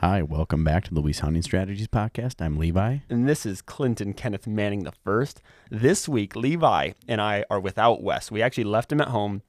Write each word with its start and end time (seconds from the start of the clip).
Hi, 0.00 0.22
welcome 0.22 0.62
back 0.62 0.84
to 0.84 0.94
the 0.94 1.00
Luis 1.00 1.18
Hunting 1.20 1.42
Strategies 1.42 1.88
Podcast. 1.88 2.40
I'm 2.40 2.56
Levi. 2.56 2.98
And 3.10 3.28
this 3.28 3.44
is 3.44 3.60
Clinton 3.60 4.12
Kenneth 4.12 4.46
Manning 4.46 4.84
the 4.84 4.92
first. 4.92 5.42
This 5.70 6.08
week, 6.08 6.36
Levi 6.36 6.92
and 7.08 7.20
I 7.20 7.44
are 7.50 7.58
without 7.58 8.00
Wes. 8.02 8.30
We 8.30 8.40
actually 8.40 8.64
left 8.64 8.92
him 8.92 9.00
at 9.00 9.08
home 9.08 9.42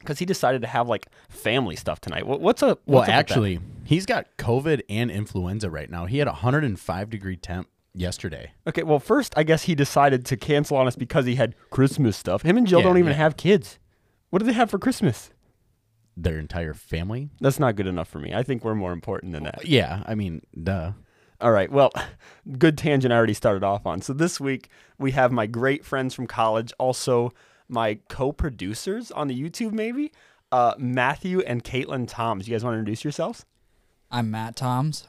because 0.00 0.18
he 0.18 0.26
decided 0.26 0.60
to 0.62 0.68
have 0.68 0.86
like 0.86 1.06
family 1.30 1.76
stuff 1.76 1.98
tonight. 2.02 2.26
What, 2.26 2.42
what's 2.42 2.62
a 2.62 2.68
what's 2.68 2.80
Well, 2.86 3.02
up 3.04 3.08
actually, 3.08 3.58
he's 3.84 4.04
got 4.04 4.26
COVID 4.36 4.82
and 4.90 5.10
influenza 5.10 5.70
right 5.70 5.90
now. 5.90 6.04
He 6.04 6.18
had 6.18 6.28
a 6.28 6.32
105 6.32 7.08
degree 7.08 7.36
temp 7.38 7.68
yesterday. 7.94 8.52
Okay, 8.66 8.82
well, 8.82 8.98
first 8.98 9.32
I 9.34 9.44
guess 9.44 9.62
he 9.62 9.74
decided 9.74 10.26
to 10.26 10.36
cancel 10.36 10.76
on 10.76 10.86
us 10.86 10.96
because 10.96 11.24
he 11.24 11.36
had 11.36 11.54
Christmas 11.70 12.18
stuff. 12.18 12.42
Him 12.42 12.58
and 12.58 12.66
Jill 12.66 12.80
Yeah, 12.80 12.84
don't 12.84 12.98
even 12.98 13.12
yeah. 13.12 13.18
have 13.18 13.38
kids. 13.38 13.78
What 14.28 14.40
do 14.40 14.44
they 14.46 14.52
have 14.52 14.68
for 14.70 14.78
Christmas? 14.78 15.30
Their 16.16 16.38
entire 16.38 16.74
family. 16.74 17.30
That's 17.40 17.58
not 17.58 17.76
good 17.76 17.86
enough 17.86 18.08
for 18.08 18.18
me. 18.18 18.32
I 18.32 18.42
think 18.42 18.64
we're 18.64 18.74
more 18.74 18.92
important 18.92 19.32
than 19.32 19.44
that. 19.44 19.66
Yeah, 19.66 20.02
I 20.06 20.14
mean, 20.14 20.42
duh. 20.62 20.92
All 21.40 21.52
right. 21.52 21.70
Well, 21.70 21.92
good 22.58 22.78
tangent 22.78 23.12
I 23.12 23.16
already 23.16 23.34
started 23.34 23.62
off 23.62 23.86
on. 23.86 24.00
So 24.00 24.12
this 24.12 24.40
week 24.40 24.70
we 24.98 25.10
have 25.12 25.30
my 25.32 25.46
great 25.46 25.84
friends 25.84 26.14
from 26.14 26.26
college, 26.26 26.72
also 26.78 27.32
my 27.68 27.98
co-producers 28.08 29.10
on 29.10 29.28
the 29.28 29.38
YouTube, 29.38 29.72
maybe 29.72 30.12
uh, 30.52 30.74
Matthew 30.78 31.40
and 31.40 31.62
Katelyn 31.62 32.08
Toms. 32.08 32.48
You 32.48 32.54
guys 32.54 32.64
want 32.64 32.74
to 32.74 32.78
introduce 32.78 33.04
yourselves? 33.04 33.44
I'm 34.10 34.30
Matt 34.30 34.56
Toms. 34.56 35.08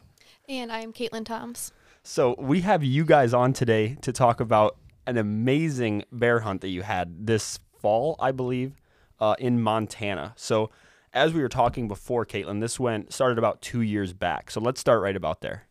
And 0.49 0.71
I 0.71 0.79
am 0.79 0.91
Katelyn 0.91 1.25
Toms. 1.25 1.71
So 2.03 2.35
we 2.39 2.61
have 2.61 2.83
you 2.83 3.05
guys 3.05 3.33
on 3.33 3.53
today 3.53 3.97
to 4.01 4.11
talk 4.11 4.39
about 4.39 4.77
an 5.05 5.17
amazing 5.17 6.03
bear 6.11 6.41
hunt 6.41 6.61
that 6.61 6.69
you 6.69 6.81
had 6.81 7.27
this 7.27 7.59
fall, 7.81 8.15
I 8.19 8.31
believe, 8.31 8.73
uh, 9.19 9.35
in 9.39 9.61
Montana. 9.61 10.33
So 10.35 10.69
as 11.13 11.33
we 11.33 11.41
were 11.41 11.49
talking 11.49 11.87
before, 11.87 12.25
Katelyn, 12.25 12.61
this 12.61 12.79
went 12.79 13.13
started 13.13 13.37
about 13.37 13.61
two 13.61 13.81
years 13.81 14.13
back. 14.13 14.51
So 14.51 14.59
let's 14.59 14.79
start 14.79 15.01
right 15.01 15.15
about 15.15 15.41
there. 15.41 15.63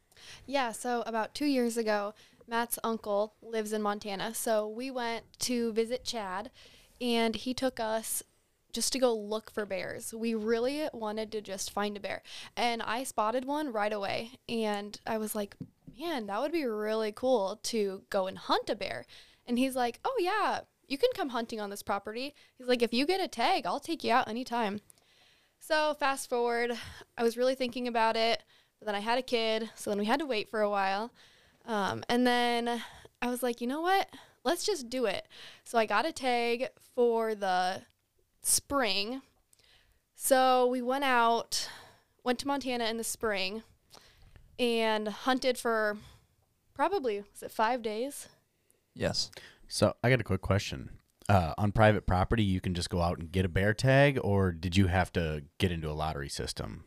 Yeah, 0.47 0.73
so 0.73 1.03
about 1.07 1.35
two 1.35 1.47
years 1.47 1.77
ago, 1.77 2.15
Matt's 2.49 2.79
uncle 2.85 3.35
lives 3.43 3.73
in 3.73 3.83
Montana. 3.83 4.35
So 4.35 4.69
we 4.69 4.91
went 4.91 5.25
to 5.41 5.73
visit 5.73 6.05
Chad, 6.05 6.51
and 7.01 7.35
he 7.35 7.55
took 7.55 7.81
us 7.81 8.23
just 8.73 8.93
to 8.93 8.99
go 8.99 9.15
look 9.15 9.51
for 9.51 9.65
bears. 9.65 10.13
We 10.13 10.35
really 10.35 10.89
wanted 10.93 11.33
to 11.33 11.41
just 11.41 11.71
find 11.71 11.97
a 11.97 12.01
bear. 12.01 12.23
And 12.57 12.83
I 12.83 13.05
spotted 13.05 13.45
one 13.47 13.73
right 13.73 13.93
away. 13.93 14.33
And 14.49 15.01
I 15.07 15.17
was 15.17 15.35
like, 15.35 15.57
man, 15.99 16.27
that 16.27 16.41
would 16.41 16.53
be 16.53 16.67
really 16.67 17.11
cool 17.11 17.59
to 17.65 18.03
go 18.11 18.27
and 18.27 18.37
hunt 18.37 18.69
a 18.69 18.77
bear. 18.77 19.07
And 19.47 19.59
he's 19.59 19.77
like, 19.77 19.99
oh, 20.05 20.17
yeah, 20.19 20.61
you 20.87 20.99
can 20.99 21.09
come 21.15 21.31
hunting 21.31 21.61
on 21.61 21.71
this 21.71 21.83
property. 21.83 22.35
He's 22.59 22.69
like, 22.69 22.83
if 22.83 22.93
you 22.93 23.07
get 23.07 23.21
a 23.21 23.29
tag, 23.29 23.65
I'll 23.65 23.81
take 23.81 24.05
you 24.05 24.13
out 24.13 24.29
anytime. 24.29 24.81
So 25.67 25.95
fast 25.95 26.29
forward, 26.31 26.79
I 27.19 27.25
was 27.25 27.37
really 27.37 27.57
thinking 27.57 27.89
about 27.89 28.17
it, 28.17 28.41
but 28.79 28.87
then 28.87 28.95
I 28.95 29.01
had 29.01 29.19
a 29.19 29.23
kid, 29.23 29.69
so 29.75 29.91
then 29.91 29.99
we 29.99 30.05
had 30.05 30.21
to 30.21 30.25
wait 30.25 30.49
for 30.49 30.61
a 30.61 30.71
while. 30.71 31.11
Um, 31.65 32.05
and 32.09 32.25
then 32.25 32.81
I 33.21 33.27
was 33.27 33.43
like, 33.43 33.61
you 33.61 33.67
know 33.67 33.81
what? 33.81 34.09
Let's 34.45 34.65
just 34.65 34.89
do 34.89 35.07
it. 35.07 35.27
So 35.65 35.77
I 35.77 35.85
got 35.85 36.07
a 36.07 36.13
tag 36.13 36.69
for 36.95 37.35
the 37.35 37.83
spring. 38.43 39.23
So 40.15 40.69
we 40.69 40.83
went 40.83 41.03
out, 41.03 41.69
went 42.23 42.39
to 42.39 42.47
Montana 42.47 42.85
in 42.85 42.97
the 42.97 43.03
spring, 43.03 43.65
and 44.61 45.09
hunted 45.09 45.59
for 45.59 45.97
probably 46.75 47.25
was 47.33 47.43
it 47.43 47.51
five 47.51 47.83
days? 47.83 48.29
Yes. 48.95 49.33
So 49.67 49.97
I 50.05 50.11
got 50.11 50.21
a 50.21 50.25
quick 50.25 50.43
question. 50.43 50.91
Uh, 51.29 51.53
on 51.59 51.73
private 51.73 52.07
property, 52.07 52.45
you 52.45 52.61
can 52.61 52.73
just 52.75 52.89
go 52.89 53.01
out 53.03 53.19
and 53.19 53.33
get 53.33 53.45
a 53.45 53.49
bear 53.49 53.75
tag, 53.75 54.19
or 54.23 54.53
did 54.53 54.77
you 54.77 54.87
have 54.87 55.13
to 55.13 55.43
get 55.59 55.73
into 55.73 55.91
a 55.91 55.93
lottery 55.93 56.29
system? 56.29 56.85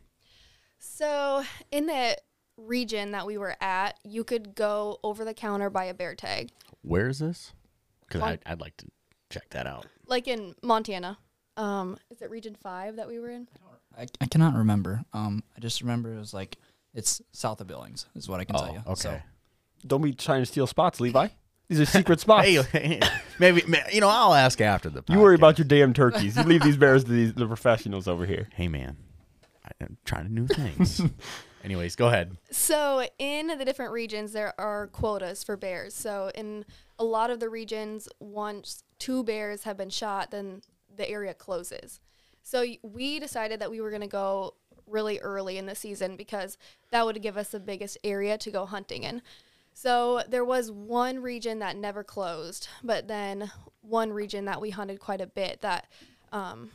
So 0.77 1.43
in 1.71 1.87
the 1.87 2.17
region 2.57 3.11
that 3.11 3.25
we 3.25 3.37
were 3.37 3.55
at, 3.61 3.99
you 4.03 4.23
could 4.23 4.55
go 4.55 4.99
over 5.03 5.25
the 5.25 5.33
counter 5.33 5.69
buy 5.69 5.85
a 5.85 5.93
bear 5.93 6.15
tag. 6.15 6.51
Where 6.81 7.09
is 7.09 7.19
this? 7.19 7.53
Because 8.07 8.21
Mon- 8.21 8.39
I'd 8.45 8.61
like 8.61 8.77
to 8.77 8.85
check 9.29 9.49
that 9.49 9.67
out. 9.67 9.85
like 10.07 10.27
in 10.27 10.55
Montana. 10.63 11.17
Um, 11.57 11.97
is 12.09 12.21
it 12.21 12.29
Region 12.29 12.55
Five 12.55 12.95
that 12.95 13.07
we 13.07 13.19
were 13.19 13.29
in? 13.29 13.47
I, 13.97 14.07
I 14.21 14.25
cannot 14.27 14.55
remember. 14.55 15.03
Um, 15.11 15.43
I 15.57 15.59
just 15.59 15.81
remember 15.81 16.13
it 16.13 16.19
was 16.19 16.33
like 16.33 16.57
it's 16.93 17.21
south 17.33 17.59
of 17.59 17.67
Billings 17.67 18.05
is 18.15 18.29
what 18.29 18.39
I 18.39 18.45
can 18.45 18.55
tell 18.55 18.71
you. 18.71 18.81
Oh, 18.85 18.93
So, 18.93 19.09
okay. 19.09 19.23
Don't 19.85 20.01
be 20.01 20.13
trying 20.13 20.41
to 20.41 20.45
steal 20.45 20.67
spots, 20.67 21.01
Levi. 21.01 21.27
These 21.69 21.79
are 21.81 21.85
secret 21.85 22.19
spots. 22.19 22.47
Hey, 22.47 22.99
maybe 23.39 23.63
you 23.93 24.01
know 24.01 24.09
I'll 24.09 24.33
ask 24.33 24.59
after 24.59 24.89
the. 24.89 25.03
You 25.07 25.19
worry 25.19 25.35
about 25.35 25.59
your 25.59 25.65
damn 25.65 25.93
turkeys. 25.93 26.35
You 26.35 26.43
leave 26.43 26.63
these 26.63 26.77
bears 26.77 27.03
to 27.03 27.11
these, 27.11 27.33
the 27.33 27.45
professionals 27.45 28.07
over 28.07 28.25
here. 28.25 28.49
Hey 28.55 28.67
man, 28.67 28.97
I'm 29.79 29.97
trying 30.03 30.33
new 30.33 30.47
things. 30.47 31.01
Anyways, 31.63 31.95
go 31.95 32.07
ahead. 32.07 32.37
So 32.49 33.05
in 33.19 33.47
the 33.47 33.65
different 33.65 33.91
regions, 33.91 34.31
there 34.31 34.59
are 34.59 34.87
quotas 34.87 35.43
for 35.43 35.57
bears. 35.57 35.93
So 35.93 36.31
in 36.33 36.65
a 36.97 37.03
lot 37.03 37.29
of 37.29 37.39
the 37.39 37.49
regions, 37.49 38.07
once 38.19 38.83
two 38.97 39.23
bears 39.23 39.63
have 39.63 39.77
been 39.77 39.89
shot, 39.89 40.31
then 40.31 40.61
the 40.95 41.07
area 41.07 41.33
closes. 41.33 41.99
So 42.41 42.65
we 42.81 43.19
decided 43.19 43.59
that 43.59 43.69
we 43.69 43.81
were 43.81 43.89
going 43.89 44.01
to 44.01 44.07
go 44.07 44.55
really 44.87 45.19
early 45.19 45.57
in 45.57 45.65
the 45.67 45.75
season 45.75 46.15
because 46.15 46.57
that 46.91 47.05
would 47.05 47.21
give 47.21 47.37
us 47.37 47.49
the 47.49 47.59
biggest 47.59 47.97
area 48.03 48.37
to 48.39 48.49
go 48.49 48.65
hunting 48.65 49.03
in. 49.03 49.21
So 49.73 50.23
there 50.27 50.43
was 50.43 50.71
one 50.71 51.21
region 51.21 51.59
that 51.59 51.77
never 51.77 52.03
closed, 52.03 52.67
but 52.83 53.07
then 53.07 53.51
one 53.81 54.11
region 54.11 54.45
that 54.45 54.59
we 54.59 54.71
hunted 54.71 54.99
quite 54.99 55.21
a 55.21 55.27
bit 55.27 55.61
that 55.61 55.87
um, 56.31 56.71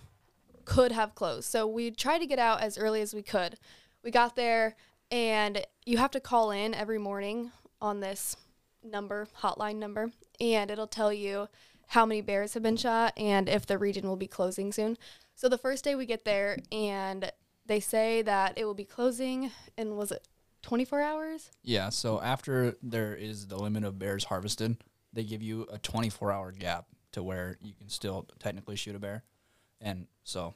could 0.65 0.93
have 0.93 1.15
closed. 1.15 1.51
So 1.51 1.67
we 1.67 1.91
tried 1.91 2.21
to 2.21 2.27
get 2.27 2.39
out 2.39 2.63
as 2.63 2.79
early 2.79 3.03
as 3.03 3.15
we 3.15 3.23
could. 3.23 3.57
We 4.03 4.11
got 4.11 4.37
there, 4.37 4.77
and 5.11 5.65
you 5.85 5.99
have 5.99 6.11
to 6.13 6.21
call 6.21 6.51
in 6.51 6.75
every 6.75 6.99
morning 6.99 7.53
on 7.81 8.01
this 8.01 8.37
number, 8.83 9.29
hotline 9.41 9.77
number, 9.77 10.11
and 10.41 10.71
it'll 10.71 10.87
tell 10.87 11.13
you 11.13 11.49
how 11.89 12.07
many 12.07 12.23
bears 12.23 12.55
have 12.55 12.63
been 12.63 12.77
shot 12.77 13.13
and 13.17 13.49
if 13.49 13.67
the 13.67 13.79
region 13.79 14.09
will 14.09 14.17
be 14.17 14.27
closing 14.27 14.73
soon. 14.73 14.97
So 15.35 15.49
the 15.49 15.59
first 15.59 15.85
day 15.85 15.95
we 15.95 16.07
get 16.07 16.25
there, 16.25 16.59
and 16.73 17.31
they 17.67 17.81
say 17.81 18.23
that 18.23 18.55
it 18.57 18.65
will 18.65 18.75
be 18.75 18.85
closing 18.85 19.51
and 19.77 19.97
was 19.97 20.13
it 20.13 20.27
24 20.65 21.01
hours? 21.01 21.51
yeah. 21.63 21.91
So 21.91 22.21
after 22.21 22.77
there 22.83 23.15
is 23.15 23.47
the 23.49 23.57
limit 23.57 23.85
of 23.85 23.99
bears 23.99 24.25
harvested, 24.25 24.79
they 25.13 25.23
give 25.23 25.43
you 25.43 25.67
a 25.71 25.79
24 25.79 26.33
hour 26.33 26.51
gap 26.53 26.87
to 27.13 27.23
where 27.23 27.59
you 27.63 27.75
can 27.75 27.89
still 27.89 28.27
technically 28.41 28.75
shoot 28.75 28.97
a 28.97 28.99
bear, 28.99 29.23
and 29.81 30.07
so 30.25 30.55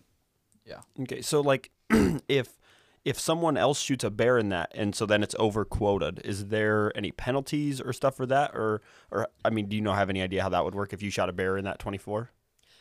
yeah. 0.64 0.80
Okay, 1.00 1.22
so 1.22 1.41
like 1.41 1.70
if 2.28 2.58
if 3.04 3.18
someone 3.18 3.56
else 3.56 3.80
shoots 3.80 4.02
a 4.04 4.10
bear 4.10 4.38
in 4.38 4.48
that 4.48 4.70
and 4.74 4.94
so 4.94 5.06
then 5.06 5.22
it's 5.22 5.34
over 5.38 5.64
quoted, 5.64 6.20
is 6.24 6.47
there 6.47 6.91
any 6.97 7.12
penalties 7.12 7.80
or 7.80 7.92
stuff 7.92 8.16
for 8.16 8.26
that 8.26 8.50
or 8.54 8.80
or 9.10 9.28
I 9.44 9.50
mean, 9.50 9.68
do 9.68 9.76
you 9.76 9.82
know 9.82 9.92
have 9.92 10.10
any 10.10 10.22
idea 10.22 10.42
how 10.42 10.48
that 10.48 10.64
would 10.64 10.74
work 10.74 10.92
if 10.92 11.02
you 11.02 11.10
shot 11.10 11.28
a 11.28 11.32
bear 11.32 11.56
in 11.56 11.64
that 11.64 11.78
24? 11.78 12.30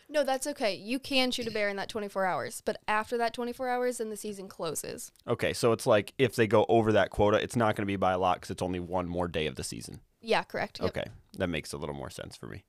No, 0.09 0.23
that's 0.23 0.47
okay. 0.47 0.73
You 0.73 0.99
can 0.99 1.31
shoot 1.31 1.47
a 1.47 1.51
bear 1.51 1.67
in 1.67 1.75
that 1.75 1.89
24 1.89 2.25
hours, 2.25 2.61
but 2.63 2.81
after 2.87 3.17
that 3.17 3.33
24 3.33 3.67
hours, 3.67 3.97
then 3.97 4.09
the 4.09 4.15
season 4.17 4.47
closes. 4.47 5.11
Okay, 5.27 5.51
so 5.53 5.73
it's 5.73 5.85
like 5.85 6.13
if 6.17 6.35
they 6.35 6.47
go 6.47 6.65
over 6.69 6.93
that 6.93 7.09
quota, 7.09 7.37
it's 7.37 7.57
not 7.57 7.75
going 7.75 7.83
to 7.83 7.87
be 7.87 7.97
by 7.97 8.13
a 8.13 8.17
lot 8.17 8.39
cuz 8.41 8.49
it's 8.49 8.61
only 8.61 8.79
one 8.79 9.07
more 9.09 9.27
day 9.27 9.47
of 9.47 9.55
the 9.55 9.63
season. 9.65 9.99
Yeah, 10.21 10.43
correct. 10.43 10.79
Yep. 10.79 10.89
Okay. 10.89 11.05
That 11.37 11.47
makes 11.49 11.73
a 11.73 11.77
little 11.77 11.93
more 11.95 12.09
sense 12.09 12.37
for 12.37 12.47
me. 12.47 12.63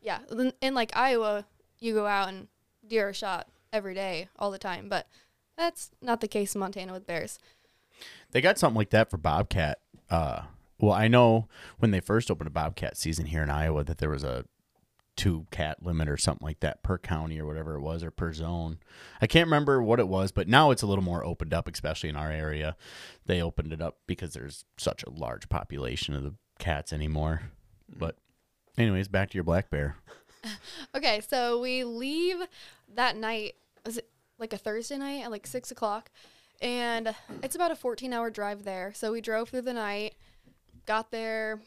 Yeah, 0.00 0.20
in- 0.30 0.54
in 0.60 0.74
like 0.74 0.96
Iowa, 0.96 1.44
you 1.78 1.92
go 1.94 2.06
out 2.06 2.28
and 2.28 2.48
deer 2.86 3.08
are 3.10 3.14
shot 3.14 3.48
every 3.72 3.94
day, 3.94 4.28
all 4.38 4.50
the 4.50 4.58
time, 4.58 4.88
but 4.88 5.06
that's 5.56 5.90
not 6.00 6.20
the 6.22 6.28
case 6.28 6.54
in 6.54 6.60
Montana 6.60 6.92
with 6.92 7.06
bears. 7.06 7.38
They 8.30 8.40
got 8.40 8.58
something 8.58 8.76
like 8.76 8.90
that 8.90 9.10
for 9.10 9.16
bobcat. 9.18 9.80
Uh, 10.08 10.42
well, 10.80 10.92
I 10.92 11.08
know 11.08 11.48
when 11.78 11.90
they 11.90 12.00
first 12.00 12.30
opened 12.30 12.46
a 12.46 12.50
bobcat 12.52 12.96
season 12.96 13.26
here 13.26 13.42
in 13.42 13.50
Iowa 13.50 13.84
that 13.84 13.98
there 13.98 14.08
was 14.10 14.22
a 14.24 14.44
two 15.18 15.46
cat 15.50 15.82
limit 15.82 16.08
or 16.08 16.16
something 16.16 16.46
like 16.46 16.60
that 16.60 16.82
per 16.84 16.96
county 16.96 17.40
or 17.40 17.44
whatever 17.44 17.74
it 17.74 17.80
was 17.80 18.04
or 18.04 18.10
per 18.10 18.32
zone. 18.32 18.78
I 19.20 19.26
can't 19.26 19.48
remember 19.48 19.82
what 19.82 19.98
it 19.98 20.06
was, 20.06 20.30
but 20.30 20.46
now 20.48 20.70
it's 20.70 20.82
a 20.82 20.86
little 20.86 21.02
more 21.02 21.24
opened 21.24 21.52
up, 21.52 21.68
especially 21.68 22.08
in 22.08 22.16
our 22.16 22.30
area. 22.30 22.76
They 23.26 23.42
opened 23.42 23.72
it 23.72 23.82
up 23.82 23.98
because 24.06 24.32
there's 24.32 24.64
such 24.78 25.02
a 25.02 25.10
large 25.10 25.48
population 25.48 26.14
of 26.14 26.22
the 26.22 26.34
cats 26.60 26.92
anymore. 26.92 27.42
Mm. 27.92 27.98
But 27.98 28.16
anyways, 28.78 29.08
back 29.08 29.30
to 29.30 29.34
your 29.34 29.44
black 29.44 29.68
bear. 29.70 29.96
Okay, 30.94 31.20
so 31.28 31.60
we 31.60 31.82
leave 31.82 32.36
that 32.94 33.16
night. 33.16 33.56
Was 33.84 33.98
it 33.98 34.08
like 34.38 34.52
a 34.52 34.56
Thursday 34.56 34.96
night 34.96 35.24
at 35.24 35.32
like 35.32 35.48
six 35.48 35.72
o'clock? 35.72 36.10
And 36.62 37.12
it's 37.42 37.56
about 37.56 37.72
a 37.72 37.76
14 37.76 38.12
hour 38.12 38.30
drive 38.30 38.62
there. 38.62 38.92
So 38.94 39.10
we 39.10 39.20
drove 39.20 39.48
through 39.48 39.62
the 39.62 39.74
night, 39.74 40.14
got 40.86 41.10
there 41.10 41.60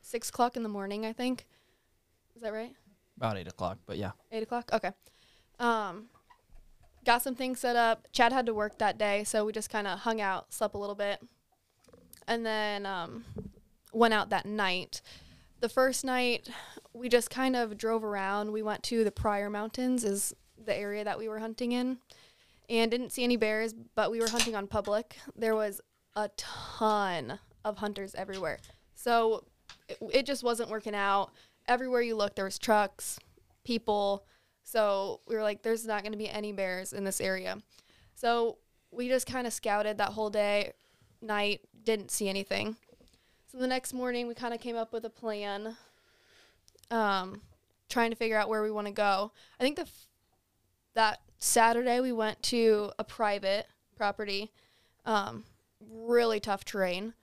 six 0.00 0.30
o'clock 0.30 0.56
in 0.56 0.62
the 0.62 0.70
morning, 0.70 1.04
I 1.04 1.12
think. 1.12 1.46
Is 2.34 2.42
that 2.42 2.52
right? 2.52 2.74
About 3.16 3.36
eight 3.36 3.48
o'clock, 3.48 3.78
but 3.86 3.96
yeah. 3.96 4.12
Eight 4.32 4.42
o'clock? 4.42 4.70
Okay. 4.72 4.90
Um, 5.58 6.06
got 7.04 7.22
some 7.22 7.34
things 7.34 7.60
set 7.60 7.76
up. 7.76 8.08
Chad 8.12 8.32
had 8.32 8.46
to 8.46 8.54
work 8.54 8.78
that 8.78 8.98
day, 8.98 9.24
so 9.24 9.44
we 9.44 9.52
just 9.52 9.70
kind 9.70 9.86
of 9.86 10.00
hung 10.00 10.20
out, 10.20 10.52
slept 10.52 10.74
a 10.74 10.78
little 10.78 10.94
bit, 10.94 11.20
and 12.26 12.44
then 12.44 12.86
um, 12.86 13.24
went 13.92 14.14
out 14.14 14.30
that 14.30 14.46
night. 14.46 15.00
The 15.60 15.68
first 15.68 16.04
night, 16.04 16.48
we 16.92 17.08
just 17.08 17.30
kind 17.30 17.56
of 17.56 17.78
drove 17.78 18.04
around. 18.04 18.52
We 18.52 18.62
went 18.62 18.82
to 18.84 19.04
the 19.04 19.12
Pryor 19.12 19.48
Mountains, 19.48 20.04
is 20.04 20.34
the 20.62 20.76
area 20.76 21.04
that 21.04 21.18
we 21.18 21.28
were 21.28 21.38
hunting 21.38 21.72
in, 21.72 21.98
and 22.68 22.90
didn't 22.90 23.10
see 23.10 23.24
any 23.24 23.36
bears, 23.36 23.74
but 23.94 24.10
we 24.10 24.20
were 24.20 24.28
hunting 24.28 24.56
on 24.56 24.66
public. 24.66 25.16
There 25.36 25.54
was 25.54 25.80
a 26.16 26.30
ton 26.36 27.38
of 27.64 27.78
hunters 27.78 28.14
everywhere. 28.14 28.58
So 28.94 29.44
it, 29.88 29.98
it 30.12 30.26
just 30.26 30.42
wasn't 30.42 30.70
working 30.70 30.94
out. 30.94 31.30
Everywhere 31.66 32.02
you 32.02 32.16
look, 32.16 32.34
there 32.34 32.44
was 32.44 32.58
trucks, 32.58 33.18
people. 33.64 34.24
So 34.62 35.20
we 35.26 35.34
were 35.34 35.42
like, 35.42 35.62
there's 35.62 35.86
not 35.86 36.02
going 36.02 36.12
to 36.12 36.18
be 36.18 36.28
any 36.28 36.52
bears 36.52 36.92
in 36.92 37.04
this 37.04 37.20
area. 37.20 37.58
So 38.14 38.58
we 38.90 39.08
just 39.08 39.26
kind 39.26 39.46
of 39.46 39.52
scouted 39.52 39.98
that 39.98 40.10
whole 40.10 40.30
day, 40.30 40.72
night, 41.20 41.60
didn't 41.84 42.10
see 42.10 42.28
anything. 42.28 42.76
So 43.50 43.58
the 43.58 43.66
next 43.66 43.92
morning, 43.92 44.26
we 44.26 44.34
kind 44.34 44.54
of 44.54 44.60
came 44.60 44.76
up 44.76 44.92
with 44.92 45.04
a 45.04 45.10
plan, 45.10 45.76
um, 46.90 47.42
trying 47.88 48.10
to 48.10 48.16
figure 48.16 48.38
out 48.38 48.48
where 48.48 48.62
we 48.62 48.70
want 48.70 48.86
to 48.86 48.92
go. 48.92 49.32
I 49.60 49.62
think 49.62 49.76
the 49.76 49.82
f- 49.82 50.06
that 50.94 51.20
Saturday 51.38 52.00
we 52.00 52.12
went 52.12 52.42
to 52.44 52.92
a 52.98 53.04
private 53.04 53.66
property, 53.96 54.50
um, 55.04 55.44
really 55.80 56.40
tough 56.40 56.64
terrain. 56.64 57.14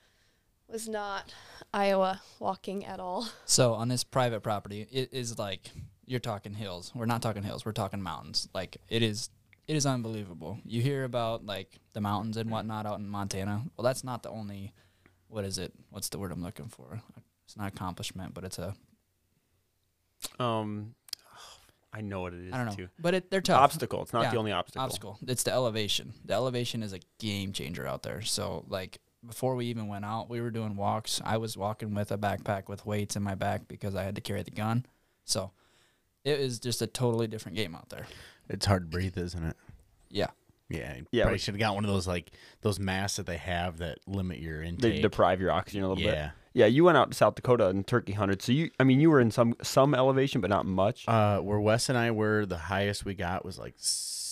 Was 0.71 0.87
not 0.87 1.33
Iowa 1.73 2.21
walking 2.39 2.85
at 2.85 2.99
all. 2.99 3.27
So 3.45 3.73
on 3.73 3.87
this 3.89 4.03
private 4.03 4.41
property, 4.41 4.87
it 4.91 5.09
is 5.13 5.37
like 5.37 5.69
you're 6.05 6.19
talking 6.21 6.53
hills. 6.53 6.91
We're 6.95 7.05
not 7.05 7.21
talking 7.21 7.43
hills. 7.43 7.65
We're 7.65 7.71
talking 7.73 8.01
mountains. 8.01 8.47
Like 8.53 8.77
it 8.89 9.03
is, 9.03 9.29
it 9.67 9.75
is 9.75 9.85
unbelievable. 9.85 10.59
You 10.65 10.81
hear 10.81 11.03
about 11.03 11.45
like 11.45 11.79
the 11.93 12.01
mountains 12.01 12.37
and 12.37 12.49
whatnot 12.49 12.85
out 12.85 12.99
in 12.99 13.07
Montana. 13.09 13.63
Well, 13.77 13.83
that's 13.83 14.03
not 14.03 14.23
the 14.23 14.29
only. 14.29 14.73
What 15.27 15.45
is 15.45 15.57
it? 15.57 15.73
What's 15.89 16.09
the 16.09 16.19
word 16.19 16.31
I'm 16.31 16.43
looking 16.43 16.67
for? 16.67 17.01
It's 17.45 17.57
not 17.57 17.67
accomplishment, 17.67 18.33
but 18.33 18.43
it's 18.45 18.57
a. 18.59 18.73
Um, 20.39 20.95
I 21.93 22.01
know 22.01 22.21
what 22.21 22.33
it 22.33 22.41
is 22.47 22.53
I 22.53 22.57
don't 22.57 22.67
know, 22.67 22.75
too. 22.75 22.87
but 22.99 23.13
it, 23.13 23.31
they're 23.31 23.41
tough. 23.41 23.59
Obstacle. 23.61 24.01
It's 24.03 24.13
not 24.13 24.23
Yeah, 24.23 24.31
the 24.31 24.37
only 24.37 24.51
obstacle. 24.53 24.81
obstacle. 24.83 25.19
It's 25.27 25.43
the 25.43 25.51
elevation. 25.51 26.13
The 26.25 26.33
elevation 26.33 26.83
is 26.83 26.93
a 26.93 26.99
game 27.19 27.51
changer 27.51 27.85
out 27.85 28.03
there. 28.03 28.21
So 28.21 28.65
like 28.69 28.99
before 29.25 29.55
we 29.55 29.65
even 29.67 29.87
went 29.87 30.05
out, 30.05 30.29
we 30.29 30.41
were 30.41 30.51
doing 30.51 30.75
walks. 30.75 31.21
I 31.23 31.37
was 31.37 31.55
walking 31.57 31.93
with 31.93 32.11
a 32.11 32.17
backpack 32.17 32.67
with 32.67 32.85
weights 32.85 33.15
in 33.15 33.23
my 33.23 33.35
back 33.35 33.67
because 33.67 33.95
I 33.95 34.03
had 34.03 34.15
to 34.15 34.21
carry 34.21 34.43
the 34.43 34.51
gun. 34.51 34.85
So 35.25 35.51
it 36.23 36.39
is 36.39 36.59
just 36.59 36.81
a 36.81 36.87
totally 36.87 37.27
different 37.27 37.57
game 37.57 37.75
out 37.75 37.89
there. 37.89 38.07
It's 38.49 38.65
hard 38.65 38.83
to 38.83 38.87
breathe, 38.97 39.17
isn't 39.17 39.43
it? 39.43 39.55
Yeah. 40.09 40.27
Yeah, 40.69 40.95
you 40.95 41.05
Yeah, 41.11 41.23
Probably 41.23 41.35
we- 41.35 41.39
should 41.39 41.53
have 41.55 41.59
got 41.59 41.75
one 41.75 41.83
of 41.85 41.91
those 41.91 42.07
like 42.07 42.31
those 42.61 42.79
masks 42.79 43.17
that 43.17 43.25
they 43.25 43.37
have 43.37 43.77
that 43.79 43.99
limit 44.07 44.39
your 44.39 44.61
They 44.61 44.67
intake. 44.69 45.01
deprive 45.01 45.39
your 45.41 45.51
oxygen 45.51 45.83
a 45.83 45.89
little 45.89 46.03
bit. 46.03 46.13
yeah. 46.13 46.31
Yeah, 46.53 46.65
you 46.65 46.83
went 46.83 46.97
out 46.97 47.09
to 47.11 47.15
South 47.17 47.35
Dakota 47.35 47.67
and 47.67 47.87
turkey 47.87 48.11
hunted. 48.11 48.41
So 48.41 48.51
you, 48.51 48.71
I 48.77 48.83
mean, 48.83 48.99
you 48.99 49.09
were 49.09 49.21
in 49.21 49.31
some 49.31 49.55
some 49.63 49.95
elevation, 49.95 50.41
but 50.41 50.49
not 50.49 50.65
much. 50.65 51.07
Uh, 51.07 51.39
where 51.39 51.59
Wes 51.61 51.87
and 51.87 51.97
I 51.97 52.11
were, 52.11 52.45
the 52.45 52.57
highest 52.57 53.05
we 53.05 53.13
got 53.13 53.45
was 53.45 53.57
like 53.57 53.75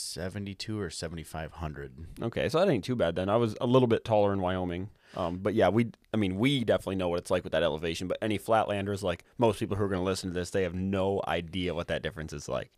seventy-two 0.09 0.79
or 0.79 0.89
seventy-five 0.89 1.53
hundred. 1.53 1.93
Okay, 2.21 2.49
so 2.49 2.59
that 2.59 2.69
ain't 2.69 2.83
too 2.83 2.95
bad 2.95 3.15
then. 3.15 3.29
I 3.29 3.37
was 3.37 3.55
a 3.61 3.67
little 3.67 3.87
bit 3.87 4.03
taller 4.03 4.33
in 4.33 4.41
Wyoming. 4.41 4.89
Um, 5.15 5.37
but 5.37 5.53
yeah, 5.53 5.69
we, 5.69 5.91
I 6.13 6.17
mean, 6.17 6.37
we 6.37 6.63
definitely 6.63 6.97
know 6.97 7.09
what 7.09 7.19
it's 7.19 7.31
like 7.31 7.43
with 7.43 7.53
that 7.53 7.63
elevation. 7.63 8.07
But 8.07 8.19
any 8.21 8.37
flatlanders, 8.37 9.01
like 9.01 9.23
most 9.37 9.59
people 9.59 9.75
who 9.75 9.83
are 9.83 9.87
going 9.87 10.01
to 10.01 10.05
listen 10.05 10.29
to 10.29 10.33
this, 10.33 10.51
they 10.51 10.63
have 10.63 10.75
no 10.75 11.21
idea 11.27 11.73
what 11.73 11.87
that 11.87 12.03
difference 12.03 12.33
is 12.33 12.47
like. 12.47 12.71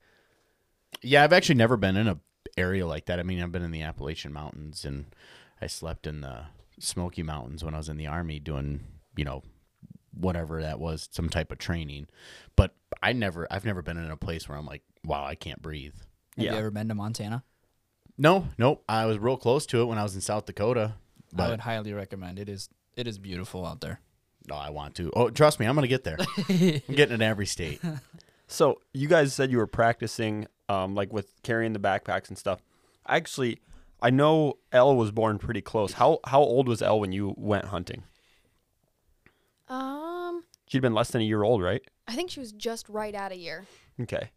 Yeah, 1.02 1.24
I've 1.24 1.34
actually 1.34 1.56
never 1.56 1.78
been 1.78 1.98
in 1.98 2.08
a 2.08 2.20
area 2.58 2.86
like 2.86 3.06
that. 3.06 3.20
I 3.20 3.24
mean, 3.24 3.42
I've 3.42 3.52
been 3.52 3.64
in 3.64 3.72
the 3.72 3.82
Appalachian 3.82 4.34
Mountains 4.34 4.86
and 4.86 5.06
I 5.62 5.68
slept 5.68 6.08
in 6.08 6.22
the 6.22 6.46
Smoky 6.80 7.24
Mountains 7.24 7.64
when 7.64 7.74
I 7.74 7.78
was 7.78 7.90
in 7.90 7.98
the 7.98 8.08
army 8.08 8.40
doing, 8.40 8.82
you 9.16 9.26
know, 9.26 9.44
whatever 10.14 10.62
that 10.62 10.80
was, 10.80 11.08
some 11.12 11.30
type 11.30 11.52
of 11.52 11.58
training. 11.58 12.08
But 12.56 12.76
I 13.02 13.14
never 13.14 13.48
I've 13.50 13.66
never 13.66 13.82
been 13.82 13.98
in 13.98 14.12
a 14.12 14.18
place 14.18 14.48
where 14.48 14.58
I'm 14.58 14.66
like, 14.66 14.84
wow, 15.06 15.24
I 15.24 15.36
can't 15.36 15.62
breathe. 15.62 15.96
Have 16.38 16.46
Yeah. 16.46 16.54
you 16.54 16.58
ever 16.60 16.72
been 16.72 16.88
to 16.90 16.96
Montana? 16.96 17.44
No, 18.18 18.48
nope. 18.58 18.84
I 18.88 19.06
was 19.06 19.18
real 19.20 19.38
close 19.38 19.66
to 19.68 19.82
it 19.82 19.86
when 19.86 19.98
I 19.98 20.04
was 20.04 20.16
in 20.16 20.22
South 20.22 20.46
Dakota. 20.46 20.94
But 21.34 21.44
I 21.44 21.50
would 21.50 21.60
highly 21.62 21.94
recommend. 21.94 22.40
It 22.40 22.50
is 22.50 22.70
it 22.96 23.08
is 23.08 23.18
beautiful 23.18 23.66
out 23.66 23.82
there. 23.82 24.00
no, 24.48 24.56
I 24.56 24.70
want 24.70 24.96
to. 24.96 25.12
Oh, 25.16 25.30
trust 25.30 25.60
me, 25.60 25.66
I'm 25.66 25.76
gonna 25.76 25.88
get 25.88 26.04
there. 26.04 26.18
I'm 26.50 26.96
getting 26.96 27.16
in 27.16 27.22
every 27.22 27.46
state. 27.46 27.82
So 28.48 28.82
you 28.94 29.08
guys 29.08 29.34
said 29.34 29.50
you 29.50 29.60
were 29.60 29.66
practicing, 29.66 30.46
um, 30.68 30.94
like 30.94 31.14
with 31.14 31.42
carrying 31.42 31.72
the 31.72 31.80
backpacks 31.80 32.28
and 32.28 32.38
stuff. 32.38 32.60
Actually, 33.08 33.62
I 34.02 34.10
know 34.10 34.58
Elle 34.74 34.98
was 34.98 35.10
born 35.12 35.38
pretty 35.38 35.62
close. 35.62 35.94
How 35.94 36.20
how 36.26 36.42
old 36.42 36.68
was 36.68 36.82
Elle 36.82 37.00
when 37.00 37.14
you 37.14 37.34
went 37.38 37.64
hunting? 37.66 38.04
Um, 39.70 40.44
She'd 40.68 40.82
been 40.82 40.94
less 40.94 41.12
than 41.12 41.22
a 41.22 41.26
year 41.26 41.44
old, 41.44 41.62
right? 41.62 41.82
I 42.10 42.14
think 42.16 42.30
she 42.30 42.42
was 42.42 42.52
just 42.52 42.90
right 42.90 43.16
at 43.16 43.32
a 43.32 43.38
year. 43.38 43.66
Okay. 44.02 44.32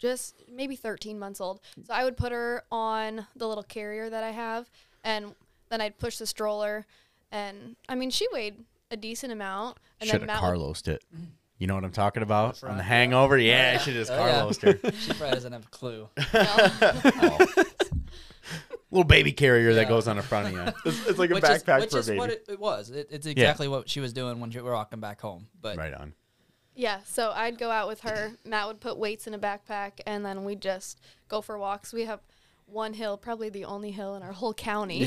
Just 0.00 0.34
maybe 0.52 0.74
13 0.74 1.18
months 1.18 1.40
old. 1.40 1.60
So 1.86 1.94
I 1.94 2.02
would 2.04 2.16
put 2.16 2.32
her 2.32 2.64
on 2.72 3.26
the 3.36 3.46
little 3.46 3.62
carrier 3.62 4.10
that 4.10 4.24
I 4.24 4.30
have, 4.30 4.68
and 5.04 5.34
then 5.68 5.80
I'd 5.80 5.98
push 5.98 6.16
the 6.18 6.26
stroller. 6.26 6.86
And 7.30 7.76
I 7.88 7.94
mean, 7.94 8.10
she 8.10 8.26
weighed 8.32 8.64
a 8.90 8.96
decent 8.96 9.32
amount. 9.32 9.78
And 10.00 10.08
Should 10.08 10.22
then 10.22 10.28
have 10.28 10.36
Matt 10.40 10.42
would- 10.42 10.46
Carlosed 10.48 10.88
it. 10.88 11.04
You 11.58 11.66
know 11.66 11.74
what 11.74 11.84
I'm 11.84 11.92
talking 11.92 12.22
about? 12.22 12.64
On 12.64 12.78
the 12.78 12.82
hangover? 12.82 13.36
Yeah, 13.36 13.72
I 13.74 13.78
should 13.84 13.94
have 13.94 14.06
just 14.06 14.10
Oh, 14.10 14.24
yeah. 14.24 14.32
Carlosed 14.32 14.62
her. 14.62 14.72
She 14.98 15.12
probably 15.12 15.34
doesn't 15.34 15.52
have 15.52 15.66
a 15.66 15.68
clue. 15.68 16.08
Little 18.92 19.04
baby 19.04 19.30
carrier 19.30 19.74
that 19.74 19.86
goes 19.88 20.08
on 20.08 20.16
the 20.16 20.22
front 20.22 20.48
of 20.48 20.52
you. 20.54 20.72
It's, 20.84 21.06
it's 21.06 21.18
like 21.18 21.30
a 21.30 21.34
which 21.34 21.44
backpack 21.44 21.78
is, 21.78 21.82
which 21.84 21.90
for 21.92 21.96
a 21.98 22.00
is 22.00 22.06
baby. 22.08 22.18
what 22.18 22.30
it, 22.30 22.44
it 22.48 22.58
was. 22.58 22.90
It, 22.90 23.08
it's 23.12 23.26
exactly 23.26 23.68
what 23.68 23.88
she 23.88 24.00
was 24.00 24.12
doing 24.12 24.40
when 24.40 24.50
we 24.50 24.60
were 24.60 24.72
walking 24.72 24.98
back 24.98 25.20
home. 25.20 25.46
But 25.60 25.76
right 25.76 25.94
on. 25.94 26.12
Yeah, 26.80 27.00
so 27.04 27.30
I'd 27.34 27.58
go 27.58 27.70
out 27.70 27.88
with 27.88 28.00
her. 28.00 28.32
Matt 28.46 28.66
would 28.66 28.80
put 28.80 28.96
weights 28.96 29.26
in 29.26 29.34
a 29.34 29.38
backpack, 29.38 30.00
and 30.06 30.24
then 30.24 30.44
we'd 30.44 30.62
just 30.62 30.98
go 31.28 31.42
for 31.42 31.58
walks. 31.58 31.92
We 31.92 32.06
have 32.06 32.20
one 32.64 32.94
hill, 32.94 33.18
probably 33.18 33.50
the 33.50 33.66
only 33.66 33.90
hill 33.90 34.14
in 34.16 34.22
our 34.22 34.32
whole 34.32 34.54
county, 34.54 35.06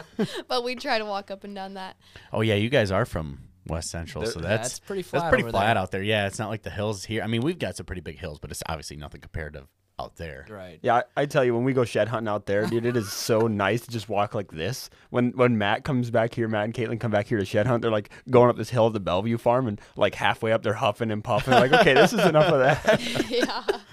but 0.48 0.64
we 0.64 0.74
try 0.74 0.98
to 0.98 1.04
walk 1.04 1.30
up 1.30 1.44
and 1.44 1.54
down 1.54 1.74
that. 1.74 1.96
Oh 2.32 2.40
yeah, 2.40 2.56
you 2.56 2.68
guys 2.68 2.90
are 2.90 3.04
from 3.04 3.38
West 3.68 3.90
Central, 3.90 4.26
so 4.26 4.40
Yeah, 4.40 4.48
that's 4.48 4.70
it's 4.70 4.78
pretty 4.80 5.02
That's 5.02 5.10
flat 5.10 5.28
pretty 5.32 5.48
flat 5.48 5.74
there. 5.74 5.82
out 5.82 5.90
there. 5.92 6.02
Yeah, 6.02 6.26
it's 6.26 6.40
not 6.40 6.48
like 6.50 6.62
the 6.62 6.70
hills 6.70 7.04
here. 7.04 7.22
I 7.22 7.28
mean, 7.28 7.42
we've 7.42 7.60
got 7.60 7.76
some 7.76 7.86
pretty 7.86 8.02
big 8.02 8.18
hills, 8.18 8.40
but 8.40 8.50
it's 8.50 8.64
obviously 8.66 8.96
nothing 8.96 9.20
compared 9.20 9.52
to 9.52 9.68
out 9.98 10.16
there. 10.16 10.44
right. 10.50 10.78
Yeah, 10.82 11.02
I, 11.16 11.22
I 11.22 11.26
tell 11.26 11.44
you, 11.44 11.54
when 11.54 11.64
we 11.64 11.72
go 11.72 11.84
shed 11.84 12.08
hunting 12.08 12.28
out 12.28 12.46
there, 12.46 12.66
dude, 12.66 12.84
it 12.84 12.96
is 12.96 13.12
so 13.12 13.40
nice 13.46 13.82
to 13.82 13.90
just 13.90 14.08
walk 14.08 14.34
like 14.34 14.50
this. 14.50 14.90
When 15.10 15.30
when 15.32 15.56
Matt 15.58 15.84
comes 15.84 16.10
back 16.10 16.34
here, 16.34 16.48
Matt 16.48 16.64
and 16.64 16.74
Katelyn 16.74 16.98
come 16.98 17.10
back 17.10 17.26
here 17.26 17.38
to 17.38 17.44
shed 17.44 17.66
hunt, 17.66 17.82
they're 17.82 17.90
like 17.90 18.10
going 18.30 18.50
up 18.50 18.56
this 18.56 18.70
hill 18.70 18.88
at 18.88 18.92
the 18.92 19.00
Bellevue 19.00 19.38
farm, 19.38 19.66
and 19.68 19.80
like 19.96 20.14
halfway 20.14 20.52
up, 20.52 20.62
they're 20.62 20.74
huffing 20.74 21.10
and 21.10 21.22
puffing. 21.22 21.54
like, 21.54 21.72
okay, 21.72 21.94
this 21.94 22.12
is 22.12 22.24
enough 22.26 22.52
of 22.52 22.58
that. 22.60 23.30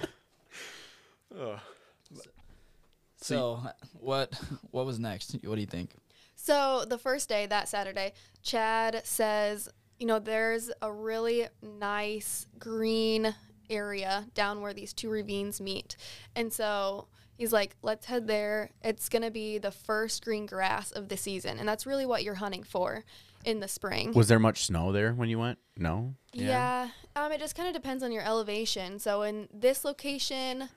yeah. 1.35 1.57
So 3.23 3.61
what 3.93 4.33
what 4.71 4.85
was 4.85 4.99
next? 4.99 5.33
What 5.43 5.55
do 5.55 5.61
you 5.61 5.67
think? 5.67 5.91
So 6.35 6.85
the 6.87 6.97
first 6.97 7.29
day, 7.29 7.45
that 7.45 7.69
Saturday, 7.69 8.13
Chad 8.41 9.01
says, 9.05 9.69
you 9.99 10.07
know, 10.07 10.17
there's 10.17 10.71
a 10.81 10.91
really 10.91 11.47
nice 11.61 12.47
green 12.57 13.35
area 13.71 14.27
down 14.33 14.61
where 14.61 14.73
these 14.73 14.93
two 14.93 15.09
ravines 15.09 15.61
meet. 15.61 15.95
And 16.35 16.51
so 16.51 17.07
he's 17.37 17.51
like, 17.51 17.75
let's 17.81 18.05
head 18.05 18.27
there. 18.27 18.69
It's 18.83 19.09
going 19.09 19.23
to 19.23 19.31
be 19.31 19.57
the 19.57 19.71
first 19.71 20.23
green 20.23 20.45
grass 20.45 20.91
of 20.91 21.09
the 21.09 21.17
season. 21.17 21.59
And 21.59 21.67
that's 21.67 21.85
really 21.85 22.05
what 22.05 22.23
you're 22.23 22.35
hunting 22.35 22.63
for 22.63 23.03
in 23.43 23.59
the 23.59 23.67
spring. 23.67 24.13
Was 24.13 24.27
there 24.27 24.39
much 24.39 24.65
snow 24.65 24.91
there 24.91 25.13
when 25.13 25.29
you 25.29 25.39
went? 25.39 25.57
No. 25.75 26.13
Yeah. 26.33 26.89
Um, 27.15 27.31
it 27.31 27.39
just 27.39 27.55
kind 27.55 27.67
of 27.67 27.73
depends 27.73 28.03
on 28.03 28.11
your 28.11 28.23
elevation. 28.23 28.99
So 28.99 29.23
in 29.23 29.47
this 29.53 29.83
location, 29.83 30.69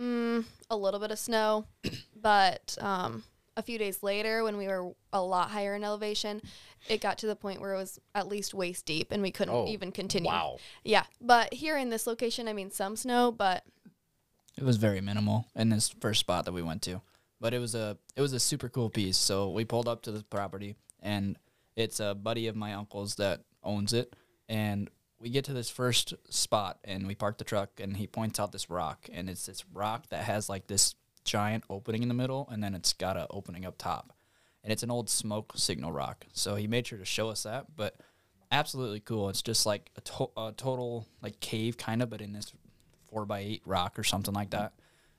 mm, 0.00 0.44
a 0.70 0.76
little 0.76 1.00
bit 1.00 1.10
of 1.10 1.18
snow, 1.18 1.66
but 2.20 2.78
um, 2.80 3.24
a 3.58 3.62
few 3.62 3.76
days 3.76 4.02
later, 4.04 4.44
when 4.44 4.56
we 4.56 4.68
were 4.68 4.92
a 5.12 5.20
lot 5.20 5.50
higher 5.50 5.74
in 5.74 5.82
elevation, 5.82 6.40
it 6.88 7.00
got 7.00 7.18
to 7.18 7.26
the 7.26 7.34
point 7.36 7.60
where 7.60 7.74
it 7.74 7.78
was 7.78 7.98
at 8.14 8.28
least 8.28 8.54
waist 8.54 8.86
deep, 8.86 9.10
and 9.10 9.20
we 9.20 9.32
couldn't 9.32 9.52
Oh, 9.54 9.66
even 9.66 9.90
continue. 9.90 10.30
Wow. 10.30 10.58
Yeah, 10.84 11.02
but 11.20 11.52
here 11.52 11.76
in 11.76 11.90
this 11.90 12.06
location, 12.06 12.46
I 12.46 12.52
mean, 12.52 12.70
some 12.70 12.94
snow, 12.96 13.32
but 13.32 13.64
It 14.56 14.64
was 14.64 14.76
very 14.76 15.00
minimal 15.00 15.46
in 15.56 15.68
this 15.70 15.88
first 16.00 16.20
spot 16.20 16.44
that 16.44 16.52
we 16.52 16.62
went 16.62 16.82
to, 16.82 17.02
but 17.40 17.52
it 17.52 17.58
was 17.58 17.74
a 17.74 17.98
it 18.16 18.20
was 18.20 18.32
a 18.32 18.40
super 18.40 18.68
cool 18.68 18.90
piece. 18.90 19.16
So 19.18 19.50
we 19.50 19.64
pulled 19.64 19.88
up 19.88 20.02
to 20.02 20.12
the 20.12 20.22
property, 20.22 20.76
and 21.02 21.36
it's 21.76 21.98
a 22.00 22.14
buddy 22.14 22.46
of 22.46 22.54
my 22.56 22.74
uncle's 22.74 23.16
that 23.16 23.42
owns 23.64 23.92
it, 23.92 24.14
and 24.48 24.88
we 25.20 25.30
get 25.30 25.44
to 25.46 25.52
this 25.52 25.68
first 25.68 26.14
spot, 26.28 26.78
and 26.84 27.08
we 27.08 27.16
park 27.16 27.38
the 27.38 27.44
truck, 27.44 27.70
and 27.80 27.96
he 27.96 28.06
points 28.06 28.38
out 28.38 28.52
this 28.52 28.70
rock, 28.70 29.08
and 29.12 29.28
it's 29.28 29.46
this 29.46 29.64
rock 29.74 30.08
that 30.10 30.22
has 30.24 30.48
like 30.48 30.68
this 30.68 30.94
giant 31.28 31.64
opening 31.68 32.02
in 32.02 32.08
the 32.08 32.14
middle, 32.14 32.48
and 32.50 32.62
then 32.62 32.74
it's 32.74 32.92
got 32.92 33.16
a 33.16 33.26
opening 33.30 33.64
up 33.64 33.76
top, 33.78 34.12
and 34.64 34.72
it's 34.72 34.82
an 34.82 34.90
old 34.90 35.10
smoke 35.10 35.52
signal 35.56 35.92
rock. 35.92 36.26
So 36.32 36.54
he 36.54 36.66
made 36.66 36.86
sure 36.86 36.98
to 36.98 37.04
show 37.04 37.28
us 37.28 37.42
that, 37.42 37.76
but 37.76 37.96
absolutely 38.50 39.00
cool. 39.00 39.28
It's 39.28 39.42
just 39.42 39.66
like 39.66 39.90
a, 39.96 40.00
to- 40.00 40.30
a 40.36 40.52
total 40.56 41.06
like 41.22 41.40
cave 41.40 41.76
kind 41.76 42.02
of, 42.02 42.10
but 42.10 42.20
in 42.20 42.32
this 42.32 42.52
four 43.10 43.26
by 43.26 43.40
eight 43.40 43.62
rock 43.64 43.98
or 43.98 44.04
something 44.04 44.34
like 44.34 44.50
that. 44.50 44.72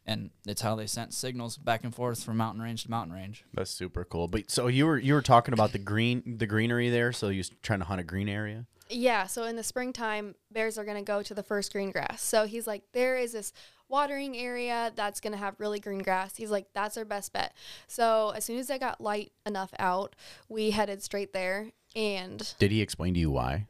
And 0.06 0.32
it's 0.48 0.62
how 0.62 0.76
they 0.76 0.88
sent 0.88 1.14
signals 1.14 1.58
back 1.58 1.84
and 1.84 1.94
forth 1.94 2.24
from 2.24 2.38
mountain 2.38 2.64
range 2.64 2.84
to 2.84 2.90
mountain 2.90 3.14
range. 3.14 3.44
That's 3.54 3.70
super 3.70 4.04
cool. 4.04 4.28
But 4.28 4.50
so 4.50 4.66
you 4.66 4.88
were 4.88 4.98
you 4.98 5.14
were 5.14 5.22
talking 5.22 5.54
about 5.54 5.72
the 5.72 5.78
green 5.78 6.38
the 6.38 6.48
greenery 6.48 6.90
there. 6.90 7.12
So 7.12 7.30
you 7.30 7.40
was 7.40 7.52
trying 7.62 7.80
to 7.80 7.86
hunt 7.86 8.02
a 8.02 8.04
green 8.04 8.28
area. 8.28 8.66
Yeah, 8.90 9.28
so 9.28 9.44
in 9.44 9.56
the 9.56 9.64
springtime, 9.64 10.34
bears 10.52 10.80
are 10.80 10.84
going 10.84 10.98
to 10.98 11.04
go 11.04 11.22
to 11.22 11.36
the 11.36 11.44
first 11.44 11.72
green 11.72 11.92
grass. 11.92 12.24
So 12.24 12.48
he's 12.48 12.66
like, 12.66 12.82
there 12.92 13.18
is 13.18 13.34
this 13.34 13.54
watering 13.90 14.38
area 14.38 14.92
that's 14.96 15.20
going 15.20 15.34
to 15.34 15.38
have 15.40 15.56
really 15.60 15.80
green 15.80 16.00
grass. 16.00 16.36
He's 16.38 16.52
like, 16.52 16.68
that's 16.74 16.96
our 16.98 17.06
best 17.06 17.34
bet. 17.34 17.54
So 17.88 18.30
as 18.36 18.46
soon 18.46 18.60
as 18.60 18.70
I 18.70 18.78
got 18.78 19.02
light 19.02 19.32
enough 19.46 19.72
out, 19.80 20.16
we 20.48 20.72
headed 20.72 21.04
straight 21.04 21.34
there. 21.34 21.72
And 21.96 22.54
Did 22.60 22.72
he 22.72 22.82
explain 22.82 23.16
to 23.16 23.20
you 23.20 23.32
why 23.32 23.66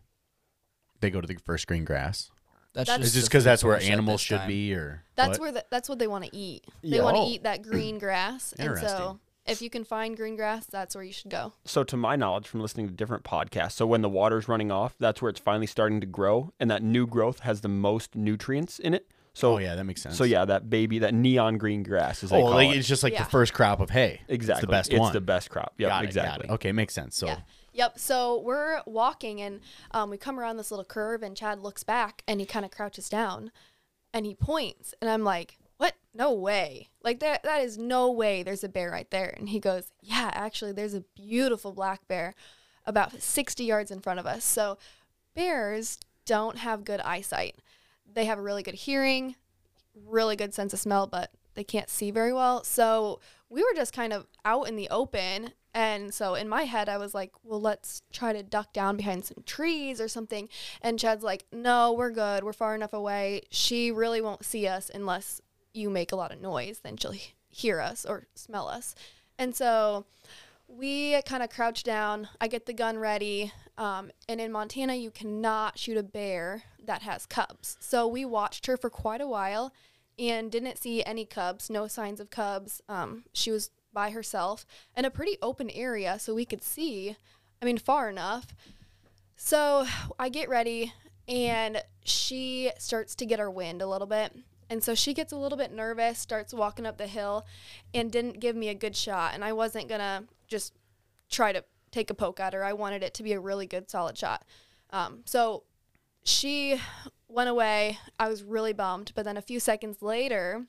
they 1.00 1.10
go 1.10 1.22
to 1.22 1.28
the 1.28 1.36
first 1.46 1.68
green 1.68 1.86
grass? 1.86 2.30
That's, 2.74 2.88
That's- 2.90 3.08
Is 3.08 3.14
the 3.16 3.22
because 3.28 3.44
that's 3.44 3.64
where 3.64 3.80
animals 3.82 4.22
should 4.22 4.40
time. 4.40 4.48
be, 4.48 4.74
or 4.76 5.04
that's 5.16 5.32
what? 5.32 5.40
where 5.40 5.52
the, 5.54 5.66
that's 5.72 5.90
what 5.90 5.98
they 6.00 6.08
want 6.08 6.26
to 6.26 6.36
eat. 6.36 6.66
They 6.84 6.98
Yeah. 6.98 7.04
want 7.04 7.16
to 7.16 7.22
Oh. 7.22 7.28
eat 7.30 7.44
that 7.44 7.64
green 7.64 7.98
grass. 8.00 8.54
and 8.60 8.78
so 8.78 9.20
if 9.48 9.62
you 9.62 9.70
can 9.72 9.84
find 9.84 10.16
green 10.16 10.36
grass, 10.36 10.68
that's 10.68 10.94
where 10.94 11.04
you 11.04 11.12
should 11.14 11.32
go. 11.32 11.54
So, 11.66 11.84
to 11.86 11.98
my 11.98 12.16
knowledge, 12.16 12.48
from 12.48 12.60
listening 12.60 12.88
to 12.88 12.94
different 12.94 13.24
podcasts, 13.24 13.72
so 13.72 13.88
when 13.88 14.04
the 14.04 14.10
water's 14.10 14.48
running 14.48 14.70
off, 14.72 14.96
that's 15.00 15.20
where 15.22 15.30
it's 15.30 15.40
finally 15.40 15.66
starting 15.66 16.00
to 16.02 16.06
grow, 16.06 16.54
and 16.60 16.70
that 16.70 16.84
new 16.84 17.08
growth 17.08 17.40
has 17.40 17.62
the 17.62 17.70
most 17.70 18.16
nutrients 18.16 18.78
in 18.78 18.94
it. 18.94 19.08
So, 19.40 19.56
oh 19.56 19.58
yeah, 19.58 19.76
that 19.76 19.84
makes 19.86 20.02
sense. 20.02 20.18
so 20.18 20.24
yeah, 20.24 20.46
that 20.46 20.70
baby, 20.70 21.00
that 21.00 21.14
neon 21.14 21.58
green 21.58 21.84
grass, 21.84 22.24
is. 22.24 22.32
Oh, 22.32 22.42
call 22.42 22.52
like, 22.52 22.70
it. 22.70 22.78
it's 22.78 22.88
just 22.88 23.04
like 23.04 23.14
Yeah. 23.14 23.24
the 23.24 23.30
first 23.30 23.54
crop 23.54 23.80
of 23.80 23.90
hay. 23.90 24.22
exactly, 24.28 24.60
It's 24.60 24.62
the 24.62 24.68
best 24.68 24.92
one. 24.92 24.96
it's 24.98 25.02
one. 25.04 25.14
the 25.14 25.22
best 25.22 25.50
crop. 25.50 25.74
Yeah, 25.78 25.88
Got 25.88 25.98
it, 25.98 25.98
got 26.00 26.04
exactly. 26.06 26.48
it. 26.50 26.52
Okay, 26.54 26.72
makes 26.72 26.94
sense. 26.94 27.16
So 27.16 27.28
Yeah. 27.28 27.40
Yep. 27.74 28.00
So 28.00 28.42
we're 28.42 28.82
walking 28.86 29.42
and 29.42 29.62
um, 29.92 30.10
we 30.10 30.18
come 30.18 30.40
around 30.40 30.58
this 30.58 30.72
little 30.72 30.84
curve 30.86 31.24
and 31.24 31.38
Chad 31.38 31.60
looks 31.60 31.84
back 31.84 32.24
and 32.28 32.40
he 32.40 32.46
kind 32.46 32.66
of 32.66 32.72
crouches 32.72 33.08
down 33.10 33.52
and 34.14 34.26
he 34.26 34.34
points 34.36 34.94
and 35.02 35.10
I'm 35.10 35.24
like, 35.24 35.58
what? 35.78 35.94
No 36.14 36.34
way. 36.34 36.90
Like 37.04 37.20
that 37.22 37.44
that 37.44 37.62
is 37.62 37.78
no 37.78 38.12
way 38.12 38.44
there's 38.44 38.64
a 38.66 38.70
bear 38.70 38.92
right 38.92 39.10
there. 39.12 39.34
And 39.38 39.48
he 39.50 39.60
goes, 39.60 39.92
yeah, 40.02 40.32
actually 40.34 40.74
there's 40.74 40.94
a 40.96 41.06
beautiful 41.16 41.72
black 41.72 42.06
bear 42.08 42.34
about 42.86 43.22
60 43.22 43.64
yards 43.64 43.92
in 43.92 44.02
front 44.02 44.20
of 44.20 44.26
us. 44.26 44.44
So 44.44 44.78
bears 45.36 46.00
don't 46.26 46.58
have 46.58 46.84
good 46.84 47.00
eyesight. 47.02 47.56
They 48.14 48.26
have 48.26 48.40
a 48.40 48.42
really 48.42 48.64
good 48.64 48.76
hearing, 48.76 49.36
really 49.94 50.36
good 50.36 50.54
sense 50.54 50.74
of 50.74 50.80
smell, 50.80 51.08
but 51.08 51.32
they 51.56 51.64
can't 51.64 51.90
see 51.90 52.12
very 52.12 52.34
well. 52.34 52.64
So 52.64 53.20
we 53.50 53.62
were 53.64 53.74
just 53.76 53.94
kind 53.94 54.14
of 54.14 54.28
out 54.46 54.68
in 54.68 54.76
the 54.76 54.90
open. 54.90 55.54
And 55.74 56.14
so 56.14 56.36
in 56.36 56.50
my 56.50 56.64
head, 56.64 56.90
I 56.90 56.98
was 56.98 57.14
like, 57.14 57.32
well, 57.44 57.62
let's 57.62 58.02
try 58.12 58.34
to 58.34 58.42
duck 58.42 58.74
down 58.74 58.98
behind 58.98 59.26
some 59.26 59.44
trees 59.46 60.02
or 60.02 60.08
something. 60.08 60.50
And 60.82 60.98
Chad's 60.98 61.24
like, 61.24 61.46
no, 61.52 61.94
we're 61.94 62.12
good. 62.12 62.44
We're 62.44 62.54
far 62.54 62.76
enough 62.76 62.94
away. 62.94 63.44
She 63.50 63.92
really 63.92 64.22
won't 64.22 64.46
see 64.46 64.68
us 64.68 64.90
unless 64.94 65.42
you 65.74 65.90
make 65.90 66.12
a 66.12 66.16
lot 66.16 66.32
of 66.32 66.42
noise. 66.42 66.80
Then 66.84 66.98
she'll 66.98 67.16
hear 67.50 67.80
us 67.80 68.06
or 68.06 68.28
smell 68.36 68.68
us. 68.68 68.96
And 69.38 69.56
so 69.56 70.06
we 70.70 71.22
kind 71.24 71.44
of 71.44 71.50
crouch 71.50 71.84
down. 71.84 72.30
I 72.40 72.48
get 72.48 72.66
the 72.66 72.74
gun 72.74 72.98
ready. 72.98 73.52
Um, 73.78 74.12
and 74.28 74.40
in 74.40 74.52
Montana, 74.52 74.96
you 74.96 75.12
cannot 75.12 75.80
shoot 75.80 75.98
a 75.98 76.04
bear 76.04 76.64
that 76.86 77.02
has 77.02 77.26
cubs. 77.26 77.78
So 77.80 78.08
we 78.08 78.24
watched 78.26 78.68
her 78.68 78.78
for 78.78 78.90
quite 78.90 79.22
a 79.22 79.28
while 79.28 79.74
and 80.18 80.52
didn't 80.52 80.78
see 80.78 81.04
any 81.04 81.26
cubs, 81.26 81.70
no 81.70 81.88
signs 81.88 82.20
of 82.20 82.30
cubs. 82.30 82.82
Um, 82.88 83.24
she 83.34 83.52
was 83.52 83.72
by 83.94 84.12
herself 84.12 84.66
in 84.96 85.06
a 85.06 85.10
pretty 85.10 85.38
open 85.42 85.70
area, 85.70 86.20
so 86.20 86.36
we 86.36 86.46
could 86.46 86.64
see, 86.64 87.16
I 87.62 87.66
mean, 87.66 87.78
far 87.78 88.10
enough. 88.10 88.48
So 89.36 89.88
I 90.20 90.30
get 90.30 90.50
ready, 90.50 90.94
and 91.28 91.82
she 92.04 92.72
starts 92.78 93.16
to 93.16 93.26
get 93.26 93.40
her 93.40 93.50
wind 93.50 93.82
a 93.82 93.88
little 93.88 94.08
bit. 94.08 94.34
And 94.70 94.84
so 94.84 94.94
she 94.94 95.14
gets 95.14 95.32
a 95.32 95.38
little 95.38 95.58
bit 95.58 95.72
nervous, 95.72 96.20
starts 96.20 96.54
walking 96.54 96.86
up 96.86 96.98
the 96.98 97.08
hill, 97.08 97.46
and 97.94 98.12
didn't 98.12 98.40
give 98.40 98.56
me 98.56 98.70
a 98.70 98.76
good 98.76 98.96
shot. 98.96 99.34
And 99.34 99.44
I 99.44 99.54
wasn't 99.54 99.90
going 99.90 100.00
to 100.00 100.26
just 100.48 100.74
try 101.30 101.52
to 101.52 101.64
take 101.92 102.10
a 102.10 102.14
poke 102.14 102.40
at 102.40 102.54
her. 102.54 102.64
I 102.64 102.74
wanted 102.74 103.04
it 103.04 103.14
to 103.16 103.24
be 103.24 103.34
a 103.34 103.40
really 103.40 103.66
good, 103.66 103.90
solid 103.90 104.18
shot. 104.18 104.46
Um, 104.92 105.22
so 105.26 105.64
she 106.24 106.80
went 107.28 107.50
away. 107.50 107.98
I 108.20 108.30
was 108.30 108.44
really 108.44 108.74
bummed. 108.74 109.12
But 109.16 109.26
then 109.26 109.38
a 109.38 109.42
few 109.42 109.60
seconds 109.60 110.02
later, 110.02 110.66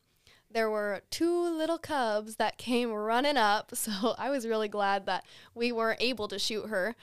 there 0.50 0.70
were 0.70 1.02
two 1.10 1.56
little 1.56 1.78
cubs 1.78 2.36
that 2.36 2.58
came 2.58 2.90
running 2.90 3.36
up. 3.36 3.72
So 3.80 4.14
I 4.18 4.30
was 4.30 4.46
really 4.46 4.68
glad 4.68 5.06
that 5.06 5.24
we 5.54 5.72
weren't 5.72 6.02
able 6.02 6.28
to 6.28 6.38
shoot 6.38 6.68
her. 6.68 6.96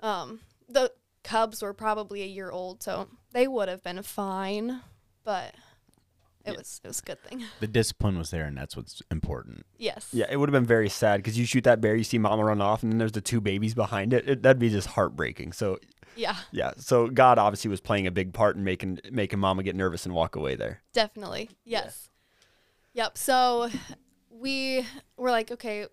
Um, 0.00 0.40
the 0.68 0.92
cubs 1.22 1.62
were 1.62 1.74
probably 1.74 2.22
a 2.22 2.26
year 2.26 2.50
old, 2.50 2.82
so 2.82 3.08
they 3.32 3.46
would 3.46 3.68
have 3.68 3.82
been 3.82 4.02
fine. 4.02 4.80
But 5.24 5.54
it 6.44 6.56
was 6.56 6.80
it 6.84 6.88
was 6.88 6.98
a 7.00 7.02
good 7.02 7.22
thing. 7.22 7.44
the 7.60 7.66
discipline 7.66 8.18
was 8.18 8.30
there, 8.30 8.44
and 8.44 8.56
that's 8.56 8.76
what's 8.76 9.02
important. 9.10 9.64
Yes. 9.78 10.08
Yeah, 10.12 10.26
it 10.30 10.36
would 10.36 10.48
have 10.48 10.52
been 10.52 10.66
very 10.66 10.88
sad 10.88 11.18
because 11.18 11.38
you 11.38 11.44
shoot 11.46 11.64
that 11.64 11.80
bear, 11.80 11.94
you 11.96 12.04
see 12.04 12.18
mama 12.18 12.44
run 12.44 12.60
off, 12.60 12.82
and 12.82 12.92
then 12.92 12.98
there's 12.98 13.12
the 13.12 13.20
two 13.20 13.40
babies 13.40 13.74
behind 13.74 14.12
it. 14.12 14.28
it. 14.28 14.42
That'd 14.42 14.58
be 14.58 14.70
just 14.70 14.88
heartbreaking. 14.88 15.52
So 15.52 15.78
Yeah. 16.16 16.36
yeah, 16.50 16.72
so 16.76 17.08
God 17.08 17.38
obviously 17.38 17.70
was 17.70 17.80
playing 17.80 18.06
a 18.06 18.10
big 18.10 18.32
part 18.32 18.56
in 18.56 18.64
making 18.64 19.00
making 19.10 19.38
mama 19.38 19.62
get 19.62 19.74
nervous 19.76 20.04
and 20.06 20.14
walk 20.14 20.36
away 20.36 20.54
there. 20.56 20.82
Definitely. 20.92 21.50
Yes. 21.64 22.08
Yep. 22.94 23.16
So 23.16 23.70
we 24.30 24.86
were 25.16 25.30
like, 25.30 25.50
okay, 25.50 25.86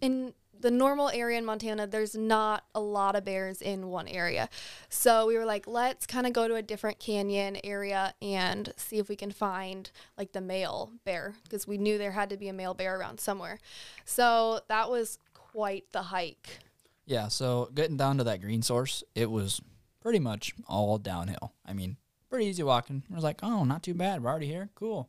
in 0.00 0.32
the 0.60 0.70
normal 0.70 1.10
area 1.10 1.38
in 1.38 1.44
Montana, 1.44 1.86
there's 1.86 2.14
not 2.14 2.64
a 2.74 2.80
lot 2.80 3.16
of 3.16 3.24
bears 3.24 3.60
in 3.60 3.88
one 3.88 4.08
area. 4.08 4.48
So 4.88 5.26
we 5.26 5.36
were 5.36 5.44
like, 5.44 5.66
let's 5.66 6.06
kind 6.06 6.26
of 6.26 6.32
go 6.32 6.48
to 6.48 6.54
a 6.54 6.62
different 6.62 6.98
canyon 6.98 7.58
area 7.64 8.14
and 8.20 8.72
see 8.76 8.98
if 8.98 9.08
we 9.08 9.16
can 9.16 9.30
find 9.30 9.90
like 10.16 10.32
the 10.32 10.40
male 10.40 10.92
bear 11.04 11.34
because 11.44 11.66
we 11.66 11.78
knew 11.78 11.98
there 11.98 12.12
had 12.12 12.30
to 12.30 12.36
be 12.36 12.48
a 12.48 12.52
male 12.52 12.74
bear 12.74 12.98
around 12.98 13.20
somewhere. 13.20 13.58
So 14.04 14.60
that 14.68 14.90
was 14.90 15.18
quite 15.34 15.84
the 15.92 16.02
hike. 16.02 16.58
Yeah, 17.06 17.28
so 17.28 17.70
getting 17.74 17.96
down 17.96 18.18
to 18.18 18.24
that 18.24 18.40
green 18.40 18.62
source, 18.62 19.04
it 19.14 19.30
was 19.30 19.60
pretty 20.00 20.18
much 20.18 20.52
all 20.68 20.98
downhill. 20.98 21.52
I 21.64 21.72
mean, 21.72 21.96
pretty 22.28 22.46
easy 22.46 22.62
walking. 22.62 23.02
I 23.10 23.14
was 23.14 23.24
like, 23.24 23.40
oh, 23.42 23.64
not 23.64 23.82
too 23.82 23.94
bad. 23.94 24.22
We're 24.22 24.30
already 24.30 24.46
here. 24.46 24.70
Cool. 24.74 25.08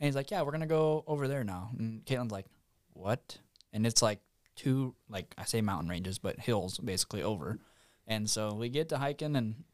And 0.00 0.06
he's 0.06 0.16
like, 0.16 0.30
yeah, 0.30 0.42
we're 0.42 0.50
going 0.50 0.60
to 0.62 0.66
go 0.66 1.04
over 1.06 1.28
there 1.28 1.44
now. 1.44 1.70
And 1.78 2.04
Katelyn's 2.04 2.32
like, 2.32 2.46
what? 2.94 3.38
And 3.72 3.86
it's 3.86 4.02
like 4.02 4.20
two, 4.56 4.94
like 5.08 5.34
I 5.38 5.44
say 5.44 5.60
mountain 5.60 5.88
ranges, 5.88 6.18
but 6.18 6.38
hills 6.40 6.78
basically 6.78 7.22
over. 7.22 7.58
And 8.06 8.28
so 8.28 8.54
we 8.54 8.68
get 8.68 8.88
to 8.90 8.98
hiking, 8.98 9.34
and 9.36 9.64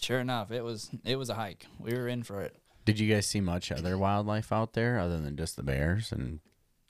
sure 0.00 0.20
enough, 0.20 0.50
it 0.50 0.62
was 0.64 0.90
it 1.04 1.16
was 1.16 1.28
a 1.30 1.34
hike. 1.34 1.66
We 1.78 1.92
were 1.94 2.08
in 2.08 2.22
for 2.22 2.42
it. 2.42 2.56
Did 2.84 2.98
you 3.00 3.12
guys 3.12 3.26
see 3.26 3.40
much 3.40 3.72
other 3.72 3.98
wildlife 3.98 4.52
out 4.52 4.72
there 4.74 4.98
other 4.98 5.18
than 5.20 5.36
just 5.36 5.56
the 5.56 5.62
bears? 5.62 6.12
And 6.12 6.40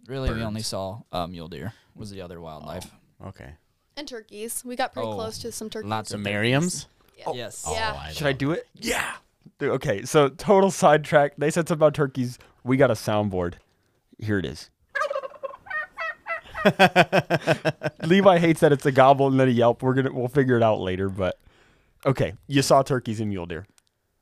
Really, 0.06 0.32
we 0.32 0.42
only 0.42 0.62
saw 0.62 1.00
uh, 1.10 1.26
mule 1.26 1.48
deer 1.48 1.72
was 1.96 2.10
the 2.10 2.20
other 2.20 2.40
wildlife. 2.40 2.88
okay, 3.26 3.54
And 3.96 4.06
turkeys. 4.06 4.62
We 4.64 4.76
got 4.76 4.92
pretty 4.92 5.08
Oh, 5.08 5.14
close 5.14 5.38
to 5.38 5.50
some 5.50 5.68
turkeys. 5.70 5.90
Lots 5.90 6.10
the 6.10 6.16
of 6.16 6.20
Merriams. 6.20 6.86
yes. 7.34 7.66
Yeah. 7.68 7.98
I 8.00 8.12
Should 8.12 8.26
I 8.28 8.32
do 8.32 8.52
it? 8.52 8.68
Yeah. 8.74 9.14
Dude, 9.58 9.70
okay, 9.70 10.04
so 10.04 10.28
total 10.28 10.70
sidetrack. 10.70 11.32
They 11.38 11.50
said 11.50 11.66
something 11.66 11.78
about 11.78 11.94
turkeys. 11.94 12.38
We 12.62 12.76
got 12.76 12.90
a 12.90 12.94
soundboard. 12.94 13.54
Here 14.18 14.38
it 14.38 14.44
is. 14.44 14.70
Levi 18.04 18.38
hates 18.38 18.60
that 18.60 18.72
it's 18.72 18.86
a 18.86 18.92
gobble 18.92 19.26
and 19.28 19.38
then 19.38 19.48
a 19.48 19.52
yelp. 19.52 19.82
We're 19.82 19.94
gonna 19.94 20.12
we'll 20.12 20.28
figure 20.28 20.56
it 20.56 20.62
out 20.62 20.80
later, 20.80 21.08
but 21.08 21.38
okay. 22.04 22.34
You 22.46 22.62
saw 22.62 22.82
turkeys 22.82 23.20
and 23.20 23.28
mule 23.30 23.46
deer. 23.46 23.66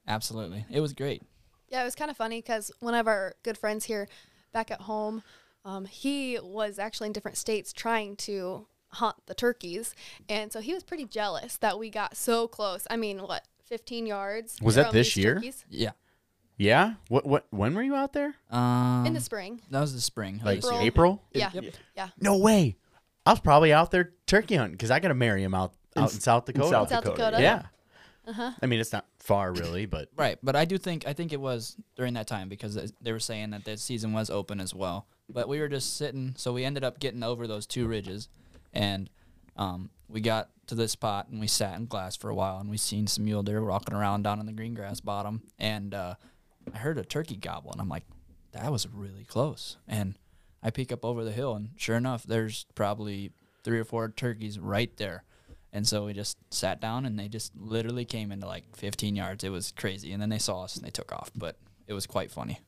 Absolutely, 0.07 0.67
it 0.71 0.81
was 0.81 0.93
great. 0.93 1.23
Yeah, 1.69 1.83
it 1.83 1.85
was 1.85 1.95
kind 1.95 2.11
of 2.11 2.17
funny 2.17 2.41
because 2.41 2.71
one 2.81 2.95
of 2.95 3.09
our 3.09 3.35
good 3.43 3.59
friends 3.59 3.87
here 3.87 4.09
back 4.53 4.71
at 4.71 4.83
home, 4.83 5.23
um, 5.65 5.87
he 5.87 6.39
was 6.43 6.79
actually 6.79 7.07
in 7.09 7.13
different 7.13 7.37
states 7.37 7.73
trying 7.73 8.17
to 8.17 8.67
hunt 8.95 9.17
the 9.27 9.35
turkeys. 9.35 9.95
And 10.29 10.53
so 10.53 10.61
he 10.61 10.73
was 10.73 10.83
pretty 10.83 11.05
jealous 11.05 11.57
that 11.59 11.79
we 11.79 11.91
got 11.91 12.17
so 12.17 12.49
close. 12.49 12.87
I 12.91 12.97
mean, 12.97 13.19
what, 13.19 13.45
15 13.67 14.07
yards? 14.07 14.59
Was 14.63 14.77
that 14.77 14.93
this 14.93 15.17
year? 15.17 15.35
turkeys? 15.35 15.65
Yeah. 15.69 15.91
Yeah. 16.57 16.95
What? 17.09 17.27
What? 17.27 17.47
When 17.51 17.75
were 17.75 17.83
you 17.83 17.95
out 17.95 18.13
there? 18.13 18.35
Um, 18.51 19.05
In 19.07 19.13
the 19.15 19.21
spring. 19.21 19.61
that 19.71 19.81
was 19.81 19.93
the 19.95 20.01
spring. 20.01 20.41
Like 20.45 20.61
this 20.61 20.71
year. 20.71 20.81
April? 20.83 21.23
Yeah. 21.33 21.51
Yep. 21.53 21.75
Yeah. 21.97 22.09
No 22.21 22.37
way. 22.39 22.77
I 23.27 23.31
was 23.33 23.41
probably 23.41 23.73
out 23.73 23.91
there 23.91 24.13
turkey 24.27 24.57
hunting 24.57 24.73
because 24.73 24.91
I 24.91 25.01
got 25.01 25.09
to 25.09 25.15
Merriam 25.15 25.55
out 25.55 25.73
out 25.97 26.13
in, 26.13 26.21
South 26.21 26.45
Dakota. 26.45 26.69
South 26.69 26.89
South 26.91 27.05
Dakota, 27.05 27.17
Dakota. 27.31 27.43
yeah. 27.43 27.63
Uh-huh. 28.27 28.53
I 28.63 28.67
mean, 28.67 28.81
it's 28.81 28.93
not 28.93 29.05
far 29.19 29.53
really, 29.53 29.85
but 29.87 30.09
Right, 30.17 30.39
but 30.43 30.57
I 30.57 30.65
do 30.65 30.79
think 30.79 31.07
I 31.07 31.13
think 31.13 31.33
it 31.33 31.41
was 31.41 31.77
during 31.97 32.15
that 32.15 32.27
time 32.27 32.49
because 32.49 32.75
they- 32.75 32.89
they 33.03 33.13
were 33.13 33.21
saying 33.21 33.51
that 33.51 33.65
the 33.65 33.77
season 33.77 34.13
was 34.15 34.31
open 34.31 34.61
as 34.61 34.75
well. 34.75 35.07
But 35.29 35.47
we 35.49 35.61
were 35.61 35.69
just 35.69 35.97
sitting, 35.99 36.35
so 36.37 36.53
we 36.53 36.65
ended 36.65 36.85
up 36.85 37.01
getting 37.01 37.23
over 37.23 37.47
those 37.47 37.67
two 37.67 37.87
ridges, 37.87 38.29
and 38.73 39.11
um, 39.57 39.91
we 40.09 40.21
got 40.23 40.49
to 40.69 40.75
this 40.75 40.93
spot 40.93 41.29
and 41.29 41.39
we 41.41 41.47
sat 41.47 41.77
in 41.79 41.85
glass 41.87 42.17
for 42.17 42.31
a 42.31 42.35
while, 42.35 42.59
and 42.59 42.71
we 42.71 42.77
seen 42.79 43.07
some 43.07 43.25
mule 43.25 43.43
deer 43.43 43.63
walking 43.65 43.95
around 43.95 44.23
down 44.23 44.41
in 44.41 44.47
the 44.47 44.53
green 44.53 44.73
grass 44.75 45.01
bottom, 45.01 45.43
and 45.59 45.93
uh, 45.95 46.15
I 46.73 46.79
heard 46.79 46.99
a 46.99 47.05
turkey 47.05 47.37
gobble, 47.37 47.73
and 47.73 47.81
I'm 47.81 47.89
like, 47.89 48.05
that 48.53 48.71
was 48.71 48.87
really 48.93 49.25
close, 49.25 49.77
and 49.89 50.17
I 50.63 50.71
peek 50.71 50.93
up 50.93 51.05
over 51.05 51.25
the 51.25 51.33
hill, 51.33 51.55
and 51.55 51.71
sure 51.77 51.97
enough, 51.97 52.25
there's 52.25 52.67
probably 52.75 53.33
three 53.65 53.79
or 53.79 53.85
four 53.85 54.09
turkeys 54.09 54.59
right 54.59 54.95
there. 54.97 55.25
And 55.73 55.89
so 55.89 56.05
we 56.05 56.13
just 56.13 56.39
sat 56.51 56.81
down 56.81 57.05
and 57.05 57.19
they 57.19 57.27
just 57.27 57.51
literally 57.57 58.05
came 58.05 58.31
into 58.31 58.47
like 58.47 58.77
15 58.77 59.17
yards. 59.17 59.43
It 59.43 59.49
was 59.49 59.73
crazy. 59.73 60.13
And 60.13 60.23
then 60.23 60.29
they 60.29 60.39
saw 60.39 60.63
us 60.63 60.77
and 60.77 60.87
they 60.87 60.91
took 60.91 61.13
off, 61.13 61.33
but 61.35 61.57
it 61.89 61.95
was 61.95 62.07
quite 62.07 62.31
funny. 62.31 62.61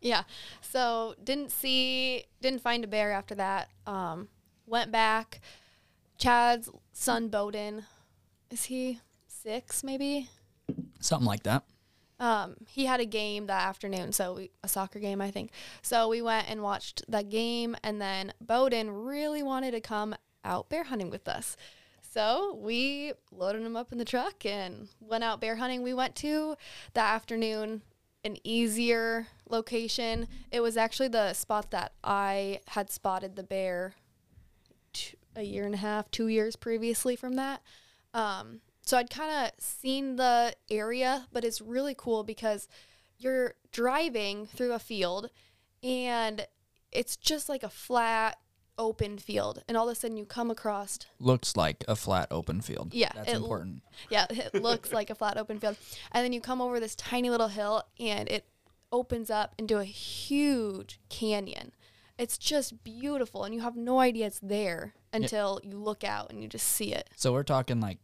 Yeah. 0.00 0.24
So 0.60 1.14
didn't 1.22 1.52
see, 1.52 2.24
didn't 2.42 2.62
find 2.62 2.82
a 2.82 2.88
bear 2.88 3.12
after 3.12 3.36
that. 3.36 3.68
Um, 3.86 4.28
went 4.66 4.90
back. 4.90 5.40
Chad's 6.18 6.68
son 6.92 7.28
Bowden, 7.28 7.84
is 8.50 8.64
he 8.64 8.98
six 9.28 9.84
maybe? 9.84 10.28
Something 10.98 11.26
like 11.26 11.44
that. 11.44 11.62
Um, 12.20 12.56
he 12.68 12.84
had 12.84 13.00
a 13.00 13.06
game 13.06 13.46
that 13.46 13.66
afternoon, 13.66 14.12
so 14.12 14.34
we, 14.34 14.50
a 14.62 14.68
soccer 14.68 15.00
game, 15.00 15.20
I 15.20 15.30
think. 15.30 15.50
So 15.82 16.08
we 16.08 16.20
went 16.20 16.48
and 16.50 16.62
watched 16.62 17.02
that 17.08 17.30
game, 17.30 17.74
and 17.82 18.00
then 18.00 18.32
Bowden 18.40 18.90
really 18.90 19.42
wanted 19.42 19.72
to 19.72 19.80
come 19.80 20.14
out 20.44 20.68
bear 20.68 20.84
hunting 20.84 21.10
with 21.10 21.26
us. 21.26 21.56
So 22.02 22.58
we 22.60 23.14
loaded 23.32 23.62
him 23.62 23.76
up 23.76 23.90
in 23.90 23.98
the 23.98 24.04
truck 24.04 24.44
and 24.44 24.88
went 25.00 25.24
out 25.24 25.40
bear 25.40 25.56
hunting. 25.56 25.82
We 25.82 25.94
went 25.94 26.14
to 26.16 26.56
that 26.92 27.14
afternoon 27.14 27.82
an 28.22 28.36
easier 28.44 29.28
location. 29.48 30.28
It 30.50 30.60
was 30.60 30.76
actually 30.76 31.08
the 31.08 31.32
spot 31.32 31.70
that 31.70 31.92
I 32.04 32.60
had 32.68 32.90
spotted 32.90 33.36
the 33.36 33.42
bear 33.42 33.94
t- 34.92 35.16
a 35.34 35.42
year 35.42 35.64
and 35.64 35.74
a 35.74 35.78
half, 35.78 36.10
two 36.10 36.28
years 36.28 36.54
previously 36.54 37.16
from 37.16 37.36
that. 37.36 37.62
Um, 38.12 38.60
so 38.82 38.96
I'd 38.98 39.10
kind 39.10 39.46
of 39.46 39.52
seen 39.62 40.16
the 40.16 40.54
area, 40.70 41.26
but 41.32 41.44
it's 41.44 41.60
really 41.60 41.94
cool 41.96 42.24
because 42.24 42.68
you're 43.18 43.54
driving 43.72 44.46
through 44.46 44.72
a 44.72 44.78
field 44.78 45.30
and 45.82 46.46
it's 46.92 47.16
just 47.16 47.48
like 47.48 47.62
a 47.62 47.68
flat, 47.68 48.38
open 48.78 49.18
field. 49.18 49.62
And 49.68 49.76
all 49.76 49.88
of 49.88 49.92
a 49.96 50.00
sudden 50.00 50.16
you 50.16 50.24
come 50.24 50.50
across 50.50 50.98
Looks 51.18 51.56
like 51.56 51.84
a 51.86 51.94
flat 51.94 52.28
open 52.30 52.60
field. 52.62 52.94
Yeah, 52.94 53.10
That's 53.14 53.28
it 53.30 53.34
l- 53.36 53.42
important. 53.42 53.82
yeah, 54.08 54.26
it 54.30 54.54
looks 54.54 54.92
like 54.92 55.10
a 55.10 55.14
flat 55.14 55.36
open 55.36 55.60
field. 55.60 55.76
And 56.12 56.24
then 56.24 56.32
you 56.32 56.40
come 56.40 56.60
over 56.60 56.80
this 56.80 56.96
tiny 56.96 57.30
little 57.30 57.48
hill 57.48 57.84
and 57.98 58.28
it 58.28 58.46
opens 58.90 59.30
up 59.30 59.54
into 59.58 59.78
a 59.78 59.84
huge 59.84 60.98
canyon. 61.08 61.72
It's 62.18 62.36
just 62.38 62.82
beautiful 62.84 63.44
and 63.44 63.54
you 63.54 63.60
have 63.60 63.76
no 63.76 64.00
idea 64.00 64.26
it's 64.26 64.40
there 64.40 64.94
until 65.12 65.60
you 65.62 65.76
look 65.78 66.02
out 66.04 66.30
and 66.30 66.42
you 66.42 66.48
just 66.48 66.66
see 66.68 66.92
it. 66.92 67.08
So 67.16 67.32
we're 67.32 67.42
talking 67.44 67.80
like 67.80 67.98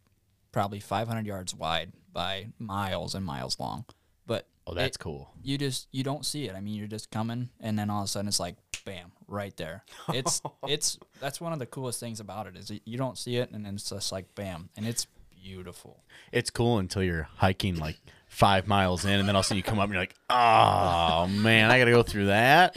probably 0.57 0.81
500 0.81 1.27
yards 1.27 1.55
wide 1.55 1.93
by 2.15 2.47
miles 2.59 3.15
and 3.15 3.27
miles 3.27 3.61
long. 3.61 3.85
But 4.27 4.47
Oh, 4.67 4.73
that's 4.73 4.97
it- 4.97 5.01
cool. 5.01 5.31
you 5.43 5.59
just 5.59 5.87
you 5.93 6.03
don't 6.03 6.25
see 6.25 6.47
it. 6.49 6.55
I 6.57 6.61
mean, 6.61 6.75
you're 6.77 6.89
just 6.89 7.11
coming, 7.11 7.51
and 7.61 7.79
then 7.79 7.91
all 7.91 8.01
of 8.01 8.07
a 8.07 8.09
sudden 8.09 8.27
it's 8.27 8.41
like 8.41 8.57
bam, 8.87 9.13
right 9.29 9.55
there. 9.59 9.85
It's 10.09 10.41
it's 10.67 10.99
that's 11.21 11.41
one 11.43 11.53
of 11.53 11.59
the 11.59 11.67
coolest 11.67 12.01
things 12.01 12.21
about 12.21 12.47
it 12.47 12.57
is 12.57 12.69
that 12.69 12.81
you 12.87 12.97
don't 12.97 13.19
see 13.19 13.37
it, 13.37 13.51
and 13.51 13.67
then 13.67 13.75
it's 13.75 13.91
just 13.91 14.11
like 14.13 14.35
bam, 14.35 14.71
and 14.77 14.87
it's 14.87 15.07
beautiful. 15.43 16.03
It's 16.33 16.49
cool 16.51 16.79
until 16.79 17.03
you're 17.03 17.29
hiking 17.37 17.77
like 17.77 17.99
five 18.29 18.67
miles 18.67 19.05
in, 19.05 19.21
and 19.21 19.29
then 19.29 19.37
all 19.37 19.41
of 19.41 19.45
a 19.45 19.49
sudden 19.49 19.59
you 19.59 19.63
come 19.63 19.79
up 19.79 19.85
and 19.85 19.93
you're 19.93 20.03
like, 20.03 20.17
oh 20.31 21.27
man, 21.31 21.71
I 21.71 21.79
got 21.79 21.85
to 21.85 21.91
go 21.93 22.03
through 22.03 22.27
that. 22.27 22.77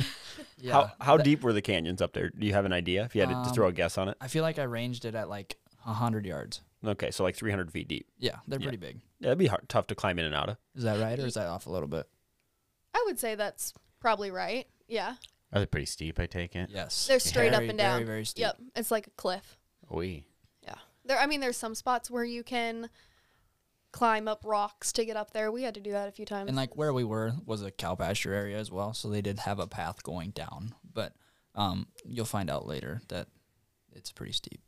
Yeah. 0.62 0.74
How 0.74 0.92
how 1.00 1.18
deep 1.18 1.42
were 1.44 1.54
the 1.54 1.62
canyons 1.62 2.02
up 2.02 2.12
there? 2.14 2.30
Do 2.30 2.46
you 2.46 2.54
have 2.54 2.66
an 2.66 2.74
idea? 2.74 3.06
If 3.06 3.16
you 3.16 3.22
had 3.22 3.30
to 3.30 3.36
Um, 3.38 3.54
throw 3.54 3.68
a 3.70 3.72
guess 3.72 3.98
on 3.98 4.10
it. 4.10 4.18
I 4.20 4.28
feel 4.28 4.44
like 4.44 4.60
I 4.60 4.64
ranged 4.64 5.06
it 5.06 5.16
at 5.16 5.30
like 5.30 5.56
hundred 5.80 6.26
yards. 6.28 6.62
Okay, 6.86 7.12
so 7.12 7.24
like 7.24 7.36
300 7.36 7.72
feet 7.72 7.88
deep. 7.88 8.08
Yeah, 8.18 8.38
they're 8.48 8.60
pretty 8.60 8.78
big. 8.78 9.02
Yeah, 9.20 9.28
that'd 9.28 9.38
be 9.38 9.48
hard, 9.48 9.68
tough 9.68 9.88
to 9.88 9.96
climb 9.96 10.18
in 10.18 10.26
and 10.26 10.36
out 10.36 10.50
of. 10.50 10.58
Is 10.76 10.84
that 10.84 11.00
right, 11.00 11.20
or 11.20 11.26
is 11.26 11.34
that 11.34 11.48
off 11.48 11.66
a 11.66 11.72
little 11.72 11.90
bit? 11.90 12.08
I 12.96 13.04
would 13.06 13.20
say 13.20 13.36
that's 13.36 13.74
probably 14.00 14.32
right. 14.32 14.66
Yeah. 14.88 15.16
Are 15.52 15.60
they 15.60 15.66
pretty 15.66 15.88
steep? 15.88 16.20
I 16.20 16.26
take 16.26 16.56
it. 16.56 16.70
Yes. 16.72 17.08
They're 17.08 17.20
straight 17.20 17.54
up 17.54 17.60
Very, 17.60 17.70
and 17.70 17.78
down. 17.78 17.98
Very 17.98 18.06
very 18.06 18.26
steep. 18.26 18.42
Yep. 18.44 18.58
It's 18.76 18.92
like 18.92 19.08
a 19.08 19.12
cliff. 19.12 19.58
We. 19.90 20.26
Yeah. 20.64 20.76
There 21.06 21.20
I 21.20 21.26
mean 21.26 21.40
there's 21.42 21.58
some 21.58 21.76
spots 21.76 22.10
where 22.10 22.24
you 22.24 22.44
can 22.44 22.90
climb 23.92 24.28
up 24.28 24.44
rocks 24.46 24.92
to 24.94 25.06
get 25.06 25.18
up 25.18 25.32
there. 25.32 25.52
We 25.52 25.64
had 25.64 25.74
to 25.74 25.80
do 25.80 25.92
that 25.92 26.08
a 26.08 26.12
few 26.12 26.26
times. 26.26 26.48
And 26.48 26.56
like 26.58 26.78
where 26.78 26.94
we 26.94 27.04
were 27.04 27.34
was 27.46 27.64
a 27.64 27.72
cow 27.72 27.96
pasture 27.96 28.34
area 28.34 28.58
as 28.58 28.72
well, 28.72 28.94
so 28.94 29.10
they 29.10 29.22
did 29.22 29.40
have 29.40 29.60
a 29.60 29.68
path 29.68 30.04
going 30.04 30.30
down. 30.32 30.76
But 30.94 31.14
um, 31.56 31.88
you'll 32.06 32.26
find 32.26 32.50
out 32.50 32.68
later 32.68 33.02
that 33.10 33.28
it's 33.92 34.12
pretty 34.12 34.34
steep. 34.34 34.62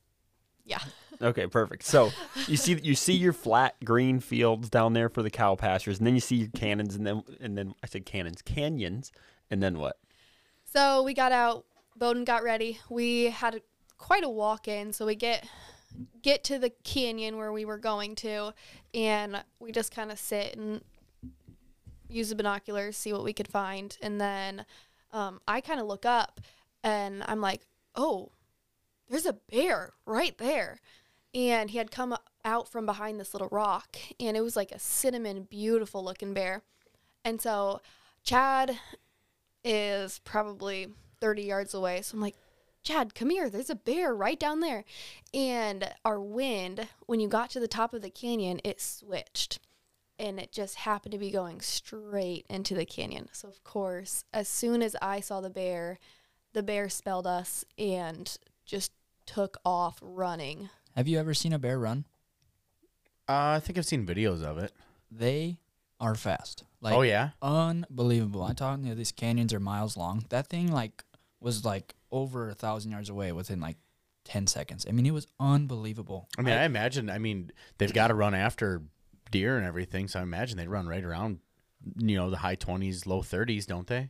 yeah. 0.65 0.80
Okay, 1.21 1.47
perfect. 1.47 1.83
So 1.83 2.11
you 2.47 2.57
see 2.57 2.79
you 2.81 2.95
see 2.95 3.13
your 3.13 3.33
flat 3.33 3.75
green 3.83 4.19
fields 4.19 4.69
down 4.69 4.93
there 4.93 5.09
for 5.09 5.21
the 5.21 5.29
cow 5.29 5.55
pastures, 5.55 5.99
and 5.99 6.07
then 6.07 6.15
you 6.15 6.21
see 6.21 6.37
your 6.37 6.49
cannons, 6.49 6.95
and 6.95 7.05
then 7.05 7.23
and 7.39 7.57
then 7.57 7.73
I 7.83 7.87
said 7.87 8.05
cannons, 8.05 8.41
canyons, 8.41 9.11
and 9.49 9.61
then 9.61 9.77
what? 9.77 9.97
So 10.63 11.03
we 11.03 11.13
got 11.13 11.31
out. 11.31 11.65
Bowden 11.95 12.23
got 12.23 12.43
ready. 12.43 12.79
We 12.89 13.25
had 13.25 13.61
quite 13.97 14.23
a 14.23 14.29
walk 14.29 14.67
in. 14.67 14.93
So 14.93 15.05
we 15.05 15.15
get 15.15 15.47
get 16.21 16.43
to 16.45 16.57
the 16.57 16.71
canyon 16.83 17.37
where 17.37 17.51
we 17.51 17.65
were 17.65 17.77
going 17.77 18.15
to, 18.15 18.53
and 18.93 19.43
we 19.60 19.71
just 19.71 19.93
kind 19.93 20.12
of 20.12 20.19
sit 20.19 20.55
and 20.55 20.81
use 22.10 22.29
the 22.29 22.36
binoculars, 22.36 22.97
see 22.97 23.13
what 23.13 23.23
we 23.23 23.34
could 23.34 23.47
find, 23.47 23.97
and 24.01 24.19
then 24.19 24.65
um, 25.12 25.39
I 25.47 25.62
kind 25.62 25.79
of 25.79 25.88
look 25.88 26.05
up, 26.05 26.41
and 26.84 27.23
I'm 27.25 27.41
like, 27.41 27.62
oh, 27.95 28.31
there's 29.10 29.25
a 29.25 29.38
bear 29.51 29.93
right 30.05 30.38
there, 30.38 30.79
and 31.34 31.70
he 31.70 31.78
had 31.78 31.91
come 31.91 32.15
out 32.44 32.67
from 32.67 32.86
behind 32.86 33.20
this 33.20 33.34
little 33.34 33.50
rock, 33.50 33.98
and 34.20 34.36
it 34.36 34.41
was 34.41 34.56
like 34.56 34.72
a 34.72 34.80
cinnamon, 34.80 35.48
beautiful 35.50 36.04
looking 36.04 36.34
bear, 36.34 36.63
and 37.24 37.41
so 37.41 37.82
Chad 38.24 38.78
is 39.63 40.20
probably 40.24 40.88
30 41.20 41.44
yards 41.44 41.74
away. 41.74 42.02
So 42.02 42.15
I'm 42.15 42.22
like, 42.22 42.36
Chad, 42.84 43.13
come 43.13 43.30
here. 43.30 43.50
There's 43.50 43.70
a 43.70 43.76
bear 43.76 44.13
right 44.13 44.39
down 44.39 44.60
there. 44.60 44.84
And 45.34 45.94
our 46.04 46.20
wind, 46.20 46.88
when 47.06 47.20
you 47.20 47.28
got 47.28 47.52
to 47.52 47.60
the 47.60 47.67
top 47.67 47.94
of 47.94 48.02
the 48.02 48.10
canyon, 48.10 48.60
it 48.63 48.82
switched. 48.82 49.60
And 50.17 50.39
it 50.39 50.52
just 50.52 50.76
happened 50.76 51.13
to 51.13 51.17
be 51.17 51.32
going 51.32 51.62
straight 51.62 52.46
into 52.50 52.76
the 52.76 52.86
canyon. 52.86 53.30
So, 53.32 53.48
of 53.48 53.63
course, 53.63 54.24
as 54.34 54.48
soon 54.48 54.82
as 54.82 54.96
I 55.02 55.20
saw 55.20 55.41
the 55.41 55.50
bear, 55.50 56.00
the 56.54 56.63
bear 56.63 56.89
spelled 56.89 57.28
us 57.28 57.65
and 57.78 58.38
just 58.65 58.91
took 59.26 59.58
off 59.65 60.00
running. 60.02 60.70
Have 60.95 61.08
you 61.08 61.19
ever 61.19 61.34
seen 61.34 61.54
a 61.54 61.60
bear 61.60 61.80
run? 61.80 62.06
Uh, 63.27 63.56
I 63.56 63.60
think 63.60 63.77
I've 63.77 63.86
seen 63.86 64.06
videos 64.06 64.43
of 64.43 64.58
it. 64.58 64.73
They 65.10 65.58
are 65.99 66.15
fast. 66.15 66.63
Like 66.82 66.95
oh 66.95 67.01
yeah. 67.01 67.30
unbelievable. 67.41 68.43
I'm 68.43 68.56
talking 68.56 68.84
you 68.84 68.89
know, 68.89 68.95
these 68.95 69.12
canyons 69.12 69.54
are 69.54 69.60
miles 69.60 69.95
long. 69.95 70.25
That 70.30 70.47
thing 70.47 70.71
like 70.71 71.04
was 71.39 71.63
like 71.63 71.95
over 72.12 72.49
a 72.49 72.54
thousand 72.54 72.91
yards 72.91 73.10
away 73.10 73.32
within 73.32 73.60
like 73.62 73.77
ten 74.25 74.47
seconds. 74.47 74.86
I 74.88 74.91
mean, 74.91 75.06
it 75.06 75.13
was 75.13 75.27
unbelievable. 75.39 76.27
I 76.38 76.41
mean, 76.41 76.58
I 76.58 76.63
imagine. 76.63 77.10
I 77.10 77.19
mean, 77.19 77.51
they've 77.77 77.93
got 77.93 78.08
to 78.08 78.15
run 78.15 78.34
after 78.34 78.82
deer 79.30 79.58
and 79.58 79.65
everything, 79.65 80.08
so 80.08 80.19
I 80.19 80.23
imagine 80.23 80.58
they 80.58 80.67
run 80.67 80.88
right 80.88 81.04
around, 81.04 81.39
you 81.97 82.15
know, 82.15 82.30
the 82.30 82.38
high 82.38 82.56
twenties, 82.56 83.06
low 83.06 83.21
thirties, 83.21 83.65
don't 83.65 83.88
they? 83.88 84.10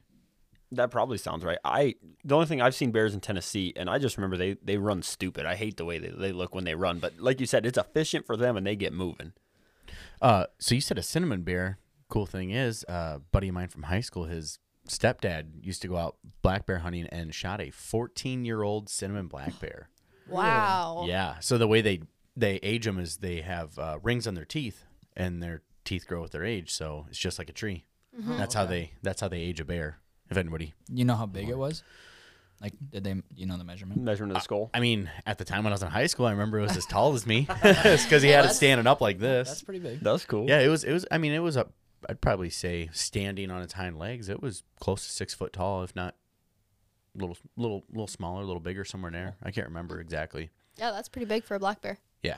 That 0.74 0.90
probably 0.90 1.18
sounds 1.18 1.44
right. 1.44 1.58
I 1.66 1.96
the 2.24 2.36
only 2.36 2.48
thing 2.48 2.62
I've 2.62 2.76
seen 2.76 2.92
bears 2.92 3.14
in 3.14 3.20
Tennessee, 3.20 3.74
and 3.76 3.90
I 3.90 3.98
just 3.98 4.18
remember 4.18 4.38
they 4.38 4.54
they 4.64 4.78
run 4.78 5.02
stupid. 5.04 5.46
I 5.46 5.56
hate 5.56 5.78
the 5.78 5.86
way 5.86 5.98
they, 6.00 6.10
they 6.10 6.32
look 6.32 6.56
when 6.56 6.64
they 6.64 6.76
run, 6.76 7.00
but 7.00 7.20
like 7.20 7.40
you 7.40 7.46
said, 7.46 7.66
it's 7.66 7.78
efficient 7.78 8.26
for 8.26 8.38
them 8.38 8.56
and 8.56 8.66
they 8.66 8.76
get 8.76 8.94
moving. 8.94 9.34
Uh, 10.22 10.46
so 10.60 10.76
you 10.76 10.82
said 10.82 10.98
a 10.98 11.04
cinnamon 11.04 11.42
bear. 11.42 11.80
Cool 12.10 12.26
thing 12.26 12.52
is, 12.52 12.86
uh, 12.88 13.20
buddy 13.32 13.48
of 13.48 13.54
mine 13.54 13.70
from 13.70 13.84
high 13.84 14.02
school, 14.02 14.26
his 14.26 14.60
stepdad 14.88 15.64
used 15.64 15.82
to 15.82 15.88
go 15.88 15.98
out 15.98 16.18
black 16.42 16.66
bear 16.66 16.80
hunting 16.80 17.08
and 17.08 17.34
shot 17.34 17.62
a 17.62 17.72
14 17.72 18.46
year 18.46 18.64
old 18.64 18.90
cinnamon 18.90 19.28
black 19.28 19.60
bear. 19.60 19.90
Wow. 20.28 21.06
Yeah. 21.08 21.40
So 21.40 21.58
the 21.58 21.68
way 21.68 21.82
they 21.82 22.02
they 22.36 22.56
age 22.64 22.86
them 22.86 23.00
is 23.00 23.18
they 23.18 23.42
have 23.42 23.78
uh, 23.78 24.00
rings 24.02 24.28
on 24.28 24.36
their 24.36 24.46
teeth, 24.46 24.86
and 25.18 25.42
their 25.44 25.64
teeth 25.84 26.08
grow 26.08 26.22
with 26.22 26.32
their 26.32 26.46
age. 26.46 26.72
So 26.72 27.06
it's 27.10 27.18
just 27.18 27.40
like 27.40 27.50
a 27.50 27.54
tree. 27.54 27.86
That's 28.38 28.54
how 28.54 28.66
they 28.66 28.92
that's 29.02 29.22
how 29.22 29.28
they 29.30 29.40
age 29.40 29.60
a 29.60 29.66
bear. 29.66 30.00
If 30.32 30.38
anybody, 30.38 30.74
You 30.90 31.06
know 31.06 31.16
how 31.16 31.26
big 31.26 31.50
it 31.50 31.58
was? 31.58 31.84
Like, 32.62 32.74
did 32.90 33.04
they? 33.04 33.22
You 33.36 33.48
know 33.48 33.58
the 33.58 33.64
measurement? 33.64 34.02
Measurement 34.02 34.32
of 34.32 34.42
the 34.42 34.44
skull. 34.44 34.70
I 34.74 34.80
mean, 34.80 35.10
at 35.26 35.38
the 35.38 35.44
time 35.44 35.64
when 35.64 35.74
I 35.74 35.76
was 35.76 35.82
in 35.82 35.90
high 35.90 36.06
school, 36.06 36.26
I 36.28 36.32
remember 36.32 36.60
it 36.60 36.64
was 36.64 36.78
as 36.78 36.86
tall 36.86 37.14
as 37.14 37.26
me. 37.26 37.48
it's 37.64 38.04
because 38.04 38.22
he 38.22 38.30
had 38.30 38.40
it 38.40 38.42
that's- 38.44 38.56
standing 38.58 38.88
up 38.88 39.02
like 39.02 39.20
this. 39.20 39.48
That's 39.50 39.64
pretty 39.64 39.80
big. 39.80 40.00
That's 40.00 40.26
cool. 40.26 40.48
Yeah, 40.48 40.60
it 40.60 40.68
was. 40.70 40.84
It 40.84 40.94
was. 40.94 41.06
I 41.12 41.18
mean, 41.18 41.34
it 41.34 41.40
was 41.40 41.58
a. 41.58 41.68
I'd 42.08 42.22
probably 42.22 42.50
say 42.50 42.90
standing 42.94 43.52
on 43.52 43.62
its 43.62 43.74
hind 43.74 44.00
legs, 44.00 44.30
it 44.30 44.42
was 44.42 44.64
close 44.80 45.06
to 45.06 45.12
six 45.12 45.34
foot 45.34 45.54
tall, 45.54 45.84
if 45.84 45.96
not 45.96 46.16
a 47.16 47.20
little, 47.20 47.38
little, 47.58 47.84
little 47.92 48.08
smaller, 48.08 48.42
a 48.42 48.46
little 48.46 48.62
bigger 48.62 48.84
somewhere 48.86 49.10
in 49.10 49.14
there. 49.14 49.36
I 49.44 49.52
can't 49.52 49.68
remember 49.68 50.00
exactly. 50.00 50.50
Yeah, 50.78 50.92
that's 50.92 51.10
pretty 51.10 51.26
big 51.26 51.44
for 51.44 51.56
a 51.56 51.60
black 51.60 51.82
bear. 51.82 52.00
Yeah, 52.24 52.38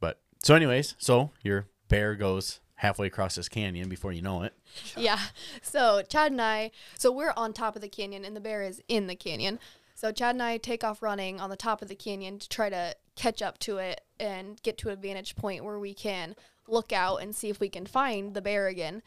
but 0.00 0.20
so, 0.42 0.54
anyways, 0.54 0.94
so 0.98 1.30
your 1.42 1.66
bear 1.88 2.16
goes 2.16 2.60
halfway 2.82 3.06
across 3.06 3.36
this 3.36 3.48
canyon 3.48 3.88
before 3.88 4.12
you 4.12 4.20
know 4.20 4.42
it. 4.42 4.52
Yeah. 4.96 5.20
So 5.62 6.02
Chad 6.02 6.32
and 6.32 6.42
I, 6.42 6.72
so 6.98 7.12
we're 7.12 7.32
on 7.36 7.52
top 7.52 7.76
of 7.76 7.80
the 7.80 7.88
canyon 7.88 8.24
and 8.24 8.34
the 8.34 8.40
bear 8.40 8.62
is 8.62 8.82
in 8.88 9.06
the 9.06 9.14
canyon. 9.14 9.60
So 9.94 10.10
Chad 10.10 10.34
and 10.34 10.42
I 10.42 10.56
take 10.56 10.82
off 10.82 11.00
running 11.00 11.40
on 11.40 11.48
the 11.48 11.56
top 11.56 11.80
of 11.80 11.86
the 11.86 11.94
canyon 11.94 12.40
to 12.40 12.48
try 12.48 12.68
to 12.70 12.96
catch 13.14 13.40
up 13.40 13.58
to 13.60 13.78
it 13.78 14.00
and 14.18 14.60
get 14.64 14.78
to 14.78 14.88
a 14.90 14.96
vantage 14.96 15.36
point 15.36 15.64
where 15.64 15.78
we 15.78 15.94
can 15.94 16.34
look 16.66 16.92
out 16.92 17.18
and 17.18 17.36
see 17.36 17.48
if 17.48 17.60
we 17.60 17.68
can 17.68 17.86
find 17.86 18.34
the 18.34 18.42
bear 18.42 18.66
again. 18.66 19.02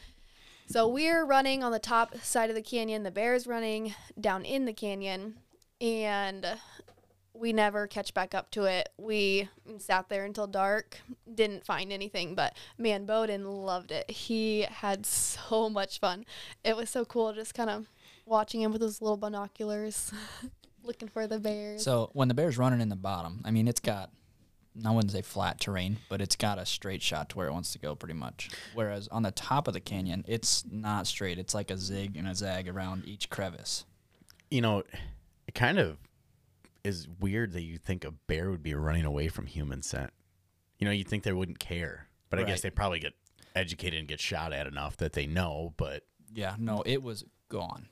So 0.67 0.87
we're 0.87 1.25
running 1.25 1.61
on 1.61 1.73
the 1.73 1.79
top 1.79 2.15
side 2.19 2.49
of 2.49 2.55
the 2.55 2.61
canyon. 2.61 3.03
The 3.03 3.11
bear's 3.11 3.45
running 3.45 3.93
down 4.19 4.45
in 4.45 4.63
the 4.63 4.73
canyon, 4.73 5.35
and 5.81 6.47
we 7.37 7.53
never 7.53 7.85
catch 7.87 8.13
back 8.13 8.33
up 8.33 8.49
to 8.51 8.63
it. 8.63 8.89
We 8.97 9.49
sat 9.77 10.09
there 10.09 10.25
until 10.25 10.47
dark, 10.47 10.99
didn't 11.33 11.65
find 11.65 11.91
anything, 11.91 12.33
but 12.33 12.55
man, 12.77 13.05
Bowden 13.05 13.45
loved 13.45 13.91
it. 13.91 14.09
He 14.09 14.61
had 14.61 15.05
so 15.05 15.69
much 15.69 15.99
fun. 15.99 16.25
It 16.63 16.75
was 16.75 16.89
so 16.89 17.05
cool 17.05 17.33
just 17.33 17.53
kind 17.53 17.69
of 17.69 17.87
watching 18.25 18.61
him 18.61 18.71
with 18.71 18.81
those 18.81 19.01
little 19.01 19.17
binoculars, 19.17 20.11
looking 20.83 21.09
for 21.09 21.27
the 21.27 21.39
bears. 21.39 21.83
So 21.83 22.09
when 22.13 22.27
the 22.27 22.33
bear's 22.33 22.57
running 22.57 22.81
in 22.81 22.89
the 22.89 22.95
bottom, 22.95 23.41
I 23.43 23.51
mean, 23.51 23.67
it's 23.67 23.81
got 23.81 24.11
I 24.83 24.91
wouldn't 24.91 25.11
say 25.11 25.21
flat 25.21 25.61
terrain, 25.61 25.97
but 26.09 26.19
it's 26.19 26.35
got 26.35 26.57
a 26.59 26.65
straight 26.65 27.01
shot 27.01 27.29
to 27.29 27.37
where 27.37 27.47
it 27.47 27.53
wants 27.53 27.71
to 27.73 27.79
go 27.79 27.95
pretty 27.95 28.13
much. 28.13 28.49
Whereas 28.73 29.07
on 29.07 29.23
the 29.23 29.31
top 29.31 29.69
of 29.69 29.73
the 29.73 29.79
canyon, 29.79 30.25
it's 30.27 30.65
not 30.69 31.07
straight. 31.07 31.37
It's 31.37 31.53
like 31.53 31.71
a 31.71 31.77
zig 31.77 32.17
and 32.17 32.27
a 32.27 32.35
zag 32.35 32.67
around 32.67 33.05
each 33.05 33.29
crevice. 33.29 33.85
You 34.51 34.61
know, 34.61 34.83
it 35.47 35.55
kind 35.55 35.79
of 35.79 35.97
is 36.85 37.07
weird 37.19 37.53
that 37.53 37.63
you 37.63 37.77
think 37.77 38.05
a 38.05 38.11
bear 38.11 38.49
would 38.51 38.63
be 38.63 38.73
running 38.73 39.05
away 39.05 39.27
from 39.27 39.47
human 39.47 39.81
scent. 39.81 40.11
You 40.79 40.85
know, 40.85 40.91
you'd 40.91 41.07
think 41.07 41.23
they 41.23 41.33
wouldn't 41.33 41.59
care, 41.59 42.07
but 42.29 42.39
I 42.39 42.43
guess 42.43 42.61
they 42.61 42.69
probably 42.69 42.99
get 42.99 43.13
educated 43.55 43.97
and 43.99 44.07
get 44.07 44.19
shot 44.19 44.51
at 44.53 44.67
enough 44.67 44.97
that 44.97 45.13
they 45.13 45.25
know. 45.25 45.73
But 45.77 46.03
Yeah, 46.33 46.55
no, 46.59 46.83
it 46.85 47.01
was 47.01 47.23
gone. 47.49 47.87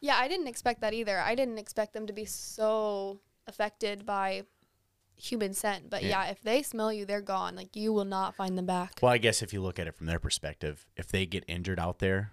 Yeah, 0.00 0.16
I 0.16 0.28
didn't 0.28 0.46
expect 0.46 0.80
that 0.82 0.94
either. 0.94 1.18
I 1.18 1.34
didn't 1.34 1.58
expect 1.58 1.92
them 1.92 2.06
to 2.06 2.12
be 2.12 2.24
so 2.24 3.20
affected 3.48 4.06
by 4.06 4.44
human 5.16 5.52
scent. 5.54 5.90
But 5.90 6.04
Yeah. 6.04 6.24
yeah, 6.24 6.30
if 6.30 6.40
they 6.42 6.62
smell 6.62 6.92
you, 6.92 7.04
they're 7.04 7.20
gone. 7.20 7.56
Like 7.56 7.74
you 7.74 7.92
will 7.92 8.04
not 8.04 8.36
find 8.36 8.56
them 8.56 8.66
back. 8.66 8.98
well, 9.02 9.10
I 9.10 9.18
guess 9.18 9.42
if 9.42 9.52
you 9.52 9.60
look 9.60 9.78
at 9.80 9.88
it 9.88 9.96
from 9.96 10.06
their 10.06 10.20
perspective, 10.20 10.86
if 10.96 11.08
they 11.08 11.26
get 11.26 11.44
injured 11.48 11.80
out 11.80 11.98
there, 11.98 12.30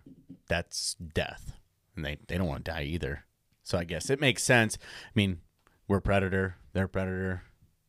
that's 0.48 0.94
death, 0.96 1.54
and 1.96 2.06
they 2.06 2.18
they 2.28 2.38
don't 2.38 2.48
want 2.48 2.66
to 2.66 2.72
die 2.72 2.84
either. 2.84 3.26
So 3.64 3.80
I 3.80 3.84
guess 3.84 4.12
it 4.12 4.22
makes 4.22 4.44
sense. 4.44 4.78
I 4.82 5.12
mean, 5.16 5.40
we're 5.88 6.00
predator, 6.00 6.58
they're 6.74 6.88
predator. 6.88 7.44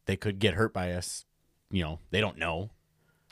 They 0.06 0.16
could 0.16 0.38
get 0.38 0.54
hurt 0.54 0.72
by 0.72 0.92
us. 0.92 1.24
You 1.70 1.82
know, 1.82 1.98
they 2.10 2.20
don't 2.20 2.38
know. 2.38 2.70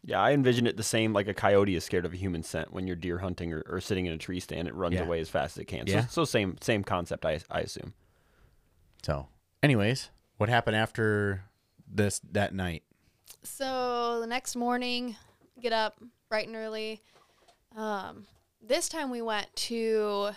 Yeah, 0.07 0.21
I 0.21 0.33
envision 0.33 0.67
it 0.67 0.77
the 0.77 0.83
same 0.83 1.13
like 1.13 1.29
a 1.29 1.35
coyote 1.35 1.75
is 1.77 1.85
scared 1.85 2.05
of 2.05 2.13
a 2.13 2.17
human 2.17 2.43
scent 2.43 2.73
when 2.73 2.87
you're 2.87 2.97
deer 2.97 3.19
hunting 3.19 3.53
or, 3.53 3.63
or 3.67 3.81
sitting 3.81 4.07
in 4.07 4.13
a 4.13 4.19
tree 4.19 4.41
stand. 4.41 4.69
It 4.69 4.75
runs 4.75 4.95
Yeah. 4.95 5.05
away 5.05 5.21
as 5.21 5.29
fast 5.31 5.57
as 5.57 5.63
it 5.63 5.65
can. 5.67 5.87
Yeah. 5.87 6.03
So, 6.07 6.23
so 6.23 6.25
same 6.25 6.57
same 6.61 6.85
concept, 6.85 7.25
I, 7.25 7.41
I 7.51 7.61
assume. 7.61 7.95
So, 9.03 9.29
anyways, 9.63 10.11
what 10.37 10.49
happened 10.49 10.77
after 10.77 11.45
this 11.89 12.21
that 12.33 12.55
night? 12.55 12.83
So 13.45 14.19
the 14.21 14.27
next 14.27 14.57
morning, 14.57 15.17
get 15.61 15.73
up 15.73 15.99
bright 16.29 16.49
and 16.49 16.57
early. 16.57 17.01
Um, 17.77 18.27
this 18.61 18.89
time 18.89 19.11
we 19.11 19.23
went 19.23 19.55
to 19.57 20.31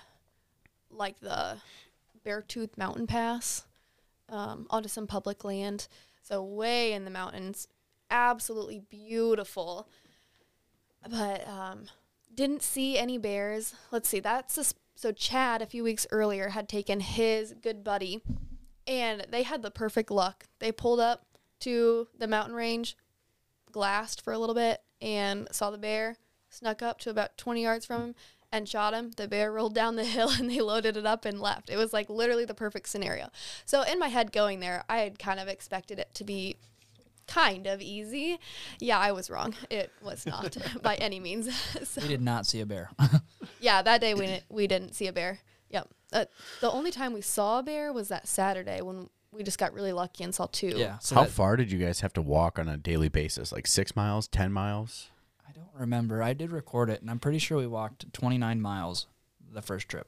like 0.92 1.20
the 1.20 1.58
Beartooth 2.26 2.78
Mountain 2.78 3.08
Pass 3.08 3.64
um, 4.30 4.68
onto 4.70 4.90
some 4.90 5.08
public 5.08 5.44
land. 5.44 5.88
So 6.22 6.44
way 6.44 6.94
in 6.94 7.06
the 7.06 7.12
mountains, 7.12 7.68
absolutely 8.10 8.82
beautiful. 8.90 9.88
But 11.10 11.48
um, 11.48 11.86
didn't 12.34 12.64
see 12.64 12.98
any 12.98 13.18
bears. 13.18 13.74
Let's 13.92 14.10
see. 14.10 14.20
That's 14.20 14.58
a, 14.58 14.66
so 14.96 15.12
Chad 15.12 15.62
a 15.62 15.66
few 15.66 15.84
weeks 15.84 16.08
earlier 16.12 16.50
had 16.50 16.68
taken 16.68 17.00
his 17.00 17.54
good 17.62 17.84
buddy, 17.84 18.22
and 18.86 19.26
they 19.30 19.44
had 19.44 19.62
the 19.62 19.72
perfect 19.72 20.12
luck. 20.12 20.46
They 20.60 20.72
pulled 20.72 21.00
up 21.00 21.26
to 21.62 22.08
the 22.18 22.28
mountain 22.28 22.56
range, 22.56 22.98
glassed 23.72 24.22
for 24.22 24.34
a 24.34 24.40
little 24.40 24.56
bit, 24.56 24.82
and 25.02 25.48
saw 25.52 25.72
the 25.72 25.78
bear. 25.78 26.18
Snuck 26.50 26.82
up 26.82 27.00
to 27.00 27.10
about 27.10 27.38
20 27.38 27.62
yards 27.62 27.86
from 27.86 28.02
him 28.02 28.16
and 28.52 28.68
shot 28.68 28.94
him. 28.94 29.12
The 29.18 29.28
bear 29.28 29.52
rolled 29.52 29.76
down 29.76 29.96
the 29.96 30.06
hill 30.18 30.30
and 30.30 30.50
they 30.50 30.62
loaded 30.62 30.98
it 30.98 31.06
up 31.06 31.26
and 31.26 31.40
left. 31.40 31.70
It 31.70 31.78
was 31.78 31.94
like 31.94 32.10
literally 32.10 32.46
the 32.46 32.54
perfect 32.54 32.90
scenario. 32.90 33.30
So 33.66 33.82
in 33.84 34.00
my 34.00 34.08
head 34.08 34.32
going 34.32 34.60
there, 34.60 34.84
I 34.90 35.00
had 35.00 35.20
kind 35.20 35.40
of 35.40 35.48
expected 35.48 36.00
it 36.00 36.14
to 36.16 36.24
be 36.24 36.56
kind 37.28 37.68
of 37.68 37.82
easy. 37.82 38.40
Yeah, 38.80 38.98
I 39.00 39.12
was 39.12 39.30
wrong. 39.30 39.54
It 39.70 39.92
was 40.02 40.26
not 40.26 40.56
by 40.82 40.96
any 40.96 41.20
means. 41.20 41.54
so, 41.84 42.02
We 42.02 42.08
did 42.08 42.22
not 42.22 42.46
see 42.46 42.62
a 42.62 42.66
bear. 42.66 42.90
yeah, 43.60 43.82
that 43.82 44.00
day 44.02 44.14
we 44.14 44.26
didn't, 44.28 44.44
we 44.50 44.68
didn't 44.68 44.94
see 44.96 45.08
a 45.08 45.14
bear. 45.14 45.40
Yep. 45.70 45.90
Uh, 46.14 46.26
the 46.62 46.72
only 46.72 46.92
time 46.92 47.12
we 47.12 47.20
saw 47.22 47.60
a 47.60 47.64
bear 47.64 47.92
was 47.92 48.08
that 48.08 48.30
Saturday 48.30 48.82
when 48.82 49.10
we 49.34 49.44
just 49.44 49.60
got 49.60 49.74
really 49.74 49.92
lucky 49.92 50.24
and 50.24 50.34
saw 50.34 50.48
two. 50.50 50.70
yeah. 50.78 51.00
So 51.00 51.16
How 51.16 51.24
that- 51.26 51.32
far 51.32 51.58
did 51.58 51.70
you 51.70 51.80
guys 51.80 52.00
have 52.00 52.14
to 52.14 52.22
walk 52.22 52.58
on 52.58 52.70
a 52.70 52.78
daily 52.78 53.10
basis? 53.10 53.52
Like 53.52 53.68
six 53.68 53.94
miles, 53.94 54.30
ten 54.30 54.54
miles? 54.54 55.10
I 55.58 55.60
don't 55.64 55.80
remember. 55.82 56.22
I 56.22 56.34
did 56.34 56.52
record 56.52 56.90
it, 56.90 57.02
and 57.02 57.10
I'm 57.10 57.20
pretty 57.20 57.40
sure 57.40 57.58
we 57.58 57.68
walked 57.68 58.12
29 58.14 58.62
miles 58.62 59.08
the 59.52 59.62
first 59.62 59.90
trip, 59.90 60.08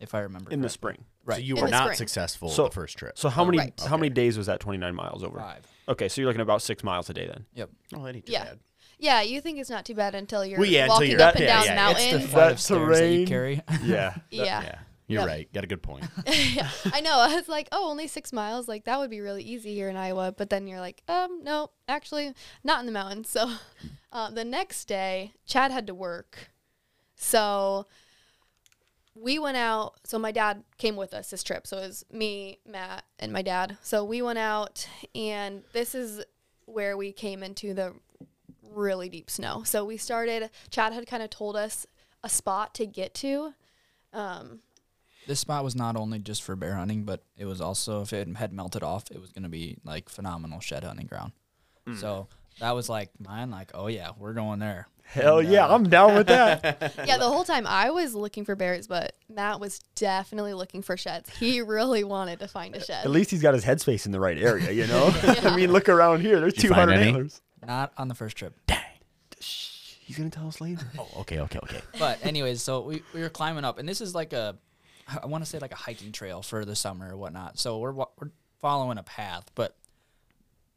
if 0.00 0.14
I 0.14 0.20
remember. 0.20 0.50
In 0.50 0.60
the 0.60 0.68
spring. 0.68 1.04
Right. 1.24 1.36
So 1.36 1.42
you 1.42 1.54
In 1.56 1.60
were 1.62 1.66
the 1.68 1.70
not 1.70 1.82
spring. 1.84 1.96
successul 1.98 2.48
So- 2.48 2.64
the 2.64 2.70
first 2.72 2.98
trip. 2.98 3.16
So 3.16 3.28
how 3.28 3.44
many 3.44 3.58
Right. 3.58 3.80
how 3.86 3.96
many 3.96 4.10
days 4.10 4.36
was 4.36 4.46
that 4.48 4.58
29 4.60 4.94
miles 4.94 5.22
over? 5.22 5.38
Five. 5.38 5.64
Okay, 5.88 6.08
so 6.08 6.20
you're 6.20 6.26
looking 6.28 6.40
at 6.40 6.44
about 6.44 6.62
six 6.62 6.82
miles 6.82 7.08
a 7.10 7.14
day 7.14 7.26
then. 7.28 7.46
Yep. 7.54 7.70
oh, 7.94 8.04
that 8.04 8.16
ain't 8.16 8.26
too 8.26 8.32
Yeah. 8.32 8.44
bad. 8.44 8.58
Yeah, 8.98 9.20
you 9.22 9.40
think 9.40 9.58
it's 9.58 9.70
not 9.70 9.84
too 9.84 9.94
bad 9.94 10.14
until 10.14 10.44
you're 10.44 10.58
Well, 10.58 10.68
yeah, 10.68 10.82
until 10.82 10.94
walking 10.96 11.10
you're- 11.12 11.22
up 11.22 11.34
and 11.34 11.44
yeah, 11.44 11.64
down 11.64 11.64
yeah, 11.64 11.86
the 11.86 11.90
it's 11.92 12.02
It's 12.02 12.24
the 12.24 12.28
flight 12.30 12.44
That 12.46 12.52
of 12.52 12.60
stairs 12.60 12.98
that 12.98 13.08
you 13.12 13.26
terrain. 13.26 13.26
carry. 13.26 13.62
Yeah. 13.84 14.14
yeah. 14.30 14.62
Yeah, 14.62 14.78
you're 15.12 15.22
Yep. 15.22 15.28
right. 15.28 15.52
Got 15.52 15.64
a 15.64 15.66
good 15.66 15.82
point. 15.82 16.04
I 16.26 17.00
know. 17.02 17.18
I 17.18 17.34
was 17.36 17.48
like, 17.48 17.68
oh, 17.72 17.88
only 17.90 18.06
six 18.08 18.32
miles. 18.32 18.66
Like 18.68 18.84
that 18.84 18.98
would 18.98 19.10
be 19.10 19.20
really 19.20 19.42
easy 19.42 19.74
here 19.74 19.88
in 19.88 19.96
Iowa. 19.96 20.32
But 20.36 20.50
then 20.50 20.66
you're 20.66 20.80
like, 20.80 21.02
um, 21.08 21.42
no, 21.44 21.70
actually, 21.88 22.32
not 22.64 22.80
in 22.80 22.86
the 22.86 22.92
mountains. 22.92 23.28
So, 23.28 23.50
uh, 24.12 24.30
the 24.30 24.44
next 24.44 24.86
day, 24.86 25.32
Chad 25.46 25.70
had 25.70 25.86
to 25.86 25.94
work, 25.94 26.50
so 27.16 27.86
we 29.14 29.38
went 29.38 29.56
out. 29.56 29.94
So 30.04 30.18
my 30.18 30.32
dad 30.32 30.64
came 30.78 30.96
with 30.96 31.12
us 31.14 31.30
this 31.30 31.42
trip. 31.42 31.66
So 31.66 31.78
it 31.78 31.86
was 31.86 32.04
me, 32.10 32.58
Matt, 32.66 33.04
and 33.18 33.32
my 33.32 33.42
dad. 33.42 33.76
So 33.82 34.04
we 34.04 34.22
went 34.22 34.38
out, 34.38 34.88
and 35.14 35.62
this 35.72 35.94
is 35.94 36.24
where 36.64 36.96
we 36.96 37.12
came 37.12 37.42
into 37.42 37.74
the 37.74 37.92
really 38.70 39.08
deep 39.10 39.28
snow. 39.30 39.62
So 39.64 39.84
we 39.84 39.96
started. 39.98 40.48
Chad 40.70 40.92
had 40.94 41.06
kind 41.06 41.22
of 41.22 41.28
told 41.30 41.56
us 41.56 41.86
a 42.24 42.28
spot 42.30 42.74
to 42.74 42.86
get 42.86 43.12
to. 43.14 43.52
Um, 44.14 44.60
This 45.26 45.40
spot 45.40 45.64
was 45.64 45.76
not 45.76 45.96
only 45.96 46.18
just 46.18 46.42
for 46.42 46.56
bear 46.56 46.74
hunting, 46.74 47.04
but 47.04 47.22
it 47.36 47.44
was 47.44 47.60
also 47.60 48.02
if 48.02 48.12
it 48.12 48.28
had 48.36 48.52
melted 48.52 48.82
off, 48.82 49.04
it 49.10 49.20
was 49.20 49.30
going 49.32 49.44
to 49.44 49.48
be 49.48 49.78
like 49.84 50.08
phenomenal 50.08 50.60
shed 50.60 50.84
hunting 50.84 51.06
ground. 51.06 51.32
So 51.98 52.28
that 52.60 52.72
was 52.72 52.88
like 52.88 53.10
mine. 53.18 53.50
Like, 53.50 53.72
oh 53.74 53.88
yeah, 53.88 54.10
we're 54.18 54.34
going 54.34 54.60
there. 54.60 54.86
Hell 55.04 55.38
And, 55.40 55.48
yeah, 55.48 55.66
uh, 55.66 55.74
I'm 55.74 55.88
down 55.88 56.14
with 56.14 56.28
that. 56.28 56.94
yeah, 57.06 57.18
the 57.18 57.28
whole 57.28 57.44
time 57.44 57.66
I 57.66 57.90
was 57.90 58.14
looking 58.14 58.44
for 58.44 58.54
bears, 58.54 58.86
but 58.86 59.14
Matt 59.28 59.60
was 59.60 59.80
definitely 59.94 60.54
looking 60.54 60.80
for 60.80 60.96
sheds. 60.96 61.28
He 61.36 61.60
really 61.60 62.04
wanted 62.04 62.38
to 62.38 62.48
find 62.48 62.74
a 62.74 62.82
shed. 62.82 63.04
At 63.04 63.10
least 63.10 63.30
he's 63.30 63.42
got 63.42 63.52
his 63.52 63.64
headspace 63.64 64.06
in 64.06 64.12
the 64.12 64.20
right 64.20 64.38
area, 64.38 64.70
you 64.70 64.86
know? 64.86 65.12
Yeah. 65.22 65.34
I 65.50 65.56
mean, 65.56 65.72
look 65.72 65.88
around 65.88 66.20
here. 66.20 66.40
There's 66.40 66.54
Did 66.54 66.64
you 66.64 66.68
find 66.70 66.88
200 66.88 67.06
antlers. 67.06 67.40
Not 67.66 67.92
on 67.98 68.08
the 68.08 68.14
first 68.14 68.36
trip. 68.36 68.54
Dang. 68.66 68.78
He's 69.38 70.16
going 70.16 70.30
to 70.30 70.36
tell 70.36 70.48
us 70.48 70.60
later. 70.60 70.84
Oh, 70.98 71.08
okay, 71.20 71.40
okay, 71.40 71.58
okay. 71.62 71.80
But 71.98 72.24
anyways, 72.24 72.62
so 72.62 72.80
we, 72.80 73.02
we 73.14 73.20
were 73.20 73.28
climbing 73.28 73.64
up, 73.64 73.78
and 73.78 73.88
this 73.88 74.00
is 74.00 74.14
like 74.14 74.32
a, 74.32 74.56
I 75.22 75.26
want 75.26 75.42
to 75.44 75.50
say 75.50 75.58
like 75.58 75.72
a 75.72 75.76
hiking 75.76 76.12
trail 76.12 76.42
for 76.42 76.64
the 76.64 76.76
summer 76.76 77.12
or 77.12 77.16
whatnot. 77.16 77.58
So 77.58 77.78
we're 77.78 77.92
we're 77.92 78.30
following 78.60 78.98
a 78.98 79.02
path, 79.02 79.50
but 79.54 79.76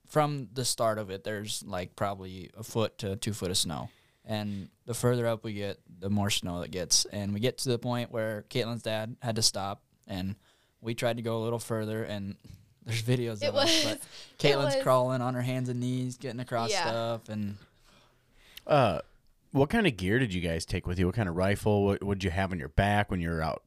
from 0.08 0.50
the 0.54 0.66
start 0.66 0.98
of 0.98 1.10
it, 1.10 1.24
there's 1.24 1.64
like 1.66 1.96
probably 1.96 2.50
a 2.58 2.64
foot 2.64 2.98
to 3.00 3.16
two 3.16 3.34
foot 3.34 3.52
of 3.52 3.58
snow, 3.58 3.90
and 4.26 4.70
the 4.86 4.94
further 4.94 5.28
up 5.28 5.44
we 5.44 5.54
get, 5.54 5.80
the 6.00 6.10
more 6.10 6.30
snow 6.30 6.62
it 6.62 6.72
gets, 6.72 7.06
and 7.06 7.34
we 7.34 7.40
get 7.40 7.58
to 7.60 7.70
the 7.70 7.78
point 7.80 8.12
where 8.12 8.46
Katelyn's 8.50 8.84
dad 8.84 9.16
had 9.22 9.36
to 9.36 9.42
stop, 9.42 9.82
and 10.08 10.36
we 10.82 10.94
tried 10.94 11.18
to 11.18 11.24
go 11.24 11.38
a 11.38 11.44
little 11.44 11.60
further, 11.60 12.04
and 12.04 12.36
there's 12.86 13.02
videos 13.02 13.42
It 13.42 13.48
of 13.50 13.56
us, 13.56 13.84
but 13.84 14.00
Katelyn's 14.40 14.76
was- 14.76 14.84
crawling 14.84 15.22
on 15.22 15.34
her 15.34 15.42
hands 15.42 15.70
and 15.70 15.80
knees, 15.80 16.18
getting 16.18 16.40
across 16.40 16.70
Yeah. 16.72 16.88
stuff, 16.88 17.30
and 17.30 17.58
Uh, 18.68 19.00
what 19.52 19.70
kind 19.70 19.88
of 19.88 19.96
gear 19.98 20.20
did 20.20 20.34
you 20.34 20.42
guys 20.42 20.66
take 20.66 20.86
with 20.86 21.00
you? 21.00 21.06
What 21.08 21.16
kind 21.16 21.30
of 21.30 21.36
rifle? 21.36 21.86
What 21.86 22.04
would 22.04 22.24
you 22.24 22.30
have 22.30 22.52
on 22.52 22.60
your 22.60 22.68
back 22.70 23.10
when 23.10 23.22
you 23.22 23.30
were 23.30 23.42
out 23.42 23.64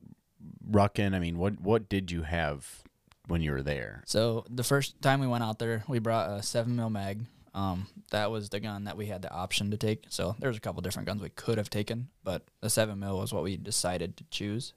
rucking? 0.71 1.15
I 1.15 1.19
mean, 1.19 1.39
what 1.39 1.61
what 1.61 1.89
did 1.89 2.11
you 2.11 2.23
have 2.23 2.83
when 3.27 3.43
you 3.43 3.53
were 3.53 3.63
there? 3.63 4.03
So 4.07 4.45
the 4.49 4.65
first 4.65 5.01
time 5.03 5.21
we 5.21 5.27
went 5.27 5.45
out 5.45 5.59
there, 5.59 5.85
we 5.89 5.99
brought 5.99 6.31
a 6.31 6.43
seven 6.43 6.77
mil 6.77 6.91
mag. 6.91 7.21
Um, 7.55 7.89
that 8.11 8.31
was 8.31 8.51
the 8.51 8.61
gun 8.61 8.85
that 8.85 8.97
we 8.97 9.07
had 9.07 9.23
the 9.23 9.33
option 9.33 9.71
to 9.73 9.77
take. 9.77 10.05
So 10.11 10.37
there's 10.39 10.57
a 10.57 10.61
couple 10.61 10.81
different 10.83 11.09
guns 11.09 11.21
we 11.23 11.31
could 11.31 11.59
have 11.59 11.71
taken, 11.71 12.09
but 12.23 12.43
the 12.61 12.71
seven 12.71 13.01
mil 13.01 13.19
was 13.19 13.33
what 13.33 13.43
we 13.43 13.57
decided 13.57 14.17
to 14.19 14.25
choose. 14.31 14.75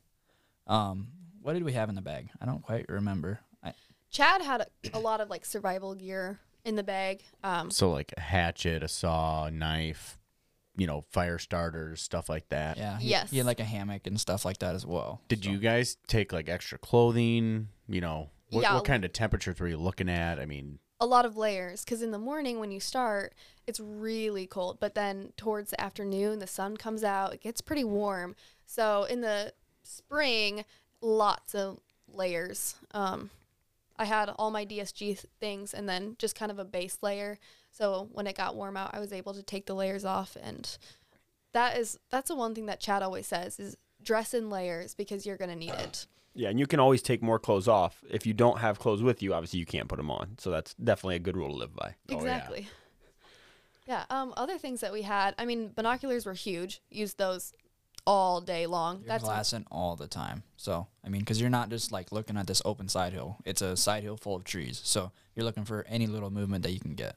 Um, 0.68 1.10
what 1.42 1.54
did 1.54 1.64
we 1.64 1.74
have 1.74 1.90
in 1.90 1.96
the 1.96 2.02
bag? 2.02 2.30
I 2.42 2.46
don't 2.46 2.62
quite 2.64 2.86
remember. 2.90 3.40
I, 3.64 3.74
Chad 4.10 4.42
had 4.42 4.62
a, 4.62 4.68
a 4.94 5.00
lot 5.00 5.22
of 5.22 5.30
like 5.30 5.46
survival 5.46 5.94
gear 5.96 6.40
in 6.64 6.76
the 6.76 6.84
bag. 6.84 7.24
Um, 7.44 7.72
So 7.72 7.92
like 7.92 8.14
a 8.18 8.22
hatchet, 8.22 8.84
a 8.84 8.88
saw, 8.88 9.46
a 9.46 9.52
knife, 9.52 10.18
you 10.78 10.88
know, 10.88 11.04
fire 11.12 11.38
starters, 11.38 12.02
stuff 12.02 12.30
like 12.30 12.48
that. 12.50 12.78
yeah, 12.78 12.98
he, 13.00 13.10
Yes. 13.10 13.30
he 13.32 13.38
had 13.38 13.46
like 13.46 13.60
a 13.60 13.66
hammock 13.66 14.08
and 14.08 14.20
stuff 14.20 14.46
like 14.46 14.60
that 14.60 14.74
as 14.76 14.86
well. 14.86 15.22
Did 15.28 15.44
So- 15.44 15.50
you 15.52 15.58
guys 15.60 15.98
take 16.08 16.32
like 16.32 16.48
extra 16.50 16.78
clothing? 16.78 17.68
You 17.88 18.02
know, 18.02 18.30
what, 18.50 18.62
Yeah. 18.62 18.76
what 18.76 18.86
kind 18.86 19.04
of 19.04 19.12
temperatures 19.14 19.60
were 19.60 19.68
you 19.68 19.78
looking 19.78 20.10
at? 20.10 20.40
I 20.40 20.46
mean, 20.46 20.80
a 21.00 21.06
lot 21.06 21.26
of 21.26 21.36
layers 21.36 21.84
because 21.84 22.02
in 22.02 22.12
the 22.12 22.20
morning 22.20 22.60
when 22.60 22.72
you 22.72 22.80
start, 22.80 23.34
it's 23.68 23.80
really 23.80 24.46
cold, 24.48 24.80
but 24.80 24.94
then 24.96 25.34
towards 25.36 25.72
the 25.72 25.82
afternoon, 25.82 26.40
the 26.40 26.48
sun 26.48 26.78
comes 26.78 27.04
out, 27.04 27.34
it 27.34 27.42
gets 27.42 27.60
pretty 27.60 27.84
warm. 27.84 28.36
So 28.66 29.04
in 29.06 29.22
the 29.22 29.54
spring, 29.84 30.64
lots 31.02 31.54
of 31.56 31.80
layers. 32.08 32.76
Um, 32.92 33.30
I 33.98 34.06
had 34.06 34.30
all 34.30 34.52
my 34.52 34.66
DSG 34.66 35.16
things 35.40 35.74
and 35.74 35.88
then 35.90 36.16
just 36.18 36.36
kind 36.36 36.52
of 36.52 36.60
a 36.60 36.66
base 36.66 36.98
layer. 37.02 37.40
So 37.72 38.10
when 38.12 38.28
it 38.28 38.36
got 38.36 38.56
warm 38.56 38.78
out, 38.78 38.94
I 38.94 39.00
was 39.00 39.14
able 39.14 39.34
to 39.34 39.42
take 39.42 39.66
the 39.66 39.74
layers 39.74 40.06
off, 40.06 40.38
and 40.42 40.78
that 41.54 41.78
is 41.78 41.98
that's 42.10 42.28
the 42.28 42.36
one 42.36 42.54
thing 42.54 42.66
that 42.68 42.80
Chad 42.80 43.02
always 43.02 43.28
says 43.28 43.60
is 43.60 43.78
dress 44.04 44.34
in 44.34 44.50
layers 44.50 44.94
because 44.94 45.26
you're 45.26 45.38
gonna 45.38 45.56
need 45.56 45.74
it. 45.74 46.06
Yeah, 46.34 46.50
and 46.50 46.60
you 46.60 46.68
can 46.68 46.80
always 46.80 47.02
take 47.02 47.22
more 47.22 47.40
clothes 47.40 47.68
off. 47.68 48.04
If 48.10 48.26
you 48.26 48.34
don't 48.34 48.60
have 48.60 48.80
clothes 48.80 49.04
with 49.04 49.22
you, 49.22 49.34
obviously 49.34 49.60
you 49.60 49.66
can't 49.66 49.90
put 49.90 49.98
them 49.98 50.10
on. 50.12 50.38
So 50.38 50.50
that's 50.50 50.74
definitely 50.76 51.18
a 51.18 51.20
good 51.20 51.36
rule 51.36 51.50
to 51.50 51.56
live 51.56 51.76
by. 51.76 51.96
Oh, 52.10 52.14
yeah. 52.14 52.18
Exactly. 52.18 52.68
yeah. 53.88 54.06
Um. 54.10 54.34
Other 54.38 54.58
things 54.58 54.82
that 54.82 54.94
we 54.94 55.02
had. 55.02 55.36
I 55.38 55.46
mean, 55.46 55.72
binoculars 55.76 56.26
were 56.26 56.34
huge. 56.34 56.82
Used 56.90 57.18
those 57.18 57.54
all 58.06 58.42
day 58.42 58.66
long. 58.66 59.00
You're 59.00 59.08
That's 59.08 59.24
glassing 59.24 59.66
all 59.72 59.96
the 59.96 60.08
time. 60.08 60.44
So 60.58 60.88
I 61.06 61.10
mean, 61.10 61.22
because 61.22 61.40
you're 61.40 61.50
not 61.50 61.70
just 61.70 61.92
like 61.92 62.12
looking 62.12 62.38
at 62.38 62.48
this 62.48 62.62
open 62.66 62.90
side 62.90 63.14
hill. 63.14 63.38
It's 63.46 63.62
a 63.62 63.78
side 63.78 64.04
hill 64.04 64.18
full 64.18 64.36
of 64.36 64.44
trees. 64.44 64.82
So 64.84 65.12
you're 65.36 65.46
looking 65.46 65.66
for 65.66 65.86
any 65.88 66.08
little 66.08 66.32
movement 66.32 66.64
that 66.64 66.72
you 66.72 66.80
can 66.80 66.96
get. 66.96 67.16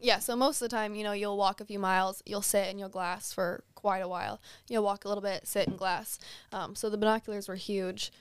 Yeah. 0.00 0.18
So 0.18 0.36
most 0.36 0.60
of 0.62 0.68
the 0.68 0.76
time, 0.76 0.94
you 0.94 1.04
know, 1.04 1.12
you'll 1.12 1.36
walk 1.36 1.60
a 1.60 1.64
few 1.64 1.78
miles, 1.78 2.22
you'll 2.26 2.42
sit 2.42 2.68
and 2.68 2.78
you'll 2.78 2.88
glass 2.88 3.32
for 3.32 3.64
quite 3.74 4.00
a 4.00 4.08
while. 4.08 4.40
You'll 4.68 4.84
walk 4.84 5.04
a 5.04 5.08
little 5.08 5.22
bit, 5.22 5.46
sit 5.46 5.68
and 5.68 5.78
glass. 5.78 6.18
Um. 6.52 6.74
So 6.74 6.90
the 6.90 6.96
binoculars 6.98 7.48
were 7.48 7.54
huge. 7.56 8.12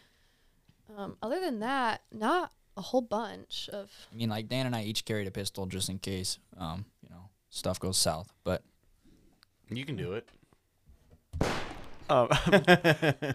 Um. 0.98 1.18
Other 1.22 1.40
than 1.40 1.60
that, 1.60 2.02
not 2.12 2.52
a 2.78 2.82
whole 2.82 3.02
bunch 3.02 3.70
of. 3.72 3.92
I 4.12 4.16
mean, 4.16 4.30
like 4.30 4.48
Dan 4.48 4.66
and 4.66 4.76
I 4.76 4.84
each 4.84 5.06
carried 5.06 5.28
a 5.28 5.32
pistol 5.32 5.66
just 5.66 5.90
in 5.90 6.00
case, 6.00 6.40
um, 6.58 6.86
you 7.02 7.10
know, 7.10 7.30
stuff 7.50 7.80
goes 7.80 7.98
south. 7.98 8.34
But 8.44 8.64
You 9.70 9.86
can 9.86 9.96
do 9.96 10.14
it. 10.14 10.28
Um, 12.10 12.28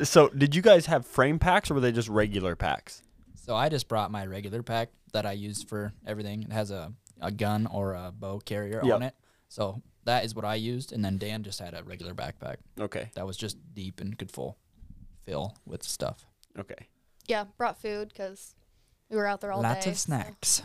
so 0.05 0.29
did 0.29 0.55
you 0.55 0.63
guys 0.63 0.87
have 0.87 1.07
frame 1.07 1.39
packs 1.39 1.71
or 1.71 1.75
were 1.75 1.81
they 1.81 1.93
just 1.93 2.09
regular 2.09 2.55
packs? 2.55 3.03
so 3.35 3.57
I 3.57 3.71
just 3.71 3.89
brought 3.89 4.11
my 4.11 4.27
regular 4.27 4.63
pack 4.63 4.91
that 5.15 5.25
I 5.25 5.33
use 5.33 5.63
for 5.63 5.95
everything. 6.07 6.43
It 6.43 6.53
has 6.53 6.71
a, 6.71 6.93
a 7.21 7.31
gun 7.31 7.67
or 7.67 7.95
a 7.95 8.13
bow 8.13 8.39
carrier 8.41 8.81
Yep. 8.85 8.95
on 8.95 9.03
it. 9.03 9.15
So 9.49 9.83
that 10.05 10.25
is 10.25 10.35
what 10.35 10.45
I 10.45 10.55
used. 10.57 10.93
And 10.93 11.05
then 11.05 11.19
Dan 11.19 11.43
just 11.43 11.59
had 11.59 11.75
a 11.75 11.83
regular 11.83 12.15
backpack 12.15 12.57
Okay. 12.79 13.11
that 13.15 13.27
was 13.27 13.37
just 13.37 13.57
deep 13.75 14.01
and 14.01 14.19
could 14.19 14.31
full 14.31 14.57
fill 15.25 15.57
with 15.67 15.83
stuff. 15.83 16.27
Okay. 16.59 16.89
Yeah. 17.27 17.45
Brought 17.57 17.81
food 17.81 18.09
because 18.09 18.55
we 19.11 19.17
were 19.17 19.27
out 19.27 19.41
there 19.41 19.53
all 19.53 19.63
Lots 19.63 19.85
day. 19.85 19.91
Lots 19.91 19.99
of 20.01 20.03
snacks. 20.03 20.63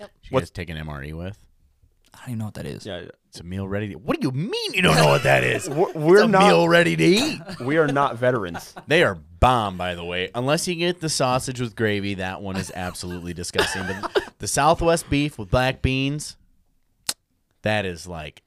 You 0.00 0.06
What- 0.30 0.40
guys 0.40 0.50
take 0.50 0.68
an 0.70 0.76
MRE 0.76 1.12
with? 1.12 1.38
I 2.14 2.18
don't 2.20 2.28
even 2.30 2.38
know 2.38 2.44
what 2.46 2.54
that 2.54 2.66
is. 2.66 2.84
Yeah. 2.86 3.02
It's 3.28 3.40
a 3.40 3.44
meal 3.44 3.68
ready. 3.68 3.88
To, 3.90 3.94
what 3.98 4.18
do 4.20 4.26
you 4.26 4.32
mean 4.32 4.72
you 4.74 4.80
don't 4.82 4.96
know 4.96 5.08
what 5.08 5.22
that 5.24 5.44
is? 5.44 5.68
We're, 5.70 5.88
It's 5.88 5.94
we're 5.96 6.22
a 6.24 6.26
not 6.26 6.48
meal 6.48 6.68
ready 6.68 6.96
to 6.96 7.04
eat. 7.04 7.40
we 7.60 7.76
are 7.76 7.86
not 7.86 8.16
veterans. 8.16 8.74
They 8.86 9.02
are 9.02 9.14
bomb, 9.14 9.76
by 9.76 9.94
the 9.94 10.04
way. 10.04 10.30
Unless 10.34 10.66
you 10.66 10.74
get 10.74 11.00
the 11.00 11.10
sausage 11.10 11.60
with 11.60 11.76
gravy, 11.76 12.14
that 12.14 12.40
one 12.40 12.56
is 12.56 12.72
absolutely 12.74 13.34
disgusting. 13.34 13.82
But 13.86 14.32
the 14.38 14.48
Southwest 14.48 15.10
beef 15.10 15.38
with 15.38 15.50
black 15.50 15.82
beans, 15.82 16.36
that 17.62 17.84
is 17.84 18.06
like 18.06 18.42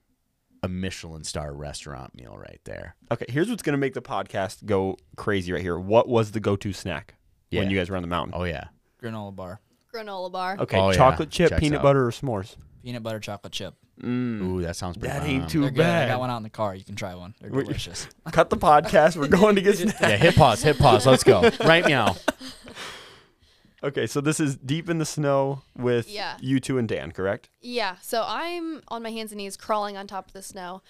a 0.63 0.67
Michelin 0.67 1.23
star 1.23 1.53
restaurant 1.53 2.15
meal 2.15 2.35
right 2.37 2.59
there. 2.65 2.95
Okay, 3.11 3.25
here's 3.29 3.49
what's 3.49 3.63
gonna 3.63 3.77
make 3.77 3.93
the 3.93 4.01
podcast 4.01 4.65
go 4.65 4.97
crazy 5.15 5.51
right 5.53 5.61
here. 5.61 5.77
What 5.77 6.07
was 6.07 6.31
the 6.31 6.39
go-to 6.39 6.73
snack 6.73 7.15
when 7.51 7.69
you 7.69 7.77
guys 7.77 7.89
were 7.89 7.95
on 7.95 8.03
the 8.03 8.07
mountain? 8.07 8.33
Oh 8.35 8.43
yeah, 8.43 8.65
Granola 9.01 9.35
bar, 9.35 9.59
granola 9.93 10.31
bar. 10.31 10.57
Okay, 10.59 10.77
Oh, 10.79 10.89
yeah. 10.89 10.95
chocolate 10.97 11.29
chip, 11.29 11.49
Checks 11.49 11.59
peanut 11.59 11.79
out. 11.79 11.83
butter, 11.83 12.05
or 12.07 12.11
s'mores. 12.11 12.55
Peanut 12.83 13.03
butter 13.03 13.19
chocolate 13.19 13.53
chip. 13.53 13.75
Mm. 14.01 14.41
ooh, 14.41 14.61
that 14.63 14.75
sounds 14.75 14.97
pretty. 14.97 15.13
That 15.13 15.25
ain't 15.27 15.41
bomb. 15.43 15.49
too 15.49 15.61
They're 15.61 15.71
good. 15.71 15.85
I 15.85 16.07
got 16.07 16.19
one 16.19 16.29
out 16.31 16.37
in 16.37 16.43
the 16.43 16.49
car. 16.49 16.73
You 16.75 16.83
can 16.83 16.95
try 16.95 17.13
one. 17.13 17.35
They're 17.39 17.51
Wait. 17.51 17.65
delicious. 17.67 18.07
Cut 18.31 18.49
the 18.49 18.57
podcast. 18.57 19.15
We're 19.17 19.27
going 19.27 19.55
to 19.55 19.61
get 19.61 19.77
snacks. 19.77 20.01
Yeah, 20.01 20.17
hit 20.17 20.35
pause, 20.35 20.63
hit 20.63 20.79
pause. 20.79 21.05
Let's 21.05 21.23
go 21.23 21.49
right 21.65 21.85
now. 21.87 22.15
Okay, 23.83 24.05
so 24.05 24.21
this 24.21 24.39
is 24.39 24.57
deep 24.57 24.91
in 24.91 24.99
the 24.99 25.05
snow 25.05 25.63
with 25.75 26.07
Yeah. 26.07 26.37
you 26.39 26.59
two 26.59 26.77
and 26.77 26.87
Dan, 26.87 27.11
correct? 27.11 27.49
Yeah, 27.61 27.95
so 27.99 28.23
I'm 28.27 28.83
on 28.89 29.01
my 29.01 29.09
hands 29.09 29.31
and 29.31 29.39
knees 29.39 29.57
crawling 29.57 29.97
on 29.97 30.05
top 30.05 30.27
of 30.27 30.33
the 30.33 30.43
snow. 30.43 30.83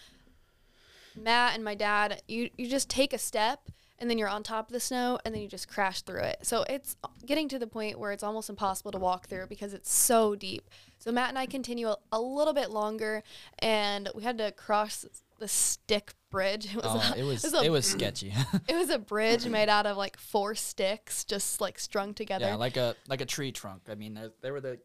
Matt 1.16 1.56
and 1.56 1.64
my 1.64 1.74
dad, 1.74 2.22
you 2.28 2.50
you 2.58 2.68
just 2.70 2.90
take 2.90 3.14
a 3.14 3.18
step 3.18 3.62
and 4.02 4.10
then 4.10 4.18
you're 4.18 4.28
on 4.28 4.44
top 4.44 4.68
of 4.68 4.74
the 4.74 4.80
snow 4.82 5.18
and 5.24 5.34
then 5.34 5.42
you 5.42 5.48
just 5.48 5.70
crash 5.70 6.02
through 6.02 6.22
it. 6.24 6.40
So 6.42 6.64
it's 6.68 6.98
getting 7.26 7.48
to 7.50 7.60
the 7.60 7.68
point 7.68 7.98
where 8.00 8.12
it's 8.12 8.24
almost 8.24 8.50
impossible 8.50 8.92
to 8.92 8.98
walk 8.98 9.28
through 9.28 9.48
because 9.48 9.74
it's 9.74 9.90
so 9.94 10.36
deep. 10.36 10.70
So 10.98 11.12
Matt 11.12 11.30
and 11.30 11.40
I 11.40 11.46
continue 11.46 11.88
a, 11.88 11.98
a 12.12 12.20
little 12.20 12.54
bit 12.54 12.72
longer 12.72 13.24
and 13.60 14.10
we 14.16 14.24
had 14.24 14.38
to 14.40 14.52
cross 14.52 15.06
the 15.40 15.48
stick 15.48 16.14
bridge. 16.30 16.66
It 16.76 16.84
was 16.84 16.86
Oh, 16.86 17.14
a, 17.16 17.18
it 17.20 17.24
was 17.24 17.54
a, 17.54 17.62
it 17.64 17.70
was 17.70 17.86
sketchy. 17.86 18.34
it 18.68 18.76
was 18.76 18.90
a 18.90 19.00
bridge 19.00 19.46
made 19.46 19.70
out 19.70 19.86
of 19.86 19.96
like 19.98 20.18
four 20.18 20.56
sticks 20.56 21.24
just 21.24 21.62
like 21.62 21.78
strung 21.80 22.14
together. 22.14 22.46
yeah, 22.48 22.56
like 22.56 22.78
a 22.78 22.96
like 23.08 23.22
a 23.22 23.26
tree 23.26 23.52
trunk. 23.52 23.84
I 23.90 23.96
mean, 23.96 24.16
they, 24.16 24.30
they 24.42 24.52
were 24.52 24.62
the 24.62 24.80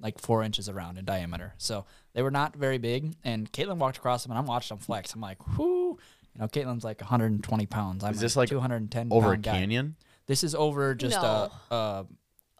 like 0.00 0.18
four 0.18 0.42
inches 0.42 0.68
around 0.68 0.98
in 0.98 1.04
diameter, 1.04 1.54
so 1.58 1.84
they 2.14 2.22
were 2.22 2.30
not 2.32 2.56
very 2.56 2.78
big. 2.78 3.14
And 3.22 3.50
Katelyn 3.52 3.76
walked 3.76 3.98
across 3.98 4.24
them, 4.24 4.32
and 4.32 4.38
I'm 4.38 4.46
watching 4.46 4.76
them 4.76 4.82
flex. 4.84 5.14
I'm 5.14 5.20
like, 5.20 5.56
whoo. 5.58 5.98
You 6.34 6.40
know, 6.42 6.48
Katelyn's 6.48 6.84
like 6.84 7.00
120 7.00 7.66
pounds. 7.66 8.02
I'm 8.04 8.12
Is 8.12 8.20
this 8.20 8.36
like 8.36 8.48
210 8.48 9.08
Over 9.12 9.28
a 9.28 9.30
pound 9.32 9.42
guy. 9.42 9.52
canyon. 9.52 9.96
This 10.26 10.42
is 10.42 10.54
over 10.54 10.94
just 10.94 11.16
No. 11.20 11.50
a, 11.70 11.74
a 11.74 12.06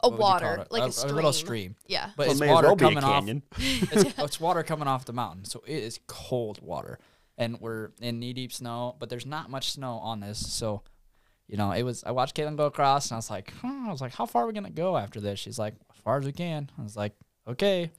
a 0.03 0.09
what 0.11 0.13
would 0.13 0.13
you 0.13 0.19
call 0.19 0.19
water, 0.19 0.67
like 0.71 0.83
a, 0.83 0.87
a, 0.87 0.93
stream. 0.93 1.15
little 1.15 1.33
stream. 1.33 1.77
Yeah. 1.87 2.11
But 2.17 2.27
Well, 2.27 2.31
it's 2.33 2.41
it 2.41 2.45
may 2.45 2.51
as 2.51 2.55
water 2.55 2.67
well 2.69 2.77
coming 2.77 3.05
off. 3.05 3.25
it's, 3.59 4.19
it's 4.19 4.41
water 4.41 4.63
coming 4.63 4.87
off 4.87 5.07
the 5.07 5.13
mountain, 5.15 5.45
so 5.47 5.63
it 5.67 5.83
is 5.83 5.99
cold 6.07 6.61
water, 6.63 6.99
and 7.39 7.59
we're 7.61 7.91
in 8.01 8.21
knee 8.21 8.35
deep 8.35 8.53
snow. 8.53 8.97
But 8.99 9.09
there's 9.09 9.25
not 9.27 9.49
much 9.51 9.71
snow 9.73 9.95
on 9.95 10.21
this, 10.21 10.39
so 10.53 10.83
you 11.49 11.57
know 11.57 11.73
it 11.73 11.83
was. 11.85 12.05
I 12.05 12.11
watched 12.11 12.37
Katelyn 12.37 12.57
go 12.57 12.67
across, 12.67 13.07
and 13.11 13.15
I 13.15 13.19
was 13.19 13.31
like, 13.31 13.51
hmm, 13.55 13.87
I 13.89 13.93
was 13.93 14.03
like, 14.03 14.13
how 14.15 14.27
far 14.27 14.45
are 14.45 14.47
we 14.47 14.53
gonna 14.53 14.69
go 14.71 14.97
after 14.99 15.21
this? 15.21 15.41
She's 15.41 15.59
like, 15.59 15.75
as 15.91 15.99
far 16.01 16.19
as 16.19 16.27
we 16.27 16.33
can. 16.33 16.71
I 16.79 16.83
was 16.83 16.97
like, 16.97 17.15
okay, 17.49 17.91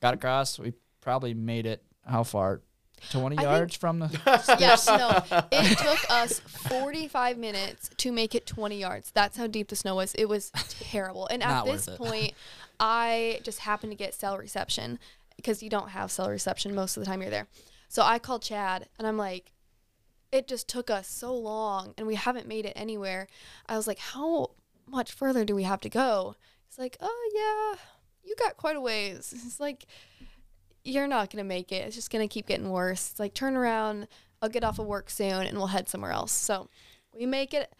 got 0.00 0.14
across. 0.14 0.58
We 0.60 0.74
probably 1.00 1.34
made 1.34 1.66
it. 1.66 1.82
How 2.06 2.22
far? 2.22 2.62
Twenty 3.10 3.36
I 3.38 3.42
think- 3.42 3.50
yards 3.50 3.76
from 3.76 3.98
the. 4.00 4.08
Yes, 4.58 4.86
no. 4.86 5.22
It 5.52 5.78
took 5.78 6.10
us 6.10 6.40
45 6.40 7.38
minutes 7.38 7.90
to 7.98 8.12
make 8.12 8.34
it 8.34 8.46
20 8.46 8.78
yards. 8.78 9.10
That's 9.12 9.36
how 9.36 9.46
deep 9.46 9.68
the 9.68 9.76
snow 9.76 9.94
was. 9.96 10.14
It 10.14 10.28
was 10.28 10.50
terrible. 10.80 11.26
And 11.28 11.42
at 11.42 11.64
this 11.64 11.88
point, 11.96 12.32
I 12.80 13.40
just 13.42 13.60
happened 13.60 13.92
to 13.92 13.96
get 13.96 14.14
cell 14.14 14.36
reception 14.38 14.98
because 15.36 15.62
you 15.62 15.70
don't 15.70 15.90
have 15.90 16.10
cell 16.10 16.28
reception 16.30 16.74
most 16.74 16.96
of 16.96 17.02
the 17.02 17.06
time 17.06 17.20
you're 17.22 17.30
there. 17.30 17.46
So 17.88 18.02
I 18.02 18.18
called 18.18 18.42
Chad 18.42 18.88
and 18.98 19.06
I'm 19.06 19.16
like, 19.16 19.52
it 20.30 20.46
just 20.46 20.68
took 20.68 20.90
us 20.90 21.08
so 21.08 21.34
long 21.34 21.94
and 21.96 22.06
we 22.06 22.14
haven't 22.16 22.46
made 22.46 22.66
it 22.66 22.72
anywhere. 22.76 23.28
I 23.66 23.76
was 23.76 23.86
like, 23.86 23.98
how 23.98 24.50
much 24.86 25.12
further 25.12 25.44
do 25.44 25.54
we 25.54 25.62
have 25.62 25.80
to 25.82 25.88
go? 25.88 26.34
He's 26.68 26.78
like, 26.78 26.96
oh, 27.00 27.30
yeah, 27.34 27.78
you 28.24 28.34
got 28.38 28.56
quite 28.56 28.76
a 28.76 28.80
ways. 28.80 29.32
It's 29.46 29.58
like, 29.60 29.86
you're 30.88 31.06
not 31.06 31.30
going 31.30 31.42
to 31.42 31.48
make 31.48 31.70
it. 31.72 31.86
It's 31.86 31.94
just 31.96 32.10
going 32.10 32.26
to 32.26 32.32
keep 32.32 32.46
getting 32.46 32.70
worse. 32.70 33.10
It's 33.10 33.20
like, 33.20 33.34
turn 33.34 33.56
around. 33.56 34.08
I'll 34.40 34.48
get 34.48 34.64
off 34.64 34.78
of 34.78 34.86
work 34.86 35.10
soon 35.10 35.46
and 35.46 35.56
we'll 35.58 35.66
head 35.68 35.88
somewhere 35.88 36.12
else. 36.12 36.32
So 36.32 36.68
we 37.14 37.26
make 37.26 37.52
it 37.54 37.74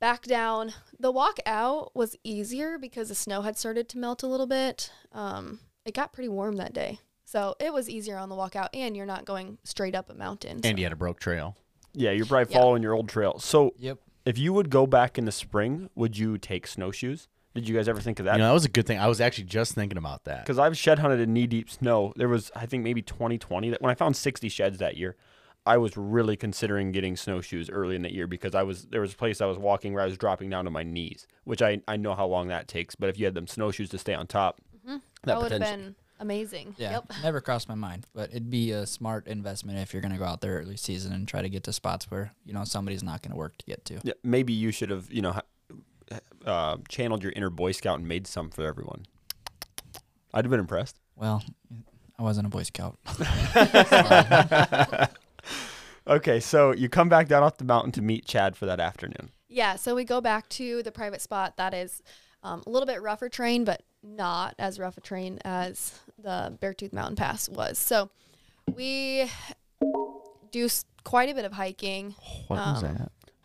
back 0.00 0.22
down. 0.24 0.72
The 1.00 1.10
walk 1.10 1.38
out 1.46 1.94
was 1.96 2.16
easier 2.22 2.78
because 2.78 3.08
the 3.08 3.14
snow 3.14 3.42
had 3.42 3.56
started 3.56 3.88
to 3.90 3.98
melt 3.98 4.22
a 4.22 4.26
little 4.26 4.46
bit. 4.46 4.90
Um, 5.12 5.60
it 5.84 5.94
got 5.94 6.12
pretty 6.12 6.28
warm 6.28 6.56
that 6.56 6.72
day. 6.74 7.00
So 7.24 7.54
it 7.58 7.72
was 7.72 7.88
easier 7.90 8.18
on 8.18 8.28
the 8.28 8.36
walk 8.36 8.54
out, 8.54 8.70
and 8.74 8.96
you're 8.96 9.04
not 9.06 9.24
going 9.24 9.58
straight 9.64 9.94
up 9.96 10.08
a 10.10 10.14
mountain. 10.14 10.52
And 10.62 10.64
so- 10.64 10.70
you 10.76 10.84
had 10.84 10.92
a 10.92 10.96
broke 10.96 11.18
trail. 11.18 11.56
Yeah, 11.92 12.10
you're 12.12 12.26
probably 12.26 12.52
Yeah. 12.52 12.60
following 12.60 12.82
your 12.82 12.92
old 12.92 13.08
trail. 13.08 13.38
So 13.40 13.72
Yep. 13.78 13.98
if 14.26 14.36
you 14.38 14.52
would 14.52 14.68
go 14.70 14.86
back 14.86 15.16
in 15.18 15.24
the 15.24 15.32
spring, 15.32 15.88
would 15.94 16.16
you 16.18 16.36
take 16.38 16.66
snowshoes? 16.66 17.26
Did 17.56 17.68
you 17.68 17.74
guys 17.74 17.88
ever 17.88 18.00
think 18.00 18.20
of 18.20 18.26
You 18.26 18.32
that? 18.32 18.38
know, 18.38 18.46
that 18.46 18.52
was 18.54 18.64
a 18.64 18.68
good 18.68 18.86
thing. 18.86 18.98
I 18.98 19.08
was 19.08 19.20
actually 19.20 19.44
just 19.44 19.74
thinking 19.74 19.98
about 19.98 20.24
that. 20.24 20.44
Because 20.44 20.58
I've 20.58 20.76
shed 20.76 20.98
hunted 21.00 21.20
in 21.20 21.32
knee 21.32 21.46
deep 21.46 21.68
snow. 21.70 22.12
There 22.16 22.28
was, 22.28 22.52
I 22.54 22.66
think, 22.66 22.84
maybe 22.84 23.02
2020. 23.02 23.70
That 23.70 23.82
when 23.82 23.90
I 23.90 23.94
found 23.94 24.16
60 24.16 24.48
sheds 24.48 24.78
that 24.78 24.96
year, 24.96 25.16
I 25.64 25.78
was 25.78 25.96
really 25.96 26.36
considering 26.36 26.92
getting 26.92 27.16
snowshoes 27.16 27.68
early 27.68 27.96
in 27.96 28.02
the 28.02 28.12
year 28.14 28.28
because 28.28 28.54
I 28.54 28.62
was 28.62 28.84
there 28.86 29.00
was 29.00 29.14
a 29.14 29.16
place 29.16 29.40
I 29.40 29.46
was 29.46 29.58
walking 29.58 29.92
where 29.94 30.02
I 30.02 30.06
was 30.06 30.16
dropping 30.16 30.48
down 30.48 30.64
to 30.66 30.70
my 30.70 30.84
knees, 30.84 31.26
which 31.42 31.60
I, 31.60 31.80
I 31.88 31.96
know 31.96 32.14
how 32.14 32.26
long 32.26 32.46
that 32.48 32.68
takes. 32.68 32.94
But 32.94 33.08
if 33.08 33.18
you 33.18 33.24
had 33.24 33.34
them 33.34 33.48
snowshoes 33.48 33.88
to 33.90 33.98
stay 33.98 34.14
on 34.14 34.28
top, 34.28 34.60
mm-hmm. 34.78 34.92
that, 34.92 35.02
that 35.24 35.38
would 35.40 35.50
have 35.50 35.60
been 35.60 35.96
amazing. 36.20 36.74
Yeah, 36.78 36.92
Yep. 36.92 37.12
never 37.22 37.40
crossed 37.40 37.68
my 37.68 37.74
mind, 37.74 38.06
but 38.14 38.30
it'd 38.30 38.48
be 38.48 38.70
a 38.70 38.86
smart 38.86 39.26
investment 39.26 39.78
if 39.80 39.92
you're 39.92 40.02
gonna 40.02 40.18
go 40.18 40.24
out 40.24 40.40
there 40.40 40.58
early 40.60 40.76
season 40.76 41.12
and 41.12 41.26
try 41.26 41.42
to 41.42 41.48
get 41.48 41.64
to 41.64 41.72
spots 41.72 42.10
where 42.12 42.32
you 42.44 42.52
know 42.52 42.62
somebody's 42.64 43.02
not 43.02 43.22
gonna 43.22 43.34
work 43.36 43.56
to 43.58 43.66
get 43.66 43.84
to. 43.86 43.98
yeah, 44.04 44.14
maybe 44.22 44.52
you 44.52 44.70
should 44.70 44.90
have 44.90 45.10
you 45.10 45.20
know 45.20 45.32
ha- 45.32 45.42
uh, 46.46 46.78
channeled 46.88 47.22
your 47.22 47.32
inner 47.36 47.50
Boy 47.50 47.72
Scout 47.72 47.98
and 47.98 48.08
made 48.08 48.26
some 48.26 48.50
for 48.50 48.64
everyone. 48.64 49.04
I'd 50.32 50.44
have 50.44 50.50
been 50.50 50.60
impressed. 50.60 50.96
Well, 51.16 51.42
I 52.18 52.22
wasn't 52.22 52.46
a 52.46 52.50
Boy 52.50 52.62
Scout. 52.62 52.98
Okay, 56.08 56.38
so 56.38 56.70
you 56.70 56.88
come 56.88 57.08
back 57.08 57.26
down 57.26 57.42
off 57.42 57.56
the 57.56 57.64
mountain 57.64 57.90
to 57.90 58.00
meet 58.00 58.26
Chad 58.26 58.56
for 58.56 58.64
that 58.66 58.78
afternoon. 58.78 59.30
Yeah, 59.48 59.74
so 59.74 59.96
we 59.96 60.04
go 60.04 60.20
back 60.20 60.48
to 60.50 60.80
the 60.84 60.92
private 60.92 61.20
spot 61.20 61.56
that 61.56 61.74
is 61.74 62.00
um, 62.44 62.62
a 62.64 62.70
little 62.70 62.86
bit 62.86 63.02
rougher 63.02 63.28
terrain, 63.28 63.64
but 63.64 63.82
not 64.04 64.54
as 64.56 64.78
rough 64.78 64.96
a 64.96 65.00
terrain 65.00 65.40
as 65.44 65.98
the 66.16 66.56
Beartooth 66.62 66.92
Mountain 66.92 67.16
Pass 67.16 67.48
was. 67.48 67.76
So 67.76 68.08
we 68.72 69.28
do 70.52 70.68
quite 71.02 71.28
a 71.28 71.34
bit 71.34 71.44
of 71.44 71.54
hiking. 71.54 72.14
What 72.46 72.64
was 72.64 72.84
Um, 72.84 72.94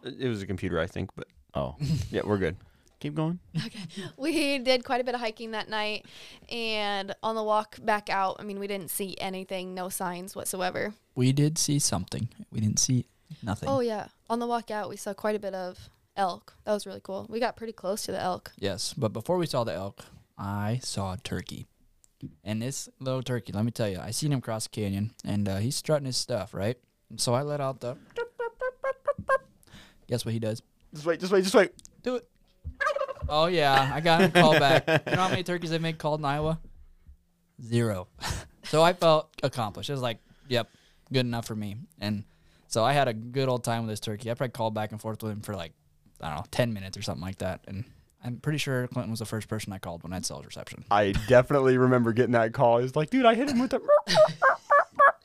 that? 0.04 0.14
It 0.20 0.28
was 0.28 0.44
a 0.44 0.46
computer, 0.46 0.80
I 0.80 0.86
think, 0.86 1.10
but 1.16 1.26
Oh, 1.56 1.78
yeah, 2.12 2.22
we're 2.24 2.38
good. 2.38 2.58
Keep 3.02 3.16
going. 3.16 3.40
Okay. 3.58 3.80
We 4.18 4.60
did 4.60 4.86
quite 4.86 5.02
a 5.02 5.04
bit 5.04 5.16
of 5.16 5.22
hiking 5.22 5.52
that 5.52 5.68
night, 5.68 6.06
and 6.50 7.14
on 7.22 7.36
the 7.36 7.44
walk 7.44 7.78
back 7.84 8.10
out, 8.10 8.38
I 8.40 8.44
mean, 8.44 8.60
we 8.60 8.68
didn't 8.68 8.92
see 8.92 9.18
anything, 9.20 9.74
no 9.74 9.90
signs 9.90 10.36
whatsoever. 10.36 10.94
We 11.16 11.34
did 11.34 11.58
see 11.58 11.80
something. 11.80 12.30
We 12.52 12.62
didn't 12.62 12.80
see 12.80 13.06
nothing. 13.44 13.68
Oh 13.68 13.82
yeah, 13.82 14.08
on 14.30 14.40
the 14.40 14.48
walk 14.48 14.72
out, 14.72 14.88
we 14.88 14.96
saw 14.96 15.14
quite 15.14 15.36
a 15.36 15.40
bit 15.40 15.54
of 15.54 15.90
elk. 16.16 16.54
That 16.64 16.74
was 16.74 16.86
really 16.86 17.02
cool. 17.04 17.26
We 17.30 17.40
got 17.40 17.58
pretty 17.58 17.74
close 17.74 18.04
to 18.04 18.12
the 18.12 18.22
elk. 18.22 18.54
Yes, 18.58 18.94
but 18.94 19.12
before 19.12 19.38
we 19.38 19.48
saw 19.48 19.64
the 19.64 19.74
elk, 19.74 20.06
I 20.38 20.80
saw 20.84 21.14
a 21.14 21.18
turkey. 21.18 21.66
And 22.44 22.62
this 22.62 22.88
little 23.00 23.24
turkey, 23.24 23.52
let 23.52 23.66
me 23.66 23.72
tell 23.72 23.90
you, 23.90 24.00
I 24.00 24.12
seen 24.12 24.32
him 24.32 24.42
cross 24.42 24.66
the 24.66 24.70
canyon, 24.70 25.12
and 25.26 25.50
uh, 25.50 25.58
he's 25.58 25.76
strutting 25.76 26.06
his 26.06 26.18
stuff, 26.18 26.54
right? 26.54 26.78
And 27.10 27.20
so 27.20 27.34
I 27.34 27.42
let 27.42 27.60
out 27.60 27.82
the. 27.82 27.98
Guess 30.08 30.26
what 30.26 30.34
he 30.34 30.40
does? 30.40 30.62
Just 30.94 31.06
wait, 31.06 31.20
just 31.20 31.32
wait, 31.32 31.44
just 31.44 31.56
wait. 31.56 31.72
Do 32.04 32.18
it. 32.18 32.28
Oh 33.34 33.46
yeah, 33.46 33.89
I 33.94 34.02
got 34.02 34.20
him 34.20 34.32
called 34.32 34.60
back. 34.60 34.86
You 35.08 35.15
know 35.15 35.22
how 35.22 35.30
many 35.30 35.44
turkeys 35.44 35.70
they 35.70 35.80
make 35.80 35.98
called 35.98 36.20
in 36.20 36.26
Iowa? 36.26 36.60
Zero. 37.63 38.10
so 38.63 38.84
I 38.84 38.91
felt 38.91 39.30
accomplished. 39.41 39.89
It 39.89 39.94
was 39.94 40.02
like, 40.02 40.20
yep, 40.50 40.70
good 41.13 41.26
enough 41.26 41.46
for 41.48 41.56
me. 41.56 41.78
And 42.02 42.26
so 42.67 42.84
I 42.84 42.91
had 42.91 43.08
a 43.08 43.13
good 43.13 43.48
old 43.48 43.63
time 43.63 43.84
with 43.84 43.89
this 43.89 44.02
turkey. 44.02 44.30
I 44.30 44.34
probably 44.34 44.52
called 44.52 44.74
back 44.74 44.91
and 44.91 45.00
forth 45.00 45.24
with 45.24 45.32
him 45.32 45.39
for 45.39 45.56
like, 45.56 45.72
I 46.20 46.28
don't 46.28 46.39
know, 46.39 46.46
ten 46.52 46.74
minutes 46.74 46.98
or 46.98 47.02
something 47.02 47.24
like 47.24 47.38
that. 47.38 47.62
And 47.70 47.86
I'm 48.22 48.36
pretty 48.36 48.58
sure 48.58 48.88
Clinton 48.88 49.12
was 49.12 49.20
the 49.20 49.26
first 49.26 49.48
person 49.48 49.72
I 49.72 49.78
called 49.78 50.04
when 50.04 50.12
I 50.12 50.17
had 50.17 50.26
sales 50.26 50.46
reception. 50.46 50.84
I 50.91 51.12
definitely 51.30 51.78
remember 51.78 52.12
getting 52.12 52.34
that 52.34 52.52
call. 52.52 52.80
He 52.80 52.84
was 52.84 52.98
like, 52.98 53.12
dude, 53.12 53.26
I 53.26 53.36
hit 53.36 53.50
him 53.50 53.60
with 53.60 53.72
the 53.72 53.82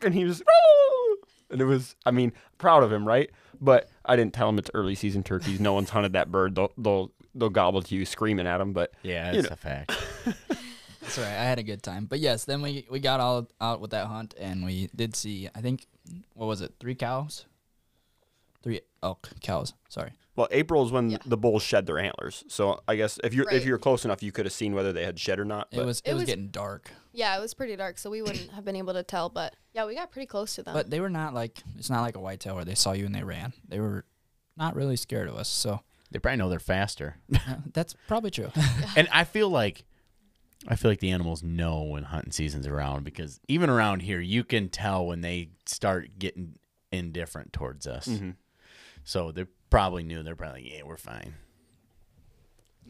and 0.03 0.15
he 0.15 0.25
was 0.25 0.43
ah! 0.49 1.27
and 1.51 1.61
it 1.61 1.65
was 1.65 1.97
I 2.07 2.13
mean, 2.13 2.33
proud 2.59 2.85
of 2.85 2.93
him, 2.93 3.05
right? 3.05 3.31
But 3.61 3.89
I 4.05 4.15
didn't 4.15 4.33
tell 4.33 4.49
him 4.49 4.59
it's 4.59 4.71
early 4.75 4.95
season 4.95 5.25
turkeys. 5.25 5.59
No 5.59 5.73
one's 5.73 5.91
hunted 5.91 6.13
that 6.13 6.31
bird. 6.31 6.55
They'll 6.55 6.73
they'll 6.79 7.11
they'll 7.37 7.49
gobble 7.51 7.83
to 7.83 7.95
you 7.95 8.05
screaming 8.05 8.47
at 8.47 8.59
them. 8.59 8.73
but 8.73 8.93
Yeah, 9.03 9.33
You 9.33 9.39
it's 9.41 9.49
know. 9.49 9.55
a 9.55 9.57
fact. 9.57 9.93
That's 11.01 11.19
right. 11.19 11.27
I 11.27 11.45
had 11.45 11.59
a 11.59 11.63
good 11.63 11.83
time. 11.83 12.07
But 12.07 12.19
yes, 12.19 12.45
then 12.45 12.63
we 12.63 12.85
we 12.91 12.99
got 12.99 13.21
all 13.21 13.49
out 13.61 13.81
with 13.81 13.91
that 13.93 14.07
hunt, 14.09 14.35
and 14.39 14.65
we 14.65 14.89
did 14.95 15.15
see. 15.15 15.49
I 15.55 15.61
think 15.61 15.87
what 16.35 16.47
was 16.47 16.61
it? 16.61 16.75
Three 16.81 16.95
cows. 16.97 17.45
Three 18.63 18.81
elk 19.03 19.29
cows. 19.41 19.73
Sorry. 19.89 20.11
well, 20.35 20.49
April 20.51 20.85
is 20.85 20.91
when 20.93 21.11
Yeah. 21.11 21.19
the 21.25 21.37
bulls 21.37 21.63
shed 21.63 21.87
their 21.87 21.99
antlers. 21.99 22.45
So 22.49 22.81
I 22.89 22.97
guess 22.97 23.19
if 23.23 23.33
you're 23.33 23.47
Right. 23.47 23.55
if 23.57 23.65
you're 23.65 23.79
close 23.79 24.05
enough, 24.05 24.23
you 24.23 24.33
could 24.33 24.45
have 24.47 24.53
seen 24.53 24.75
whether 24.75 24.93
they 24.93 25.05
had 25.05 25.19
shed 25.21 25.39
or 25.39 25.45
not. 25.45 25.69
It 25.71 25.85
was 25.85 26.01
it, 26.01 26.11
It 26.11 26.15
was, 26.15 26.23
was- 26.23 26.27
getting 26.27 26.49
dark, 26.49 26.91
Yeah, 27.13 27.37
it 27.39 27.41
was 27.41 27.55
pretty 27.55 27.77
dark, 27.77 27.97
so 27.99 28.11
we 28.11 28.21
wouldn't 28.21 28.51
have 28.51 28.65
been 28.65 28.77
able 28.77 28.93
to 28.95 29.03
tell. 29.05 29.29
But 29.29 29.55
yeah, 29.73 29.87
we 29.87 29.95
got 29.95 30.11
pretty 30.11 30.27
close 30.27 30.57
to 30.57 30.63
them. 30.65 30.75
but 30.75 30.91
they 30.91 30.99
were 31.01 31.09
not 31.09 31.33
like 31.33 31.63
it's 31.79 31.89
not 31.89 32.03
like 32.03 32.17
a 32.17 32.21
whitetail 32.21 32.57
where 32.57 32.65
they 32.65 32.75
saw 32.75 32.93
you 32.93 33.07
and 33.07 33.15
they 33.15 33.23
ran. 33.23 33.53
They 33.69 33.79
were 33.81 34.05
not 34.57 34.75
really 34.75 34.97
scared 34.97 35.29
of 35.29 35.37
us. 35.37 35.49
So 35.49 35.81
They 36.11 36.19
probably 36.19 36.37
know 36.39 36.49
they're 36.49 36.59
faster. 36.59 37.17
that's 37.73 37.95
probably 38.07 38.31
true. 38.31 38.51
and 38.97 39.09
I 39.13 39.25
feel 39.25 39.49
like 39.49 39.85
I 40.69 40.77
feel 40.77 40.91
like 40.91 41.01
the 41.01 41.11
animals 41.11 41.43
know 41.43 41.83
when 41.83 42.05
hunting 42.05 42.33
season's 42.33 42.67
around 42.67 43.05
because 43.05 43.41
even 43.49 43.69
around 43.71 44.01
here 44.03 44.21
you 44.21 44.45
can 44.45 44.69
tell 44.69 45.07
when 45.07 45.21
they 45.21 45.51
start 45.67 46.19
getting 46.19 46.55
indifferent 46.93 47.53
towards 47.53 47.87
us. 47.87 48.07
Mm-hmm. 48.07 48.31
So 49.05 49.33
they 49.33 49.47
probably 49.71 50.03
knew 50.05 50.23
they're 50.23 50.37
probably 50.37 50.63
like, 50.63 50.73
yeah, 50.73 50.83
we're 50.85 50.97
fine. 50.97 51.35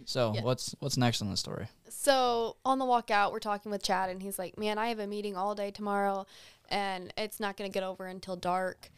So 0.05 0.33
Yeah. 0.35 0.43
what's 0.43 0.75
what's 0.81 0.97
next 0.97 1.21
in 1.21 1.31
the 1.31 1.37
story? 1.37 1.69
So 1.89 2.57
on 2.65 2.79
the 2.79 2.85
walk 2.85 3.11
out, 3.11 3.33
we're 3.33 3.39
talking 3.41 3.73
with 3.73 3.83
Chad, 3.83 4.11
and 4.11 4.23
he's 4.23 4.39
like, 4.39 4.59
"Man, 4.59 4.79
I 4.79 4.89
have 4.89 4.99
a 4.99 5.07
meeting 5.07 5.37
all 5.37 5.55
day 5.55 5.71
tomorrow, 5.71 6.27
and 6.69 7.13
it's 7.17 7.41
not 7.41 7.57
going 7.57 7.71
to 7.71 7.75
get 7.75 7.83
over 7.83 8.07
until 8.07 8.37
dark." 8.37 8.91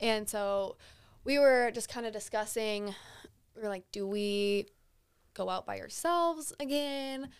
And 0.00 0.28
so 0.28 0.76
we 1.24 1.38
were 1.38 1.70
just 1.72 1.88
kind 1.88 2.06
of 2.06 2.12
discussing. 2.12 2.94
We 3.56 3.62
were 3.62 3.68
like, 3.68 3.90
"Do 3.90 4.06
we 4.06 4.66
go 5.34 5.48
out 5.48 5.66
by 5.66 5.80
ourselves 5.80 6.52
again?" 6.60 7.30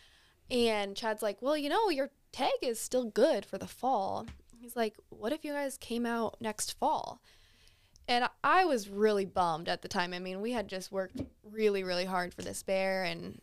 And 0.50 0.96
Chad's 0.96 1.22
like, 1.22 1.42
"Well, 1.42 1.56
you 1.56 1.68
know, 1.68 1.90
your 1.90 2.10
tag 2.32 2.52
is 2.62 2.80
still 2.80 3.04
good 3.04 3.44
for 3.44 3.58
the 3.58 3.66
fall." 3.66 4.26
He's 4.58 4.76
like, 4.76 4.96
"What 5.10 5.32
if 5.32 5.44
you 5.44 5.52
guys 5.52 5.76
came 5.76 6.06
out 6.06 6.40
next 6.40 6.78
fall?" 6.78 7.20
And 8.08 8.28
I 8.44 8.64
was 8.64 8.88
really 8.88 9.24
bummed 9.24 9.68
at 9.68 9.82
the 9.82 9.88
time. 9.88 10.14
I 10.14 10.18
mean, 10.18 10.40
we 10.40 10.52
had 10.52 10.68
just 10.68 10.92
worked 10.92 11.20
really, 11.42 11.82
really 11.82 12.04
hard 12.04 12.32
for 12.32 12.42
this 12.42 12.62
bear 12.62 13.02
and 13.04 13.40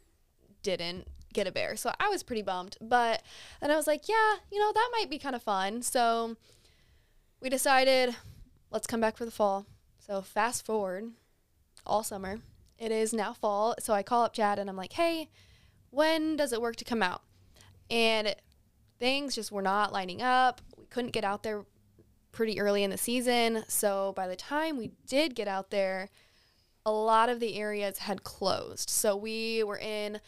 didn't 0.62 1.08
get 1.34 1.48
a 1.48 1.52
bear. 1.52 1.76
So 1.76 1.92
I 2.00 2.08
was 2.10 2.24
pretty 2.24 2.44
bummed. 2.44 2.78
But 2.80 3.24
then 3.60 3.72
I 3.72 3.76
was 3.76 3.88
like, 3.88 4.08
yeah, 4.08 4.36
you 4.52 4.60
know, 4.60 4.72
that 4.72 4.90
might 4.94 5.10
be 5.10 5.20
kind 5.20 5.36
of 5.36 5.44
fun. 5.44 5.82
So 5.82 6.38
we 7.42 7.50
decided, 7.50 8.16
let's 8.72 8.88
come 8.88 9.02
back 9.02 9.18
for 9.18 9.26
the 9.26 9.32
fall. 9.32 9.66
So 10.00 10.22
fast 10.22 10.66
forward 10.66 11.12
all 11.86 12.04
summer. 12.04 12.40
It 12.84 12.92
is 12.92 13.14
now 13.14 13.32
fall. 13.32 13.76
So 13.80 13.94
I 13.94 14.04
call 14.04 14.26
up 14.26 14.34
Chad 14.34 14.60
and 14.60 14.70
I'm 14.70 14.76
like, 14.76 14.92
hey, 14.92 15.30
when 15.90 16.36
does 16.36 16.52
it 16.52 16.62
work 16.62 16.76
to 16.76 16.84
come 16.84 17.02
out? 17.02 17.22
And 17.90 18.36
things 19.00 19.36
just 19.36 19.54
were 19.54 19.62
not 19.62 19.94
lining 19.94 20.22
up. 20.22 20.60
We 20.78 20.88
couldn't 20.88 21.14
get 21.14 21.24
out 21.24 21.44
there 21.44 21.64
pretty 22.34 22.60
early 22.60 22.84
in 22.84 22.90
the 22.90 22.98
season. 22.98 23.64
So 23.70 24.12
by 24.18 24.28
the 24.28 24.36
time 24.36 24.78
we 24.78 24.92
did 25.08 25.34
get 25.34 25.48
out 25.48 25.72
there, 25.72 26.10
a 26.86 26.92
lot 26.92 27.30
of 27.30 27.40
the 27.40 27.56
areas 27.56 28.00
had 28.00 28.26
closed. 28.26 28.90
So 28.90 29.16
we 29.16 29.64
were 29.64 29.78
in, 29.78 30.20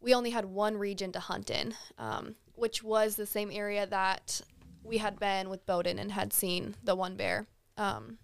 we 0.00 0.12
only 0.12 0.30
had 0.30 0.46
one 0.46 0.78
region 0.78 1.12
to 1.12 1.20
hunt 1.20 1.50
in, 1.50 1.74
um, 1.98 2.34
which 2.56 2.82
was 2.82 3.14
the 3.14 3.26
same 3.26 3.52
area 3.52 3.86
that 3.86 4.40
we 4.82 4.98
had 4.98 5.20
been 5.20 5.48
with 5.48 5.66
Bowden 5.66 6.00
and 6.00 6.10
had 6.10 6.32
seen 6.32 6.74
the 6.82 6.96
one 6.96 7.14
bear. 7.14 7.46
Um, 7.76 8.18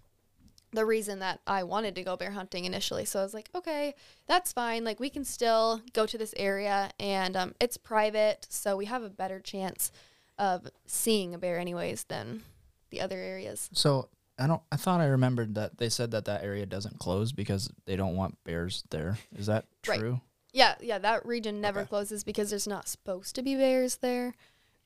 the 0.71 0.85
reason 0.85 1.19
that 1.19 1.39
I 1.47 1.63
wanted 1.63 1.95
to 1.95 2.03
go 2.03 2.15
bear 2.15 2.31
hunting 2.31 2.65
initially. 2.65 3.05
So 3.05 3.19
I 3.19 3.23
was 3.23 3.33
like, 3.33 3.49
okay, 3.55 3.95
that's 4.27 4.53
fine. 4.53 4.83
Like 4.83 4.99
we 4.99 5.09
can 5.09 5.25
still 5.25 5.81
go 5.93 6.05
to 6.05 6.17
this 6.17 6.33
area 6.37 6.91
and 6.99 7.35
um, 7.35 7.55
it's 7.59 7.77
private. 7.77 8.45
So 8.49 8.77
we 8.77 8.85
have 8.85 9.01
a 9.03 9.09
better 9.09 9.39
chance 9.39 9.91
of 10.37 10.67
seeing 10.85 11.33
a 11.33 11.37
bear 11.37 11.57
anyways 11.59 12.03
than 12.05 12.43
the 12.91 13.01
other 13.01 13.17
areas. 13.17 13.69
So 13.73 14.09
I 14.37 14.47
don't. 14.47 14.61
I 14.71 14.77
thought 14.77 15.01
I 15.01 15.07
remembered 15.07 15.55
that 15.55 15.79
they 15.79 15.89
said 15.89 16.11
that 16.11 16.25
that 16.25 16.43
area 16.43 16.65
doesn't 16.65 16.97
close 16.99 17.31
because 17.33 17.69
they 17.85 17.95
don't 17.97 18.15
want 18.15 18.37
bears 18.45 18.83
there. 18.89 19.17
Is 19.35 19.47
that 19.47 19.65
true? 19.83 19.91
Right. 19.93 19.99
true? 19.99 20.21
Yeah, 20.53 20.75
yeah, 20.81 20.97
that 20.97 21.25
region 21.25 21.59
never 21.61 21.81
Okay. 21.81 21.89
closes 21.89 22.23
because 22.23 22.49
there's 22.49 22.67
not 22.67 22.87
supposed 22.87 23.35
to 23.35 23.41
be 23.43 23.55
bears 23.55 23.97
there. 23.97 24.33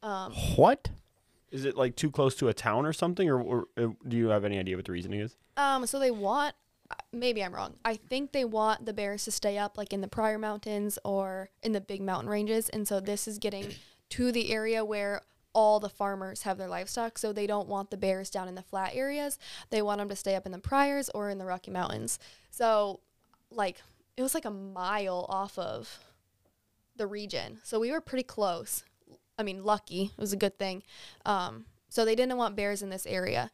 Um, 0.01 0.33
What? 0.55 0.89
is 1.51 1.65
it 1.65 1.77
like 1.77 1.95
too 1.95 2.09
close 2.09 2.33
to 2.35 2.47
a 2.47 2.53
town 2.53 2.83
or 2.85 2.91
something, 2.93 3.29
or, 3.29 3.39
or 3.39 3.65
uh, 3.77 3.89
do 4.07 4.17
you 4.17 4.29
have 4.29 4.43
any 4.43 4.57
idea 4.57 4.75
what 4.75 4.85
the 4.85 4.91
reasoning 4.91 5.19
is? 5.19 5.37
Um, 5.57 5.85
so 5.85 5.99
they 5.99 6.11
want, 6.11 6.55
uh, 6.89 6.95
maybe 7.11 7.43
I'm 7.43 7.53
wrong. 7.53 7.75
I 7.85 7.95
think 7.95 8.31
they 8.31 8.45
want 8.45 8.85
the 8.85 8.93
bears 8.93 9.25
to 9.25 9.31
stay 9.31 9.57
up 9.57 9.77
like 9.77 9.93
in 9.93 10.01
the 10.01 10.07
Pryor 10.07 10.37
Mountains 10.37 10.99
or 11.03 11.49
in 11.61 11.71
the 11.71 11.81
big 11.81 12.01
mountain 12.01 12.29
ranges. 12.29 12.69
And 12.69 12.87
so 12.87 12.99
this 12.99 13.27
is 13.27 13.37
getting 13.39 13.73
to 14.09 14.31
the 14.31 14.51
area 14.51 14.83
where 14.83 15.21
all 15.53 15.79
the 15.79 15.89
farmers 15.89 16.43
have 16.43 16.57
their 16.57 16.67
livestock. 16.67 17.17
So 17.17 17.31
they 17.31 17.47
don't 17.47 17.67
want 17.67 17.91
the 17.91 17.97
bears 17.97 18.29
down 18.29 18.47
in 18.47 18.55
the 18.55 18.63
flat 18.63 18.91
areas. 18.93 19.37
They 19.69 19.81
want 19.81 19.99
them 19.99 20.09
to 20.09 20.15
stay 20.15 20.35
up 20.35 20.45
in 20.45 20.51
the 20.51 20.59
Pryors 20.59 21.09
or 21.13 21.29
in 21.29 21.37
the 21.37 21.45
Rocky 21.45 21.71
Mountains. 21.71 22.19
So, 22.49 22.99
like, 23.51 23.81
it 24.17 24.23
was 24.23 24.33
like 24.33 24.45
a 24.45 24.51
mile 24.51 25.25
off 25.29 25.57
of 25.57 25.99
the 26.95 27.07
region. 27.07 27.59
So 27.63 27.79
we 27.79 27.91
were 27.91 28.01
pretty 28.01 28.23
close. 28.23 28.83
I 29.37 29.43
mean, 29.43 29.63
lucky. 29.63 30.11
It 30.15 30.21
was 30.21 30.33
a 30.33 30.37
good 30.37 30.57
thing. 30.57 30.83
Um, 31.25 31.65
so 31.89 32.05
they 32.05 32.15
didn't 32.15 32.37
want 32.37 32.55
bears 32.55 32.81
in 32.81 32.89
this 32.89 33.05
area. 33.05 33.51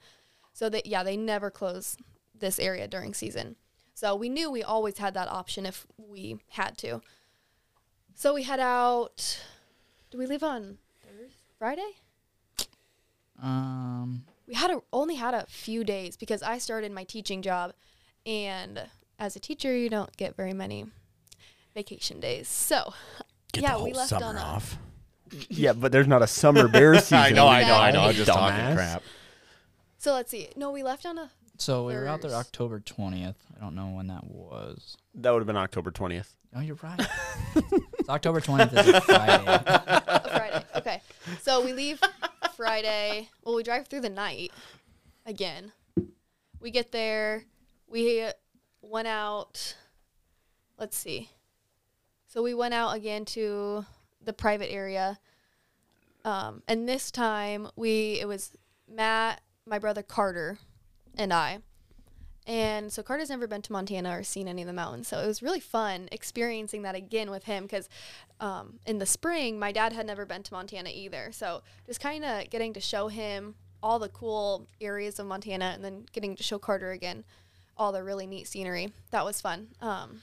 So 0.54 0.70
that 0.70 0.86
yeah, 0.86 1.04
they 1.04 1.16
never 1.18 1.50
close 1.50 1.96
this 2.38 2.60
area 2.60 2.88
during 2.88 3.14
season. 3.14 3.56
So 3.94 4.16
we 4.16 4.30
knew 4.30 4.50
we 4.50 4.64
always 4.64 4.98
had 4.98 5.14
that 5.14 5.28
option 5.28 5.66
if 5.66 5.86
we 5.98 6.40
had 6.50 6.78
to. 6.80 7.02
So 8.16 8.34
we 8.34 8.44
head 8.44 8.60
out. 8.60 9.42
Do 10.12 10.18
we 10.18 10.26
leave 10.26 10.44
on 10.44 10.78
Thursday, 11.06 11.34
Friday? 11.58 11.92
Um. 13.42 14.24
We 14.48 14.56
had 14.56 14.72
a, 14.72 14.82
only 14.92 15.14
had 15.16 15.36
a 15.36 15.46
few 15.48 15.84
days 15.84 16.18
because 16.18 16.42
I 16.42 16.58
started 16.58 16.92
my 16.92 17.04
teaching 17.04 17.44
job, 17.44 17.74
and 18.26 18.82
as 19.20 19.36
a 19.36 19.40
teacher, 19.40 19.78
you 19.78 19.90
don't 19.90 20.16
get 20.18 20.36
very 20.36 20.54
many 20.54 20.86
vacation 21.76 22.20
days. 22.20 22.48
So 22.48 22.94
Get 23.54 23.64
Yeah, 23.64 23.72
the 23.74 23.78
whole 23.78 23.86
we 23.86 23.94
left 23.94 24.10
summer 24.10 24.26
on 24.26 24.38
a- 24.38 24.40
off. 24.42 24.78
Yeah, 25.50 25.74
but 25.74 25.92
there's 25.92 26.08
not 26.08 26.22
a 26.24 26.28
summer 26.28 26.68
bear 26.72 26.96
season. 26.96 27.18
I 27.18 27.30
know, 27.30 27.48
I 27.48 27.62
know, 27.64 27.76
I 27.76 27.92
know. 27.92 28.02
I'm 28.02 28.16
just 28.16 28.28
talking 28.32 28.76
crap. 28.76 29.04
So 30.00 30.14
let's 30.14 30.32
see. 30.32 30.50
No, 30.56 30.72
we 30.72 30.82
left 30.82 31.06
on 31.06 31.18
a 31.20 31.30
So 31.58 31.86
we 31.86 31.94
were 31.94 32.08
out 32.08 32.22
there 32.22 32.32
First. 32.32 32.48
October 32.48 32.80
twentieth. 32.80 33.38
I 33.56 33.62
don't 33.62 33.76
know 33.76 33.90
when 33.90 34.08
that 34.08 34.24
was. 34.26 34.98
That 35.16 35.32
would 35.32 35.40
have 35.40 35.48
been 35.48 35.58
October 35.58 35.92
20th. 35.92 36.34
Oh, 36.56 36.62
you're 36.62 36.78
right. 36.82 37.00
it's 38.00 38.10
October 38.10 38.42
twentieth 38.42 38.74
is 38.74 38.88
a 38.88 39.02
Friday. 39.06 39.44
a 39.46 40.30
Friday. 40.30 40.66
Okay. 40.78 41.02
So 41.42 41.64
we 41.64 41.74
leave 41.74 42.02
Friday. 42.56 43.30
Well, 43.44 43.56
we 43.56 43.62
drive 43.64 43.88
through 43.88 44.02
the 44.02 44.10
night 44.10 44.52
again. 45.26 45.72
We 46.60 46.72
get 46.72 46.92
there. 46.92 47.44
We 47.88 48.26
went 48.82 49.08
out. 49.08 49.76
Let's 50.78 50.98
see. 50.98 51.30
So 52.28 52.42
we 52.42 52.54
went 52.54 52.74
out 52.74 52.96
again 52.96 53.26
to 53.26 53.86
the 54.24 54.34
private 54.34 54.72
area. 54.72 55.20
Um, 56.26 56.64
and 56.68 56.88
this 56.88 57.12
time 57.12 57.68
we 57.76 58.20
it 58.20 58.28
was 58.28 58.52
Matt, 58.92 59.42
my 59.70 59.80
brother 59.80 60.04
Carter, 60.04 60.60
and 61.16 61.34
I. 61.34 61.60
And 62.48 62.92
so 62.92 63.04
Carter's 63.04 63.30
never 63.30 63.46
been 63.46 63.62
to 63.62 63.72
Montana 63.72 64.18
or 64.18 64.24
seen 64.24 64.48
any 64.48 64.64
of 64.64 64.68
the 64.68 64.74
mountains. 64.74 65.08
So 65.08 65.20
it 65.20 65.28
was 65.28 65.44
really 65.44 65.60
fun 65.60 66.10
experiencing 66.12 66.82
that 66.82 66.96
again 66.96 67.30
with 67.30 67.44
him 67.44 67.64
because 67.64 67.88
um, 68.40 68.80
in 68.88 68.98
the 68.98 69.06
spring, 69.06 69.60
my 69.60 69.72
dad 69.72 69.94
had 69.94 70.08
never 70.08 70.26
been 70.26 70.42
to 70.44 70.54
Montana 70.54 70.90
either. 70.92 71.30
So 71.32 71.62
just 71.86 72.00
kind 72.00 72.26
of 72.26 72.50
getting 72.50 72.74
to 72.74 72.80
show 72.80 73.08
him 73.08 73.54
all 73.84 74.00
the 74.00 74.10
cool 74.10 74.66
areas 74.82 75.20
of 75.20 75.28
Montana 75.28 75.72
and 75.76 75.86
then 75.86 76.06
getting 76.12 76.36
to 76.36 76.44
show 76.44 76.58
Carter 76.58 76.92
again 76.92 77.24
all 77.78 77.92
the 77.92 78.04
really 78.04 78.26
neat 78.26 78.48
scenery. 78.48 78.94
That 79.12 79.26
was 79.26 79.40
fun. 79.42 79.68
Um, 79.80 80.22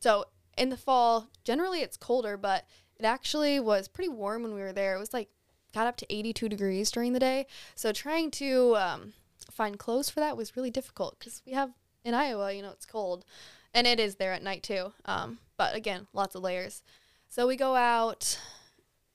So 0.00 0.26
in 0.56 0.68
the 0.68 0.76
fall, 0.76 1.28
generally 1.42 1.80
it's 1.80 1.96
colder, 1.96 2.36
but 2.36 2.66
it 2.98 3.04
actually 3.04 3.58
was 3.58 3.88
pretty 3.88 4.10
warm 4.10 4.44
when 4.44 4.54
we 4.54 4.60
were 4.60 4.72
there. 4.72 4.94
It 4.94 5.00
was 5.00 5.12
like 5.12 5.28
got 5.74 5.86
up 5.86 5.96
to 5.96 6.14
82 6.14 6.48
degrees 6.48 6.90
during 6.90 7.12
the 7.12 7.20
day. 7.20 7.46
So 7.74 7.92
trying 7.92 8.30
to 8.32 8.76
um, 8.76 9.12
find 9.50 9.78
clothes 9.78 10.08
for 10.08 10.20
that 10.20 10.36
was 10.36 10.56
really 10.56 10.70
difficult 10.70 11.18
because 11.18 11.42
we 11.44 11.52
have 11.52 11.70
in 12.04 12.14
Iowa, 12.14 12.52
you 12.52 12.62
know, 12.62 12.70
it's 12.70 12.86
cold, 12.86 13.24
and 13.72 13.86
it 13.86 13.98
is 13.98 14.16
there 14.16 14.32
at 14.32 14.42
night 14.42 14.62
too. 14.62 14.92
Um, 15.04 15.38
but 15.56 15.74
again, 15.74 16.06
lots 16.12 16.34
of 16.34 16.42
layers. 16.42 16.82
So 17.28 17.46
we 17.46 17.56
go 17.56 17.74
out, 17.74 18.38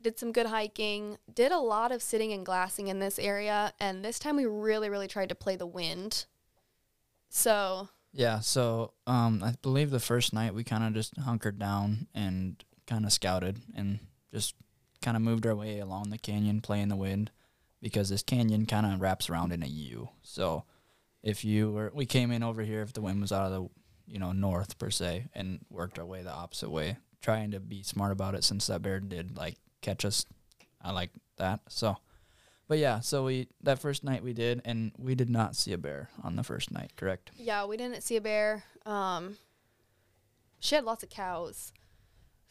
did 0.02 0.20
some 0.20 0.32
good 0.32 0.48
hiking, 0.48 1.18
did 1.34 1.52
a 1.52 1.60
lot 1.60 1.92
of 1.92 2.02
sitting 2.02 2.34
and 2.34 2.46
glassing 2.46 2.88
in 2.88 3.00
this 3.00 3.20
area, 3.20 3.74
and 3.80 4.04
this 4.04 4.20
time 4.20 4.36
we 4.36 4.46
really, 4.46 4.90
really 4.90 5.08
tried 5.08 5.30
to 5.30 5.36
play 5.36 5.56
the 5.56 5.68
wind. 5.68 6.26
So 7.30 7.90
Yeah, 8.12 8.40
so 8.40 8.94
um, 9.06 9.44
I 9.44 9.54
believe 9.62 9.92
the 9.92 10.00
first 10.00 10.34
night 10.34 10.54
we 10.54 10.64
kind 10.64 10.84
of 10.84 10.94
just 10.94 11.16
hunkered 11.18 11.60
down 11.60 12.08
and 12.14 12.64
kind 12.88 13.06
of 13.06 13.14
scouted 13.14 13.60
and 13.76 14.00
just 14.34 14.56
kind 15.02 15.18
of 15.18 15.24
moved 15.24 15.46
our 15.46 15.56
way 15.56 15.80
along 15.80 16.10
the 16.10 16.18
canyon, 16.18 16.62
playing 16.62 16.90
the 16.90 16.96
wind, 16.96 17.32
because 17.82 18.10
this 18.10 18.24
canyon 18.24 18.66
kind 18.66 18.86
of 18.86 19.02
wraps 19.02 19.30
around 19.30 19.52
in 19.52 19.64
a 19.64 19.68
U. 19.68 20.10
So 20.22 20.64
if 21.24 21.44
you 21.46 21.72
were, 21.72 21.92
we 21.94 22.06
came 22.06 22.32
in 22.32 22.44
over 22.44 22.62
here 22.62 22.82
if 22.82 22.94
the 22.94 23.02
wind 23.02 23.22
was 23.22 23.32
out 23.32 23.52
of 23.52 23.52
the, 23.52 23.70
you 24.12 24.20
know, 24.20 24.32
north 24.32 24.78
per 24.78 24.90
se, 24.90 25.28
and 25.34 25.60
worked 25.70 26.00
our 26.00 26.06
way 26.06 26.24
the 26.24 26.34
opposite 26.34 26.70
way, 26.70 26.98
trying 27.22 27.52
to 27.52 27.60
be 27.60 27.84
smart 27.84 28.12
about 28.12 28.36
it 28.36 28.44
since 28.44 28.68
that 28.68 28.82
bear 28.82 29.00
did 29.00 29.38
like 29.38 29.56
catch 29.82 30.04
us. 30.06 30.26
I 30.82 30.92
like 30.92 31.12
that. 31.38 31.60
So, 31.70 31.98
but 32.68 32.78
yeah, 32.78 33.00
so 33.00 33.26
we 33.26 33.48
that 33.64 33.80
first 33.80 34.04
night 34.04 34.24
we 34.24 34.34
did, 34.34 34.62
and 34.66 34.92
we 34.98 35.16
did 35.16 35.30
not 35.30 35.56
see 35.56 35.74
a 35.74 35.78
bear 35.78 36.10
on 36.24 36.36
the 36.36 36.44
first 36.44 36.72
night. 36.72 36.94
Correct. 36.96 37.32
yeah, 37.38 37.66
we 37.66 37.78
didn't 37.78 38.02
see 38.02 38.16
a 38.16 38.22
bear. 38.22 38.64
Um, 38.86 39.38
she 40.60 40.76
had 40.76 40.84
lots 40.84 41.04
of 41.04 41.10
cows. 41.10 41.72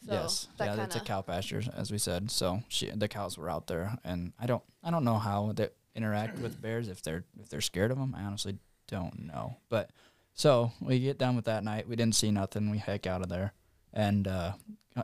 So 0.05 0.13
yes, 0.13 0.47
that 0.57 0.65
yeah, 0.65 0.71
kinda, 0.71 0.85
it's 0.85 0.95
a 0.95 0.99
cow 1.01 1.21
pasture, 1.21 1.61
as 1.75 1.91
we 1.91 1.97
said. 1.97 2.31
So 2.31 2.63
she, 2.69 2.89
the 2.89 3.07
cows 3.09 3.37
were 3.37 3.49
out 3.49 3.67
there, 3.67 3.97
and 4.03 4.31
I 4.39 4.45
don't, 4.45 4.63
I 4.83 4.91
don't 4.91 5.03
know 5.03 5.17
how 5.17 5.51
they 5.53 5.69
interact 5.95 6.39
with 6.39 6.61
bears 6.61 6.87
if 6.87 7.01
they're 7.01 7.25
if 7.41 7.49
they're 7.49 7.59
scared 7.61 7.91
of 7.91 7.97
them. 7.97 8.15
I 8.17 8.23
honestly 8.23 8.57
don't 8.87 9.27
know. 9.27 9.57
But 9.67 9.91
so 10.33 10.71
we 10.79 10.99
get 10.99 11.17
done 11.17 11.35
with 11.35 11.45
that 11.45 11.63
night. 11.65 11.87
We 11.87 11.95
didn't 11.97 12.15
see 12.15 12.31
nothing. 12.31 12.69
We 12.71 12.77
hike 12.77 13.07
out 13.07 13.21
of 13.21 13.27
there, 13.29 13.53
and 13.93 14.25
uh, 14.27 14.53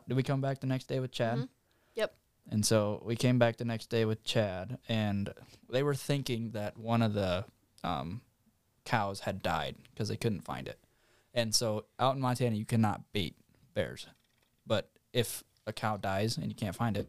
did 0.07 0.15
we 0.15 0.23
come 0.23 0.39
back 0.41 0.61
the 0.61 0.67
next 0.67 0.87
day 0.87 0.99
with 1.01 1.11
Chad? 1.11 1.39
Mhm. 1.39 1.49
Yep. 1.95 2.15
And 2.51 2.65
so 2.65 3.01
we 3.05 3.15
came 3.17 3.37
back 3.37 3.57
the 3.57 3.65
next 3.65 3.87
day 3.89 4.05
with 4.05 4.23
Chad, 4.23 4.77
and 4.87 5.33
they 5.69 5.83
were 5.83 5.95
thinking 5.95 6.51
that 6.51 6.77
one 6.77 7.01
of 7.01 7.13
the 7.13 7.43
um, 7.83 8.21
cows 8.85 9.21
had 9.21 9.41
died 9.41 9.75
because 9.91 10.07
they 10.07 10.15
couldn't 10.17 10.41
find 10.45 10.67
it. 10.67 10.79
And 11.33 11.53
so 11.53 11.85
out 11.99 12.15
in 12.15 12.21
Montana, 12.21 12.55
you 12.55 12.63
cannot 12.65 13.11
beat 13.11 13.35
bears. 13.73 14.07
But 14.65 14.89
if 15.13 15.43
a 15.67 15.73
cow 15.73 15.97
dies 15.97 16.37
and 16.37 16.47
you 16.47 16.55
can't 16.55 16.75
find 16.75 16.97
it, 16.97 17.07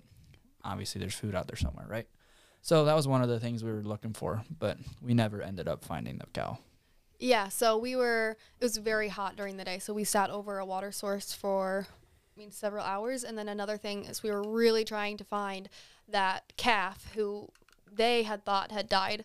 obviously 0.64 1.00
there's 1.00 1.14
food 1.14 1.34
out 1.34 1.46
there 1.46 1.56
somewhere, 1.56 1.86
right? 1.88 2.06
So 2.62 2.84
that 2.84 2.96
was 2.96 3.06
one 3.06 3.22
of 3.22 3.28
the 3.28 3.38
things 3.38 3.62
we 3.62 3.70
were 3.70 3.82
looking 3.82 4.12
for, 4.12 4.42
but 4.58 4.78
we 5.00 5.14
never 5.14 5.40
ended 5.40 5.68
up 5.68 5.84
finding 5.84 6.18
the 6.18 6.26
cow. 6.32 6.58
Yeah, 7.18 7.48
so 7.48 7.78
we 7.78 7.96
were. 7.96 8.36
It 8.60 8.64
was 8.64 8.76
very 8.76 9.08
hot 9.08 9.36
during 9.36 9.56
the 9.56 9.64
day, 9.64 9.78
so 9.78 9.94
we 9.94 10.04
sat 10.04 10.30
over 10.30 10.58
a 10.58 10.66
water 10.66 10.92
source 10.92 11.32
for, 11.32 11.86
I 12.36 12.38
mean, 12.38 12.50
several 12.50 12.84
hours. 12.84 13.24
And 13.24 13.38
then 13.38 13.48
another 13.48 13.76
thing 13.76 14.04
is 14.04 14.22
we 14.22 14.30
were 14.30 14.42
really 14.42 14.84
trying 14.84 15.16
to 15.18 15.24
find 15.24 15.68
that 16.08 16.52
calf 16.56 17.12
who 17.14 17.48
they 17.90 18.24
had 18.24 18.44
thought 18.44 18.72
had 18.72 18.88
died. 18.88 19.24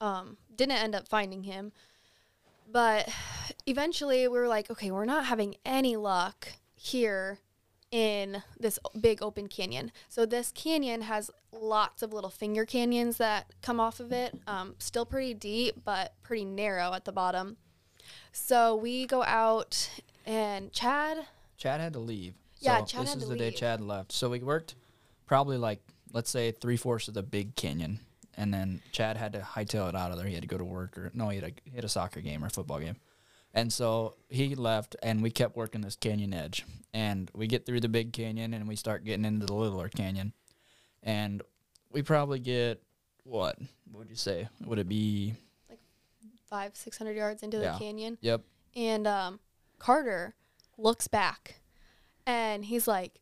Um, 0.00 0.36
didn't 0.54 0.78
end 0.78 0.94
up 0.94 1.08
finding 1.08 1.42
him, 1.42 1.72
but 2.70 3.08
eventually 3.66 4.28
we 4.28 4.38
were 4.38 4.48
like, 4.48 4.70
okay, 4.70 4.90
we're 4.90 5.04
not 5.04 5.26
having 5.26 5.56
any 5.64 5.96
luck 5.96 6.48
here 6.76 7.40
in 7.90 8.42
this 8.58 8.78
big 9.00 9.22
open 9.22 9.48
canyon. 9.48 9.92
So 10.08 10.26
this 10.26 10.52
canyon 10.52 11.02
has 11.02 11.30
lots 11.52 12.02
of 12.02 12.12
little 12.12 12.30
finger 12.30 12.64
canyons 12.64 13.16
that 13.16 13.46
come 13.62 13.80
off 13.80 14.00
of 14.00 14.12
it. 14.12 14.34
Um, 14.46 14.74
still 14.78 15.06
pretty 15.06 15.34
deep, 15.34 15.82
but 15.84 16.14
pretty 16.22 16.44
narrow 16.44 16.92
at 16.92 17.04
the 17.04 17.12
bottom. 17.12 17.56
So 18.32 18.76
we 18.76 19.06
go 19.06 19.22
out 19.22 19.90
and 20.26 20.72
Chad. 20.72 21.26
Chad 21.56 21.80
had 21.80 21.92
to 21.94 21.98
leave. 21.98 22.34
Yeah, 22.60 22.80
so 22.80 22.84
Chad 22.86 23.02
this 23.02 23.08
had 23.10 23.18
is 23.18 23.24
to 23.24 23.30
the 23.30 23.36
day. 23.36 23.50
Chad 23.50 23.80
left. 23.80 24.12
So 24.12 24.30
we 24.30 24.40
worked 24.40 24.74
probably 25.26 25.56
like 25.56 25.80
let's 26.12 26.30
say 26.30 26.52
three 26.52 26.76
fourths 26.76 27.08
of 27.08 27.14
the 27.14 27.22
big 27.22 27.54
canyon, 27.56 28.00
and 28.36 28.52
then 28.52 28.80
Chad 28.92 29.16
had 29.16 29.32
to 29.34 29.40
hightail 29.40 29.88
it 29.88 29.94
out 29.94 30.10
of 30.10 30.18
there. 30.18 30.26
He 30.26 30.34
had 30.34 30.42
to 30.42 30.48
go 30.48 30.58
to 30.58 30.64
work 30.64 30.96
or 30.98 31.10
no, 31.14 31.28
he 31.28 31.38
had 31.38 31.44
a, 31.50 31.52
he 31.64 31.76
had 31.76 31.84
a 31.84 31.88
soccer 31.88 32.20
game 32.20 32.44
or 32.44 32.48
football 32.50 32.80
game, 32.80 32.96
and 33.54 33.72
so 33.72 34.14
he 34.28 34.54
left, 34.54 34.96
and 35.02 35.22
we 35.22 35.30
kept 35.30 35.56
working 35.56 35.80
this 35.80 35.96
canyon 35.96 36.32
edge, 36.34 36.64
and 36.92 37.30
we 37.34 37.46
get 37.46 37.64
through 37.66 37.80
the 37.80 37.88
big 37.88 38.12
canyon, 38.12 38.54
and 38.54 38.68
we 38.68 38.76
start 38.76 39.04
getting 39.04 39.24
into 39.24 39.46
the 39.46 39.54
littler 39.54 39.88
canyon, 39.88 40.32
and 41.02 41.42
we 41.90 42.02
probably 42.02 42.38
get 42.38 42.82
what 43.24 43.58
What 43.90 44.00
would 44.00 44.10
you 44.10 44.16
say? 44.16 44.48
Would 44.64 44.78
it 44.78 44.88
be? 44.88 45.34
like 45.68 45.78
five, 46.48 46.76
six 46.76 46.96
hundred 46.98 47.16
yards 47.16 47.42
into 47.42 47.58
Yeah. 47.58 47.72
the 47.72 47.78
canyon. 47.78 48.18
Yep. 48.20 48.42
And 48.76 49.06
um, 49.06 49.40
Carter 49.78 50.34
looks 50.76 51.08
back 51.08 51.56
and 52.26 52.64
he's 52.66 52.86
like, 52.88 53.20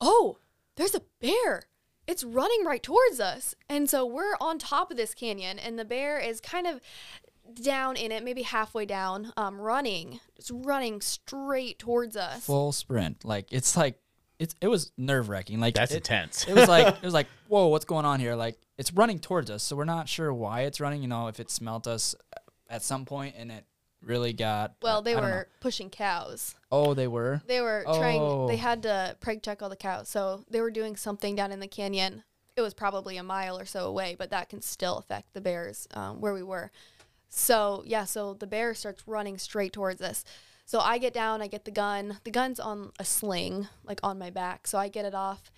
Oh, 0.00 0.38
there's 0.76 0.94
a 0.94 1.02
bear. 1.20 1.64
It's 2.06 2.22
running 2.24 2.64
right 2.64 2.82
towards 2.82 3.20
us. 3.20 3.54
And 3.68 3.88
so 3.88 4.04
we're 4.04 4.36
on 4.40 4.58
top 4.58 4.90
of 4.90 4.96
this 4.96 5.14
canyon, 5.14 5.58
and 5.58 5.78
the 5.78 5.84
bear 5.84 6.18
is 6.18 6.40
kind 6.40 6.66
of 6.66 6.80
down 7.62 7.96
in 7.96 8.12
it, 8.12 8.24
maybe 8.24 8.42
halfway 8.42 8.86
down, 8.86 9.32
um, 9.36 9.60
running, 9.60 10.20
just 10.36 10.50
running 10.54 11.00
straight 11.00 11.78
towards 11.78 12.16
us. 12.16 12.44
Full 12.44 12.72
sprint. 12.72 13.24
Like 13.24 13.52
it's 13.52 13.76
like 13.76 13.98
it's 14.38 14.54
it 14.60 14.68
was 14.68 14.92
nerve 14.96 15.28
wracking. 15.28 15.60
Like 15.60 15.74
That's 15.74 15.92
it, 15.92 15.96
intense. 15.96 16.46
it 16.48 16.54
was 16.54 16.68
like 16.68 16.86
it 16.96 17.02
was 17.02 17.14
like 17.14 17.28
whoa 17.48 17.68
what's 17.68 17.84
going 17.84 18.04
on 18.04 18.20
here 18.20 18.34
like 18.34 18.58
it's 18.78 18.92
running 18.92 19.18
towards 19.18 19.50
us 19.50 19.62
so 19.62 19.76
we're 19.76 19.84
not 19.84 20.08
sure 20.08 20.32
why 20.32 20.62
it's 20.62 20.80
running 20.80 21.02
you 21.02 21.08
know 21.08 21.28
if 21.28 21.38
it 21.38 21.50
smelt 21.50 21.86
us 21.86 22.14
at 22.68 22.82
some 22.82 23.04
point 23.04 23.34
and 23.38 23.52
it 23.52 23.64
really 24.02 24.32
got 24.32 24.74
well, 24.82 25.02
they 25.02 25.14
I 25.14 25.20
don't 25.20 25.30
were 25.30 25.48
pushing 25.60 25.90
cows. 25.90 26.54
oh 26.70 26.94
they 26.94 27.06
were 27.08 27.40
They 27.46 27.60
were 27.60 27.84
trying. 27.86 28.20
Oh. 28.20 28.46
They 28.46 28.56
had 28.56 28.82
to 28.82 29.16
preg 29.20 29.42
check 29.42 29.62
all 29.62 29.68
the 29.68 29.76
cows, 29.76 30.08
so 30.08 30.44
they 30.50 30.60
were 30.60 30.70
doing 30.70 30.96
something 30.96 31.34
down 31.34 31.52
in 31.52 31.60
the 31.60 31.68
canyon. 31.68 32.24
It 32.56 32.60
was 32.60 32.74
probably 32.74 33.16
a 33.16 33.22
mile 33.22 33.58
or 33.58 33.64
so 33.64 33.86
away, 33.86 34.14
but 34.16 34.30
that 34.30 34.48
can 34.48 34.60
still 34.60 34.98
affect 34.98 35.34
the 35.34 35.40
bears 35.40 35.88
um, 35.94 36.20
where 36.20 36.32
we 36.32 36.42
were. 36.42 36.70
So 37.34 37.82
yeah, 37.86 38.04
so 38.04 38.34
the 38.34 38.46
bear 38.46 38.74
starts 38.74 39.02
running 39.06 39.38
straight 39.38 39.72
towards 39.72 40.00
us. 40.00 40.24
So 40.66 40.80
I 40.80 40.98
get 40.98 41.12
down, 41.12 41.42
I 41.42 41.46
get 41.46 41.64
the 41.64 41.70
gun. 41.70 42.18
The 42.24 42.30
gun's 42.30 42.58
on 42.58 42.92
a 42.98 43.04
sling, 43.04 43.68
like 43.84 44.00
on 44.02 44.18
my 44.18 44.30
back. 44.30 44.66
So 44.66 44.78
I 44.78 44.88
get 44.88 45.04
it 45.04 45.14
off, 45.14 45.50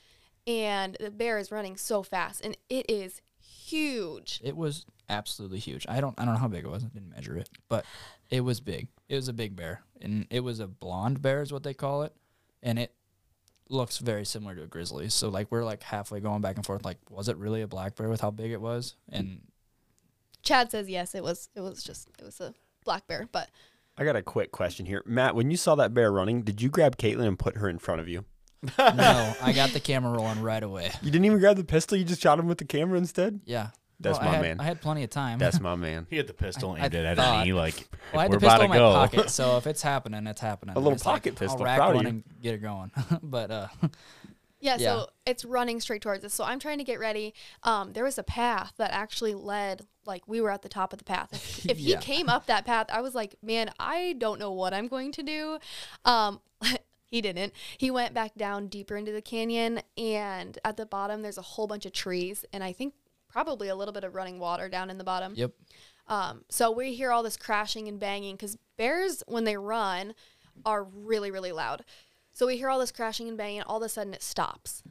and 0.46 0.96
the 0.98 1.10
bear 1.10 1.38
is 1.38 1.52
running 1.52 1.76
so 1.76 2.02
fast, 2.02 2.44
and 2.44 2.56
it 2.68 2.90
is 2.90 3.20
huge. 3.38 4.40
it 4.44 4.56
was 4.56 4.86
absolutely 5.08 5.58
huge 5.58 5.86
i 5.88 6.00
don't 6.00 6.14
i 6.18 6.24
don't 6.24 6.34
know 6.34 6.40
how 6.40 6.48
big 6.48 6.64
it 6.64 6.70
was 6.70 6.84
i 6.84 6.88
didn't 6.88 7.10
measure 7.10 7.36
it 7.36 7.48
but 7.68 7.84
it 8.30 8.40
was 8.40 8.60
big 8.60 8.88
it 9.08 9.14
was 9.14 9.28
a 9.28 9.32
big 9.32 9.54
bear 9.54 9.82
and 10.00 10.26
it 10.30 10.40
was 10.40 10.58
a 10.60 10.66
blonde 10.66 11.20
bear 11.22 11.42
is 11.42 11.52
what 11.52 11.62
they 11.62 11.74
call 11.74 12.02
it 12.02 12.12
and 12.62 12.78
it 12.78 12.92
looks 13.68 13.98
very 13.98 14.24
similar 14.24 14.54
to 14.54 14.62
a 14.62 14.66
grizzly 14.66 15.08
so 15.08 15.28
like 15.28 15.46
we're 15.50 15.64
like 15.64 15.82
halfway 15.82 16.20
going 16.20 16.40
back 16.40 16.56
and 16.56 16.64
forth 16.66 16.84
like 16.84 16.98
was 17.10 17.28
it 17.28 17.36
really 17.36 17.62
a 17.62 17.66
black 17.68 17.94
bear 17.96 18.08
with 18.08 18.20
how 18.20 18.30
big 18.30 18.50
it 18.52 18.60
was 18.60 18.94
and 19.10 19.40
Chad 20.46 20.70
says 20.70 20.88
yes, 20.88 21.14
it 21.14 21.22
was. 21.22 21.48
It 21.54 21.60
was 21.60 21.82
just 21.84 22.08
it 22.18 22.24
was 22.24 22.40
a 22.40 22.54
black 22.84 23.06
bear, 23.06 23.28
but 23.30 23.50
I 23.98 24.04
got 24.04 24.16
a 24.16 24.22
quick 24.22 24.52
question 24.52 24.86
here. 24.86 25.02
Matt, 25.04 25.34
when 25.34 25.50
you 25.50 25.56
saw 25.56 25.74
that 25.74 25.92
bear 25.92 26.10
running, 26.12 26.42
did 26.42 26.62
you 26.62 26.68
grab 26.70 26.96
Katelyn 26.96 27.26
and 27.26 27.38
put 27.38 27.56
her 27.58 27.68
in 27.68 27.78
front 27.78 28.00
of 28.00 28.08
you? 28.08 28.24
no 28.78 29.34
i 29.42 29.52
got 29.52 29.70
the 29.70 29.80
camera 29.90 30.10
rolling 30.16 30.40
right 30.42 30.62
away 30.62 30.90
You 31.02 31.10
didn't 31.10 31.26
even 31.26 31.38
grab 31.38 31.56
the 31.58 31.62
pistol, 31.64 31.96
you 31.98 32.04
just 32.04 32.22
shot 32.22 32.38
him 32.38 32.46
with 32.46 32.56
the 32.58 32.64
camera 32.64 32.96
instead? 32.98 33.40
Yeah. 33.44 33.68
That's 34.00 34.18
Well, 34.18 34.28
I 34.28 34.30
my 34.30 34.36
had- 34.36 34.42
man. 34.42 34.60
I 34.60 34.64
had 34.64 34.80
plenty 34.80 35.04
of 35.04 35.10
time. 35.10 35.38
That's 35.38 35.60
my 35.60 35.74
man. 35.86 36.06
He 36.10 36.16
had 36.16 36.26
the 36.26 36.34
pistol 36.34 36.70
I- 36.72 36.84
aimed 36.84 36.94
I 36.94 36.98
it 36.98 37.04
at 37.04 37.16
thought- 37.16 37.46
me, 37.46 37.52
like 37.52 37.86
well, 38.12 38.20
I 38.20 38.22
had 38.24 38.30
we're 38.32 38.38
the 38.38 38.46
pistol 38.46 38.62
in 38.64 38.68
my 38.70 38.76
go. 38.78 38.92
pocket, 38.92 39.30
so 39.30 39.56
if 39.58 39.66
it's 39.66 39.82
happening, 39.82 40.26
it's 40.26 40.40
happening. 40.40 40.74
A 40.74 40.78
little 40.78 40.92
It's 40.94 41.04
like, 41.06 41.16
pocket 41.22 41.36
pistol, 41.36 41.60
I'll 41.60 41.64
rack 41.66 41.76
proud 41.78 41.90
of 41.90 41.94
one 41.96 42.04
you. 42.04 42.10
and 42.10 42.24
get 42.42 42.54
it 42.54 42.62
going. 42.62 42.90
but 43.22 43.50
uh, 43.50 43.68
Yeah, 44.60 44.76
Yeah. 44.78 44.78
so 44.78 45.08
it's 45.26 45.44
running 45.44 45.80
straight 45.80 46.02
towards 46.02 46.24
us. 46.24 46.34
So 46.34 46.42
I'm 46.44 46.58
trying 46.58 46.78
to 46.78 46.84
get 46.84 46.98
ready. 46.98 47.34
Um, 47.62 47.92
there 47.92 48.04
was 48.04 48.18
a 48.18 48.22
path 48.24 48.72
that 48.78 48.90
actually 48.92 49.34
led, 49.34 49.86
like 50.06 50.26
we 50.26 50.40
were 50.40 50.50
at 50.50 50.62
the 50.62 50.68
top 50.68 50.92
of 50.92 50.98
the 50.98 51.04
path. 51.04 51.32
If, 51.32 51.66
if 51.70 51.78
he 51.78 51.96
came 51.96 52.28
up 52.28 52.46
that 52.46 52.64
path, 52.64 52.86
I 52.90 53.00
was 53.00 53.14
like, 53.14 53.36
man, 53.42 53.70
I 53.78 54.14
don't 54.18 54.38
know 54.38 54.52
what 54.52 54.74
I'm 54.74 54.88
going 54.88 55.12
to 55.12 55.22
do. 55.22 55.58
Um, 56.04 56.40
he 57.06 57.20
didn't. 57.20 57.52
He 57.78 57.90
went 57.90 58.14
back 58.14 58.34
down 58.36 58.68
deeper 58.68 58.96
into 58.96 59.12
the 59.12 59.22
canyon, 59.22 59.80
and 59.96 60.58
at 60.64 60.76
the 60.76 60.86
bottom 60.86 61.22
there's 61.22 61.38
a 61.38 61.42
whole 61.42 61.66
bunch 61.66 61.86
of 61.86 61.92
trees, 61.92 62.44
and 62.52 62.62
I 62.62 62.72
think 62.72 62.94
probably 63.28 63.68
a 63.68 63.76
little 63.76 63.92
bit 63.92 64.04
of 64.04 64.14
running 64.14 64.38
water 64.38 64.68
down 64.68 64.90
in 64.90 64.98
the 64.98 65.04
bottom. 65.04 65.34
yep. 65.34 65.52
Um, 66.08 66.44
so 66.48 66.70
we 66.70 66.94
hear 66.94 67.10
all 67.10 67.22
this 67.22 67.36
crashing 67.36 67.88
and 67.88 67.98
banging 67.98 68.36
because 68.36 68.56
bears, 68.76 69.22
when 69.26 69.44
they 69.44 69.56
run, 69.56 70.14
are 70.64 70.84
really, 70.84 71.30
really 71.30 71.52
loud. 71.52 71.84
So 72.32 72.46
we 72.46 72.56
hear 72.56 72.68
all 72.68 72.78
this 72.78 72.92
crashing 72.92 73.28
and 73.28 73.36
banging. 73.36 73.60
And 73.60 73.66
all 73.66 73.78
of 73.78 73.82
a 73.82 73.88
sudden, 73.88 74.14
it 74.14 74.22
stops. 74.22 74.82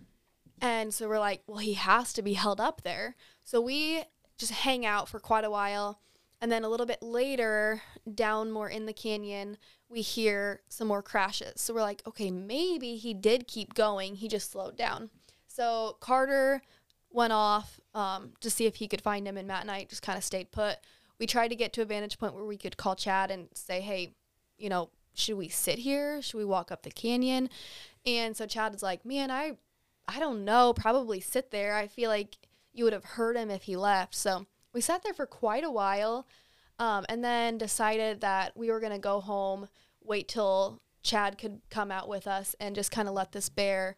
And 0.62 0.94
so 0.94 1.08
we're 1.08 1.20
like, 1.20 1.44
well, 1.48 1.58
he 1.58 1.74
has 1.74 2.14
to 2.14 2.22
be 2.22 2.34
held 2.34 2.60
up 2.60 2.82
there. 2.82 3.16
So 3.44 3.62
we 3.62 4.04
just 4.38 4.52
hang 4.52 4.86
out 4.86 5.08
for 5.08 5.20
quite 5.20 5.46
a 5.46 5.50
while. 5.50 6.00
And 6.42 6.52
then 6.52 6.64
a 6.64 6.70
little 6.70 6.86
bit 6.86 7.02
later, 7.02 7.82
down 8.14 8.52
more 8.52 8.70
in 8.70 8.86
the 8.86 8.94
canyon, 8.94 9.58
we 9.90 10.02
hear 10.02 10.62
some 10.68 10.88
more 10.88 11.02
crashes. 11.02 11.62
So 11.62 11.74
we're 11.74 11.82
like, 11.82 12.02
okay, 12.06 12.30
maybe 12.30 12.98
he 12.98 13.14
did 13.14 13.48
keep 13.48 13.74
going. 13.74 14.16
He 14.16 14.28
just 14.28 14.52
slowed 14.52 14.78
down. 14.78 15.10
So 15.48 15.98
Carter 16.02 16.62
went 17.10 17.32
off 17.32 17.80
um, 17.94 18.34
to 18.42 18.50
see 18.50 18.66
if 18.66 18.76
he 18.76 18.88
could 18.88 19.02
find 19.02 19.26
him, 19.26 19.38
and 19.38 19.48
Matt 19.48 19.62
and 19.62 19.72
I 19.72 19.86
just 19.86 20.02
kind 20.02 20.18
of 20.18 20.24
stayed 20.24 20.52
put. 20.52 20.78
We 21.18 21.26
tried 21.26 21.48
to 21.48 21.56
get 21.56 21.72
to 21.74 21.82
a 21.82 21.86
vantage 21.86 22.20
point 22.20 22.36
where 22.36 22.44
we 22.44 22.58
could 22.58 22.76
call 22.76 22.96
Chad 22.96 23.32
and 23.32 23.48
say, 23.54 23.80
hey, 23.80 24.16
you 24.58 24.68
know, 24.68 24.90
should 25.14 25.38
we 25.38 25.48
sit 25.48 25.80
here? 25.80 26.22
Should 26.22 26.38
we 26.38 26.46
walk 26.46 26.72
up 26.72 26.84
the 26.84 26.92
canyon? 26.92 27.50
And 28.06 28.36
so 28.36 28.46
Chad 28.46 28.76
is 28.76 28.84
like, 28.84 29.06
man, 29.06 29.32
I, 29.32 29.54
I 30.08 30.20
don't 30.20 30.44
know, 30.44 30.74
probably 30.74 31.22
sit 31.22 31.52
there. 31.52 31.76
I 31.76 31.88
feel 31.88 32.10
like 32.10 32.38
you 32.76 32.84
would 32.84 32.94
have 32.94 33.06
heard 33.06 33.36
him 33.36 33.50
if 33.50 33.64
he 33.64 33.76
left. 33.76 34.14
So 34.14 34.46
we 34.74 34.82
sat 34.82 35.02
there 35.04 35.14
for 35.14 35.26
quite 35.26 35.64
a 35.64 35.72
while 35.72 36.28
um, 36.78 37.06
and 37.08 37.24
then 37.24 37.58
decided 37.58 38.22
that 38.22 38.56
we 38.56 38.70
were 38.70 38.80
going 38.80 38.92
to 38.92 39.00
go 39.00 39.22
home, 39.22 39.70
wait 40.04 40.28
till 40.28 40.82
Chad 41.02 41.38
could 41.38 41.62
come 41.70 41.92
out 41.92 42.10
with 42.10 42.28
us 42.28 42.56
and 42.60 42.76
just 42.76 42.92
kind 42.92 43.08
of 43.08 43.14
let 43.14 43.32
this 43.32 43.50
bear 43.50 43.96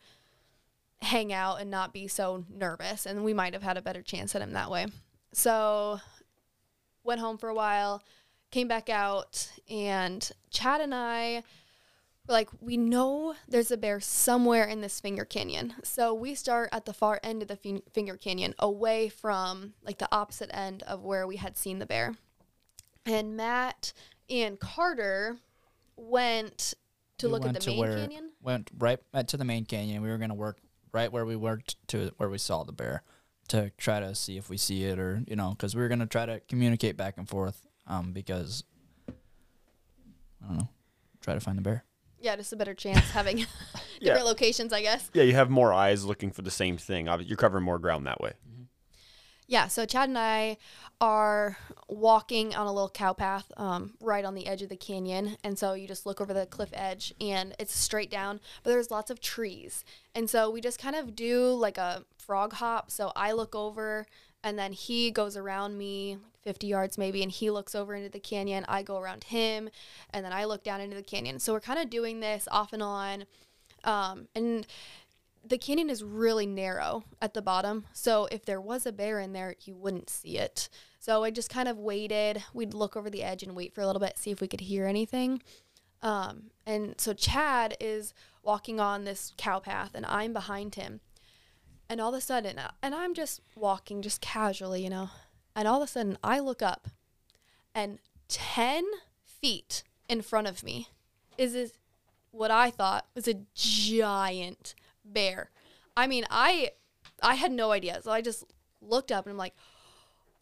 hang 1.02 1.34
out 1.34 1.60
and 1.60 1.72
not 1.72 1.94
be 1.94 2.08
so 2.08 2.46
nervous. 2.50 3.06
And 3.06 3.24
we 3.24 3.34
might 3.34 3.54
have 3.54 3.64
had 3.64 3.78
a 3.78 3.82
better 3.82 4.02
chance 4.02 4.36
at 4.36 4.42
him 4.42 4.54
that 4.54 4.70
way. 4.70 4.88
So 5.34 6.00
went 7.04 7.22
home 7.22 7.38
for 7.38 7.50
a 7.50 7.56
while, 7.56 8.04
came 8.52 8.68
back 8.68 8.90
out, 8.90 9.52
and 9.70 10.30
Chad 10.52 10.82
and 10.82 10.94
I 10.94 11.44
were 12.28 12.34
like, 12.34 12.50
we 12.62 12.78
know 12.78 13.36
there's 13.48 13.72
a 13.72 13.78
bear 13.78 14.00
somewhere 14.00 14.66
in 14.66 14.82
this 14.82 15.00
finger 15.00 15.26
canyon. 15.26 15.74
So 15.84 16.14
we 16.14 16.36
start 16.36 16.70
at 16.72 16.86
the 16.86 16.94
far 16.94 17.20
end 17.24 17.42
of 17.42 17.48
the 17.48 17.56
fin- 17.56 17.84
finger 17.92 18.18
canyon, 18.18 18.54
away 18.60 19.10
from 19.10 19.74
like 19.84 19.98
the 19.98 20.10
opposite 20.12 20.50
end 20.56 20.84
of 20.84 21.04
where 21.04 21.26
we 21.28 21.38
had 21.38 21.58
seen 21.58 21.80
the 21.80 21.86
bear. 21.86 22.16
And 23.06 23.38
Matt 23.38 23.94
and 24.30 24.60
Carter 24.60 25.38
went 25.96 26.74
to 27.20 27.28
We 27.28 27.32
look 27.34 27.46
at 27.46 27.60
the 27.60 27.66
main 27.70 27.80
where- 27.80 27.98
canyon. 27.98 28.32
Went 28.42 28.70
right 28.78 29.00
at 29.14 29.28
to 29.30 29.38
the 29.38 29.46
main 29.46 29.66
canyon. 29.66 30.02
We 30.02 30.10
were 30.10 30.18
gonna 30.18 30.34
work 30.36 30.60
right 30.94 31.12
where 31.12 31.26
we 31.26 31.36
worked 31.36 31.76
to 31.90 32.12
where 32.18 32.30
we 32.30 32.38
saw 32.38 32.64
the 32.64 32.72
bear 32.72 33.04
to 33.50 33.72
try 33.78 34.00
to 34.00 34.14
see 34.16 34.38
if 34.38 34.50
we 34.50 34.58
see 34.58 34.84
it 34.86 35.00
or 35.00 35.24
you 35.28 35.36
know 35.36 35.50
because 35.52 35.76
we 35.76 35.82
were 35.82 35.88
gonna 35.90 36.06
try 36.06 36.26
to 36.26 36.40
communicate 36.48 36.96
back 36.98 37.18
and 37.18 37.28
forth 37.28 37.66
um 37.88 38.12
because 38.14 38.64
I 39.10 40.48
don't 40.48 40.58
know 40.60 40.70
try 41.22 41.34
to 41.34 41.40
find 41.42 41.58
the 41.58 41.62
bear. 41.62 41.84
Yeah, 42.20 42.36
just 42.36 42.52
a 42.54 42.56
better 42.56 42.74
chance 42.74 43.10
having 43.12 43.38
different 43.38 43.86
Yeah. 44.02 44.24
locations, 44.24 44.74
I 44.74 44.82
guess. 44.82 45.10
Yeah, 45.14 45.24
you 45.24 45.34
have 45.34 45.50
more 45.50 45.74
eyes 45.74 46.04
looking 46.06 46.32
for 46.32 46.42
the 46.42 46.52
same 46.52 46.78
thing. 46.78 47.08
You're 47.22 47.38
covering 47.38 47.64
more 47.64 47.80
ground 47.80 48.06
that 48.08 48.20
way. 48.22 48.34
Yeah, 49.50 49.68
so 49.68 49.86
Chad 49.86 50.10
and 50.10 50.18
I 50.18 50.58
are 51.00 51.58
walking 51.88 52.54
on 52.54 52.68
a 52.68 52.74
little 52.74 52.90
cow 52.90 53.14
path 53.14 53.50
um, 53.56 53.94
right 54.02 54.26
on 54.26 54.36
the 54.36 54.46
edge 54.46 54.62
of 54.62 54.68
the 54.68 54.76
canyon. 54.76 55.38
And 55.42 55.58
so 55.58 55.74
you 55.74 55.88
just 55.88 56.06
look 56.06 56.20
over 56.20 56.34
the 56.34 56.46
cliff 56.46 56.70
edge 56.74 57.14
and 57.22 57.56
it's 57.58 57.74
straight 57.74 58.12
down, 58.12 58.42
but 58.64 58.72
there's 58.72 58.92
lots 58.92 59.10
of 59.10 59.22
trees. 59.22 59.86
And 60.14 60.30
so 60.30 60.50
we 60.50 60.60
just 60.60 60.80
kind 60.80 60.98
of 60.98 61.16
do 61.16 61.54
like 61.54 61.78
a 61.78 62.04
frog 62.18 62.54
hop. 62.54 62.92
So 62.92 63.14
I 63.16 63.32
look 63.32 63.56
over 63.56 64.06
and 64.44 64.60
then 64.60 64.74
he 64.74 65.12
goes 65.12 65.38
around 65.38 65.78
me 65.78 66.18
50 66.48 66.66
yards 66.66 66.98
maybe 66.98 67.24
and 67.24 67.32
he 67.32 67.52
looks 67.52 67.76
over 67.76 67.94
into 67.94 68.08
the 68.08 68.22
canyon. 68.22 68.64
I 68.70 68.82
go 68.82 68.98
around 68.98 69.26
him 69.26 69.70
and 70.12 70.24
then 70.24 70.32
I 70.32 70.46
look 70.46 70.64
down 70.64 70.80
into 70.80 70.96
the 70.96 71.04
canyon. 71.04 71.40
So 71.40 71.52
we're 71.52 71.60
kind 71.60 71.78
of 71.78 71.90
doing 71.90 72.22
this 72.22 72.48
off 72.50 72.72
and 72.72 72.82
on. 72.82 73.26
Um, 73.84 74.30
and 74.34 74.66
the 75.46 75.58
canyon 75.58 75.90
is 75.90 76.06
really 76.06 76.46
narrow 76.46 77.04
at 77.22 77.34
the 77.34 77.42
bottom. 77.42 77.86
So 77.92 78.30
if 78.32 78.46
there 78.46 78.62
was 78.62 78.86
a 78.86 78.94
bear 78.94 79.20
in 79.20 79.34
there, 79.34 79.56
you 79.66 79.76
wouldn't 79.76 80.10
see 80.10 80.38
it. 80.38 80.70
So 81.02 81.26
I 81.26 81.32
just 81.32 81.50
kind 81.50 81.68
of 81.68 81.78
waited. 81.78 82.46
We'd 82.54 82.74
look 82.74 82.96
over 82.96 83.10
the 83.10 83.24
edge 83.24 83.44
and 83.44 83.54
wait 83.54 83.76
for 83.76 83.82
a 83.82 83.86
little 83.86 84.00
bit, 84.00 84.18
see 84.18 84.32
if 84.32 84.40
we 84.40 84.48
could 84.48 84.62
hear 84.62 84.88
anything. 84.88 85.42
Um, 86.02 86.52
and 86.66 86.96
so 86.98 87.12
Chad 87.12 87.76
is 87.82 88.14
walking 88.42 88.80
on 88.80 89.04
this 89.04 89.34
cow 89.38 89.60
path, 89.60 89.92
and 89.96 90.06
I'm 90.06 90.32
behind 90.32 90.76
him. 90.76 91.02
And 91.90 92.00
all 92.00 92.14
of 92.14 92.18
a 92.18 92.22
sudden, 92.22 92.58
and 92.82 92.96
I'm 92.96 93.14
just 93.14 93.42
walking 93.54 94.02
just 94.02 94.22
casually, 94.22 94.82
you 94.84 94.90
know. 94.90 95.10
And 95.58 95.68
all 95.68 95.82
of 95.82 95.90
a 95.90 95.92
sudden, 95.92 96.20
I 96.24 96.38
look 96.38 96.62
up, 96.62 96.88
and 97.74 97.98
10 98.28 98.86
feet 99.26 99.82
in 100.08 100.22
front 100.22 100.46
of 100.46 100.64
me 100.64 100.90
is 101.36 101.54
this, 101.54 101.72
what 102.30 102.52
I 102.52 102.70
thought 102.70 103.08
was 103.16 103.28
a 103.28 103.42
giant 103.56 104.76
bear. 105.04 105.50
I 105.96 106.06
mean, 106.06 106.26
I 106.30 106.72
I 107.24 107.34
had 107.34 107.52
no 107.52 107.72
idea. 107.72 108.00
So 108.04 108.12
I 108.12 108.22
just 108.22 108.44
looked 108.82 109.12
up 109.12 109.26
and 109.26 109.32
I'm 109.32 109.38
like, 109.38 109.56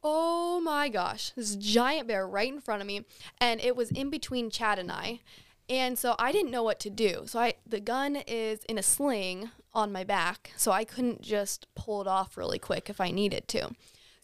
"Oh 0.03 0.59
my 0.59 0.89
gosh, 0.89 1.31
this 1.35 1.55
giant 1.55 2.09
bear 2.09 2.27
right 2.27 2.51
in 2.51 2.59
front 2.59 2.81
of 2.81 2.87
me." 2.87 3.05
And 3.39 3.61
it 3.61 3.77
was 3.77 3.91
in 3.91 4.09
between 4.09 4.49
Chad 4.49 4.79
and 4.79 4.91
I. 4.91 5.21
And 5.69 5.97
so 5.97 6.15
I 6.19 6.33
didn't 6.33 6.51
know 6.51 6.63
what 6.63 6.79
to 6.81 6.89
do. 6.89 7.23
So 7.27 7.39
I 7.39 7.53
the 7.65 7.79
gun 7.79 8.17
is 8.27 8.65
in 8.65 8.77
a 8.77 8.83
sling 8.83 9.51
on 9.73 9.93
my 9.93 10.03
back, 10.03 10.51
so 10.57 10.73
I 10.73 10.83
couldn't 10.83 11.21
just 11.21 11.67
pull 11.75 12.01
it 12.01 12.07
off 12.07 12.35
really 12.35 12.59
quick 12.59 12.89
if 12.89 12.99
I 12.99 13.11
needed 13.11 13.47
to. 13.49 13.71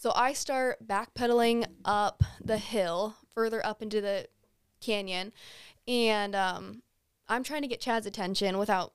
So 0.02 0.12
I 0.16 0.34
start 0.34 0.88
backpedaling 0.88 1.68
up 1.86 2.24
the 2.44 2.58
hill, 2.58 3.18
further 3.36 3.64
up 3.64 3.84
into 3.84 4.02
the 4.02 4.26
canyon, 4.80 5.32
and 5.88 6.36
um, 6.36 6.82
I'm 7.30 7.44
trying 7.44 7.62
to 7.62 7.68
get 7.68 7.80
Chad's 7.80 8.08
attention 8.08 8.58
without 8.58 8.94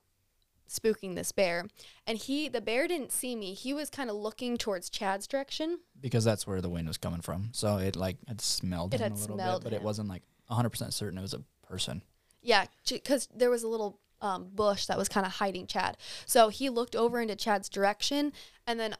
spooking 0.67 1.15
this 1.15 1.31
bear. 1.31 1.65
And 2.05 2.17
he, 2.17 2.49
the 2.49 2.59
bear 2.59 2.89
didn't 2.89 3.13
see 3.13 3.37
me. 3.37 3.53
He 3.53 3.73
was 3.73 3.89
kind 3.89 4.09
of 4.09 4.17
looking 4.17 4.57
towards 4.57 4.89
Chad's 4.89 5.27
direction. 5.27 5.79
because 5.97 6.25
that's 6.25 6.45
where 6.45 6.59
the 6.59 6.67
wind 6.67 6.89
was 6.89 6.97
coming 6.97 7.21
from. 7.21 7.51
So 7.53 7.77
it 7.77 7.95
like 7.95 8.17
had 8.27 8.41
smelled 8.41 8.93
It 8.93 8.99
him 8.99 9.03
had 9.03 9.11
a 9.13 9.15
little 9.15 9.37
smelled 9.37 9.63
bit, 9.63 9.69
but 9.69 9.73
him. 9.77 9.81
it 9.81 9.85
wasn't 9.85 10.09
like 10.09 10.23
100% 10.51 10.91
certain 10.91 11.17
it 11.17 11.21
was 11.21 11.33
a 11.33 11.41
person. 11.65 12.03
Yeah, 12.41 12.65
because 12.85 13.29
there 13.33 13.49
was 13.49 13.63
a 13.63 13.69
little 13.69 14.01
um, 14.19 14.49
bush 14.53 14.87
that 14.87 14.97
was 14.97 15.07
kind 15.07 15.25
of 15.25 15.31
hiding 15.31 15.67
Chad. 15.67 15.95
So 16.25 16.49
he 16.49 16.69
looked 16.69 16.97
over 16.97 17.21
into 17.21 17.37
Chad's 17.37 17.69
direction, 17.69 18.33
and 18.65 18.77
then 18.77 18.97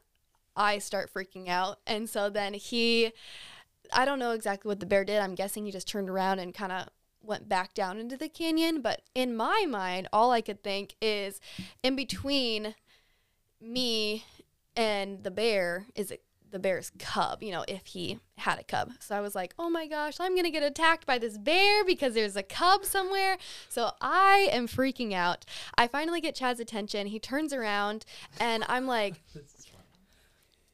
I 0.57 0.79
start 0.79 1.13
freaking 1.13 1.47
out. 1.47 1.79
And 1.87 2.09
so 2.09 2.29
then 2.29 2.53
he, 2.53 3.13
I 3.93 4.03
don't 4.03 4.19
know 4.19 4.31
exactly 4.31 4.67
what 4.67 4.79
the 4.79 4.85
bear 4.85 5.05
did. 5.05 5.19
I'm 5.19 5.35
guessing 5.35 5.65
he 5.65 5.71
just 5.71 5.87
turned 5.87 6.09
around 6.09 6.39
and 6.39 6.53
kind 6.53 6.71
of 6.71 6.89
went 7.21 7.47
back 7.47 7.73
down 7.73 7.99
into 7.99 8.17
the 8.17 8.27
canyon. 8.27 8.81
But 8.81 9.03
in 9.15 9.35
my 9.35 9.65
mind, 9.69 10.09
all 10.11 10.31
I 10.31 10.41
could 10.41 10.63
think 10.63 10.95
is 11.01 11.39
in 11.83 11.95
between 11.95 12.75
me 13.61 14.25
and 14.75 15.23
the 15.23 15.31
bear 15.31 15.85
is 15.95 16.13
the 16.51 16.59
bear's 16.59 16.91
cub, 16.97 17.43
you 17.43 17.51
know, 17.51 17.65
if 17.67 17.87
he 17.87 18.19
had 18.37 18.59
a 18.59 18.63
cub. 18.63 18.91
So 18.99 19.15
I 19.15 19.19
was 19.19 19.35
like, 19.35 19.53
oh 19.59 19.69
my 19.69 19.87
gosh, 19.87 20.15
I'm 20.19 20.33
going 20.33 20.45
to 20.45 20.51
get 20.51 20.63
attacked 20.63 21.05
by 21.05 21.17
this 21.17 21.37
bear 21.37 21.83
because 21.83 22.13
there's 22.13 22.35
a 22.35 22.43
cub 22.43 22.85
somewhere. 22.85 23.37
So 23.69 23.91
I 24.01 24.49
am 24.51 24.67
freaking 24.67 25.13
out. 25.13 25.45
I 25.77 25.87
finally 25.87 26.21
get 26.21 26.35
Chad's 26.35 26.59
attention. 26.59 27.07
He 27.07 27.19
turns 27.19 27.53
around 27.53 28.05
and 28.39 28.63
I'm 28.67 28.87
like, 28.87 29.15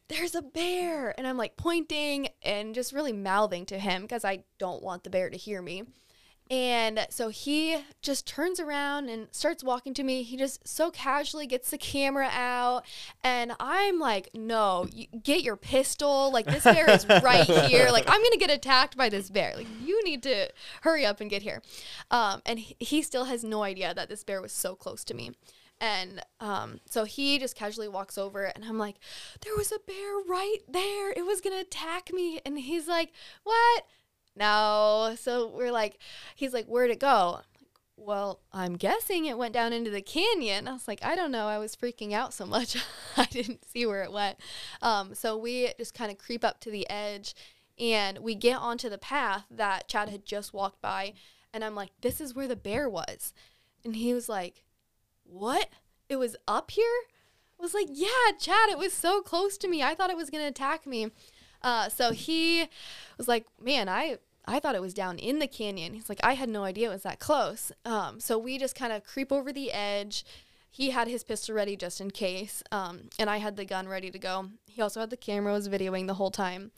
there's 0.07 0.35
a 0.35 0.41
bear. 0.41 1.13
And 1.17 1.27
I'm 1.27 1.37
like 1.37 1.57
pointing 1.57 2.29
and 2.41 2.75
just 2.75 2.93
really 2.93 3.13
mouthing 3.13 3.65
to 3.67 3.79
him 3.79 4.03
because 4.03 4.25
I 4.25 4.43
don't 4.57 4.83
want 4.83 5.03
the 5.03 5.09
bear 5.09 5.29
to 5.29 5.37
hear 5.37 5.61
me. 5.61 5.83
And 6.51 7.07
so 7.09 7.29
he 7.29 7.77
just 8.01 8.27
turns 8.27 8.59
around 8.59 9.09
and 9.09 9.27
starts 9.31 9.63
walking 9.63 9.93
to 9.95 10.03
me. 10.03 10.23
He 10.23 10.35
just 10.35 10.67
so 10.67 10.91
casually 10.91 11.47
gets 11.47 11.71
the 11.71 11.77
camera 11.77 12.29
out. 12.31 12.83
And 13.23 13.53
I'm 13.59 13.97
like, 13.97 14.29
no, 14.33 14.87
you, 14.93 15.07
get 15.07 15.41
your 15.41 15.55
pistol. 15.55 16.31
Like, 16.31 16.45
this 16.45 16.63
bear 16.63 16.89
is 16.91 17.07
right 17.23 17.45
here. 17.45 17.89
Like, 17.91 18.03
I'm 18.07 18.19
going 18.19 18.33
to 18.33 18.37
get 18.37 18.51
attacked 18.51 18.97
by 18.97 19.09
this 19.09 19.29
bear. 19.29 19.55
Like, 19.55 19.67
you 19.83 20.03
need 20.03 20.21
to 20.23 20.49
hurry 20.81 21.05
up 21.05 21.21
and 21.21 21.29
get 21.29 21.41
here. 21.41 21.61
Um, 22.11 22.41
and 22.45 22.59
he, 22.59 22.75
he 22.77 23.01
still 23.01 23.25
has 23.25 23.43
no 23.43 23.63
idea 23.63 23.93
that 23.93 24.09
this 24.09 24.23
bear 24.23 24.41
was 24.41 24.51
so 24.51 24.75
close 24.75 25.03
to 25.05 25.13
me. 25.13 25.31
And 25.84 26.21
um, 26.39 26.79
so 26.89 27.03
he 27.03 27.38
just 27.38 27.57
casually 27.57 27.89
walks 27.89 28.17
over, 28.17 28.45
and 28.45 28.63
I'm 28.63 28.77
like, 28.77 28.95
there 29.41 29.53
was 29.57 29.69
a 29.69 29.79
bear 29.86 30.15
right 30.25 30.59
there. 30.65 31.11
It 31.11 31.25
was 31.25 31.41
going 31.41 31.57
to 31.57 31.61
attack 31.61 32.13
me. 32.13 32.39
And 32.45 32.57
he's 32.57 32.88
like, 32.88 33.11
what? 33.43 33.86
No. 34.34 35.17
So 35.19 35.49
we're 35.49 35.73
like, 35.73 35.99
he's 36.38 36.53
like, 36.53 36.67
where'd 36.67 36.89
it 36.89 37.01
go? 37.01 37.07
I'm 37.07 37.34
like, 37.36 37.77
well, 37.97 38.39
I'm 38.53 38.77
guessing 38.77 39.25
it 39.25 39.38
went 39.38 39.53
down 39.53 39.73
into 39.73 39.91
the 39.91 40.01
canyon. 40.01 40.69
I 40.69 40.71
was 40.71 40.88
like, 40.88 41.03
I 41.03 41.15
don't 41.15 41.34
know. 41.34 41.49
I 41.49 41.57
was 41.57 41.75
freaking 41.75 42.13
out 42.13 42.34
so 42.34 42.45
much. 42.45 42.77
I 43.17 43.25
didn't 43.25 43.65
see 43.65 43.86
where 43.86 44.03
it 44.03 44.11
went. 44.13 44.38
Um, 44.81 45.13
so 45.13 45.36
we 45.36 45.73
just 45.77 45.93
kind 45.93 46.13
of 46.13 46.17
creep 46.17 46.45
up 46.45 46.61
to 46.61 46.71
the 46.71 46.89
edge 46.89 47.36
and 47.77 48.19
we 48.19 48.36
get 48.36 48.55
onto 48.57 48.88
the 48.88 48.97
path 48.97 49.43
that 49.51 49.89
Chad 49.89 50.07
had 50.07 50.25
just 50.25 50.53
walked 50.53 50.81
by. 50.81 51.11
And 51.53 51.61
I'm 51.61 51.75
like, 51.75 51.91
this 51.99 52.21
is 52.21 52.34
where 52.34 52.47
the 52.47 52.55
bear 52.55 52.89
was. 52.89 53.34
And 53.84 53.97
he 53.97 54.13
was 54.13 54.29
like, 54.29 54.63
what? 55.24 55.69
It 56.09 56.17
was 56.17 56.36
up 56.47 56.71
here? 56.71 56.86
I 57.59 57.61
was 57.61 57.74
like, 57.74 57.88
yeah, 57.91 58.07
Chad, 58.39 58.69
it 58.69 58.78
was 58.78 58.93
so 58.93 59.21
close 59.21 59.57
to 59.59 59.67
me. 59.67 59.82
I 59.82 59.95
thought 59.95 60.09
it 60.09 60.17
was 60.17 60.30
going 60.30 60.43
to 60.43 60.49
attack 60.49 60.86
me. 60.86 61.11
Uh, 61.61 61.89
so 61.89 62.11
he 62.11 62.67
was 63.17 63.28
like, 63.28 63.45
man, 63.61 63.88
I, 63.88 64.17
I 64.45 64.59
thought 64.59 64.76
it 64.76 64.82
was 64.82 64.93
down 64.93 65.17
in 65.17 65.39
the 65.39 65.47
canyon. 65.47 65.93
He's 65.93 66.09
like, 66.09 66.19
I 66.24 66.34
had 66.34 66.49
no 66.49 66.63
idea 66.63 66.89
it 66.89 66.93
was 66.93 67.03
that 67.03 67.19
close. 67.19 67.71
Um, 67.86 68.19
so 68.19 68.38
we 68.38 68.57
just 68.57 68.76
kind 68.76 68.91
of 68.91 69.05
creep 69.05 69.32
over 69.32 69.53
the 69.53 69.71
edge. 69.71 70.26
He 70.69 70.89
had 70.89 71.07
his 71.07 71.24
pistol 71.24 71.55
ready 71.55 71.78
just 71.78 72.01
in 72.01 72.11
case, 72.11 72.63
um, 72.71 73.09
and 73.19 73.30
I 73.30 73.38
had 73.38 73.55
the 73.55 73.65
gun 73.65 73.88
ready 73.88 74.09
to 74.09 74.19
go. 74.19 74.49
He 74.67 74.82
also 74.82 74.99
had 74.99 75.11
the 75.11 75.17
camera, 75.17 75.53
was 75.53 75.69
videoing 75.69 76.07
the 76.07 76.15
whole 76.15 76.32
time. 76.32 76.71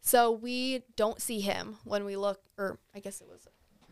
So 0.00 0.30
we 0.30 0.82
don't 0.96 1.20
see 1.20 1.40
him 1.40 1.76
when 1.84 2.04
we 2.04 2.16
look, 2.16 2.40
or 2.58 2.78
I 2.94 3.00
guess 3.00 3.20
it 3.20 3.28
was 3.28 3.46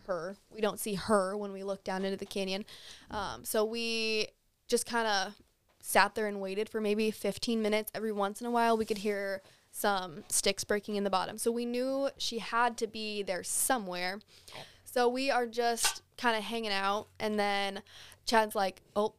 her. 0.06 0.36
We 0.54 0.60
don't 0.60 0.80
see 0.80 0.94
her 0.94 1.36
when 1.36 1.52
we 1.52 1.62
look 1.62 1.84
down 1.84 2.04
into 2.04 2.16
the 2.16 2.26
canyon. 2.26 2.64
Um, 3.10 3.44
so 3.44 3.64
we 3.64 4.28
just 4.68 4.86
kind 4.86 5.06
of 5.06 5.34
sat 5.80 6.14
there 6.14 6.26
and 6.26 6.40
waited 6.40 6.68
for 6.68 6.80
maybe 6.80 7.10
15 7.10 7.60
minutes. 7.60 7.90
Every 7.94 8.12
once 8.12 8.40
in 8.40 8.46
a 8.46 8.50
while, 8.50 8.76
we 8.76 8.84
could 8.84 8.98
hear 8.98 9.42
some 9.72 10.24
sticks 10.28 10.64
breaking 10.64 10.96
in 10.96 11.04
the 11.04 11.10
bottom. 11.10 11.38
So 11.38 11.50
we 11.50 11.64
knew 11.64 12.10
she 12.18 12.38
had 12.38 12.76
to 12.78 12.86
be 12.86 13.22
there 13.22 13.42
somewhere. 13.42 14.20
So 14.84 15.08
we 15.08 15.30
are 15.30 15.46
just 15.46 16.02
kind 16.16 16.36
of 16.36 16.44
hanging 16.44 16.72
out. 16.72 17.08
And 17.18 17.38
then 17.38 17.82
Chad's 18.26 18.54
like, 18.54 18.82
oh, 18.94 19.14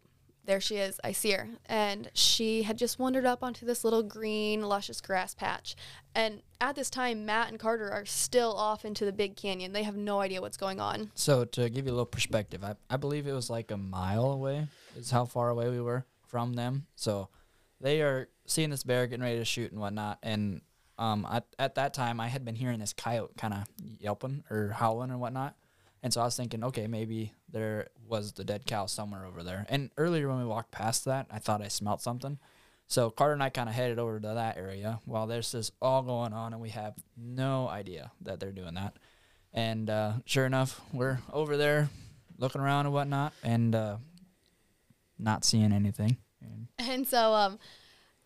there 0.46 0.60
she 0.60 0.76
is. 0.76 1.00
I 1.04 1.12
see 1.12 1.32
her. 1.32 1.48
And 1.66 2.10
she 2.14 2.64
had 2.64 2.78
just 2.78 3.00
wandered 3.00 3.26
up 3.26 3.44
onto 3.44 3.66
this 3.66 3.84
little 3.84 4.04
green, 4.04 4.62
luscious 4.64 5.02
grass 5.02 5.34
patch. 5.34 5.76
And 6.14 6.42
at 6.60 6.76
this 6.76 6.90
time, 6.90 7.26
Matt 7.26 7.50
and 7.50 7.60
Carter 7.60 7.90
are 7.90 8.06
still 8.06 8.54
off 8.56 8.86
into 8.86 9.06
the 9.06 9.14
big 9.14 9.36
canyon. 9.36 9.74
They 9.74 9.84
have 9.84 9.96
no 9.96 10.20
idea 10.20 10.42
what's 10.42 10.58
going 10.58 10.80
on. 10.80 11.12
So 11.16 11.46
to 11.46 11.70
give 11.70 11.86
you 11.86 11.92
a 11.92 11.96
little 11.96 12.06
perspective, 12.06 12.64
I, 12.64 12.76
I 12.90 12.98
believe 12.98 13.28
it 13.28 13.34
was 13.34 13.50
like 13.50 13.72
a 13.72 13.78
mile 13.78 14.32
away 14.32 14.68
is 14.98 15.12
how 15.12 15.26
far 15.26 15.50
away 15.50 15.70
we 15.70 15.82
were 15.82 16.06
from 16.28 16.54
them. 16.54 16.88
So 16.96 17.30
they 17.80 18.02
are 18.02 18.30
seeing 18.46 18.70
this 18.70 18.84
bear 18.84 19.08
getting 19.08 19.24
ready 19.24 19.40
to 19.40 19.46
shoot 19.46 19.72
and 19.72 19.80
whatnot. 19.80 20.20
And 20.24 20.62
um, 20.98 21.26
at, 21.30 21.46
at 21.58 21.76
that 21.76 21.94
time, 21.94 22.20
I 22.20 22.28
had 22.28 22.46
been 22.46 22.56
hearing 22.56 22.80
this 22.80 22.94
coyote 22.94 23.36
kind 23.38 23.54
of 23.54 23.64
yelping 24.00 24.44
or 24.50 24.70
howling 24.70 25.10
and 25.10 25.20
whatnot. 25.20 25.56
And 26.04 26.14
so 26.14 26.22
I 26.22 26.26
was 26.26 26.36
thinking, 26.36 26.64
okay, 26.66 26.86
maybe 26.86 27.34
there 27.50 27.88
was 28.06 28.34
the 28.34 28.44
dead 28.44 28.66
cow 28.66 28.86
somewhere 28.88 29.26
over 29.26 29.42
there. 29.42 29.66
And 29.70 29.90
earlier 29.98 30.28
when 30.28 30.38
we 30.38 30.46
walked 30.46 30.72
past 30.72 31.06
that, 31.06 31.28
I 31.32 31.40
thought 31.40 31.62
I 31.62 31.70
smelt 31.70 32.02
something. 32.02 32.38
So 32.88 33.10
Carter 33.10 33.34
and 33.34 33.42
I 33.42 33.50
kind 33.50 33.70
of 33.70 33.76
headed 33.76 33.98
over 33.98 34.20
to 34.20 34.28
that 34.28 34.58
area 34.58 35.00
while 35.06 35.26
this 35.26 35.72
all 35.82 36.04
going 36.04 36.34
on, 36.34 36.52
and 36.52 36.62
we 36.62 36.70
have 36.70 36.94
no 37.18 37.70
idea 37.70 38.12
that 38.22 38.42
they're 38.42 38.52
doing 38.52 38.74
that. 38.74 38.98
And 39.54 39.90
uh, 39.90 40.14
sure 40.26 40.46
enough, 40.46 40.82
we're 40.92 41.20
over 41.32 41.56
there 41.56 41.90
looking 42.38 42.60
around 42.60 42.88
and 42.88 42.94
whatnot, 42.94 43.34
and 43.42 43.74
uh, 43.74 43.98
not 45.18 45.46
seeing 45.46 45.72
anything. 45.72 46.18
And 46.42 46.68
And 46.78 47.08
so 47.08 47.34
um, 47.34 47.60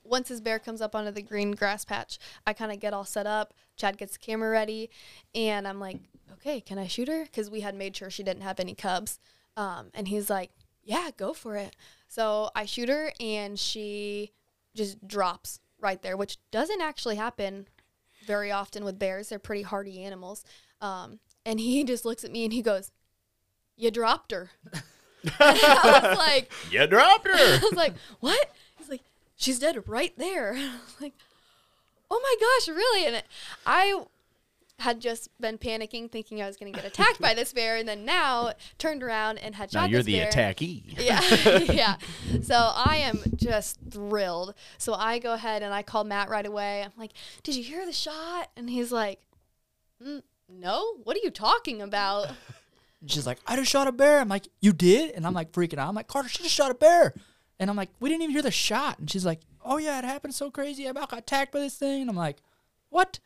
once 0.04 0.30
his 0.30 0.42
bear 0.42 0.58
comes 0.58 0.82
up 0.82 0.96
onto 0.96 1.12
the 1.12 1.22
green 1.22 1.52
grass 1.52 1.86
patch, 1.86 2.18
I 2.46 2.54
kind 2.54 2.72
of 2.72 2.80
get 2.80 2.94
all 2.94 3.06
set 3.06 3.28
up. 3.28 3.54
Chad 3.76 3.98
gets 3.98 4.14
the 4.14 4.20
camera 4.20 4.50
ready, 4.50 4.90
and 5.36 5.68
I'm 5.68 5.80
like, 5.80 6.00
okay, 6.48 6.62
can 6.62 6.80
I 6.80 6.88
shoot 6.88 7.08
her? 7.08 7.24
Because 7.24 7.50
we 7.50 7.62
had 7.62 7.76
made 7.76 7.96
sure 7.96 8.10
she 8.10 8.24
didn't 8.24 8.44
have 8.44 8.60
any 8.60 8.74
cubs. 8.74 9.20
Um, 9.56 9.88
and 9.94 10.08
he's 10.08 10.30
like, 10.30 10.52
yeah, 10.84 11.10
go 11.18 11.34
for 11.34 11.58
it. 11.58 11.76
So 12.08 12.50
I 12.56 12.66
shoot 12.66 12.90
her, 12.90 13.12
and 13.20 13.60
she 13.60 14.32
just 14.76 15.06
drops 15.06 15.60
right 15.80 16.02
there, 16.02 16.16
which 16.16 16.38
doesn't 16.52 16.82
actually 16.82 17.18
happen 17.18 17.68
very 18.26 18.52
often 18.52 18.86
with 18.86 19.00
bears. 19.00 19.30
They're 19.30 19.40
pretty 19.40 19.64
hardy 19.64 20.04
animals. 20.04 20.44
Um, 20.82 21.20
and 21.46 21.60
he 21.60 21.84
just 21.86 22.06
looks 22.06 22.24
at 22.24 22.32
me 22.32 22.46
and 22.46 22.54
he 22.54 22.62
goes, 22.62 22.92
You 23.76 23.92
dropped 23.92 24.32
her. 24.32 24.52
I 25.40 26.02
was 26.04 26.18
like, 26.18 26.52
You 26.72 26.88
dropped 26.88 27.28
her. 27.28 27.34
I 27.34 27.60
was 27.62 27.74
like, 27.74 27.94
what? 28.20 28.52
He's 28.78 28.90
like, 28.90 29.02
she's 29.36 29.60
dead 29.60 29.84
right 29.88 30.14
there. 30.18 30.54
I 30.54 30.76
was 30.86 31.02
like, 31.02 31.14
oh 32.10 32.22
my 32.22 32.36
gosh, 32.40 32.68
really? 32.70 33.06
And 33.06 33.24
I 33.66 34.04
had 34.80 35.00
just 35.00 35.30
been 35.42 35.58
panicking, 35.58 36.12
thinking 36.12 36.42
I 36.42 36.46
was 36.46 36.56
going 36.56 36.72
to 36.72 36.80
get 36.80 36.88
attacked 36.88 37.20
by 37.20 37.34
this 37.34 37.52
bear, 37.52 37.78
and 37.78 37.88
then 37.88 38.06
now 38.06 38.54
turned 38.78 39.02
around 39.02 39.40
and 39.40 39.56
had 39.56 39.74
now 39.74 39.82
shot 39.82 39.90
you're 39.90 40.00
this 40.04 40.06
the 40.06 40.20
bear. 40.20 40.32
attackee. 40.32 40.84
Yeah, 41.00 41.58
yeah. 41.74 41.96
So 42.44 42.56
I 42.56 42.98
am 42.98 43.20
just 43.36 43.80
thrilled. 43.90 44.54
So 44.78 44.94
I 44.94 45.20
go 45.20 45.34
ahead 45.34 45.64
and 45.64 45.74
I 45.74 45.82
call 45.82 46.04
Matt 46.04 46.30
right 46.30 46.46
away. 46.46 46.84
I'm 46.84 46.92
like, 46.98 47.12
"Did 47.44 47.56
you 47.56 47.64
hear 47.64 47.86
the 47.86 47.94
shot?" 47.94 48.52
And 48.56 48.70
he's 48.70 48.92
like, 48.92 49.20
mm, 50.04 50.22
"No. 50.48 50.98
What 51.04 51.16
are 51.18 51.22
you 51.24 51.32
talking 51.32 51.82
about?" 51.82 52.30
she's 53.08 53.26
like, 53.28 53.40
I 53.48 53.56
just 53.56 53.72
shot 53.72 53.88
a 53.88 53.92
bear. 53.92 54.20
I'm 54.20 54.28
like, 54.30 54.48
You 54.60 54.74
did? 54.74 55.12
And 55.12 55.26
I'm 55.26 55.34
like 55.34 55.52
freaking 55.52 55.78
out. 55.78 55.88
I'm 55.90 55.96
like, 55.96 56.08
Carter, 56.08 56.30
she 56.30 56.44
just 56.44 56.56
shot 56.56 56.72
a 56.72 56.76
bear. 56.76 57.14
And 57.60 57.70
I'm 57.70 57.76
like, 57.76 57.90
We 58.00 58.10
didn't 58.10 58.24
even 58.24 58.34
hear 58.34 58.42
the 58.42 58.52
shot. 58.52 59.00
And 59.00 59.10
she's 59.10 59.26
like, 59.26 59.42
Oh, 59.64 59.78
yeah, 59.78 60.00
it 60.00 60.06
happened 60.06 60.34
so 60.34 60.50
crazy. 60.50 60.88
I 60.88 60.92
about 60.92 61.10
got 61.10 61.20
attacked 61.20 61.52
by 61.52 61.60
this 61.60 61.76
thing. 61.76 62.02
And 62.02 62.10
I'm 62.10 62.16
like, 62.16 62.38
What? 62.90 63.20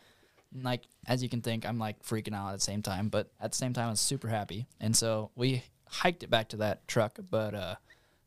And 0.53 0.63
like, 0.63 0.83
as 1.07 1.23
you 1.23 1.29
can 1.29 1.41
think, 1.41 1.65
I'm 1.65 1.79
like 1.79 2.03
freaking 2.03 2.35
out 2.35 2.49
at 2.49 2.53
the 2.57 2.61
same 2.61 2.81
time. 2.81 3.09
But 3.09 3.31
at 3.39 3.51
the 3.51 3.57
same 3.57 3.73
time, 3.73 3.87
I 3.87 3.91
was 3.91 3.99
super 3.99 4.27
happy. 4.27 4.67
And 4.79 4.95
so 4.95 5.31
we 5.35 5.63
hiked 5.87 6.23
it 6.23 6.29
back 6.29 6.49
to 6.49 6.57
that 6.57 6.87
truck. 6.87 7.17
But 7.29 7.53
uh, 7.55 7.75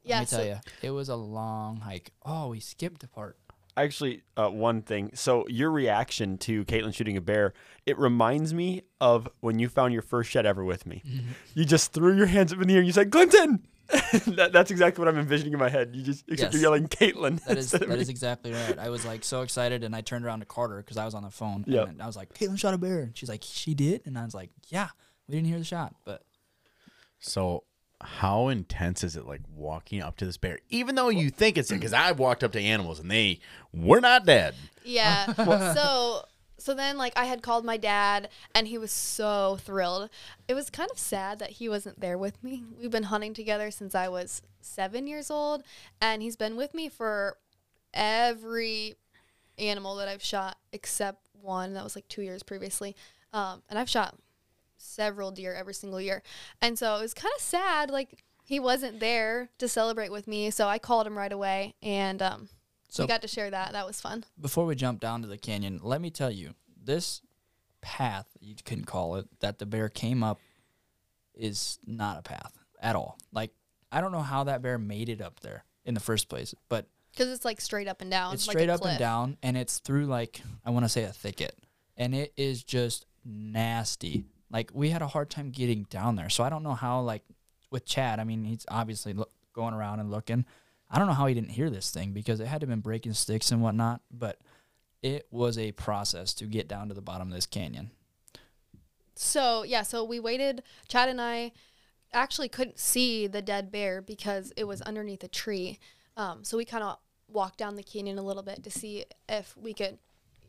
Yeah, 0.02 0.16
let 0.16 0.20
me 0.20 0.26
tell 0.26 0.38
so- 0.40 0.44
you, 0.46 0.56
it 0.82 0.90
was 0.90 1.08
a 1.08 1.16
long 1.16 1.78
hike. 1.80 2.12
Oh, 2.24 2.48
we 2.48 2.60
skipped 2.60 3.04
a 3.04 3.08
part. 3.08 3.36
Actually, 3.76 4.22
uh, 4.36 4.48
one 4.48 4.82
thing. 4.82 5.10
So 5.14 5.48
your 5.48 5.68
reaction 5.68 6.38
to 6.38 6.64
Katelyn 6.64 6.94
shooting 6.94 7.16
a 7.16 7.20
bear, 7.20 7.54
it 7.86 7.98
reminds 7.98 8.54
me 8.54 8.82
of 9.00 9.28
when 9.40 9.58
you 9.58 9.68
found 9.68 9.92
your 9.92 10.02
first 10.02 10.30
shed 10.30 10.46
ever 10.46 10.64
with 10.64 10.86
me. 10.86 11.02
Mm-hmm. 11.04 11.30
You 11.54 11.64
just 11.64 11.92
threw 11.92 12.16
your 12.16 12.26
hands 12.26 12.52
up 12.52 12.60
in 12.62 12.68
the 12.68 12.74
air 12.74 12.78
and 12.80 12.86
you 12.86 12.92
said, 12.92 13.10
"Clinton." 13.10 13.66
that, 14.26 14.50
that's 14.52 14.70
exactly 14.70 15.04
what 15.04 15.08
I'm 15.12 15.18
envisioning 15.18 15.52
in 15.52 15.58
my 15.58 15.68
head. 15.68 15.90
You 15.94 16.02
just 16.02 16.24
except 16.28 16.52
Yes. 16.54 16.62
you're 16.62 16.62
yelling 16.72 16.88
Katelyn. 16.88 17.42
That 17.44 17.58
is 17.58 17.72
instead 17.72 17.88
that 17.88 17.96
me. 17.96 18.02
is 18.02 18.08
exactly 18.08 18.52
right. 18.52 18.78
I 18.78 18.88
was 18.88 19.04
like 19.04 19.24
so 19.24 19.42
excited, 19.42 19.84
and 19.84 19.94
I 19.94 20.00
turned 20.00 20.24
around 20.24 20.40
to 20.40 20.46
Carter 20.46 20.76
because 20.76 20.96
I 20.96 21.04
was 21.04 21.14
on 21.14 21.22
the 21.22 21.30
phone. 21.30 21.64
Yep. 21.66 21.88
And 21.88 22.02
I 22.02 22.06
was 22.06 22.16
like, 22.16 22.32
"Katelyn 22.34 22.58
shot 22.58 22.74
a 22.74 22.78
bear." 22.78 23.00
And 23.00 23.16
she's 23.16 23.28
like, 23.28 23.42
"She 23.44 23.74
did," 23.74 24.02
and 24.06 24.18
I 24.18 24.24
was 24.24 24.34
like, 24.34 24.50
"Yeah, 24.68 24.88
we 25.28 25.34
didn't 25.34 25.48
hear 25.48 25.58
the 25.58 25.64
shot, 25.64 25.94
but 26.04 26.22
So, 27.20 27.64
how 28.00 28.48
intense 28.48 29.02
is 29.04 29.16
it 29.16 29.26
like 29.26 29.40
walking 29.54 30.02
up 30.02 30.16
to 30.18 30.26
this 30.26 30.36
bear? 30.36 30.58
Even 30.70 30.94
though 30.94 31.08
you 31.08 31.30
think 31.30 31.56
it's 31.58 31.70
because 31.70 31.92
I've 31.92 32.18
walked 32.18 32.44
up 32.44 32.52
to 32.52 32.60
animals 32.60 33.00
and 33.00 33.10
they 33.10 33.40
were 33.72 34.00
not 34.00 34.26
dead. 34.26 34.54
Yeah. 34.84 35.32
so 35.74 36.24
so 36.58 36.74
then 36.74 36.96
like 36.96 37.12
I 37.16 37.24
had 37.24 37.42
called 37.42 37.64
my 37.64 37.76
dad 37.76 38.28
and 38.54 38.68
he 38.68 38.78
was 38.78 38.92
so 38.92 39.58
thrilled. 39.60 40.10
It 40.48 40.54
was 40.54 40.70
kind 40.70 40.90
of 40.90 40.98
sad 40.98 41.38
that 41.38 41.50
he 41.50 41.68
wasn't 41.68 42.00
there 42.00 42.18
with 42.18 42.42
me. 42.42 42.64
We've 42.80 42.90
been 42.90 43.04
hunting 43.04 43.34
together 43.34 43.70
since 43.70 43.94
I 43.94 44.08
was 44.08 44.42
7 44.60 45.06
years 45.06 45.30
old 45.30 45.62
and 46.00 46.22
he's 46.22 46.36
been 46.36 46.56
with 46.56 46.74
me 46.74 46.88
for 46.88 47.38
every 47.92 48.94
animal 49.58 49.96
that 49.96 50.08
I've 50.08 50.22
shot 50.22 50.56
except 50.72 51.28
one 51.40 51.74
that 51.74 51.84
was 51.84 51.96
like 51.96 52.08
2 52.08 52.22
years 52.22 52.42
previously. 52.42 52.96
Um, 53.32 53.62
and 53.68 53.78
I've 53.78 53.90
shot 53.90 54.16
several 54.76 55.30
deer 55.30 55.54
every 55.54 55.74
single 55.74 56.00
year. 56.00 56.22
And 56.60 56.78
so 56.78 56.96
it 56.96 57.00
was 57.00 57.14
kind 57.14 57.32
of 57.36 57.42
sad 57.42 57.90
like 57.90 58.22
he 58.44 58.60
wasn't 58.60 59.00
there 59.00 59.48
to 59.58 59.68
celebrate 59.68 60.12
with 60.12 60.28
me. 60.28 60.50
So 60.50 60.68
I 60.68 60.78
called 60.78 61.06
him 61.06 61.16
right 61.18 61.32
away 61.32 61.74
and 61.82 62.22
um 62.22 62.48
So- 62.94 63.04
we 63.04 63.08
got 63.08 63.22
to 63.22 63.28
share 63.28 63.50
that. 63.50 63.72
That 63.72 63.86
was 63.86 64.00
fun. 64.00 64.24
before 64.40 64.66
we 64.66 64.74
jump 64.74 65.00
down 65.00 65.22
to 65.22 65.28
the 65.28 65.38
canyon, 65.38 65.80
let 65.82 66.00
me 66.00 66.10
tell 66.10 66.30
you, 66.30 66.54
this 66.82 67.22
path 67.80 68.26
you 68.40 68.54
can 68.64 68.84
call 68.84 69.16
it 69.16 69.26
that 69.40 69.58
the 69.58 69.66
bear 69.66 69.88
came 69.88 70.22
up 70.22 70.38
is 71.34 71.78
not 71.86 72.18
a 72.18 72.22
path 72.22 72.52
at 72.80 72.96
all. 72.96 73.18
Like 73.32 73.50
I 73.92 74.00
don't 74.00 74.12
know 74.12 74.22
how 74.22 74.44
that 74.44 74.62
bear 74.62 74.78
made 74.78 75.08
it 75.08 75.20
up 75.20 75.40
there 75.40 75.64
in 75.84 75.94
the 75.94 76.00
first 76.00 76.28
place, 76.28 76.54
but 76.68 76.86
Because 77.12 77.28
it's 77.28 77.44
like 77.44 77.60
straight 77.60 77.88
up 77.88 78.00
and 78.00 78.10
down. 78.10 78.32
it's 78.34 78.46
like 78.46 78.56
straight 78.56 78.70
up 78.70 78.84
and 78.84 78.98
down 78.98 79.36
and 79.42 79.56
it's 79.56 79.78
through 79.80 80.06
like 80.06 80.40
I 80.64 80.70
want 80.70 80.84
to 80.84 80.88
say 80.88 81.04
a 81.04 81.12
thicket 81.12 81.56
and 81.96 82.14
it 82.14 82.32
is 82.36 82.62
just 82.64 83.06
nasty. 83.24 84.24
Like 84.50 84.70
we 84.72 84.90
had 84.90 85.02
a 85.02 85.08
hard 85.08 85.30
time 85.30 85.50
getting 85.50 85.82
down 85.90 86.16
there. 86.16 86.30
So 86.30 86.44
I 86.44 86.48
don't 86.48 86.62
know 86.62 86.74
how 86.74 87.00
like 87.00 87.22
with 87.70 87.84
Chad, 87.84 88.18
I 88.20 88.24
mean 88.24 88.44
he's 88.44 88.64
obviously 88.68 89.12
look, 89.12 89.30
going 89.52 89.74
around 89.74 90.00
and 90.00 90.10
looking. 90.10 90.44
I 90.94 90.98
don't 90.98 91.08
know 91.08 91.14
how 91.14 91.26
he 91.26 91.34
didn't 91.34 91.50
hear 91.50 91.70
this 91.70 91.90
thing 91.90 92.12
because 92.12 92.38
it 92.38 92.46
had 92.46 92.60
to 92.60 92.66
have 92.66 92.70
been 92.70 92.78
breaking 92.78 93.14
sticks 93.14 93.50
and 93.50 93.60
whatnot, 93.60 94.00
but 94.12 94.38
it 95.02 95.26
was 95.32 95.58
a 95.58 95.72
process 95.72 96.32
to 96.34 96.44
get 96.44 96.68
down 96.68 96.86
to 96.86 96.94
the 96.94 97.02
bottom 97.02 97.26
of 97.26 97.34
this 97.34 97.46
canyon. 97.46 97.90
So 99.16 99.64
yeah, 99.64 99.82
so 99.82 100.04
we 100.04 100.20
waited. 100.20 100.62
Chad 100.86 101.08
and 101.08 101.20
I 101.20 101.50
actually 102.12 102.48
couldn't 102.48 102.78
see 102.78 103.26
the 103.26 103.42
dead 103.42 103.72
bear 103.72 104.00
because 104.00 104.52
it 104.56 104.64
was 104.64 104.82
underneath 104.82 105.24
a 105.24 105.28
tree. 105.28 105.80
Um, 106.16 106.44
so 106.44 106.56
we 106.56 106.64
kind 106.64 106.84
of 106.84 106.98
walked 107.26 107.58
down 107.58 107.74
the 107.74 107.82
canyon 107.82 108.16
a 108.16 108.22
little 108.22 108.44
bit 108.44 108.62
to 108.62 108.70
see 108.70 109.04
if 109.28 109.56
we 109.56 109.74
could, 109.74 109.98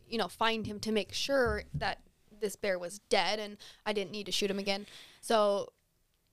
you 0.08 0.20
know, 0.20 0.28
find 0.28 0.68
him 0.68 0.80
to 0.82 0.92
make 0.92 1.12
sure 1.12 1.64
that 1.74 2.02
this 2.40 2.56
bear 2.56 2.78
was 2.78 3.00
dead 3.10 3.40
and 3.40 3.58
I 3.84 3.94
didn't 3.94 4.12
need 4.12 4.28
to 4.28 4.32
shoot 4.32 4.52
him 4.52 4.60
again. 4.60 4.86
So 5.22 5.74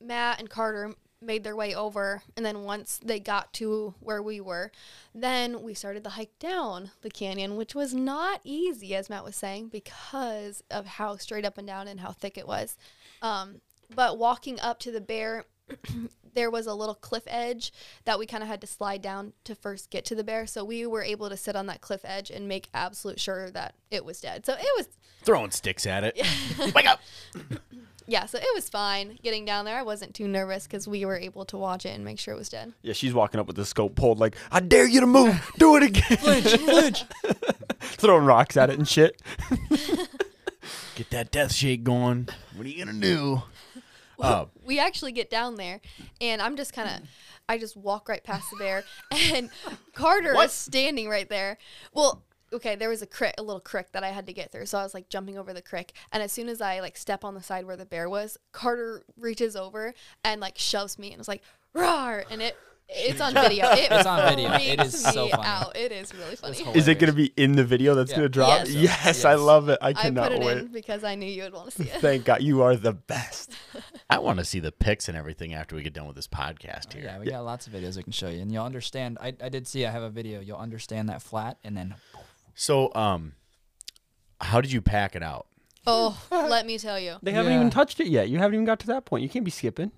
Matt 0.03 0.39
and 0.39 0.51
Carter 0.51 0.95
made 1.23 1.45
their 1.45 1.57
way 1.57 1.75
over 1.75 2.23
and 2.37 2.45
then 2.45 2.63
once 2.65 2.99
they 3.05 3.21
got 3.21 3.53
to 3.53 3.95
where 4.01 4.23
we 4.23 4.41
were 4.41 4.71
then 5.15 5.63
we 5.63 5.75
started 5.75 6.05
the 6.05 6.11
hike 6.11 6.39
down 6.39 6.91
the 7.03 7.11
canyon 7.11 7.57
which 7.57 7.75
was 7.75 7.95
not 7.95 8.41
easy 8.45 8.95
as 8.95 9.09
matt 9.09 9.25
was 9.25 9.37
saying 9.37 9.69
because 9.69 10.63
of 10.71 10.87
how 10.87 11.17
straight 11.17 11.45
up 11.45 11.59
and 11.59 11.67
down 11.67 11.89
and 11.89 12.01
how 12.01 12.13
thick 12.13 12.37
it 12.37 12.47
was 12.47 12.77
um, 13.23 13.61
but 13.95 14.19
walking 14.19 14.59
up 14.61 14.79
to 14.79 14.91
the 14.91 15.01
bear 15.01 15.45
there 16.35 16.51
was 16.51 16.67
a 16.67 16.75
little 16.75 16.95
cliff 16.95 17.25
edge 17.27 17.73
that 18.05 18.19
we 18.19 18.27
kind 18.27 18.43
of 18.43 18.49
had 18.49 18.61
to 18.61 18.67
slide 18.67 19.03
down 19.03 19.33
to 19.45 19.55
first 19.55 19.91
get 19.91 20.05
to 20.05 20.15
the 20.15 20.25
bear 20.25 20.47
so 20.47 20.65
we 20.65 20.87
were 20.87 21.03
able 21.03 21.29
to 21.29 21.37
sit 21.37 21.55
on 21.55 21.67
that 21.67 21.81
cliff 21.81 22.01
edge 22.05 22.31
and 22.31 22.49
make 22.49 22.69
absolute 22.75 23.21
sure 23.21 23.51
that 23.51 23.75
it 23.91 24.05
was 24.05 24.21
dead 24.21 24.45
so 24.45 24.55
it 24.55 24.73
was 24.77 24.89
Throwing 25.23 25.53
sticks 25.53 25.87
at 25.87 26.05
it. 26.05 26.21
Wake 26.75 26.87
up. 26.87 27.01
yeah 28.07 28.27
so 28.27 28.39
it 28.39 28.47
was 28.55 28.69
fine 28.69 29.19
getting 29.23 29.45
down 29.45 29.65
there 29.65 29.77
i 29.79 29.83
wasn't 29.83 30.15
too 30.15 30.27
nervous 30.29 30.67
because 30.67 30.87
we 30.89 31.05
were 31.05 31.17
able 31.19 31.45
to 31.45 31.57
watch 31.57 31.87
it 31.87 31.91
and 31.91 32.05
make 32.05 32.19
sure 32.19 32.35
it 32.35 32.37
was 32.39 32.49
dead 32.49 32.73
Yeah, 32.83 32.93
she's 32.93 33.15
walking 33.15 33.39
up 33.41 33.47
with 33.47 33.57
the 33.57 33.65
scope 33.65 33.95
pulled 33.95 34.19
like, 34.19 34.37
I 34.51 34.61
dare 34.61 34.87
you 34.89 35.01
to 35.01 35.07
move. 35.07 35.51
Do 35.59 35.77
it 35.77 35.83
again. 35.85 36.19
Flinch, 36.19 36.47
flinch. 36.57 37.05
Throwing 37.81 38.25
rocks 38.25 38.57
at 38.57 38.71
it 38.71 38.79
and 38.79 38.87
shit. 38.89 39.21
Get 40.95 41.11
that 41.11 41.31
death 41.31 41.53
shake 41.53 41.85
going. 41.85 42.29
What 42.55 42.67
are 42.67 42.69
you 42.69 42.85
gonna 42.85 42.99
do? 43.01 43.43
Uh, 44.21 44.45
we 44.65 44.79
actually 44.79 45.11
get 45.13 45.31
down 45.31 45.57
there 45.57 45.81
and 46.21 46.41
I'm 46.41 46.57
just 46.57 46.73
kind 46.73 46.89
of 46.89 47.09
I 47.49 47.59
just 47.59 47.77
walk 47.77 48.09
right 48.09 48.23
past 48.23 48.47
the 48.51 48.57
bear 48.57 48.85
and 49.11 49.51
Carter 49.95 50.35
What? 50.35 50.47
is 50.47 50.53
standing 50.53 51.09
right 51.09 51.29
there. 51.29 51.59
Well, 51.93 52.23
okay, 52.53 52.77
there 52.77 52.89
was 52.89 53.03
a 53.03 53.07
crick, 53.07 53.35
a 53.39 53.43
little 53.43 53.61
crick 53.61 53.93
that 53.93 54.05
I 54.05 54.09
had 54.09 54.27
to 54.27 54.33
get 54.33 54.53
through. 54.53 54.67
So 54.67 54.79
I 54.79 54.83
was 54.83 54.95
like 54.95 55.09
jumping 55.09 55.39
over 55.39 55.53
the 55.53 55.63
crick 55.63 55.93
and 56.13 56.23
as 56.23 56.33
soon 56.33 56.49
as 56.49 56.61
I 56.61 56.81
like 56.81 56.97
step 56.97 57.25
on 57.25 57.35
the 57.35 57.43
side 57.43 57.65
where 57.67 57.77
the 57.77 57.87
bear 57.87 58.09
was, 58.09 58.39
Carter 58.53 59.03
reaches 59.17 59.57
over 59.57 59.95
and 60.25 60.41
like 60.41 60.59
shoves 60.59 60.99
me 60.99 61.11
and 61.11 61.19
was 61.19 61.29
like 61.29 61.43
roar 61.75 62.25
and 62.31 62.43
it 62.43 62.57
it's 62.95 63.21
on 63.21 63.35
video. 63.35 63.67
It 63.71 63.89
It's 63.91 64.07
on 64.07 64.29
video. 64.29 64.53
It 64.53 64.79
freaks 64.79 64.95
is 64.95 65.03
so 65.03 65.29
funny. 65.29 65.45
out. 65.45 65.77
It 65.77 65.93
is 65.93 66.15
really 66.15 66.37
funny. 66.37 66.59
Is 66.75 66.89
it 66.89 66.99
going 66.99 67.11
to 67.11 67.17
be 67.17 67.33
in 67.37 67.53
the 67.53 67.65
video 67.65 67.95
that's 67.95 68.11
Yeah. 68.11 68.17
going 68.19 68.25
to 68.27 68.29
drop? 68.29 68.67
Yes. 68.67 68.71
Yes, 68.71 69.25
I 69.25 69.35
love 69.35 69.69
it. 69.69 69.79
I 69.81 69.89
I 69.89 69.93
cannot 69.95 70.33
put 70.33 70.41
it 70.41 70.45
wait. 70.45 70.59
in 70.59 70.67
because 70.69 71.05
I 71.05 71.15
knew 71.15 71.27
you 71.27 71.45
would 71.45 71.55
want 71.55 71.71
to 71.71 71.83
see 71.83 71.89
it. 71.89 72.01
Thank 72.01 72.25
God. 72.25 72.43
You 72.43 72.63
are 72.63 72.77
the 72.77 72.93
best. 72.93 73.53
I 74.11 74.19
want 74.19 74.39
to 74.39 74.45
see 74.45 74.61
the 74.61 74.73
pics 74.73 75.09
and 75.09 75.17
everything 75.17 75.55
after 75.55 75.75
we 75.75 75.83
get 75.83 75.95
done 75.95 76.07
with 76.07 76.17
this 76.17 76.29
podcast 76.29 76.89
oh, 76.91 76.99
here. 76.99 77.05
Yeah, 77.05 77.19
we 77.19 77.27
got 77.27 77.45
lots 77.45 77.67
of 77.67 77.73
videos 77.73 77.99
I 77.99 78.03
can 78.03 78.13
show 78.13 78.29
you, 78.29 78.43
and 78.43 78.53
you'll 78.53 78.65
understand. 78.65 79.19
I, 79.21 79.35
I 79.43 79.49
did 79.49 79.67
see 79.67 79.87
I 79.87 79.91
have 79.91 80.03
a 80.03 80.11
video. 80.11 80.41
You'll 80.41 80.59
understand 80.59 81.09
that 81.09 81.23
flat, 81.23 81.59
and 81.65 81.77
then 81.77 81.95
So, 82.55 82.93
um, 82.95 83.33
how 84.41 84.61
did 84.61 84.73
you 84.73 84.81
pack 84.81 85.15
it 85.17 85.23
out? 85.23 85.47
Oh, 85.87 86.21
let 86.31 86.67
me 86.67 86.79
tell 86.79 86.99
you. 86.99 87.17
They 87.23 87.33
haven't 87.33 87.53
Yeah. 87.53 87.59
even 87.59 87.71
touched 87.71 88.01
it 88.01 88.07
yet. 88.09 88.29
You 88.29 88.39
haven't 88.39 88.55
even 88.55 88.65
got 88.65 88.79
to 88.81 88.87
that 88.89 89.05
point. 89.05 89.23
You 89.23 89.29
can't 89.29 89.45
be 89.45 89.51
skipping. 89.51 89.91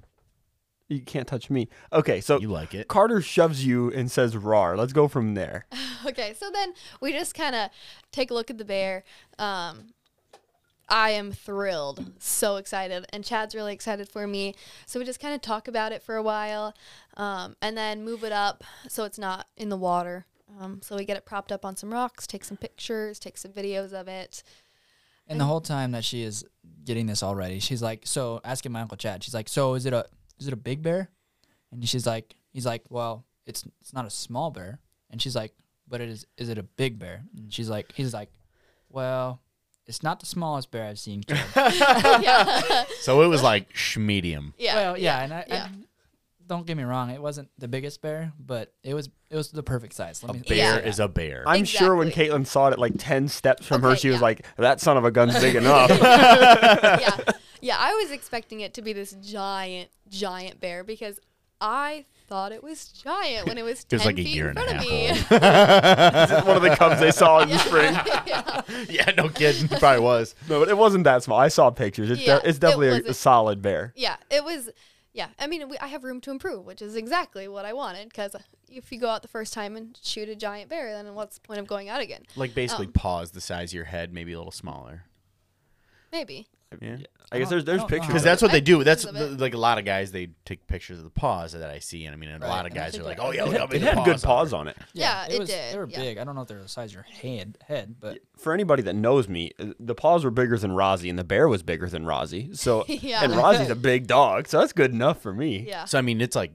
You 0.88 1.00
can't 1.00 1.26
touch 1.26 1.48
me. 1.50 1.68
Okay, 1.92 2.20
so 2.20 2.38
You 2.38 2.48
like 2.50 2.74
it? 2.74 2.88
Carter 2.88 3.20
shoves 3.22 3.64
you 3.66 3.90
and 3.90 4.10
says 4.10 4.36
"rar." 4.36 4.76
Let's 4.76 4.92
go 4.92 5.08
from 5.08 5.34
there. 5.34 5.66
Okay, 6.06 6.34
so 6.38 6.50
then 6.52 6.74
we 7.00 7.12
just 7.12 7.34
kind 7.34 7.54
of 7.56 7.70
take 8.12 8.30
a 8.30 8.34
look 8.34 8.50
at 8.50 8.58
the 8.58 8.64
bear. 8.66 9.04
Um, 9.38 9.94
I 10.86 11.10
am 11.10 11.32
thrilled, 11.32 12.12
so 12.18 12.56
excited, 12.56 13.06
and 13.10 13.24
Chad's 13.24 13.54
really 13.54 13.72
excited 13.72 14.06
for 14.10 14.26
me. 14.26 14.54
So 14.84 14.98
we 15.00 15.06
just 15.06 15.18
kind 15.18 15.34
of 15.34 15.40
talk 15.40 15.66
about 15.66 15.92
it 15.92 16.02
for 16.02 16.16
a 16.16 16.22
while, 16.22 16.74
um, 17.16 17.56
and 17.62 17.74
then 17.74 18.04
move 18.04 18.22
it 18.22 18.32
up 18.32 18.62
so 18.86 19.04
it's 19.04 19.18
not 19.18 19.46
in 19.56 19.70
the 19.70 19.78
water. 19.78 20.26
Um, 20.60 20.80
so 20.82 20.96
we 20.96 21.04
get 21.04 21.16
it 21.16 21.24
propped 21.24 21.50
up 21.52 21.64
on 21.64 21.76
some 21.76 21.92
rocks, 21.92 22.26
take 22.26 22.44
some 22.44 22.56
pictures, 22.56 23.18
take 23.18 23.36
some 23.38 23.50
videos 23.52 23.92
of 23.92 24.08
it. 24.08 24.42
and 25.26 25.40
the 25.40 25.44
whole 25.44 25.60
time 25.60 25.92
that 25.92 26.04
she 26.04 26.22
is 26.22 26.44
getting 26.84 27.06
this 27.06 27.22
all 27.22 27.34
ready, 27.34 27.58
she's 27.60 27.82
like, 27.82 28.02
so 28.04 28.40
asking 28.44 28.72
my 28.72 28.80
uncle 28.82 28.96
Chad, 28.96 29.24
she's 29.24 29.34
like, 29.34 29.48
so 29.48 29.74
is 29.74 29.86
it 29.86 29.92
a 29.92 30.04
is 30.38 30.46
it 30.46 30.52
a 30.52 30.56
big 30.56 30.82
bear? 30.82 31.08
And 31.72 31.86
she's 31.88 32.06
like, 32.06 32.34
he's 32.52 32.66
like, 32.66 32.82
well, 32.90 33.24
it's 33.46 33.64
it's 33.80 33.92
not 33.92 34.04
a 34.06 34.10
small 34.10 34.50
bear, 34.50 34.78
and 35.10 35.20
she's 35.20 35.34
like, 35.34 35.52
but 35.88 36.00
it 36.00 36.08
is 36.08 36.26
is 36.36 36.48
it 36.50 36.58
a 36.58 36.62
big 36.62 36.98
bear? 36.98 37.22
And 37.36 37.52
she's 37.52 37.68
like, 37.70 37.92
he's 37.94 38.12
like, 38.12 38.30
well, 38.90 39.40
it's 39.86 40.02
not 40.02 40.20
the 40.20 40.26
smallest 40.26 40.70
bear 40.70 40.84
I've 40.84 40.98
seen. 40.98 41.22
Chad. 41.24 41.40
yeah, 42.22 42.84
So 43.00 43.22
it 43.22 43.28
was 43.28 43.42
like 43.42 43.72
schmedium. 43.72 44.52
yeah, 44.58 44.74
well, 44.76 44.98
yeah, 44.98 45.22
and 45.22 45.32
I, 45.34 45.44
yeah. 45.48 45.68
I 45.70 45.76
don't 46.46 46.66
get 46.66 46.76
me 46.76 46.82
wrong, 46.82 47.10
it 47.10 47.20
wasn't 47.22 47.48
the 47.58 47.68
biggest 47.68 48.02
bear, 48.02 48.32
but 48.38 48.72
it 48.82 48.94
was 48.94 49.08
it 49.30 49.36
was 49.36 49.50
the 49.50 49.62
perfect 49.62 49.94
size. 49.94 50.22
Let 50.22 50.30
A 50.30 50.32
me 50.34 50.40
bear 50.46 50.56
Yeah. 50.56 50.76
is 50.78 51.00
a 51.00 51.08
bear. 51.08 51.44
I'm 51.46 51.64
sure 51.64 51.96
when 51.96 52.10
Katelyn 52.10 52.46
saw 52.46 52.68
it 52.68 52.72
at 52.72 52.78
like 52.78 52.92
ten 52.98 53.28
steps 53.28 53.66
from 53.66 53.82
her, 53.82 53.90
Okay, 53.90 53.98
she 54.00 54.08
was 54.10 54.20
like, 54.20 54.44
"That 54.56 54.80
son 54.80 54.96
of 54.96 55.04
a 55.04 55.10
gun's 55.10 55.38
big 55.40 55.56
enough." 55.62 55.90
yeah, 55.90 57.18
yeah. 57.60 57.76
I 57.78 57.94
was 58.02 58.10
expecting 58.10 58.60
it 58.60 58.74
to 58.74 58.82
be 58.82 58.92
this 58.92 59.12
giant, 59.22 59.90
giant 60.08 60.60
bear 60.60 60.84
because 60.84 61.18
I 61.60 62.04
thought 62.26 62.52
it 62.52 62.62
was 62.62 62.88
giant 62.88 63.46
when 63.48 63.58
it 63.58 63.62
was 63.62 63.80
It 63.90 63.92
was 63.92 64.02
ten 64.02 64.06
like 64.16 64.18
a 64.18 64.22
year 64.28 64.50
in 64.50 64.58
and 64.58 64.58
a 64.58 64.62
front 64.64 64.84
half 64.84 65.30
of 65.32 66.44
me. 66.44 66.46
One 66.48 66.56
of 66.56 66.62
the 66.62 66.74
cubs 66.76 67.00
they 67.00 67.10
saw 67.10 67.40
in 67.40 67.48
the 67.50 67.58
spring. 67.58 67.94
yeah. 68.26 68.62
yeah, 68.88 69.10
no 69.16 69.28
kidding. 69.28 69.64
It 69.70 69.78
probably 69.78 70.00
was. 70.00 70.34
No, 70.48 70.60
but 70.60 70.68
it 70.68 70.76
wasn't 70.76 71.04
that 71.04 71.22
small. 71.22 71.38
I 71.38 71.48
saw 71.48 71.70
pictures. 71.70 72.10
It's, 72.10 72.20
de- 72.20 72.26
Yeah, 72.26 72.40
it's 72.44 72.58
it 72.58 72.60
definitely 72.60 72.88
a, 73.08 73.10
a 73.10 73.14
solid 73.14 73.62
bear. 73.62 73.92
Yeah, 73.96 74.16
it 74.30 74.44
was. 74.44 74.70
Yeah, 75.14 75.28
I 75.38 75.46
mean, 75.46 75.68
we, 75.68 75.78
I 75.78 75.86
have 75.86 76.02
room 76.02 76.20
to 76.22 76.32
improve, 76.32 76.66
which 76.66 76.82
is 76.82 76.96
exactly 76.96 77.46
what 77.46 77.64
I 77.64 77.72
wanted. 77.72 78.08
Because 78.08 78.34
if 78.68 78.90
you 78.90 78.98
go 78.98 79.08
out 79.08 79.22
the 79.22 79.28
first 79.28 79.52
time 79.52 79.76
and 79.76 79.96
shoot 80.02 80.28
a 80.28 80.34
giant 80.34 80.68
bear, 80.68 80.92
then 80.92 81.14
what's 81.14 81.36
the 81.38 81.40
point 81.40 81.60
of 81.60 81.68
going 81.68 81.88
out 81.88 82.00
again? 82.00 82.24
Like 82.34 82.52
basically 82.52 82.86
Um, 82.86 82.92
paws 82.92 83.30
the 83.30 83.40
size 83.40 83.70
of 83.70 83.74
your 83.74 83.84
head, 83.84 84.12
maybe 84.12 84.32
a 84.32 84.38
little 84.38 84.50
smaller. 84.50 85.04
Maybe. 86.10 86.48
Yeah. 86.80 86.96
I 87.32 87.38
guess 87.38 87.48
don't- 87.48 87.50
there's 87.50 87.62
I 87.62 87.64
there's 87.64 87.64
don't 87.66 87.76
know 87.78 87.86
pictures. 87.86 88.00
how 88.02 88.06
Because 88.08 88.22
that's 88.24 88.42
what 88.42 88.50
they 88.52 88.60
do. 88.60 88.84
That's 88.84 89.04
pictures 89.04 89.20
of 89.22 89.32
it. 89.32 89.36
the, 89.38 89.42
like 89.44 89.54
a 89.54 89.58
lot 89.58 89.78
of 89.78 89.84
guys. 89.84 90.12
They 90.12 90.28
take 90.44 90.66
pictures 90.66 90.98
of 90.98 91.04
the 91.04 91.10
paws 91.10 91.52
that 91.52 91.70
I 91.70 91.78
see, 91.78 92.04
and 92.04 92.14
I 92.14 92.16
mean, 92.18 92.30
a 92.30 92.38
Right, 92.38 92.48
lot 92.48 92.66
of 92.66 92.72
I 92.72 92.74
guys 92.74 92.88
are 92.90 92.98
think 92.98 93.04
like, 93.04 93.16
that- 93.18 93.22
"Oh 93.26 93.30
yeah, 93.32 93.42
It 93.42 93.46
look 93.46 93.54
how 93.54 93.60
had, 93.60 93.70
big 93.70 93.82
it 93.82 93.84
the 93.84 93.94
had 93.94 94.04
good 94.04 94.22
paws 94.22 94.52
on 94.52 94.68
it. 94.68 94.76
Yeah, 94.92 95.26
it 95.28 95.38
was, 95.38 95.48
did, 95.48 95.72
They 95.74 95.78
were 95.78 95.88
yeah. 95.88 96.00
big. 96.00 96.18
I 96.18 96.24
don't 96.24 96.34
know 96.34 96.42
if 96.42 96.48
they're 96.48 96.60
the 96.62 96.68
size 96.68 96.90
of 96.90 96.94
your 96.94 97.02
hand 97.04 97.58
head, 97.66 97.96
but 98.00 98.18
For 98.38 98.52
anybody 98.52 98.82
that 98.82 98.94
knows 98.94 99.28
me, 99.28 99.52
uh, 99.58 99.66
the 99.80 99.94
paws 99.94 100.24
were 100.24 100.30
bigger 100.30 100.58
than 100.58 100.72
Rozzy, 100.72 101.08
and 101.10 101.18
the 101.18 101.24
bear 101.24 101.48
was 101.48 101.62
bigger 101.62 101.88
than 101.88 102.04
Rozzy. 102.04 102.56
So, 102.56 102.84
Yeah. 102.88 103.24
and 103.24 103.32
Rozzy's 103.34 103.70
a 103.70 103.76
big 103.76 104.06
dog, 104.06 104.46
so 104.48 104.60
that's 104.60 104.72
good 104.72 104.92
enough 104.92 105.20
for 105.22 105.32
me. 105.32 105.64
Yeah. 105.66 105.84
So 105.86 105.98
I 105.98 106.02
mean, 106.02 106.20
it's 106.20 106.36
like 106.36 106.52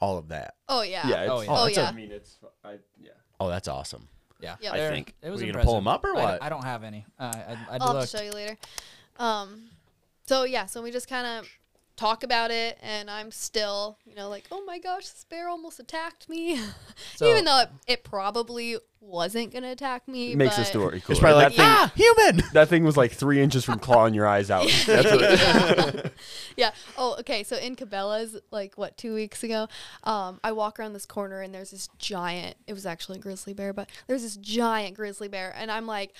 all 0.00 0.18
of 0.18 0.28
that. 0.28 0.54
Oh 0.68 0.82
yeah. 0.82 1.06
Yeah. 1.08 1.22
It's, 1.22 1.30
Oh, 1.32 1.40
yeah. 1.40 1.48
Oh, 1.50 1.64
it's 1.66 1.76
a- 1.78 1.80
yeah. 1.82 1.88
I 1.88 1.92
mean, 1.92 2.12
it's. 2.12 2.36
I, 2.64 2.76
yeah. 3.00 3.10
Oh, 3.40 3.48
that's 3.48 3.68
awesome. 3.68 4.08
yeah, 4.40 4.56
Yep. 4.60 4.72
I 4.72 4.76
they're- 4.76 4.90
think. 4.90 5.14
it 5.22 5.30
was 5.30 5.40
Were 5.40 5.46
you 5.46 5.52
gonna 5.52 5.60
impressive. 5.62 5.66
pull 5.68 5.76
'em 5.78 5.88
up 5.88 6.04
or 6.04 6.16
I- 6.16 6.22
what? 6.22 6.42
I, 6.42 6.48
don't 6.48 6.64
have 6.64 6.84
any. 6.84 7.04
Uh, 7.18 7.32
I, 7.34 7.38
I, 7.38 7.52
I 7.52 7.56
I'll 7.80 7.86
have 7.88 7.96
looked. 7.96 8.10
to 8.10 8.16
show 8.18 8.22
you 8.22 8.30
later. 8.32 8.56
Um, 9.18 9.70
so 10.26 10.44
yeah, 10.44 10.66
so 10.66 10.82
we 10.82 10.90
just 10.90 11.08
kind 11.08 11.26
of 11.26 11.48
talk 11.96 12.22
about 12.22 12.50
it, 12.50 12.78
and 12.82 13.10
I'm 13.10 13.30
still, 13.32 13.98
you 14.04 14.14
know, 14.14 14.28
like, 14.28 14.44
oh 14.52 14.64
my 14.64 14.78
gosh, 14.78 15.08
this 15.08 15.24
bear 15.28 15.48
almost 15.48 15.80
attacked 15.80 16.28
me, 16.28 16.60
So- 17.16 17.28
even 17.30 17.44
though 17.44 17.60
it, 17.60 17.70
it 17.86 18.04
probably 18.04 18.76
wasn't 19.00 19.52
gonna 19.52 19.70
attack 19.70 20.06
me. 20.08 20.32
It 20.32 20.36
Makes 20.36 20.56
the 20.56 20.62
but- 20.62 20.68
story 20.68 21.00
cool. 21.00 21.12
It's 21.12 21.20
probably 21.20 21.44
like, 21.44 21.54
that, 21.56 21.56
thing, 21.56 21.64
ah, 21.66 21.92
human. 21.94 22.42
that 22.52 22.68
thing 22.68 22.84
was 22.84 22.96
like 22.96 23.12
three 23.12 23.40
inches 23.40 23.64
from 23.64 23.78
clawing 23.78 24.14
your 24.14 24.26
eyes 24.26 24.50
out. 24.50 24.68
That's 24.86 25.10
what 25.10 25.20
yeah. 25.20 26.08
yeah. 26.56 26.70
Oh, 26.96 27.16
okay. 27.20 27.42
So 27.42 27.56
in 27.56 27.76
Cabela's, 27.76 28.38
like 28.50 28.74
what 28.76 28.96
two 28.96 29.14
weeks 29.14 29.42
ago, 29.42 29.68
um, 30.04 30.40
I 30.42 30.52
walk 30.52 30.78
around 30.78 30.92
this 30.92 31.06
corner 31.06 31.40
and 31.40 31.54
there's 31.54 31.70
this 31.70 31.88
giant. 31.98 32.56
It 32.66 32.72
was 32.72 32.86
actually 32.86 33.18
a 33.18 33.22
grizzly 33.22 33.54
bear, 33.54 33.72
but 33.72 33.88
there's 34.06 34.22
this 34.22 34.36
giant 34.36 34.96
grizzly 34.96 35.28
bear, 35.28 35.54
and 35.56 35.70
I'm 35.70 35.86
like, 35.86 36.12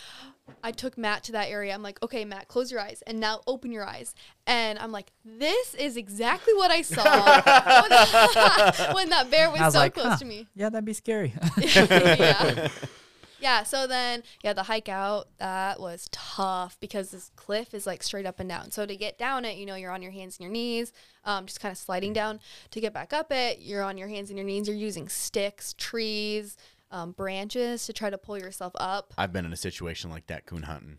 I 0.64 0.72
took 0.72 0.96
Matt 0.96 1.24
to 1.24 1.32
that 1.32 1.48
area. 1.48 1.74
I'm 1.74 1.82
like, 1.82 2.02
okay, 2.02 2.24
Matt, 2.24 2.48
close 2.48 2.72
your 2.72 2.80
eyes 2.80 3.02
and 3.06 3.20
now 3.20 3.40
open 3.46 3.70
your 3.70 3.84
eyes, 3.84 4.14
and 4.46 4.78
I'm 4.78 4.92
like, 4.92 5.12
this 5.24 5.74
is 5.74 5.96
exactly 5.96 6.54
what 6.54 6.70
I 6.70 6.82
saw 6.82 7.02
when, 8.86 8.94
when 8.94 9.10
that 9.10 9.30
bear 9.30 9.50
was, 9.50 9.60
I 9.60 9.64
was 9.66 9.74
so 9.74 9.80
like, 9.80 9.94
close 9.94 10.06
huh, 10.06 10.16
to 10.16 10.24
me. 10.24 10.46
Yeah, 10.54 10.70
that'd 10.70 10.84
be 10.84 10.94
scary. 10.94 11.34
yeah. 11.58 12.67
Yeah, 13.40 13.62
so 13.62 13.86
then 13.86 14.24
yeah, 14.42 14.52
the 14.52 14.64
hike 14.64 14.88
out 14.88 15.28
that 15.38 15.78
was 15.78 16.08
tough 16.10 16.76
because 16.80 17.10
this 17.10 17.30
cliff 17.36 17.72
is 17.72 17.86
like 17.86 18.02
straight 18.02 18.26
up 18.26 18.40
and 18.40 18.48
down. 18.48 18.72
So 18.72 18.84
to 18.84 18.96
get 18.96 19.16
down 19.16 19.44
it, 19.44 19.56
you 19.56 19.64
know, 19.66 19.76
you're 19.76 19.92
on 19.92 20.02
your 20.02 20.10
hands 20.10 20.36
and 20.36 20.42
your 20.44 20.52
knees, 20.52 20.92
um, 21.24 21.46
just 21.46 21.60
kind 21.60 21.70
of 21.70 21.78
sliding 21.78 22.12
down. 22.12 22.40
To 22.72 22.80
get 22.80 22.92
back 22.92 23.12
up 23.12 23.30
it, 23.30 23.60
you're 23.60 23.82
on 23.84 23.96
your 23.96 24.08
hands 24.08 24.30
and 24.30 24.38
your 24.38 24.46
knees. 24.46 24.66
You're 24.66 24.76
using 24.76 25.08
sticks, 25.08 25.72
trees, 25.74 26.56
um, 26.90 27.12
branches 27.12 27.86
to 27.86 27.92
try 27.92 28.10
to 28.10 28.18
pull 28.18 28.38
yourself 28.38 28.72
up. 28.76 29.14
I've 29.16 29.32
been 29.32 29.46
in 29.46 29.52
a 29.52 29.56
situation 29.56 30.10
like 30.10 30.26
that 30.26 30.44
coon 30.46 30.64
hunting. 30.64 30.98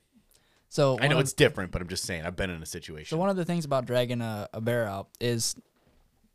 so 0.70 0.97
I 1.01 1.07
know 1.09 1.15
of- 1.15 1.22
it's 1.22 1.34
different, 1.34 1.72
but 1.72 1.82
I'm 1.82 1.89
just 1.89 2.05
saying 2.05 2.26
I've 2.26 2.38
been 2.38 2.49
in 2.49 2.63
a 2.63 2.65
situation. 2.65 3.17
So 3.17 3.17
one 3.17 3.30
of 3.30 3.36
the 3.36 3.45
things 3.45 3.65
about 3.65 3.86
dragging 3.86 4.22
a, 4.22 4.47
a 4.53 4.61
bear 4.61 4.88
out 4.88 5.09
is 5.20 5.55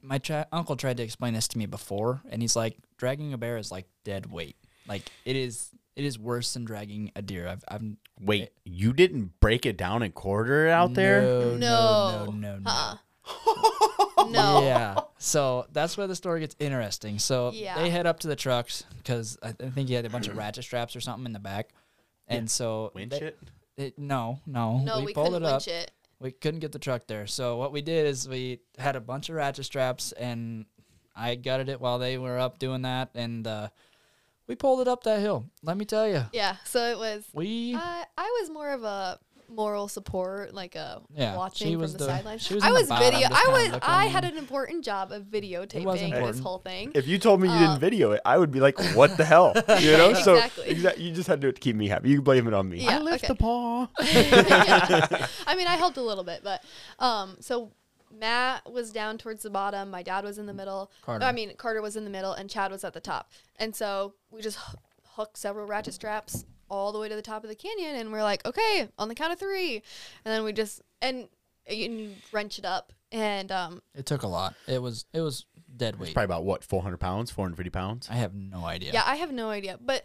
my 0.03 0.19
tra- 0.19 0.49
uncle 0.53 0.77
tried 0.77 0.99
to 0.99 1.03
explain 1.03 1.33
this 1.33 1.49
to 1.49 1.57
me 1.57 1.65
before, 1.65 2.21
and 2.29 2.43
he's 2.43 2.57
like, 2.57 2.77
dragging 2.99 3.33
a 3.33 3.39
bear 3.39 3.57
is 3.57 3.73
like 3.73 3.87
dead 4.05 4.31
weight. 4.31 4.57
Like 4.89 5.11
it 5.25 5.37
is, 5.37 5.71
it 5.97 6.05
is 6.05 6.19
worse 6.19 6.55
than 6.55 6.65
dragging 6.65 7.11
a 7.17 7.23
deer. 7.23 7.47
I've, 7.49 7.65
I've 7.69 7.83
Wait, 8.21 8.51
you 8.65 8.93
didn't 8.93 9.41
break 9.41 9.67
it 9.67 9.77
down 9.77 10.03
and 10.03 10.15
quarter 10.15 10.67
it 10.69 10.71
out 10.71 10.95
there? 10.95 11.23
No, 11.23 11.57
no, 11.57 11.57
No. 11.57 12.25
no, 12.27 12.31
no. 12.33 12.59
no. 12.59 12.71
Uh-uh. 12.71 12.97
no. 14.31 14.63
Yeah. 14.63 15.01
So 15.19 15.67
that's 15.73 15.97
where 15.97 16.07
the 16.07 16.15
story 16.17 16.41
gets 16.41 16.55
interesting. 16.59 17.19
So 17.19 17.51
Yeah. 17.53 17.77
they 17.79 17.91
head 17.91 18.07
up 18.07 18.21
to 18.21 18.29
the 18.29 18.37
trucks 18.37 18.85
because 18.99 19.39
I, 19.43 19.49
I 19.49 19.71
think 19.71 19.89
he 19.89 19.95
had 19.95 20.05
a 20.05 20.11
bunch 20.11 20.29
of 20.29 20.37
ratchet 20.37 20.65
straps 20.65 20.95
or 20.97 21.01
something 21.01 21.27
in 21.27 21.33
the 21.33 21.39
back, 21.39 21.71
and 22.29 22.51
so 22.51 22.93
Winch 22.95 23.11
they- 23.13 23.19
it? 23.27 23.39
it- 23.77 23.99
no, 23.99 24.41
no, 24.47 24.79
No, 24.79 24.99
we, 25.01 25.07
we, 25.07 25.15
pulled 25.15 25.33
couldn't 25.33 25.43
it 25.49 25.53
up. 25.53 25.67
it. 25.67 25.91
We 26.21 26.31
couldn't 26.31 26.61
get 26.61 26.73
the 26.73 26.79
truck 26.79 27.07
there. 27.07 27.27
So 27.27 27.57
what 27.57 27.73
we 27.73 27.83
did 27.83 28.07
is 28.07 28.29
we 28.29 28.61
had 28.79 28.97
a 28.97 29.01
bunch 29.01 29.29
of 29.29 29.35
ratchet 29.35 29.65
straps 29.65 30.13
and 30.13 30.65
I 31.17 31.35
gutted 31.35 31.69
it 31.69 31.81
while 31.81 31.99
they 31.99 32.17
were 32.19 32.39
up 32.39 32.59
doing 32.59 32.83
that 32.83 33.11
and 33.15 33.47
uh, 33.47 33.69
we 34.47 34.55
pulled 34.55 34.81
it 34.81 34.89
up 34.89 35.05
that 35.05 35.21
hill. 35.21 35.47
Let 35.63 35.77
me 35.77 35.85
tell 35.85 36.09
you. 36.09 36.25
Yeah, 36.33 36.57
so 36.65 36.81
it 36.91 36.99
was. 36.99 37.25
We 37.33 37.75
I 37.77 38.05
I 38.17 38.39
was 38.41 38.51
more 38.51 38.71
of 38.73 38.83
a 38.85 39.19
moral 39.51 39.89
support, 39.89 40.53
like 40.55 40.75
a 40.75 41.03
Yeah, 41.15 41.37
watching 41.37 41.69
she 41.69 41.73
from 41.75 41.83
the, 41.93 41.99
the- 41.99 42.05
sidelines. 42.07 42.43
she 42.43 42.55
was 42.55 42.65
I 42.65 42.69
in 42.69 42.73
the 42.75 42.81
was 42.81 42.89
bottom, 42.89 43.11
video. 43.13 43.29
I 43.31 43.45
was. 43.73 43.79
I 43.83 44.07
had 44.07 44.25
an 44.25 44.37
important 44.39 44.85
job 44.85 45.13
of 45.13 45.25
videotaping 45.25 46.27
this 46.27 46.41
whole 46.41 46.59
thing. 46.59 46.93
If 46.95 47.07
you 47.07 47.19
told 47.19 47.41
me 47.41 47.49
you 47.49 47.55
Uh, 47.55 47.59
didn't 47.61 47.79
video 47.81 48.13
it, 48.13 48.21
I 48.25 48.37
would 48.39 48.51
be 48.51 48.61
like, 48.61 48.79
"What 48.95 49.17
the 49.17 49.25
hell?" 49.25 49.53
You 49.81 49.93
know. 49.99 50.15
So 50.15 50.35
Exactly. 50.37 50.75
exa- 50.75 50.99
you 50.99 51.13
just 51.13 51.29
had 51.29 51.41
to 51.41 51.47
do 51.47 51.49
it 51.51 51.57
to 51.57 51.61
keep 51.61 51.77
me 51.77 51.89
happy. 51.89 52.09
You 52.09 52.17
can 52.17 52.25
blame 52.25 52.49
it 52.49 52.55
on 52.55 52.69
me. 52.69 52.79
Yeah, 52.79 52.97
I 52.97 53.01
lift 53.01 53.25
okay. 53.25 53.33
the 53.33 53.37
paw. 53.37 53.87
Yeah. 54.03 55.27
I 55.47 55.55
mean, 55.57 55.67
I 55.67 55.77
helped 55.77 55.97
a 55.99 56.03
little 56.03 56.25
bit, 56.25 56.41
but 56.43 56.63
um, 56.99 57.37
so 57.41 57.71
Matt 58.19 58.71
was 58.71 58.93
down 58.93 59.19
towards 59.19 59.43
the 59.43 59.51
bottom. 59.51 59.91
My 59.91 60.03
dad 60.03 60.25
was 60.25 60.39
in 60.39 60.47
the 60.47 60.55
middle. 60.55 60.91
Carter. 61.03 61.25
I 61.25 61.33
mean, 61.33 61.55
Carter 61.57 61.83
was 61.83 61.97
in 61.97 62.05
the 62.05 62.11
middle, 62.11 62.33
and 62.33 62.49
Chad 62.49 62.71
was 62.71 62.85
at 62.85 62.93
the 62.93 63.01
top. 63.01 63.31
And 63.57 63.75
so 63.75 64.15
we 64.31 64.41
just 64.43 64.59
h- 64.69 64.77
hooked 65.15 65.37
several 65.37 65.67
ratchet 65.67 65.95
straps 65.95 66.45
all 66.71 66.93
the 66.93 66.99
way 66.99 67.09
to 67.09 67.15
the 67.17 67.23
top 67.23 67.45
of 67.45 67.49
the 67.51 67.55
canyon, 67.57 67.97
and 67.97 68.11
we're 68.13 68.23
like, 68.23 68.45
okay, 68.47 68.89
on 68.99 69.09
the 69.09 69.15
count 69.15 69.33
of 69.33 69.39
three, 69.39 69.77
and 70.25 70.33
then 70.35 70.45
we 70.45 70.53
just 70.53 70.81
and 71.03 71.29
you, 71.69 71.85
and 71.87 72.01
you 72.01 72.11
wrench 72.33 72.59
it 72.59 72.65
up, 72.65 72.93
and 73.13 73.53
um, 73.53 73.83
It 73.95 74.07
took 74.07 74.23
a 74.23 74.29
lot. 74.29 74.55
It 74.67 74.81
was 74.81 75.05
it 75.13 75.21
was 75.21 75.45
dead 75.77 75.95
It's 75.95 76.01
weight. 76.03 76.15
probably 76.15 76.25
about 76.25 76.45
what, 76.45 76.65
400 76.65 76.99
pounds, 76.99 77.31
450 77.31 77.71
pounds? 77.71 78.09
I 78.11 78.15
have 78.15 78.35
no 78.35 78.65
idea. 78.65 78.93
yeah. 78.93 79.03
I 79.07 79.17
have 79.17 79.33
no 79.33 79.51
idea, 79.51 79.79
but. 79.81 80.05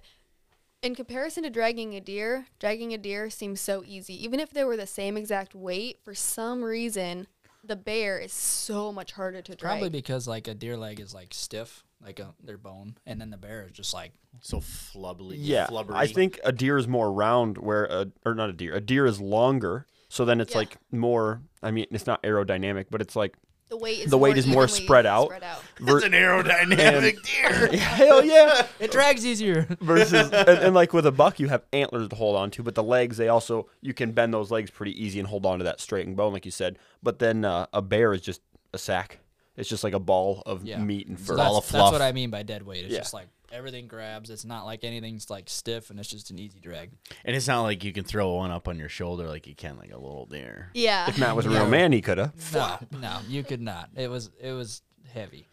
In 0.82 0.96
comparison 0.96 1.44
to 1.44 1.50
dragging 1.50 1.94
a 1.96 2.00
deer, 2.00 2.46
dragging 2.58 2.94
a 2.94 2.98
deer 2.98 3.30
seems 3.30 3.60
so 3.60 3.84
easy. 3.86 4.14
Even 4.24 4.40
if 4.40 4.52
they 4.52 4.64
were 4.64 4.78
the 4.78 4.88
same 4.88 5.18
exact 5.18 5.54
weight, 5.54 6.00
for 6.06 6.16
some 6.16 6.64
reason, 6.64 7.28
the 7.64 7.76
bear 7.76 8.20
is 8.20 8.32
so 8.34 8.92
much 8.92 9.12
harder 9.14 9.42
to 9.42 9.56
drag. 9.56 9.72
Probably 9.74 9.90
because 9.90 10.28
like 10.28 10.48
a 10.48 10.54
deer 10.54 10.78
leg 10.78 11.00
is 11.00 11.14
like 11.14 11.34
stiff, 11.34 11.84
like 12.04 12.20
a 12.20 12.34
their 12.44 12.58
bone, 12.58 12.98
and 13.06 13.20
then 13.20 13.30
the 13.30 13.38
bear 13.38 13.66
is 13.66 13.72
just 13.72 13.94
like 13.94 14.14
So 14.42 14.58
flubbly. 14.60 15.36
Yeah, 15.38 15.68
flubbery. 15.68 15.96
I 15.96 16.08
think 16.08 16.40
a 16.44 16.52
deer 16.52 16.78
is 16.78 16.88
more 16.88 17.12
round, 17.12 17.58
where 17.58 17.86
a 17.86 18.08
or 18.26 18.36
not 18.36 18.50
a 18.50 18.54
deer, 18.54 18.74
a 18.76 18.82
deer 18.82 19.06
is 19.06 19.20
longer. 19.20 19.86
So 20.08 20.26
then 20.26 20.42
it's 20.42 20.52
Yeah. 20.54 20.60
like 20.60 20.78
more. 20.92 21.42
I 21.62 21.72
mean, 21.72 21.86
it's 21.92 22.08
not 22.08 22.24
aerodynamic, 22.24 22.86
but 22.90 23.02
it's 23.02 23.16
like 23.16 23.36
the 23.70 23.78
weight 23.78 24.00
is 24.00 24.10
the 24.12 24.18
weight 24.18 24.32
more 24.32 24.38
is 24.38 24.48
more 24.48 24.68
spread 24.68 25.06
out. 25.06 25.26
Spread 25.26 25.44
out. 25.44 25.62
it's 25.80 26.04
an 26.06 26.12
aerodynamic 26.14 27.22
deer. 27.24 27.80
hell 27.80 28.24
yeah. 28.26 28.66
it 28.80 28.92
drags 28.92 29.26
easier. 29.26 29.68
Versus 29.82 30.30
and, 30.34 30.48
and 30.50 30.76
like 30.76 30.92
with 30.94 31.06
a 31.06 31.12
buck, 31.12 31.40
you 31.40 31.48
have 31.50 31.64
antlers 31.74 32.08
to 32.10 32.16
hold 32.16 32.36
on 32.36 32.52
to, 32.52 32.64
but 32.64 32.76
the 32.76 32.84
legs 32.84 33.18
they 33.18 33.28
also 33.30 33.68
you 33.82 33.94
can 33.94 34.12
bend 34.12 34.34
those 34.34 34.52
legs 34.52 34.70
pretty 34.72 35.02
easy 35.04 35.20
and 35.20 35.28
hold 35.28 35.46
on 35.46 35.60
to 35.60 35.64
that 35.66 35.80
straightened 35.80 36.16
bone, 36.18 36.34
like 36.34 36.46
you 36.46 36.52
said. 36.52 36.78
But 37.04 37.20
then 37.20 37.46
uh, 37.46 37.68
a 37.74 37.82
bear 37.82 38.14
is 38.14 38.22
just 38.22 38.42
a 38.74 38.78
sack. 38.78 39.20
It's 39.56 39.70
just 39.70 39.84
like 39.84 39.94
a 39.94 40.00
ball 40.00 40.42
of 40.46 40.64
Yeah. 40.64 40.80
meat 40.80 41.08
and 41.08 41.20
So 41.20 41.26
fur. 41.26 41.36
that's, 41.36 41.48
Ball 41.50 41.58
of 41.58 41.64
that's 41.64 41.72
fluff. 41.72 41.92
what 41.92 42.02
I 42.02 42.12
mean 42.12 42.30
by 42.30 42.44
dead 42.44 42.64
weight. 42.64 42.86
It's 42.86 42.94
Yeah. 42.94 43.00
just 43.00 43.14
like 43.14 43.28
everything 43.52 43.88
grabs. 43.88 44.30
It's 44.30 44.46
not 44.46 44.66
like 44.66 44.84
anything's 44.84 45.30
like 45.30 45.50
stiff, 45.50 45.90
and 45.90 46.00
it's 46.00 46.10
just 46.10 46.30
an 46.32 46.40
easy 46.40 46.60
drag. 46.60 46.92
And 47.26 47.36
it's 47.36 47.48
not 47.48 47.62
like 47.64 47.84
you 47.84 47.92
can 47.94 48.04
throw 48.04 48.34
one 48.34 48.52
up 48.52 48.68
on 48.68 48.78
your 48.80 48.90
shoulder 48.90 49.28
like 49.28 49.48
you 49.48 49.56
can 49.56 49.78
like 49.78 49.92
a 49.92 49.98
little 49.98 50.26
deer. 50.26 50.70
Yeah. 50.74 51.10
if 51.10 51.18
Matt 51.18 51.36
was 51.36 51.46
a 51.46 51.50
Yeah. 51.50 51.60
real 51.62 51.70
man, 51.70 51.92
he 51.92 52.02
could 52.02 52.18
have. 52.18 52.34
No, 52.54 52.78
no, 53.00 53.18
you 53.28 53.44
could 53.44 53.62
not. 53.62 53.90
It 53.96 54.10
was 54.10 54.30
it 54.40 54.52
was 54.52 54.82
heavy. 55.14 55.48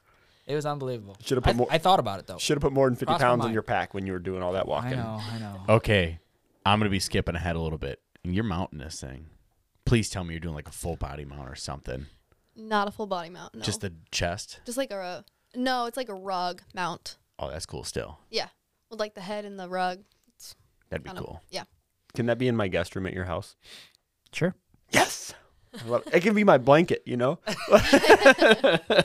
It 0.47 0.55
was 0.55 0.65
unbelievable. 0.67 1.17
Should've 1.23 1.43
put 1.43 1.55
I, 1.55 1.57
more- 1.57 1.69
I 1.71 1.79
thought 1.79 1.99
about 1.99 2.21
it 2.21 2.27
though. 2.27 2.39
Should 2.39 2.57
have 2.57 2.63
put 2.63 2.73
more 2.73 2.87
than 2.89 2.95
fifty 2.95 3.07
Crossed 3.07 3.21
my 3.21 3.27
pounds 3.27 3.41
on 3.41 3.47
mind. 3.47 3.55
your 3.55 3.63
pack 3.63 3.95
when 3.95 4.07
you 4.07 4.13
were 4.13 4.19
doing 4.21 4.43
all 4.43 4.53
that 4.53 4.69
walking. 4.69 4.93
I 4.95 5.03
know, 5.03 5.21
I 5.33 5.39
know. 5.39 5.61
Okay, 5.77 6.21
I'm 6.65 6.79
gonna 6.79 6.91
be 6.91 7.01
skipping 7.01 7.35
ahead 7.35 7.57
a 7.57 7.61
little 7.61 7.79
bit. 7.79 8.01
And 8.25 8.35
you're 8.35 8.45
mounting 8.45 8.79
this 8.79 9.01
thing. 9.01 9.27
Please 9.85 10.09
tell 10.11 10.25
me 10.25 10.35
you're 10.35 10.41
doing 10.41 10.55
like 10.55 10.69
a 10.69 10.73
full 10.73 10.97
body 10.97 11.25
mount 11.25 11.49
or 11.49 11.55
something. 11.55 12.07
Not 12.57 12.89
a 12.89 12.91
full 12.91 13.07
body 13.07 13.31
mount. 13.31 13.55
No. 13.55 13.63
Just 13.63 13.81
the 13.83 13.93
chest. 14.11 14.61
just 14.67 14.79
like 14.79 14.91
a 14.91 15.25
no. 15.55 15.87
It's 15.87 15.97
like 15.97 16.09
a 16.09 16.15
rug 16.15 16.63
mount. 16.75 17.17
Oh, 17.39 17.51
that's 17.51 17.67
cool. 17.67 17.85
Still, 17.85 18.19
Yeah, 18.31 18.49
with 18.91 18.99
like 19.01 19.15
the 19.15 19.21
head 19.21 19.45
and 19.45 19.59
the 19.59 19.69
rug. 19.69 19.99
that'd 20.91 21.03
be 21.05 21.09
Kind 21.09 21.19
of. 21.19 21.25
cool. 21.25 21.43
Yeah. 21.51 21.65
Can 22.15 22.27
that 22.27 22.39
be 22.39 22.49
in 22.49 22.57
my 22.57 22.69
guest 22.69 22.95
room 22.97 23.07
at 23.07 23.13
your 23.13 23.25
house? 23.27 23.57
Sure. 24.33 24.55
Yes. 24.91 25.35
I 25.79 25.87
love 25.87 26.07
it. 26.07 26.15
it 26.15 26.21
can 26.23 26.35
be 26.35 26.45
my 26.45 26.57
blanket, 26.59 27.03
you 27.05 27.17
know. 27.17 27.39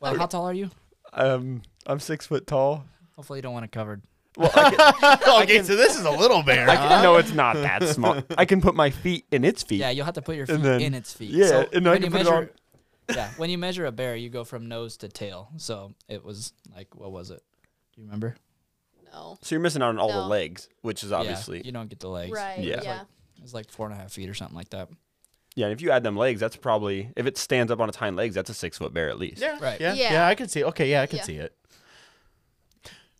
Well, 0.00 0.16
how 0.16 0.26
tall 0.26 0.44
are 0.44 0.52
you? 0.54 0.70
Um, 1.12 1.62
I'm 1.86 1.98
six 2.00 2.26
foot 2.26 2.46
tall. 2.46 2.84
Hopefully, 3.16 3.38
you 3.38 3.42
don't 3.42 3.52
want 3.52 3.64
it 3.64 3.72
covered. 3.72 4.02
Well, 4.36 4.50
I 4.54 4.70
can, 5.18 5.18
okay, 5.42 5.62
so 5.64 5.74
this 5.74 5.96
is 5.98 6.04
a 6.04 6.10
little 6.10 6.44
bear. 6.44 6.68
I 6.70 6.76
can, 6.76 7.02
no, 7.02 7.16
it's 7.16 7.32
not 7.32 7.54
that 7.56 7.82
small. 7.88 8.22
I 8.36 8.44
can 8.44 8.60
put 8.60 8.76
my 8.76 8.90
feet 8.90 9.24
in 9.32 9.44
its 9.44 9.64
feet. 9.64 9.80
Yeah, 9.80 9.90
you'll 9.90 10.04
have 10.04 10.14
to 10.14 10.22
put 10.22 10.36
your 10.36 10.46
feet 10.46 10.62
then- 10.62 10.80
in 10.82 10.94
its 10.94 11.12
feet. 11.12 11.30
yeah, 11.30 11.48
So 11.48 11.68
and 11.72 11.88
I 11.88 11.90
when 11.92 12.02
can 12.02 12.12
you 12.12 12.18
put 12.18 12.20
it 12.20 12.30
measure, 12.30 12.52
yeah, 13.14 13.30
when 13.36 13.50
you 13.50 13.58
measure 13.58 13.86
a 13.86 13.92
bear, 13.92 14.14
you 14.16 14.28
go 14.30 14.44
from 14.44 14.68
nose 14.68 14.96
to 14.98 15.08
tail. 15.08 15.48
So 15.56 15.94
it 16.08 16.24
was 16.24 16.52
like, 16.74 16.94
what 16.94 17.10
was 17.12 17.30
it? 17.30 17.42
Do 17.94 18.00
you 18.00 18.06
remember? 18.06 18.36
No. 19.12 19.38
So 19.42 19.54
you're 19.54 19.60
missing 19.60 19.82
out 19.82 19.88
on 19.90 19.98
all 19.98 20.12
the 20.12 20.26
legs, 20.28 20.68
which 20.82 21.02
is 21.02 21.12
obviously 21.12 21.58
yeah, 21.58 21.64
you 21.64 21.72
don't 21.72 21.88
get 21.88 22.00
the 22.00 22.08
legs. 22.08 22.32
Right. 22.32 22.58
Yeah. 22.60 22.80
Yeah. 22.82 23.00
It's 23.42 23.54
like 23.54 23.70
four 23.70 23.86
and 23.86 23.94
a 23.94 23.98
half 23.98 24.12
feet 24.12 24.28
or 24.28 24.34
something 24.34 24.56
like 24.56 24.68
that. 24.70 24.88
yeah. 25.54 25.66
And 25.66 25.72
if 25.72 25.80
you 25.80 25.90
add 25.90 26.02
them 26.02 26.16
legs, 26.16 26.40
that's 26.40 26.56
probably 26.56 27.10
if 27.16 27.24
it 27.26 27.38
stands 27.38 27.72
up 27.72 27.80
on 27.80 27.88
its 27.88 27.96
hind 27.96 28.16
legs, 28.16 28.34
that's 28.34 28.50
a 28.50 28.54
six 28.54 28.76
foot 28.78 28.92
bear 28.92 29.08
at 29.08 29.18
least. 29.18 29.40
yeah, 29.40 29.58
Right. 29.60 29.80
Yeah, 29.80 29.94
yeah, 29.94 30.12
Yeah. 30.12 30.26
I 30.26 30.34
can 30.34 30.48
see. 30.48 30.62
Okay, 30.64 30.90
yeah, 30.90 31.00
I 31.02 31.06
can 31.06 31.18
Yeah. 31.18 31.22
see 31.24 31.36
it. 31.36 31.54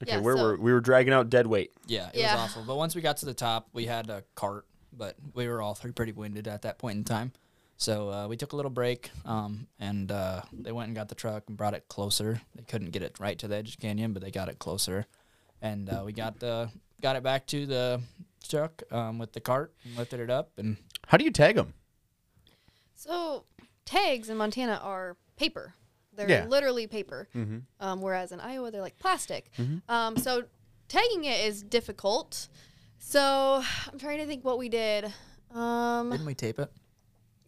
Okay, 0.02 0.12
Yeah, 0.12 0.20
where 0.20 0.36
so- 0.36 0.42
were 0.42 0.56
we 0.56 0.72
were 0.72 0.80
dragging 0.80 1.12
out 1.12 1.28
dead 1.30 1.46
weight. 1.46 1.72
Yeah, 1.86 2.08
it 2.12 2.20
Yeah. 2.20 2.34
was 2.34 2.50
awful. 2.50 2.64
But 2.64 2.76
once 2.76 2.94
we 2.94 3.00
got 3.00 3.16
to 3.18 3.26
the 3.26 3.34
top, 3.34 3.68
we 3.72 3.86
had 3.86 4.10
a 4.10 4.22
cart, 4.34 4.66
but 4.92 5.16
we 5.34 5.48
were 5.48 5.60
all 5.62 5.74
three 5.74 5.92
pretty 5.92 6.12
winded 6.12 6.46
at 6.46 6.62
that 6.62 6.78
point 6.78 6.98
in 6.98 7.04
time. 7.04 7.32
So 7.80 8.10
uh, 8.10 8.26
we 8.28 8.36
took 8.36 8.52
a 8.52 8.56
little 8.56 8.72
break, 8.72 9.10
um, 9.24 9.68
and 9.78 10.10
uh, 10.10 10.42
they 10.52 10.72
went 10.72 10.88
and 10.88 10.96
got 10.96 11.08
the 11.08 11.14
truck 11.14 11.44
and 11.46 11.56
brought 11.56 11.74
it 11.74 11.86
closer. 11.88 12.40
They 12.56 12.64
couldn't 12.64 12.90
get 12.90 13.02
it 13.02 13.20
right 13.20 13.38
to 13.38 13.46
the 13.46 13.54
edge 13.54 13.68
of 13.70 13.76
the 13.76 13.82
canyon, 13.86 14.12
but 14.12 14.20
they 14.20 14.32
got 14.32 14.48
it 14.48 14.58
closer, 14.58 15.06
and 15.62 15.88
uh, 15.88 16.02
we 16.04 16.12
got 16.12 16.40
the 16.40 16.70
got 17.00 17.14
it 17.14 17.22
back 17.22 17.46
to 17.46 17.66
the 17.66 18.00
truck 18.48 18.82
um, 18.90 19.18
with 19.20 19.32
the 19.32 19.40
cart 19.40 19.72
and 19.84 19.96
lifted 19.96 20.18
it 20.18 20.28
up, 20.28 20.50
and 20.58 20.76
How 21.06 21.16
do 21.18 21.24
you 21.24 21.30
tag 21.30 21.54
them? 21.54 21.72
So 22.96 23.44
tags 23.84 24.28
in 24.28 24.36
Montana 24.36 24.80
are 24.82 25.16
paper. 25.36 25.74
They're 26.14 26.28
Yeah. 26.28 26.46
literally 26.46 26.88
paper. 26.88 27.28
Mm-hmm. 27.32 27.58
Um, 27.78 28.00
whereas 28.02 28.32
in 28.32 28.40
Iowa 28.40 28.72
they're 28.72 28.80
like 28.82 28.98
plastic. 28.98 29.52
Um, 29.88 30.16
so 30.16 30.42
tagging 30.88 31.24
it 31.26 31.44
is 31.46 31.62
difficult. 31.62 32.48
So 32.98 33.62
I'm 33.92 33.98
trying 34.00 34.18
to 34.18 34.26
think 34.26 34.44
what 34.44 34.58
we 34.58 34.68
did. 34.68 35.12
Um, 35.54 36.10
didn't 36.10 36.26
we 36.26 36.34
tape 36.34 36.58
it? 36.58 36.72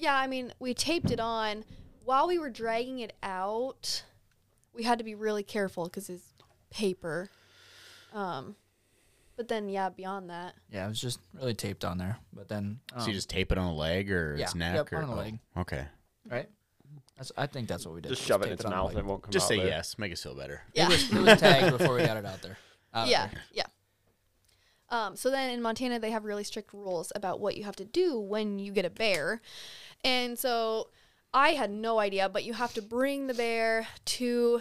Yeah, 0.01 0.17
I 0.17 0.27
mean 0.27 0.53
we 0.59 0.75
taped 0.75 1.11
it 1.11 1.21
on 1.21 1.65
while 2.05 2.27
we 2.27 2.39
were 2.39 2.51
dragging 2.51 2.99
it 2.99 3.13
out. 3.23 4.05
We 4.75 4.83
had 4.83 4.99
to 4.99 5.05
be 5.05 5.15
really 5.15 5.43
careful 5.43 5.85
because 5.85 6.09
it's 6.09 6.33
paper. 6.71 7.31
Um, 8.13 8.57
but 9.37 9.49
then 9.49 9.69
yeah, 9.69 9.89
beyond 9.89 10.31
that, 10.31 10.55
Yeah, 10.71 10.87
it 10.87 10.89
was 10.89 11.01
just 11.01 11.21
really 11.35 11.55
taped 11.55 11.85
on 11.85 11.99
there. 11.99 12.19
But 12.33 12.49
then, 12.49 12.81
um, 12.95 13.01
so 13.01 13.09
you 13.09 13.13
just 13.13 13.31
tape 13.31 13.53
it 13.53 13.59
on 13.59 13.67
a 13.67 13.75
leg 13.75 14.11
or 14.11 14.35
its 14.35 14.55
neck 14.55 14.75
yep, 14.75 14.93
or 14.93 15.03
on 15.03 15.17
the 15.17 15.39
oh. 15.57 15.61
Okay, 15.63 15.85
right? 16.29 16.49
That's, 17.17 17.33
I 17.37 17.47
think 17.47 17.69
that's 17.69 17.85
what 17.85 17.95
we 17.95 18.01
did. 18.01 18.09
Just 18.09 18.23
shove 18.23 18.43
it 18.43 18.47
in 18.47 18.53
its 18.55 18.65
on 18.65 18.71
the 18.71 18.77
mouth 18.77 18.91
and 18.91 18.99
it 18.99 19.05
won't 19.05 19.23
come 19.23 19.29
out. 19.29 19.33
just 19.33 19.47
say 19.49 19.59
there. 19.59 19.67
yes. 19.67 19.99
Make 19.99 20.13
us 20.13 20.23
feel 20.23 20.35
better. 20.35 20.63
yeah. 20.75 20.87
It 20.87 20.89
was, 20.91 21.13
it 21.13 21.21
was 21.21 21.41
tagged 21.41 21.77
before 21.77 21.95
we 21.95 22.05
got 22.05 22.17
it 22.17 22.25
out 22.25 22.41
there. 22.43 22.57
Out 22.95 23.09
yeah, 23.09 23.27
there. 23.29 23.43
yeah. 23.53 23.67
Um, 24.91 25.17
so 25.17 25.31
then 25.31 25.51
in 25.51 25.63
Montana, 25.63 26.01
they 26.01 26.11
have 26.11 26.25
really 26.25 26.45
strict 26.45 26.73
rules 26.73 27.13
about 27.15 27.39
what 27.41 27.57
you 27.57 27.65
have 27.65 27.77
to 27.77 27.85
do 27.85 28.19
when 28.19 28.59
you 28.59 28.73
get 28.73 28.85
a 28.85 28.91
bear. 28.91 29.41
And 30.05 30.39
so 30.39 30.89
I 31.33 31.51
had 31.51 31.71
no 31.71 31.99
idea, 31.99 32.29
but 32.29 32.45
you 32.45 32.53
have 32.55 32.73
to 32.75 32.83
bring 32.83 33.27
the 33.27 33.35
bear 33.35 33.87
to. 34.07 34.61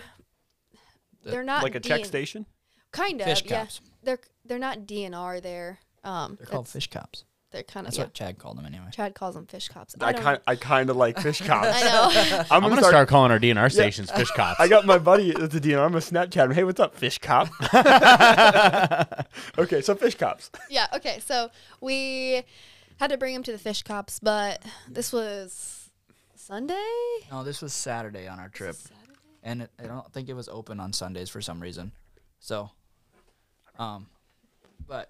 They're 1.23 1.43
not 1.43 1.63
Like 1.63 1.75
a 1.75 1.79
check 1.79 2.01
DN 2.01 2.05
station. 2.05 2.45
Kind 2.91 3.21
of, 3.21 3.27
Fish 3.27 3.43
yeah. 3.45 3.59
cops. 3.59 3.81
They're 4.03 4.19
they're 4.45 4.59
not 4.59 4.79
DNR. 4.81 5.41
They're 5.41 5.79
um. 6.03 6.37
They're 6.37 6.47
called 6.47 6.67
fish 6.67 6.89
cops. 6.89 7.25
They're 7.51 7.63
kind 7.63 7.87
of 7.87 7.91
That's 7.91 7.97
yeah. 7.97 8.03
what 8.05 8.13
Chad 8.13 8.37
called 8.37 8.57
them 8.59 8.65
anyway. 8.67 8.85
Chad 8.91 9.15
calls 9.15 9.33
them 9.33 9.47
fish 9.47 9.69
cops. 9.69 9.95
I 9.99 10.11
don't- 10.11 10.21
kind 10.21 10.39
I 10.45 10.55
kind 10.55 10.89
of 10.91 10.95
like 10.97 11.19
fish 11.19 11.41
cops. 11.45 11.67
I 11.67 11.81
know. 11.81 12.43
I'm, 12.51 12.63
I'm 12.63 12.69
gonna 12.69 12.83
start, 12.83 13.07
calling 13.07 13.31
our 13.31 13.39
DNR 13.39 13.71
stations 13.71 14.11
fish 14.11 14.29
cops. 14.35 14.59
I 14.59 14.67
got 14.67 14.85
my 14.85 14.99
buddy 14.99 15.31
at 15.31 15.49
the 15.49 15.59
DNR. 15.59 15.83
I'm 15.83 15.91
gonna 15.91 15.97
Snapchat 16.01 16.45
him. 16.45 16.51
Hey, 16.51 16.63
what's 16.63 16.79
up, 16.79 16.95
fish 16.95 17.17
cop? 17.17 17.49
okay, 19.57 19.81
so 19.81 19.95
fish 19.95 20.15
cops. 20.15 20.51
yeah. 20.69 20.87
Okay. 20.93 21.19
So 21.25 21.49
we 21.81 22.43
had 22.99 23.11
to 23.11 23.17
bring 23.17 23.33
him 23.33 23.43
to 23.43 23.51
the 23.51 23.57
fish 23.57 23.83
cops, 23.83 24.19
but 24.19 24.61
this 24.87 25.13
was 25.13 25.89
Sunday. 26.35 26.75
No, 27.31 27.43
this 27.43 27.61
was 27.61 27.73
Saturday 27.73 28.27
on 28.27 28.39
our 28.39 28.49
trip, 28.49 28.75
and 29.43 29.63
it, 29.63 29.71
I 29.79 29.83
don't 29.83 30.11
think 30.11 30.29
it 30.29 30.33
was 30.33 30.49
open 30.49 30.79
on 30.79 30.91
Sundays 30.93 31.29
for 31.29 31.41
some 31.41 31.61
reason. 31.61 31.91
So, 32.39 32.71
um, 33.77 34.07
but 34.87 35.09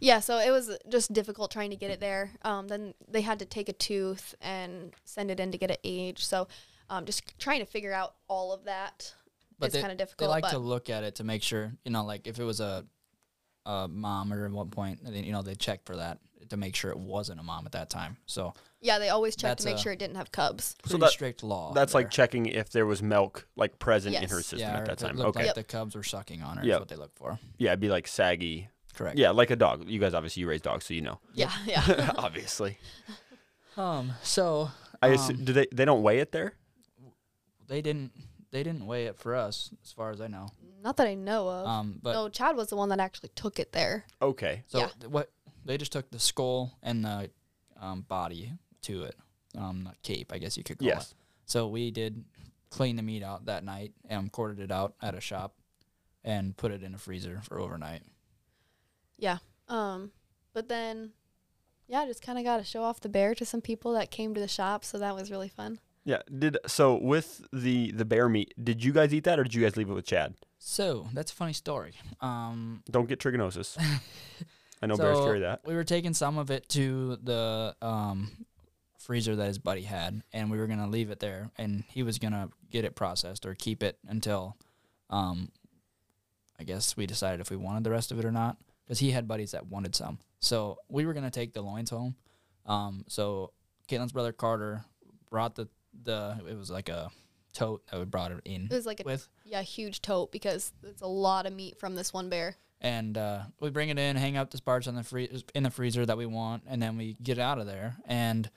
Yeah, 0.00 0.20
so 0.20 0.38
it 0.38 0.50
was 0.50 0.76
just 0.88 1.12
difficult 1.12 1.50
trying 1.50 1.70
to 1.70 1.76
get 1.76 1.90
it 1.90 2.00
there. 2.00 2.30
Um, 2.42 2.68
then 2.68 2.94
they 3.08 3.22
had 3.22 3.38
to 3.38 3.46
take 3.46 3.68
a 3.68 3.72
tooth 3.72 4.34
and 4.40 4.92
send 5.04 5.30
it 5.30 5.40
in 5.40 5.52
to 5.52 5.58
get 5.58 5.70
it 5.70 5.80
aged. 5.84 6.24
So 6.24 6.48
um, 6.90 7.04
just 7.04 7.38
trying 7.38 7.60
to 7.60 7.66
figure 7.66 7.92
out 7.92 8.14
all 8.28 8.52
of 8.52 8.64
that 8.64 9.14
but 9.58 9.74
is 9.74 9.80
kind 9.80 9.92
of 9.92 9.98
difficult. 9.98 10.28
they 10.28 10.42
like 10.42 10.50
to 10.50 10.58
look 10.58 10.90
at 10.90 11.04
it 11.04 11.16
to 11.16 11.24
make 11.24 11.42
sure 11.42 11.72
you 11.84 11.90
know, 11.90 12.04
like 12.04 12.26
if 12.26 12.38
it 12.38 12.44
was 12.44 12.60
a 12.60 12.84
a 13.66 13.88
mom 13.88 14.30
or 14.32 14.44
at 14.44 14.50
one 14.52 14.68
point, 14.68 15.00
you 15.10 15.32
know, 15.32 15.40
they 15.40 15.54
check 15.54 15.84
for 15.86 15.96
that 15.96 16.18
to 16.50 16.56
make 16.56 16.74
sure 16.76 16.90
it 16.90 16.98
wasn't 16.98 17.40
a 17.40 17.42
mom 17.42 17.66
at 17.66 17.72
that 17.72 17.90
time. 17.90 18.16
So 18.26 18.54
yeah, 18.80 18.98
they 18.98 19.08
always 19.08 19.34
check 19.36 19.50
That's 19.50 19.64
to 19.64 19.70
make 19.70 19.78
a- 19.78 19.80
sure 19.80 19.92
it 19.92 19.98
didn't 19.98 20.16
have 20.16 20.30
cubs. 20.32 20.76
pretty 20.82 20.98
that- 21.00 21.10
strict 21.10 21.42
law. 21.42 21.72
That's 21.72 21.94
like 21.94 22.10
checking 22.10 22.46
if 22.46 22.70
there 22.70 22.86
was 22.86 23.02
milk 23.02 23.46
like 23.56 23.78
present 23.78 24.14
in 24.16 24.28
her 24.28 24.42
system 24.42 24.60
yeah, 24.60 24.78
at 24.78 24.86
that 24.86 25.02
it 25.02 25.06
time. 25.06 25.20
Okay. 25.20 25.46
like 25.46 25.54
the 25.54 25.64
cubs 25.64 25.94
were 25.94 26.02
sucking 26.02 26.42
on 26.42 26.58
her. 26.58 26.64
Is 26.64 26.78
what 26.78 26.88
they 26.88 26.96
look 26.96 27.14
for. 27.14 27.38
Yeah, 27.58 27.70
it'd 27.70 27.80
be 27.80 27.88
like 27.88 28.06
saggy. 28.06 28.68
Correct. 28.94 29.18
Yeah, 29.18 29.30
like 29.30 29.50
a 29.50 29.56
dog. 29.56 29.88
You 29.88 29.98
guys 29.98 30.14
obviously 30.14 30.42
you 30.42 30.48
raise 30.48 30.60
dogs, 30.60 30.84
so 30.86 30.94
you 30.94 31.00
know. 31.00 31.18
Yeah, 31.34 31.50
yeah. 31.66 32.12
obviously. 32.16 32.78
Um. 33.76 34.12
So 34.22 34.70
I 35.02 35.08
um, 35.08 35.14
assume, 35.14 35.44
do 35.44 35.52
they 35.52 35.66
they 35.72 35.84
don't 35.84 36.02
weigh 36.02 36.18
it 36.20 36.30
there? 36.32 36.54
they 37.66 37.80
didn't 37.82 38.12
they 38.50 38.62
didn't 38.62 38.86
weigh 38.86 39.06
it 39.06 39.16
for 39.16 39.34
us, 39.34 39.70
as 39.82 39.92
far 39.92 40.10
as 40.10 40.20
I 40.20 40.28
know. 40.28 40.48
Not 40.82 40.96
that 40.98 41.06
I 41.08 41.14
know 41.14 41.48
of. 41.48 41.66
Um. 41.66 41.98
But 42.02 42.12
no, 42.12 42.28
Chad 42.28 42.56
was 42.56 42.68
the 42.68 42.76
one 42.76 42.88
that 42.90 43.00
actually 43.00 43.30
took 43.34 43.58
it 43.58 43.72
there. 43.72 44.04
Okay. 44.22 44.62
So 44.66 44.78
Yeah. 44.78 44.88
th- 45.00 45.10
what 45.10 45.30
they 45.64 45.76
just 45.78 45.92
took 45.92 46.10
the 46.10 46.18
skull 46.18 46.78
and 46.82 47.04
the 47.04 47.30
um, 47.80 48.02
body 48.02 48.52
to 48.82 49.04
it, 49.04 49.16
um, 49.56 49.84
the 49.90 49.96
cape, 50.02 50.32
I 50.32 50.38
guess 50.38 50.56
you 50.56 50.64
could 50.64 50.78
call 50.78 50.88
Yes. 50.88 51.10
it. 51.12 51.16
So 51.46 51.68
we 51.68 51.90
did 51.90 52.24
clean 52.70 52.96
the 52.96 53.02
meat 53.02 53.22
out 53.22 53.46
that 53.46 53.64
night 53.64 53.92
and 54.08 54.30
quartered 54.32 54.60
it 54.60 54.70
out 54.72 54.94
at 55.02 55.14
a 55.14 55.20
shop 55.20 55.54
and 56.24 56.56
put 56.56 56.72
it 56.72 56.82
in 56.82 56.94
a 56.94 56.98
freezer 56.98 57.40
for 57.42 57.58
overnight. 57.60 58.02
yeah. 59.18 59.38
Um, 59.68 60.10
but 60.52 60.68
then, 60.68 61.12
yeah, 61.86 62.00
I 62.00 62.06
just 62.06 62.22
kind 62.22 62.38
of 62.38 62.44
got 62.44 62.58
to 62.58 62.64
show 62.64 62.82
off 62.82 63.00
the 63.00 63.08
bear 63.08 63.34
to 63.34 63.44
some 63.44 63.60
people 63.60 63.92
that 63.94 64.10
came 64.10 64.34
to 64.34 64.40
the 64.40 64.48
shop, 64.48 64.84
so 64.84 64.98
that 64.98 65.14
was 65.14 65.30
really 65.30 65.48
fun. 65.48 65.78
Yeah. 66.04 66.20
Did 66.38 66.58
so 66.66 66.96
with 67.00 67.42
the 67.52 67.90
the 67.92 68.04
bear 68.04 68.28
meat? 68.28 68.52
Did 68.62 68.84
you 68.84 68.92
guys 68.92 69.14
eat 69.14 69.24
that, 69.24 69.38
or 69.38 69.42
did 69.44 69.54
you 69.54 69.62
guys 69.62 69.76
leave 69.78 69.88
it 69.88 69.94
with 69.94 70.04
Chad? 70.06 70.34
So 70.58 71.08
that's 71.14 71.32
a 71.32 71.34
funny 71.34 71.54
story. 71.54 71.94
Um, 72.20 72.82
Don't 72.90 73.08
get 73.08 73.20
trichinosis. 73.20 73.78
I 74.84 74.86
know 74.86 74.96
bears 74.96 75.18
so 75.18 75.24
carry 75.24 75.40
that. 75.40 75.60
We 75.66 75.74
were 75.74 75.84
taking 75.84 76.14
some 76.14 76.38
of 76.38 76.50
it 76.50 76.68
to 76.70 77.16
the 77.22 77.74
um, 77.82 78.46
freezer 78.98 79.34
that 79.36 79.46
his 79.46 79.58
buddy 79.58 79.82
had, 79.82 80.22
and 80.32 80.50
we 80.50 80.58
were 80.58 80.66
gonna 80.66 80.88
leave 80.88 81.10
it 81.10 81.20
there, 81.20 81.50
and 81.58 81.84
he 81.88 82.02
was 82.02 82.18
gonna 82.18 82.50
get 82.70 82.84
it 82.84 82.94
processed 82.94 83.44
or 83.46 83.54
keep 83.54 83.82
it 83.82 83.98
until, 84.06 84.56
um, 85.10 85.50
I 86.58 86.64
guess 86.64 86.96
we 86.96 87.06
decided 87.06 87.40
if 87.40 87.50
we 87.50 87.56
wanted 87.56 87.84
the 87.84 87.90
rest 87.90 88.12
of 88.12 88.18
it 88.18 88.24
or 88.24 88.32
not, 88.32 88.56
because 88.84 88.98
he 88.98 89.10
had 89.10 89.26
buddies 89.28 89.52
that 89.52 89.66
wanted 89.66 89.94
some. 89.94 90.18
So 90.40 90.78
we 90.88 91.06
were 91.06 91.14
gonna 91.14 91.30
take 91.30 91.52
the 91.52 91.62
loins 91.62 91.90
home. 91.90 92.14
Um, 92.66 93.04
so 93.08 93.52
Katelyn's 93.88 94.12
brother 94.12 94.32
Carter 94.32 94.84
brought 95.30 95.54
the 95.54 95.68
the 96.02 96.40
it 96.48 96.56
was 96.56 96.70
like 96.70 96.88
a 96.88 97.10
tote 97.52 97.86
that 97.86 97.98
we 98.00 98.04
brought 98.04 98.32
it 98.32 98.40
in 98.44 98.64
It 98.64 98.72
was 98.72 98.86
like 98.86 99.00
a 99.00 99.04
with. 99.04 99.28
yeah 99.44 99.62
huge 99.62 100.02
tote 100.02 100.32
because 100.32 100.72
it's 100.82 101.02
a 101.02 101.06
lot 101.06 101.46
of 101.46 101.52
meat 101.52 101.78
from 101.78 101.94
this 101.94 102.12
one 102.12 102.28
bear. 102.28 102.56
And 102.80 103.16
uh, 103.16 103.42
we 103.60 103.70
bring 103.70 103.88
it 103.88 103.98
in, 103.98 104.16
hang 104.16 104.36
up 104.36 104.50
the 104.50 104.60
parts 104.60 104.86
on 104.86 104.94
the 104.94 105.02
free- 105.02 105.42
in 105.54 105.62
the 105.62 105.70
freezer 105.70 106.04
that 106.04 106.16
we 106.16 106.26
want, 106.26 106.64
and 106.66 106.82
then 106.82 106.96
we 106.96 107.16
get 107.22 107.38
out 107.38 107.58
of 107.58 107.66
there. 107.66 107.96
And 108.06 108.50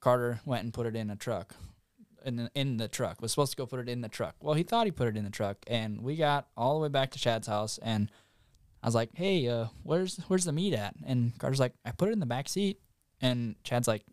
Carter 0.00 0.40
went 0.44 0.64
and 0.64 0.72
put 0.72 0.86
it 0.86 0.96
in 0.96 1.10
a 1.10 1.16
truck, 1.16 1.54
in 2.24 2.36
the, 2.36 2.50
in 2.54 2.76
the 2.76 2.88
truck. 2.88 3.20
Was 3.20 3.32
supposed 3.32 3.52
to 3.52 3.56
go 3.56 3.66
put 3.66 3.80
it 3.80 3.88
in 3.88 4.00
the 4.00 4.08
truck. 4.08 4.36
Well, 4.40 4.54
he 4.54 4.62
thought 4.62 4.86
he 4.86 4.92
put 4.92 5.08
it 5.08 5.16
in 5.16 5.24
the 5.24 5.30
truck, 5.30 5.58
and 5.66 6.02
we 6.02 6.16
got 6.16 6.48
all 6.56 6.74
the 6.74 6.80
way 6.80 6.88
back 6.88 7.10
to 7.12 7.18
Chad's 7.18 7.46
house, 7.46 7.78
and 7.78 8.10
I 8.82 8.86
was 8.86 8.94
like, 8.94 9.10
"Hey, 9.14 9.48
uh, 9.48 9.66
where's 9.82 10.18
where's 10.28 10.44
the 10.44 10.52
meat 10.52 10.74
at?" 10.74 10.94
And 11.06 11.38
Carter's 11.38 11.60
like, 11.60 11.74
"I 11.84 11.92
put 11.92 12.08
it 12.08 12.12
in 12.12 12.20
the 12.20 12.26
back 12.26 12.48
seat," 12.48 12.80
and 13.20 13.56
Chad's 13.64 13.88
like, 13.88 14.04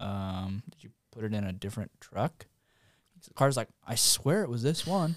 "Um, 0.00 0.62
did 0.70 0.84
you 0.84 0.90
put 1.10 1.24
it 1.24 1.34
in 1.34 1.44
a 1.44 1.52
different 1.52 1.90
truck?" 2.00 2.46
Carter's 3.34 3.56
like, 3.56 3.68
"I 3.86 3.96
swear 3.96 4.42
it 4.42 4.48
was 4.48 4.62
this 4.62 4.86
one." 4.86 5.16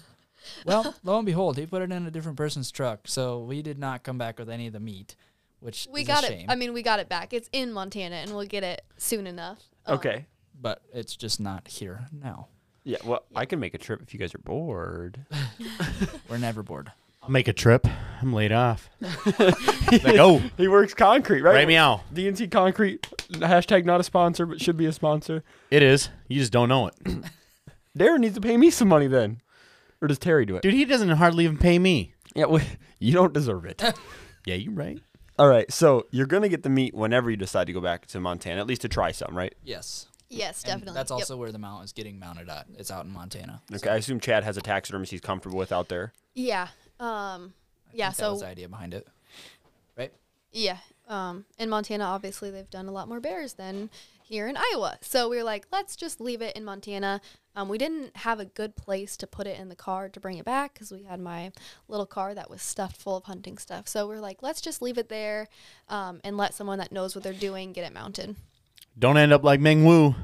Well, 0.64 0.94
lo 1.04 1.18
and 1.18 1.26
behold, 1.26 1.56
he 1.58 1.66
put 1.66 1.82
it 1.82 1.90
in 1.92 2.06
a 2.06 2.10
different 2.10 2.36
person's 2.36 2.70
truck, 2.70 3.00
so 3.06 3.40
we 3.40 3.62
did 3.62 3.78
not 3.78 4.02
come 4.02 4.18
back 4.18 4.38
with 4.38 4.48
any 4.50 4.66
of 4.66 4.72
the 4.72 4.80
meat, 4.80 5.16
which 5.60 5.88
We 5.90 6.02
is 6.02 6.06
got 6.06 6.24
a 6.24 6.26
it. 6.26 6.30
shame. 6.30 6.46
I 6.48 6.54
mean, 6.54 6.72
we 6.72 6.82
got 6.82 6.98
it 7.00 7.08
back. 7.08 7.32
It's 7.32 7.48
in 7.52 7.72
Montana, 7.72 8.16
and 8.16 8.34
we'll 8.34 8.46
get 8.46 8.64
it 8.64 8.82
soon 8.96 9.26
enough. 9.26 9.58
Um, 9.86 9.94
Okay. 9.96 10.26
but 10.60 10.82
it's 10.92 11.16
just 11.16 11.40
not 11.40 11.66
here 11.68 12.06
now. 12.12 12.48
Yeah. 12.84 12.98
Well, 13.04 13.22
I 13.34 13.46
can 13.46 13.60
make 13.60 13.74
a 13.74 13.78
trip 13.78 14.02
if 14.02 14.12
you 14.12 14.18
guys 14.20 14.34
are 14.34 14.38
bored. 14.38 15.24
We're 16.28 16.38
never 16.38 16.62
bored. 16.62 16.90
I'll 17.22 17.30
make 17.30 17.46
a 17.46 17.52
trip. 17.52 17.86
I'm 18.20 18.32
laid 18.32 18.50
off. 18.50 18.90
like, 19.00 20.18
oh, 20.18 20.42
He 20.56 20.66
works 20.66 20.92
concrete, 20.92 21.42
right? 21.42 21.54
right 21.54 21.68
meow. 21.68 22.00
DNC 22.12 22.50
Concrete. 22.50 23.02
Hashtag 23.34 23.84
not 23.84 24.00
a 24.00 24.02
sponsor, 24.02 24.44
but 24.46 24.60
should 24.60 24.76
be 24.76 24.86
a 24.86 24.92
sponsor. 24.92 25.44
It 25.70 25.84
is. 25.84 26.08
You 26.26 26.40
just 26.40 26.52
don't 26.52 26.68
know 26.68 26.88
it. 26.88 26.94
Darren 27.96 28.18
needs 28.18 28.34
to 28.34 28.40
pay 28.40 28.56
me 28.56 28.70
some 28.70 28.88
money 28.88 29.06
then, 29.06 29.40
or 30.02 30.08
does 30.08 30.18
Terry 30.18 30.44
do 30.44 30.56
it? 30.56 30.62
Dude, 30.62 30.74
he 30.74 30.84
doesn't 30.84 31.08
hardly 31.08 31.44
even 31.44 31.56
pay 31.56 31.78
me. 31.78 32.12
Yeah. 32.34 32.46
Well, 32.46 32.62
you 32.98 33.12
don't 33.12 33.32
deserve 33.32 33.64
it. 33.64 33.82
Yeah, 34.44 34.56
you're 34.56 34.72
right. 34.74 34.98
All 35.38 35.46
right. 35.46 35.72
So 35.72 36.06
you're 36.10 36.26
gonna 36.26 36.48
get 36.48 36.64
the 36.64 36.68
meat 36.68 36.94
whenever 36.94 37.30
you 37.30 37.36
decide 37.36 37.68
to 37.68 37.72
go 37.72 37.80
back 37.80 38.06
to 38.06 38.18
Montana, 38.18 38.60
at 38.60 38.66
least 38.66 38.80
to 38.82 38.88
try 38.88 39.12
some, 39.12 39.36
right? 39.38 39.54
Yes, 39.62 40.08
Yes, 40.28 40.64
And 40.64 40.72
definitely. 40.80 40.94
that's 40.94 41.10
Yep. 41.12 41.16
also 41.20 41.36
where 41.36 41.52
the 41.52 41.58
mount 41.60 41.84
is 41.84 41.92
getting 41.92 42.18
mounted 42.18 42.48
at. 42.48 42.66
It's 42.76 42.90
out 42.90 43.04
in 43.04 43.12
Montana. 43.12 43.62
Okay. 43.72 43.88
I 43.88 43.96
assume 43.96 44.18
Chad 44.18 44.42
has 44.42 44.56
a 44.56 44.60
taxidermist 44.60 45.12
he's 45.12 45.20
comfortable 45.20 45.58
with 45.58 45.70
out 45.70 45.88
there. 45.90 46.12
Yeah. 46.34 46.68
Um. 46.98 47.54
I 47.92 47.94
Yeah. 47.94 48.06
think 48.10 48.16
that 48.16 48.30
was 48.30 48.40
So 48.40 48.44
the 48.46 48.50
idea 48.50 48.68
behind 48.68 48.94
it, 48.94 49.06
right? 49.96 50.12
yeah. 50.50 50.78
Um. 51.06 51.44
In 51.58 51.68
Montana, 51.68 52.02
obviously, 52.04 52.50
they've 52.50 52.68
done 52.70 52.86
a 52.88 52.92
lot 52.92 53.06
more 53.08 53.20
bears 53.20 53.54
than 53.54 53.90
here 54.24 54.48
in 54.48 54.56
Iowa. 54.56 54.98
So 55.02 55.28
we 55.28 55.36
were 55.36 55.44
like, 55.44 55.66
let's 55.70 55.94
just 55.94 56.20
leave 56.20 56.42
it 56.42 56.56
in 56.56 56.64
Montana. 56.64 57.20
Um. 57.54 57.68
We 57.68 57.78
didn't 57.78 58.16
have 58.18 58.40
a 58.40 58.44
good 58.44 58.76
place 58.76 59.16
to 59.18 59.26
put 59.26 59.46
it 59.46 59.58
in 59.58 59.68
the 59.68 59.76
car 59.76 60.08
to 60.08 60.20
bring 60.20 60.38
it 60.38 60.44
back 60.44 60.74
because 60.74 60.90
we 60.92 61.02
had 61.02 61.20
my 61.20 61.52
little 61.88 62.06
car 62.06 62.34
that 62.34 62.48
was 62.50 62.62
stuffed 62.62 62.96
full 62.96 63.16
of 63.16 63.24
hunting 63.24 63.58
stuff. 63.58 63.86
So 63.88 64.06
we 64.08 64.14
are 64.16 64.20
like, 64.20 64.42
let's 64.42 64.60
just 64.60 64.80
leave 64.82 64.98
it 64.98 65.08
there, 65.08 65.48
um, 65.88 66.20
and 66.24 66.36
let 66.36 66.54
someone 66.54 66.78
that 66.78 66.92
knows 66.92 67.14
what 67.14 67.22
they're 67.24 67.32
doing 67.32 67.72
get 67.72 67.84
it 67.86 67.92
mounted. 67.92 68.36
Don't 68.98 69.16
end 69.16 69.32
up 69.32 69.42
like 69.44 69.60
Ming 69.60 69.84
Wu, 69.84 70.14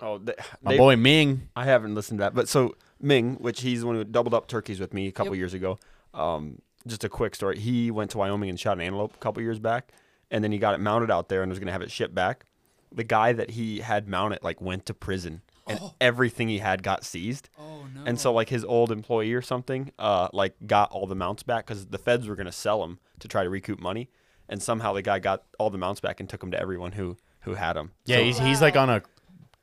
Oh, 0.00 0.18
they, 0.18 0.34
my 0.62 0.72
they- 0.72 0.78
boy 0.78 0.96
Ming. 0.96 1.48
I 1.54 1.64
haven't 1.64 1.94
listened 1.94 2.18
to 2.18 2.22
that, 2.24 2.34
but 2.34 2.48
so 2.48 2.74
Ming, 3.00 3.34
which 3.36 3.60
he's 3.62 3.80
the 3.80 3.86
one 3.86 3.96
who 3.96 4.04
doubled 4.04 4.34
up 4.34 4.46
turkeys 4.48 4.78
with 4.80 4.92
me 4.94 5.06
a 5.08 5.12
couple 5.12 5.34
Yep. 5.34 5.38
years 5.38 5.54
ago. 5.54 5.78
Um, 6.14 6.60
just 6.86 7.04
a 7.04 7.08
quick 7.08 7.34
story. 7.36 7.58
He 7.58 7.90
went 7.92 8.10
to 8.12 8.18
Wyoming 8.18 8.48
and 8.50 8.58
shot 8.58 8.76
an 8.76 8.80
antelope 8.80 9.14
a 9.14 9.18
couple 9.18 9.40
years 9.42 9.58
back, 9.60 9.92
and 10.30 10.42
then 10.42 10.50
he 10.52 10.58
got 10.58 10.74
it 10.74 10.78
mounted 10.80 11.10
out 11.10 11.28
there 11.28 11.42
and 11.42 11.50
was 11.50 11.58
gonna 11.60 11.70
have 11.72 11.82
it 11.82 11.90
shipped 11.92 12.14
back. 12.14 12.44
The 12.90 13.04
guy 13.04 13.32
that 13.32 13.50
he 13.50 13.78
had 13.80 14.08
mounted 14.08 14.42
like 14.42 14.60
went 14.60 14.86
to 14.86 14.94
prison, 14.94 15.42
and 15.72 15.90
everything 16.00 16.48
he 16.48 16.58
had 16.58 16.82
got 16.82 17.04
seized. 17.04 17.48
Oh 17.58 17.84
no! 17.94 18.02
And 18.06 18.18
so 18.20 18.32
like 18.32 18.48
his 18.48 18.64
old 18.64 18.90
employee 18.92 19.32
or 19.34 19.42
something, 19.42 19.90
uh, 19.98 20.28
like 20.32 20.54
got 20.66 20.90
all 20.92 21.06
the 21.06 21.14
mounts 21.16 21.42
back 21.42 21.66
because 21.66 21.86
the 21.86 21.98
feds 21.98 22.26
were 22.28 22.36
gonna 22.36 22.52
sell 22.52 22.80
them 22.80 22.98
to 23.20 23.28
try 23.28 23.42
to 23.44 23.50
recoup 23.50 23.80
money, 23.80 24.08
and 24.48 24.62
somehow 24.62 24.92
the 24.92 25.02
guy 25.02 25.18
got 25.18 25.42
all 25.58 25.70
the 25.70 25.78
mounts 25.78 26.00
back 26.00 26.20
and 26.20 26.28
took 26.28 26.40
them 26.40 26.50
to 26.52 26.58
everyone 26.60 26.92
who 26.92 27.16
who 27.40 27.54
had 27.54 27.74
them. 27.74 27.90
Yeah, 28.04 28.18
So- 28.18 28.22
he's 28.24 28.38
he's 28.38 28.62
like 28.62 28.76
on 28.76 28.88
a 28.90 29.02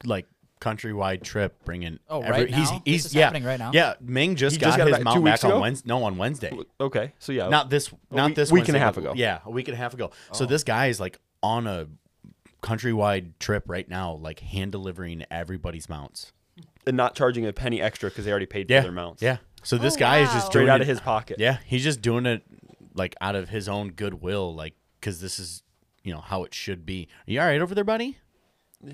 like 0.03 0.26
countrywide 0.62 1.24
trip, 1.24 1.64
bringing. 1.64 1.99
Oh, 2.10 2.22
every- 2.22 2.45
right 2.45 2.53
He's 2.53 2.70
now? 2.70 2.82
he's 2.84 3.03
This 3.03 3.12
is 3.12 3.16
yeah 3.16 3.24
happening 3.26 3.45
right 3.45 3.60
now? 3.60 3.72
Yeah, 3.74 3.93
Ming 4.01 4.36
just 4.36 4.55
He 4.57 4.60
got 4.60 4.68
just 4.68 4.78
got 4.78 4.88
his 4.88 4.97
back 4.97 5.03
mount 5.05 5.24
back 5.24 5.34
weeks 5.36 5.43
on 5.45 5.51
ago? 5.51 5.60
Wednesday. 5.62 5.88
No, 5.88 6.03
on 6.03 6.18
Wednesday. 6.18 6.57
okay, 6.82 7.14
so 7.20 7.32
yeah, 7.32 7.47
Not 7.47 7.70
this. 7.70 7.89
Not 8.12 8.28
week- 8.28 8.36
this 8.36 8.51
week 8.51 8.68
and 8.68 8.76
a 8.76 8.80
half 8.80 8.97
ago. 8.97 9.14
Yeah, 9.16 9.39
a 9.45 9.49
week 9.49 9.70
and 9.70 9.76
a 9.76 9.78
half 9.78 9.93
ago. 9.93 10.12
So 10.34 10.43
Oh. 10.43 10.47
this 10.47 10.66
guy 10.66 10.88
is 10.88 10.99
like 10.99 11.18
on 11.41 11.66
a 11.66 11.88
countrywide 12.62 13.32
trip 13.39 13.64
right 13.68 13.88
now, 13.89 14.14
like 14.14 14.39
hand 14.41 14.72
delivering 14.72 15.26
everybody's 15.32 15.89
mounts. 15.89 16.32
and 16.86 16.97
not 16.97 17.16
charging 17.16 17.45
a 17.45 17.53
penny 17.53 17.82
extra 17.82 18.10
because 18.10 18.26
they 18.26 18.32
already 18.32 18.45
paid 18.45 18.70
Yeah, 18.70 18.80
for 18.82 18.84
their 18.84 18.91
mounts. 18.91 19.22
yeah. 19.22 19.38
So 19.64 19.78
this 19.78 19.95
Oh, 19.95 19.99
guy 19.99 20.20
is 20.20 20.30
just 20.34 20.47
straight 20.47 20.64
doing 20.64 20.72
out 20.72 20.80
it- 20.82 20.84
of 20.84 20.88
his 20.88 20.99
pocket. 20.99 21.38
Yeah, 21.39 21.60
he's 21.66 21.84
just 21.84 22.01
doing 22.01 22.26
it 22.26 22.43
like 22.95 23.16
out 23.22 23.36
of 23.36 23.49
his 23.49 23.70
own 23.70 23.91
goodwill, 23.91 24.53
like 24.55 24.74
because 24.99 25.22
this 25.22 25.39
is 25.39 25.64
you 26.03 26.14
know 26.14 26.20
how 26.22 26.43
it 26.43 26.53
should 26.53 26.86
be. 26.86 27.07
Are 27.28 27.32
you 27.32 27.39
all 27.41 27.45
right 27.47 27.62
over 27.62 27.74
there, 27.76 27.84
buddy? 27.84 28.18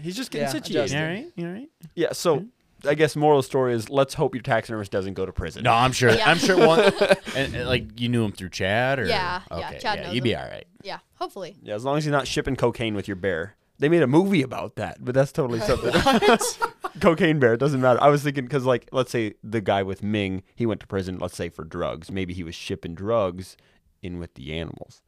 He's 0.01 0.16
just 0.16 0.30
getting 0.32 0.47
Yeah, 0.47 0.51
situated. 0.51 0.74
You 0.74 0.80
adjusting. 0.82 0.99
all 1.01 1.07
right? 1.07 1.32
You 1.36 1.45
all 1.47 1.53
right? 1.53 1.70
Yeah. 1.95 2.11
So 2.13 2.45
I 2.84 2.93
guess 2.93 3.15
moral 3.15 3.41
story 3.41 3.73
is 3.73 3.89
let's 3.89 4.13
hope 4.13 4.36
your 4.36 4.41
tax 4.41 4.55
taxidermist 4.65 4.91
doesn't 4.91 5.13
go 5.13 5.26
to 5.26 5.32
prison. 5.32 5.63
No, 5.63 5.73
I'm 5.73 5.91
sure. 5.91 6.11
Yeah. 6.11 6.30
I'm 6.30 6.38
sure 6.38 6.57
one. 6.57 6.80
and, 7.36 7.55
and, 7.55 7.67
like 7.67 7.99
you 7.99 8.09
knew 8.09 8.23
him 8.23 8.32
through 8.32 8.49
Chad, 8.49 8.99
or 8.99 9.05
Yeah, 9.05 9.41
yeah, 9.51 9.78
Chad 9.78 10.03
knows 10.03 10.13
you'd 10.13 10.23
be 10.23 10.36
all 10.36 10.47
right. 10.47 10.65
Yeah. 10.84 10.99
Hopefully. 11.15 11.55
Yeah, 11.61 11.76
as 11.76 11.86
long 11.86 11.97
as 11.97 12.05
he's 12.05 12.11
not 12.11 12.28
shipping 12.28 12.55
cocaine 12.55 12.95
with 12.95 13.07
your 13.07 13.15
bear. 13.15 13.55
They 13.78 13.89
made 13.89 14.01
a 14.01 14.07
movie 14.07 14.41
about 14.41 14.78
that, 14.78 15.03
but 15.03 15.13
that's 15.13 15.34
totally 15.34 15.59
something. 15.59 15.91
cocaine 17.01 17.39
bear. 17.39 17.53
It 17.53 17.59
doesn't 17.59 17.82
matter. 17.82 18.01
I 18.01 18.07
was 18.07 18.23
thinking 18.23 18.45
because, 18.45 18.65
like, 18.65 18.88
let's 18.93 19.11
say 19.11 19.34
the 19.43 19.59
guy 19.59 19.84
with 19.84 20.01
Ming, 20.01 20.43
he 20.55 20.65
went 20.65 20.80
to 20.80 20.88
prison. 20.88 21.19
Let's 21.19 21.36
say 21.36 21.49
for 21.49 21.65
drugs. 21.65 22.09
Maybe 22.09 22.34
he 22.34 22.43
was 22.43 22.55
shipping 22.55 22.95
drugs 22.95 23.57
in 24.01 24.17
with 24.17 24.36
the 24.36 24.53
animals. 24.53 25.01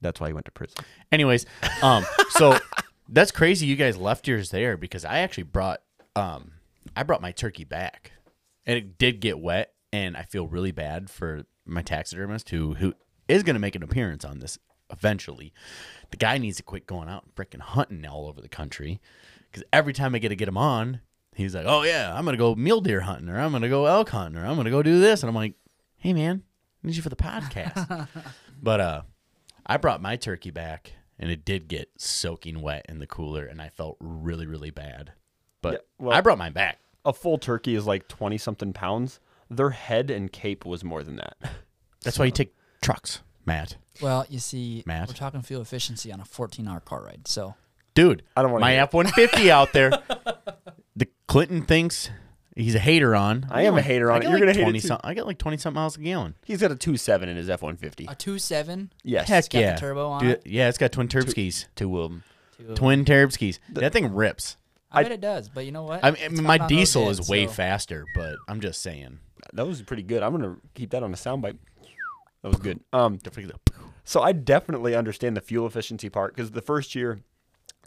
That's 0.00 0.20
why 0.20 0.26
he 0.28 0.32
went 0.32 0.46
to 0.46 0.50
prison. 0.50 0.84
Anyways, 1.12 1.46
um, 1.80 2.04
so 2.30 2.58
that's 3.08 3.30
crazy. 3.30 3.66
You 3.66 3.76
guys 3.76 3.96
left 3.96 4.26
yours 4.26 4.50
there 4.50 4.76
because 4.76 5.04
I 5.04 5.18
actually 5.18 5.44
brought, 5.44 5.80
um, 6.16 6.52
I 6.96 7.02
brought 7.02 7.22
my 7.22 7.32
turkey 7.32 7.64
back, 7.64 8.12
and 8.66 8.76
it 8.76 8.98
did 8.98 9.20
get 9.20 9.38
wet, 9.38 9.72
and 9.92 10.16
I 10.16 10.22
feel 10.22 10.46
really 10.46 10.72
bad 10.72 11.10
for 11.10 11.44
my 11.64 11.82
taxidermist 11.82 12.50
who 12.50 12.74
who 12.74 12.94
is 13.28 13.42
going 13.42 13.54
to 13.54 13.60
make 13.60 13.74
an 13.74 13.82
appearance 13.82 14.24
on 14.24 14.40
this 14.40 14.58
eventually. 14.90 15.52
The 16.10 16.16
guy 16.16 16.38
needs 16.38 16.58
to 16.58 16.62
quit 16.62 16.86
going 16.86 17.08
out 17.08 17.24
and 17.24 17.34
freaking 17.34 17.60
hunting 17.60 18.04
all 18.06 18.26
over 18.26 18.40
the 18.40 18.48
country 18.48 19.00
because 19.50 19.64
every 19.72 19.92
time 19.92 20.14
I 20.14 20.18
get 20.18 20.30
to 20.30 20.36
get 20.36 20.48
him 20.48 20.58
on, 20.58 21.00
he's 21.34 21.54
like, 21.54 21.66
"Oh 21.66 21.82
yeah, 21.82 22.14
I'm 22.14 22.24
gonna 22.24 22.36
go 22.36 22.54
mule 22.54 22.80
deer 22.80 23.00
hunting, 23.00 23.28
or 23.28 23.38
I'm 23.38 23.52
gonna 23.52 23.68
go 23.68 23.86
elk 23.86 24.10
hunting, 24.10 24.40
or 24.40 24.46
I'm 24.46 24.56
gonna 24.56 24.70
go 24.70 24.82
do 24.82 25.00
this," 25.00 25.22
and 25.22 25.28
I'm 25.28 25.34
like, 25.34 25.54
"Hey 25.96 26.12
man, 26.12 26.42
I 26.82 26.86
need 26.86 26.96
you 26.96 27.02
for 27.02 27.08
the 27.08 27.16
podcast." 27.16 28.08
but 28.62 28.80
uh, 28.80 29.02
I 29.64 29.76
brought 29.78 30.02
my 30.02 30.16
turkey 30.16 30.50
back, 30.50 30.92
and 31.18 31.30
it 31.30 31.44
did 31.44 31.68
get 31.68 31.90
soaking 31.96 32.60
wet 32.60 32.84
in 32.88 32.98
the 32.98 33.06
cooler, 33.06 33.46
and 33.46 33.62
I 33.62 33.70
felt 33.70 33.96
really 34.00 34.46
really 34.46 34.70
bad. 34.70 35.12
But 35.62 35.72
Yeah, 35.72 35.78
well- 36.06 36.16
I 36.16 36.20
brought 36.20 36.38
mine 36.38 36.52
back. 36.52 36.78
A 37.04 37.12
full 37.12 37.38
turkey 37.38 37.74
is 37.74 37.86
like 37.86 38.06
twenty 38.08 38.38
something 38.38 38.72
pounds. 38.72 39.18
Their 39.50 39.70
head 39.70 40.10
and 40.10 40.30
cape 40.30 40.64
was 40.64 40.84
more 40.84 41.02
than 41.02 41.16
that. 41.16 41.36
That's 42.02 42.18
why 42.18 42.26
you 42.26 42.30
take 42.30 42.54
trucks, 42.80 43.22
Matt. 43.46 43.76
Well, 44.00 44.24
you 44.28 44.38
see, 44.38 44.82
Matt? 44.86 45.08
we're 45.08 45.14
talking 45.14 45.42
fuel 45.42 45.60
efficiency 45.62 46.12
on 46.12 46.20
a 46.20 46.24
14-hour 46.24 46.80
car 46.80 47.02
ride. 47.04 47.26
So 47.28 47.54
Dude, 47.94 48.22
I 48.36 48.42
don't 48.42 48.50
wanna 48.52 48.62
my 48.62 48.72
hear 48.72 48.80
it. 48.80 48.84
F 48.84 48.94
one 48.94 49.06
fifty 49.08 49.50
out 49.50 49.72
there. 49.72 49.90
The 50.96 51.08
Clinton 51.26 51.62
thinks 51.62 52.08
he's 52.56 52.74
a 52.74 52.78
hater 52.78 53.14
on. 53.16 53.46
I 53.50 53.62
am 53.62 53.76
a 53.76 53.82
hater 53.82 54.10
on 54.10 54.16
I 54.16 54.20
it. 54.20 54.22
You're 54.24 54.32
like 54.32 54.40
gonna 54.40 54.52
hate 54.52 54.60
it 54.60 54.64
20 54.64 54.80
too. 54.80 54.86
some- 54.88 55.00
I 55.04 55.14
got 55.14 55.26
like 55.26 55.38
twenty 55.38 55.56
something 55.58 55.74
miles 55.80 55.96
a 55.96 56.00
gallon. 56.00 56.34
He's 56.44 56.60
got 56.60 56.70
a 56.70 56.76
two 56.76 56.96
seven 56.96 57.28
in 57.28 57.36
his 57.36 57.50
F 57.50 57.62
one 57.62 57.76
fifty. 57.76 58.04
a 58.06 58.14
2.7. 58.14 58.90
Yes, 59.02 59.28
Heck 59.28 59.44
got 59.44 59.52
the 59.52 59.60
yeah, 59.60 59.76
turbo 59.76 60.08
on 60.08 60.20
Dude, 60.22 60.30
it? 60.30 60.42
Yeah, 60.46 60.68
it's 60.68 60.78
got 60.78 60.92
twin 60.92 61.08
turb 61.08 61.28
skis. 61.28 61.66
two 61.74 61.98
of 62.00 62.10
them. 62.10 62.24
Twin 62.76 63.04
turb 63.04 63.32
skis. 63.32 63.58
that 63.70 63.92
thing 63.92 64.14
rips. 64.14 64.56
I, 64.92 65.00
I- 65.00 65.02
bet 65.04 65.12
it 65.12 65.20
does, 65.20 65.48
but 65.48 65.64
you 65.66 65.72
know 65.72 65.82
what? 65.84 66.04
I 66.04 66.10
mean, 66.12 66.42
my 66.42 66.58
got 66.58 66.64
on 66.64 66.68
those 66.70 66.78
diesel 66.78 67.10
is 67.10 67.28
way 67.28 67.46
so- 67.46 67.52
faster, 67.52 68.04
but 68.14 68.36
I'm 68.48 68.60
just 68.60 68.82
saying. 68.82 69.18
That 69.54 69.66
was 69.66 69.82
pretty 69.82 70.02
good. 70.04 70.22
I'm 70.22 70.32
gonna 70.32 70.56
keep 70.74 70.90
that 70.90 71.02
on 71.02 71.12
a 71.12 71.16
soundbite. 71.16 71.58
That 72.42 72.48
was 72.48 72.58
good. 72.58 72.80
Um, 72.92 73.16
Don't 73.18 73.32
forget 73.34 73.50
the- 73.50 73.72
So 74.04 74.20
I 74.22 74.32
definitely 74.32 74.94
understand 74.94 75.36
the 75.36 75.40
fuel 75.40 75.66
efficiency 75.66 76.08
part 76.08 76.34
because 76.34 76.52
the 76.52 76.62
first 76.62 76.94
year 76.94 77.20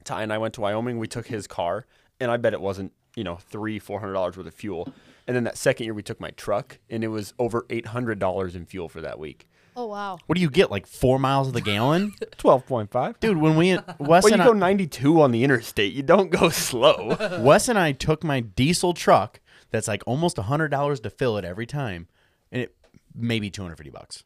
Ty 0.04 0.24
and 0.24 0.32
I 0.32 0.38
went 0.38 0.54
to 0.56 0.62
Wyoming, 0.62 1.00
we 1.00 1.08
took 1.08 1.28
his 1.28 1.48
car, 1.48 1.86
and 2.20 2.30
I 2.30 2.38
bet 2.38 2.54
it 2.54 2.62
wasn't 2.62 2.92
you 3.16 3.24
know 3.24 3.36
three 3.38 3.80
four 3.80 4.00
hundred 4.02 4.14
dollars 4.14 4.38
worth 4.38 4.48
of 4.48 4.54
fuel. 4.54 4.88
And 5.28 5.36
then 5.36 5.44
that 5.46 5.58
second 5.58 5.86
year 5.86 5.94
we 5.94 6.04
took 6.04 6.20
my 6.20 6.30
truck, 6.32 6.78
and 6.90 7.04
it 7.04 7.08
was 7.08 7.34
over 7.40 7.66
eight 7.70 7.88
hundred 7.88 8.20
dollars 8.20 8.56
in 8.56 8.66
fuel 8.66 8.88
for 8.90 9.02
that 9.02 9.18
week. 9.18 9.48
Oh 9.76 9.88
wow. 9.88 10.18
What 10.26 10.36
do 10.36 10.42
you 10.42 10.50
get? 10.50 10.72
Like 10.72 10.88
four 10.88 11.20
miles 11.20 11.48
of 11.48 11.54
the 11.54 11.62
gallon, 11.62 12.14
Twelve 12.38 12.66
point 12.66 12.92
five. 12.92 13.20
dude. 13.20 13.38
When 13.38 13.56
we 13.58 13.78
Wes 14.00 14.24
Well, 14.24 14.30
you 14.30 14.34
and 14.36 14.44
go 14.44 14.54
I, 14.54 14.58
92 14.72 15.22
on 15.22 15.32
the 15.32 15.44
interstate. 15.44 15.94
You 15.94 16.04
don't 16.04 16.30
go 16.30 16.50
slow. 16.70 17.18
Wes 17.42 17.68
and 17.68 17.78
I 17.78 17.92
took 17.92 18.24
my 18.24 18.40
diesel 18.40 18.94
truck. 18.94 19.40
That's 19.72 19.88
like 19.88 20.04
almost 20.06 20.38
a 20.38 20.44
hundred 20.44 20.70
dollars 20.70 21.00
to 21.02 21.10
fill 21.10 21.38
it 21.38 21.44
every 21.46 21.66
time, 21.66 22.08
and 22.52 22.62
it 22.62 22.76
maybe 23.14 23.50
two 23.50 23.62
hundred 23.64 23.76
fifty 23.78 23.90
bucks. 23.92 24.24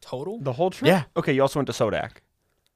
Total? 0.00 0.38
the 0.40 0.52
whole 0.54 0.70
trip? 0.70 0.88
Yeah. 0.88 1.04
Okay, 1.16 1.32
you 1.32 1.40
also 1.42 1.58
went 1.60 1.68
to 1.68 1.72
Sodak. 1.72 2.18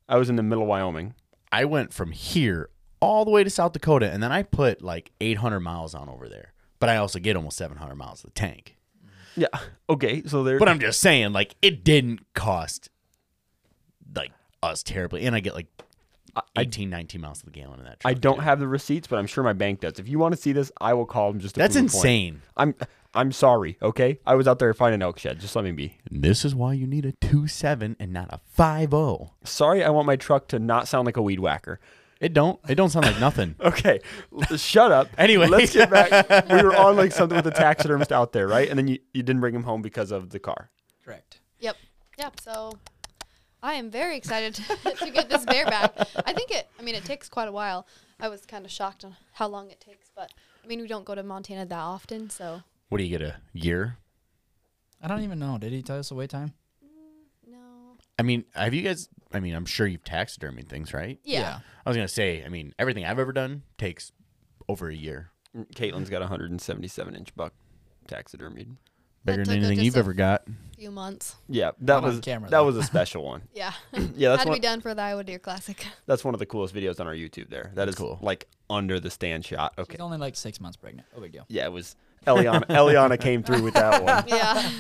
I 0.09 0.17
was 0.17 0.31
in 0.31 0.37
the 0.37 0.43
middle 0.45 0.63
of 0.63 0.69
Wyoming. 0.69 1.15
I 1.51 1.65
went 1.65 1.93
from 1.93 2.13
here 2.13 2.71
all 3.01 3.25
the 3.25 3.31
way 3.33 3.43
to 3.45 3.51
South 3.51 3.73
Dakota, 3.73 4.11
and 4.11 4.23
then 4.23 4.31
I 4.33 4.43
put 4.45 4.81
like 4.81 5.11
800 5.21 5.59
miles 5.61 5.95
on 5.95 6.09
over 6.09 6.29
there. 6.29 6.53
But 6.79 6.89
I 6.89 6.97
also 6.99 7.19
get 7.19 7.37
almost 7.37 7.57
700 7.57 7.95
miles 7.97 8.23
of 8.23 8.33
the 8.33 8.41
tank. 8.41 8.76
Yeah. 9.37 9.49
Okay, 9.89 10.23
so 10.27 10.43
there. 10.43 10.59
But 10.59 10.69
I'm 10.69 10.81
just 10.81 11.01
saying, 11.01 11.33
like, 11.33 11.55
it 11.63 11.85
didn't 11.85 12.21
cost 12.35 12.91
like 14.15 14.33
us 14.63 14.83
terribly, 14.83 15.25
and 15.27 15.35
I 15.37 15.41
get 15.41 15.55
like 15.55 15.67
18, 16.57 16.91
19 16.91 17.21
miles 17.21 17.41
to 17.41 17.47
the 17.47 17.51
gallon 17.51 17.79
in 17.81 17.85
that. 17.85 18.01
Truck, 18.01 18.11
I 18.11 18.15
don't 18.15 18.37
too. 18.37 18.41
have 18.43 18.61
the 18.61 18.69
receipts, 18.69 19.07
but 19.07 19.19
I'm 19.19 19.27
sure 19.27 19.43
my 19.45 19.53
bank 19.53 19.81
does. 19.81 19.99
If 19.99 20.09
you 20.09 20.19
want 20.19 20.35
to 20.35 20.41
see 20.41 20.53
this, 20.53 20.71
I 20.81 20.95
will 20.95 21.07
call 21.07 21.31
them 21.33 21.41
just 21.41 21.55
to 21.55 21.61
That's 21.61 21.75
prove 21.75 21.87
a 21.87 21.89
point. 21.93 21.95
insane. 21.95 22.43
I'm 22.57 22.75
I'm 23.15 23.33
sorry, 23.33 23.79
okay? 23.81 24.19
I 24.27 24.35
was 24.35 24.47
out 24.47 24.59
there 24.59 24.73
finding 24.75 24.97
an 24.97 25.03
elk 25.03 25.19
shed. 25.19 25.41
Just 25.41 25.57
let 25.57 25.65
me 25.65 25.73
be. 25.73 25.97
And 26.11 26.23
this 26.23 26.45
is 26.45 26.55
why 26.55 26.75
you 26.75 26.87
need 26.87 27.07
a 27.07 27.13
two 27.13 27.47
seven 27.47 27.97
and 27.99 28.13
not 28.13 28.29
a 28.33 28.41
five 28.45 28.91
zero. 28.91 29.33
Sorry, 29.45 29.83
I 29.83 29.91
want 29.91 30.07
my 30.07 30.17
truck 30.17 30.49
to 30.49 30.59
not 30.59 30.89
sound 30.89 31.07
like 31.07 31.17
a 31.17 31.23
weed 31.23 31.41
whacker. 31.41 31.81
It 32.21 32.33
don't. 32.33 32.59
It 32.69 32.77
don't 32.77 32.89
sound 32.91 33.07
like 33.07 33.21
nothing. 33.21 33.55
Okay, 33.61 34.01
shut 34.57 34.91
up. 34.93 35.09
Anyway. 35.19 35.47
let's 35.47 35.73
get 35.73 35.91
back. 35.91 36.11
We 36.51 36.63
were 36.63 36.75
on 36.75 36.97
like 36.97 37.13
something 37.13 37.37
with 37.37 37.45
the 37.45 37.51
taxidermist 37.51 38.13
out 38.13 38.33
there, 38.33 38.49
right? 38.49 38.69
And 38.69 38.79
then 38.79 38.89
you, 38.89 38.99
you 39.13 39.23
didn't 39.23 39.41
bring 39.41 39.55
him 39.55 39.65
home 39.65 39.83
because 39.83 40.11
of 40.11 40.31
the 40.31 40.39
car. 40.39 40.71
Correct. 41.05 41.41
Yep. 41.61 41.77
Yep. 42.19 42.41
So 42.41 42.73
I 43.63 43.75
am 43.75 43.91
very 43.91 44.17
excited 44.17 44.55
to, 44.55 44.95
to 45.05 45.11
get 45.11 45.29
this 45.29 45.45
bear 45.45 45.67
back. 45.67 45.93
I 46.25 46.33
think 46.33 46.51
it. 46.51 46.69
I 46.79 46.83
mean, 46.83 46.95
it 46.95 47.05
takes 47.05 47.29
quite 47.29 47.49
a 47.49 47.53
while. 47.53 47.87
I 48.19 48.29
was 48.29 48.47
kind 48.47 48.65
of 48.65 48.71
shocked 48.71 49.05
on 49.05 49.17
how 49.33 49.49
long 49.49 49.71
it 49.71 49.81
takes, 49.81 50.11
but 50.15 50.33
I 50.65 50.67
mean, 50.67 50.81
we 50.81 50.89
don't 50.89 51.05
go 51.05 51.15
to 51.15 51.23
Montana 51.23 51.67
that 51.67 51.79
often, 51.79 52.31
so 52.31 52.63
What 52.89 52.99
do 52.99 53.05
you 53.05 53.11
get 53.11 53.21
a 53.27 53.37
year? 53.53 53.99
I 55.03 55.09
don't 55.09 55.23
even 55.23 55.39
know. 55.39 55.59
Did 55.59 55.73
he 55.73 55.83
tell 55.83 55.99
us 55.99 56.09
the 56.09 56.15
wait 56.15 56.31
time? 56.31 56.55
Mm, 56.83 57.53
no. 57.53 57.59
I 58.19 58.23
mean, 58.23 58.45
have 58.55 58.73
you 58.73 58.83
guys? 58.83 59.09
I 59.33 59.41
mean, 59.41 59.55
I'm 59.55 59.67
sure 59.67 59.87
you've 59.87 60.05
taxidermied 60.05 60.69
things, 60.69 60.95
right? 60.95 61.19
Yeah. 61.25 61.61
I 61.85 61.91
was 61.91 61.97
gonna 61.97 62.09
say. 62.09 62.45
I 62.45 62.49
mean, 62.49 62.73
everything 62.79 63.05
I've 63.05 63.19
ever 63.19 63.33
done 63.33 63.63
takes 63.79 64.13
over 64.69 64.89
a 64.89 64.95
year. 64.95 65.31
Mm, 65.57 65.71
Katelyn's 65.75 66.11
got 66.11 66.19
a 66.19 66.27
177 66.27 67.15
inch 67.15 67.35
buck 67.35 67.53
taxidermied. 68.09 68.77
Bigger 69.25 69.45
than 69.45 69.59
anything 69.59 69.81
you've 69.85 69.97
ever 69.97 70.13
got. 70.13 70.45
few 70.79 70.93
months. 70.93 71.35
Yeah, 71.49 71.73
that 71.81 71.95
Not 71.95 72.05
on 72.05 72.11
was 72.11 72.21
camera, 72.21 72.49
that 72.49 72.59
though. 72.59 72.65
was 72.65 72.77
a 72.77 72.83
special 72.85 73.25
one. 73.25 73.43
Yeah. 73.55 73.73
Yeah, 74.15 74.29
that's 74.31 74.41
Had 74.41 74.45
to 74.45 74.49
one. 74.51 74.57
be 74.59 74.61
done 74.61 74.81
for 74.81 74.95
the 74.95 75.03
Iowa 75.03 75.25
Deer 75.25 75.41
Classic. 75.41 75.85
That's 76.07 76.25
one 76.25 76.33
of 76.35 76.39
the 76.39 76.47
coolest 76.47 76.73
videos 76.75 77.01
on 77.01 77.09
our 77.09 77.15
YouTube. 77.15 77.51
There, 77.51 77.73
that 77.75 77.89
is 77.89 77.97
cool. 77.97 78.19
Like 78.23 78.47
under 78.71 79.01
the 79.01 79.11
stand 79.11 79.45
shot. 79.45 79.75
Okay. 79.77 79.95
She's 79.95 80.01
only 80.01 80.19
like 80.19 80.37
six 80.37 80.61
months 80.61 80.77
pregnant. 80.77 81.09
Oh, 81.17 81.21
big 81.21 81.33
deal. 81.33 81.45
Yeah, 81.49 81.65
it 81.65 81.73
was 81.73 81.97
Eliana. 82.25 82.65
Eliana 82.69 83.19
came 83.21 83.43
through 83.43 83.63
with 83.63 83.75
that 83.75 84.03
one. 84.05 84.25
yeah. 84.29 84.71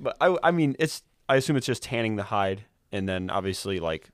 But 0.00 0.16
I, 0.20 0.36
I 0.42 0.50
mean, 0.50 0.74
it's. 0.80 1.02
I 1.28 1.36
assume 1.36 1.56
it's 1.56 1.66
just 1.66 1.82
tanning 1.82 2.16
the 2.16 2.22
hide 2.24 2.64
and 2.92 3.08
then 3.08 3.30
obviously 3.30 3.80
like 3.80 4.10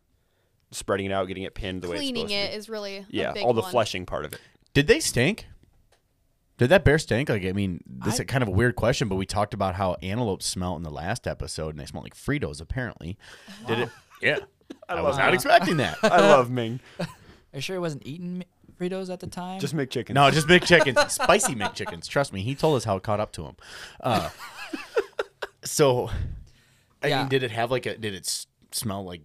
spreading 0.70 1.07
it 1.07 1.12
out, 1.12 1.27
getting 1.29 1.45
it 1.45 1.55
pinned 1.55 1.83
the 1.83 1.89
way 1.89 1.97
Cleaning 1.99 2.25
it's 2.25 2.33
it 2.33 2.37
supposed 2.37 2.53
to 2.53 2.59
is 2.59 2.68
really. 2.68 3.07
Yeah, 3.11 3.31
a 3.31 3.35
big 3.35 3.45
all 3.45 3.53
the 3.53 3.62
one. 3.62 3.70
fleshing 3.70 4.07
part 4.07 4.25
of 4.25 4.33
it. 4.33 4.41
Did 4.72 4.87
they 4.87 5.01
stink? 5.01 5.47
Did 6.57 6.68
that 6.68 6.85
bear 6.85 6.99
stink? 6.99 7.29
Like, 7.29 7.45
I 7.45 7.53
mean, 7.53 7.81
this 7.87 8.20
I- 8.20 8.22
is 8.22 8.27
kind 8.29 8.43
of 8.43 8.49
a 8.49 8.53
weird 8.53 8.77
question, 8.77 9.09
but 9.09 9.16
we 9.16 9.27
talked 9.27 9.55
about 9.55 9.75
how 9.75 9.97
antelopes 10.03 10.47
smell 10.47 10.77
in 10.77 10.83
the 10.85 10.91
last 10.91 11.27
episode, 11.27 11.70
and 11.70 11.79
they 11.81 11.87
smell 11.87 12.03
like 12.03 12.14
Fritos. 12.16 12.61
Apparently, 12.61 13.18
did 13.66 13.79
it? 13.81 13.89
Yeah, 14.22 14.39
I, 14.89 15.01
was 15.01 15.16
not 15.18 15.27
that. 15.27 15.35
expecting 15.35 15.77
that. 15.79 15.99
I 16.03 16.20
love 16.20 16.51
Ming. 16.51 16.79
Are 17.01 17.07
you 17.55 17.61
sure 17.61 17.75
he 17.75 17.81
wasn't 17.81 18.07
eating 18.07 18.39
Mi- 18.39 18.47
Fritos 18.81 19.12
at 19.12 19.18
the 19.20 19.27
time? 19.27 19.59
Just 19.61 19.75
make 19.75 19.91
chicken. 19.91 20.14
No, 20.14 20.31
just 20.31 20.47
McChickens, 20.47 21.11
spicy 21.11 21.55
McChickens. 21.57 22.07
Trust 22.09 22.33
me, 22.33 22.43
he 22.43 22.55
told 22.55 22.77
us 22.77 22.85
how 22.85 22.97
it 22.97 23.03
caught 23.03 23.18
up 23.20 23.33
to 23.33 23.45
him. 23.47 23.57
Uh, 24.01 24.31
so, 25.64 26.11
I 27.03 27.09
Yeah. 27.09 27.20
mean, 27.20 27.29
did 27.29 27.43
it 27.43 27.51
have 27.51 27.70
like 27.70 27.87
a? 27.87 27.97
Did 27.97 28.14
it 28.14 28.27
s- 28.27 28.47
smell 28.75 29.05
like 29.05 29.22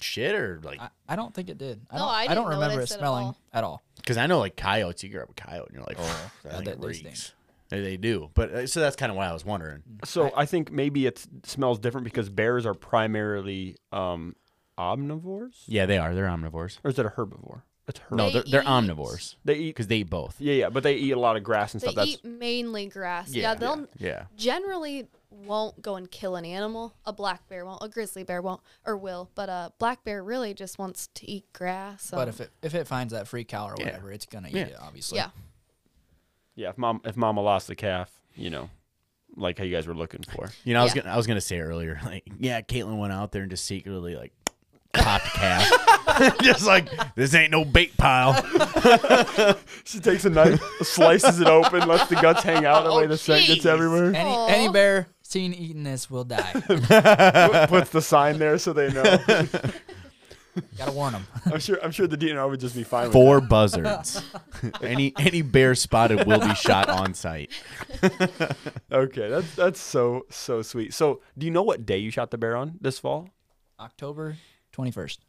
shit 0.00 0.34
or 0.34 0.60
like? 0.62 0.80
I, 0.80 0.88
I 1.08 1.16
don't 1.16 1.34
think 1.34 1.48
it 1.48 1.58
did. 1.58 1.80
I 1.90 1.96
No, 1.96 2.02
don't, 2.02 2.08
I 2.08 2.12
I, 2.14 2.22
didn't 2.22 2.34
don't 2.36 2.46
remember 2.48 2.80
it 2.80 2.84
it 2.84 2.90
at 2.92 2.98
smelling 2.98 3.26
all. 3.26 3.38
at 3.52 3.64
all. 3.64 3.82
Because 3.96 4.16
I 4.16 4.26
know 4.26 4.38
like 4.38 4.56
coyotes, 4.56 5.02
you 5.02 5.10
grab 5.10 5.28
a 5.30 5.34
coyote 5.34 5.66
and 5.68 5.74
you're 5.76 5.84
like, 5.84 5.96
oh, 5.98 6.30
that 6.44 6.50
yeah, 6.50 6.56
thing 6.58 6.64
they- 6.64 6.74
they 6.74 6.86
reeks. 6.86 6.98
stink. 7.20 7.34
They, 7.70 7.82
they 7.82 7.96
do, 7.98 8.30
but 8.32 8.50
uh, 8.50 8.66
so 8.66 8.80
that's 8.80 8.96
kind 8.96 9.10
of 9.10 9.16
why 9.16 9.28
I 9.28 9.32
was 9.34 9.44
wondering. 9.44 9.82
So 10.06 10.32
I, 10.34 10.46
think 10.46 10.72
maybe 10.72 11.04
it 11.06 11.26
smells 11.44 11.78
different 11.78 12.04
because 12.06 12.30
bears 12.30 12.64
are 12.64 12.72
primarily 12.72 13.76
um, 13.92 14.36
omnivores, 14.78 15.64
Yeah, 15.66 15.84
they 15.84 15.98
are. 15.98 16.14
They're 16.14 16.28
omnivores. 16.28 16.78
or 16.82 16.90
is 16.90 16.98
it 16.98 17.04
a 17.04 17.10
herbivore? 17.10 17.60
It's 17.86 18.00
herb. 18.00 18.16
No, 18.16 18.26
They 18.28 18.32
they're, 18.32 18.42
they're 18.50 18.62
eat- 18.62 18.66
omnivores 18.66 19.34
They 19.44 19.54
eat. 19.56 19.66
because 19.70 19.86
they 19.88 19.98
eat 19.98 20.08
both. 20.08 20.36
Yeah, 20.40 20.54
yeah, 20.54 20.68
but 20.70 20.82
they 20.82 20.94
eat 20.94 21.10
a 21.12 21.20
lot 21.20 21.36
of 21.36 21.42
grass 21.42 21.74
and 21.74 21.82
They 21.82 21.86
stuff. 21.88 21.94
That's 21.96 22.08
eat 22.08 22.24
mainly 22.24 22.86
grass. 22.86 23.34
Yeah, 23.34 23.54
they'll 23.54 23.86
Yeah. 23.98 24.24
generally 24.36 25.08
won't 25.30 25.80
go 25.82 25.96
and 25.96 26.10
kill 26.10 26.36
an 26.36 26.44
animal. 26.44 26.94
A 27.04 27.12
black 27.12 27.46
bear 27.48 27.64
won't. 27.66 27.82
A 27.82 27.88
grizzly 27.88 28.22
bear 28.24 28.40
won't, 28.40 28.60
or 28.86 28.96
will. 28.96 29.30
But 29.34 29.48
a 29.48 29.72
black 29.78 30.04
bear 30.04 30.22
really 30.22 30.54
just 30.54 30.78
wants 30.78 31.08
to 31.14 31.30
eat 31.30 31.52
grass. 31.52 32.02
So. 32.04 32.16
But 32.16 32.28
if 32.28 32.40
it 32.40 32.50
if 32.62 32.74
it 32.74 32.86
finds 32.86 33.12
that 33.12 33.28
free 33.28 33.44
cow 33.44 33.68
or 33.68 33.74
Yeah. 33.78 33.84
whatever, 33.86 34.12
it's 34.12 34.26
gonna 34.26 34.48
eat 34.48 34.56
it. 34.56 34.76
Obviously. 34.80 35.16
yeah, 35.18 35.30
yeah. 36.54 36.70
If 36.70 36.78
mom, 36.78 37.00
if 37.04 37.16
mama 37.16 37.40
lost 37.42 37.66
the 37.68 37.74
calf, 37.76 38.10
you 38.34 38.50
know, 38.50 38.70
like 39.36 39.58
how 39.58 39.64
you 39.64 39.74
guys 39.74 39.86
were 39.86 39.94
looking 39.94 40.22
for. 40.34 40.50
You 40.64 40.74
know, 40.74 40.80
I 40.80 40.84
was 40.84 40.94
Yeah. 40.94 41.02
gonna 41.02 41.14
I 41.14 41.16
was 41.16 41.26
gonna 41.26 41.40
say 41.40 41.60
earlier, 41.60 42.00
like, 42.04 42.24
yeah, 42.38 42.60
Katelyn 42.62 42.98
went 42.98 43.12
out 43.12 43.32
there 43.32 43.42
and 43.42 43.50
just 43.50 43.66
secretly 43.66 44.16
like 44.16 44.32
popped 44.94 45.26
a 45.26 45.30
calf, 45.30 46.38
just 46.42 46.66
like 46.66 46.88
this 47.14 47.34
ain't 47.34 47.52
no 47.52 47.64
bait 47.64 47.96
pile. 47.98 48.34
She 49.84 50.00
takes 50.00 50.24
a 50.24 50.30
knife, 50.30 50.60
slices 50.82 51.40
it 51.40 51.46
open, 51.46 51.86
lets 51.86 52.08
the 52.08 52.16
guts 52.16 52.42
hang 52.42 52.64
out. 52.64 52.84
That 52.84 52.94
way 52.94 53.04
Oh, 53.04 53.06
the 53.06 53.18
scent 53.18 53.46
gets 53.46 53.66
oh, 53.66 53.72
everywhere. 53.72 54.14
Any 54.14 54.34
any 54.52 54.72
bear 54.72 55.06
seen 55.28 55.52
eating 55.52 55.84
this 55.84 56.10
will 56.10 56.24
die. 56.24 56.52
Puts 57.68 57.90
the 57.90 58.00
sign 58.02 58.38
there 58.38 58.58
so 58.58 58.72
they 58.72 58.92
know. 58.92 59.02
Gotta 60.76 60.90
warn 60.90 61.12
them. 61.12 61.24
I'm 61.46 61.60
sure. 61.60 61.78
I'm 61.84 61.92
sure 61.92 62.08
the 62.08 62.16
DNR 62.18 62.48
would 62.50 62.58
just 62.58 62.74
be 62.74 62.82
fine 62.82 63.04
with 63.04 63.12
Four 63.12 63.40
buzzards. 63.40 64.20
any 64.82 65.12
any 65.16 65.42
bear 65.42 65.76
spotted 65.76 66.26
will 66.26 66.40
be 66.40 66.52
shot 66.56 66.88
on 66.88 67.14
site. 67.14 67.50
that. 68.00 68.56
Okay, 68.90 69.28
that's 69.28 69.54
that's 69.54 69.80
so 69.80 70.26
so 70.30 70.62
sweet. 70.62 70.94
So, 70.94 71.20
do 71.36 71.46
you 71.46 71.52
know 71.52 71.62
what 71.62 71.86
day 71.86 71.98
you 71.98 72.10
shot 72.10 72.32
the 72.32 72.38
bear 72.38 72.56
on 72.56 72.76
this 72.80 72.98
fall? 72.98 73.28
October 73.78 74.36
twenty 74.72 74.90
first. 74.90 75.20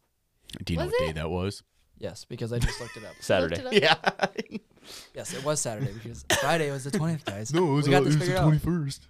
Do 0.64 0.72
you 0.72 0.78
know 0.80 0.86
Was 0.86 0.92
what 0.94 1.00
day 1.00 1.10
it? 1.10 1.14
that 1.14 1.30
was? 1.30 1.62
Yes, 1.98 2.24
because 2.24 2.52
I 2.52 2.58
just 2.58 2.80
looked 2.80 2.96
it 2.96 3.04
up. 3.04 3.12
Saturday. 3.20 3.62
Looked 3.62 3.76
it 3.76 3.84
up. 3.84 4.34
Yeah. 4.50 4.58
Yes, 5.14 5.32
it 5.32 5.44
was 5.44 5.60
Saturday 5.60 5.92
because 5.92 6.24
Friday 6.40 6.72
was 6.72 6.82
the 6.82 6.90
twentieth, 6.90 7.24
guys. 7.24 7.54
no, 7.54 7.66
we 7.74 7.82
got 7.82 8.00
uh, 8.02 8.04
this 8.06 8.16
figured 8.16 8.36
out. 8.38 8.60
first. 8.62 9.06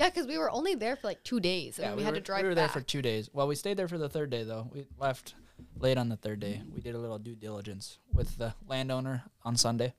Yeah, 0.00 0.08
because 0.10 0.26
we 0.26 0.38
were 0.38 0.50
only 0.50 0.74
there 0.74 0.96
for 0.96 1.06
like 1.06 1.22
two 1.22 1.40
days, 1.40 1.78
and 1.78 1.86
Yeah, 1.90 1.94
we, 1.94 2.02
had 2.02 2.14
were, 2.14 2.20
to 2.20 2.24
drive 2.24 2.42
We 2.42 2.48
were 2.48 2.54
back. 2.54 2.72
there 2.72 2.80
for 2.82 2.86
two 2.86 3.02
days. 3.02 3.28
Well, 3.32 3.46
we 3.46 3.54
stayed 3.54 3.76
there 3.76 3.86
for 3.88 3.98
the 3.98 4.08
third 4.08 4.30
day 4.30 4.42
though. 4.44 4.68
We 4.72 4.86
left 4.98 5.34
late 5.78 5.98
on 5.98 6.08
the 6.08 6.16
third 6.16 6.40
day. 6.40 6.62
We 6.74 6.80
did 6.80 6.94
a 6.94 6.98
little 6.98 7.18
due 7.18 7.36
diligence 7.36 7.98
with 8.12 8.38
the 8.38 8.54
landowner 8.66 9.24
on 9.44 9.56
Sunday. 9.56 9.94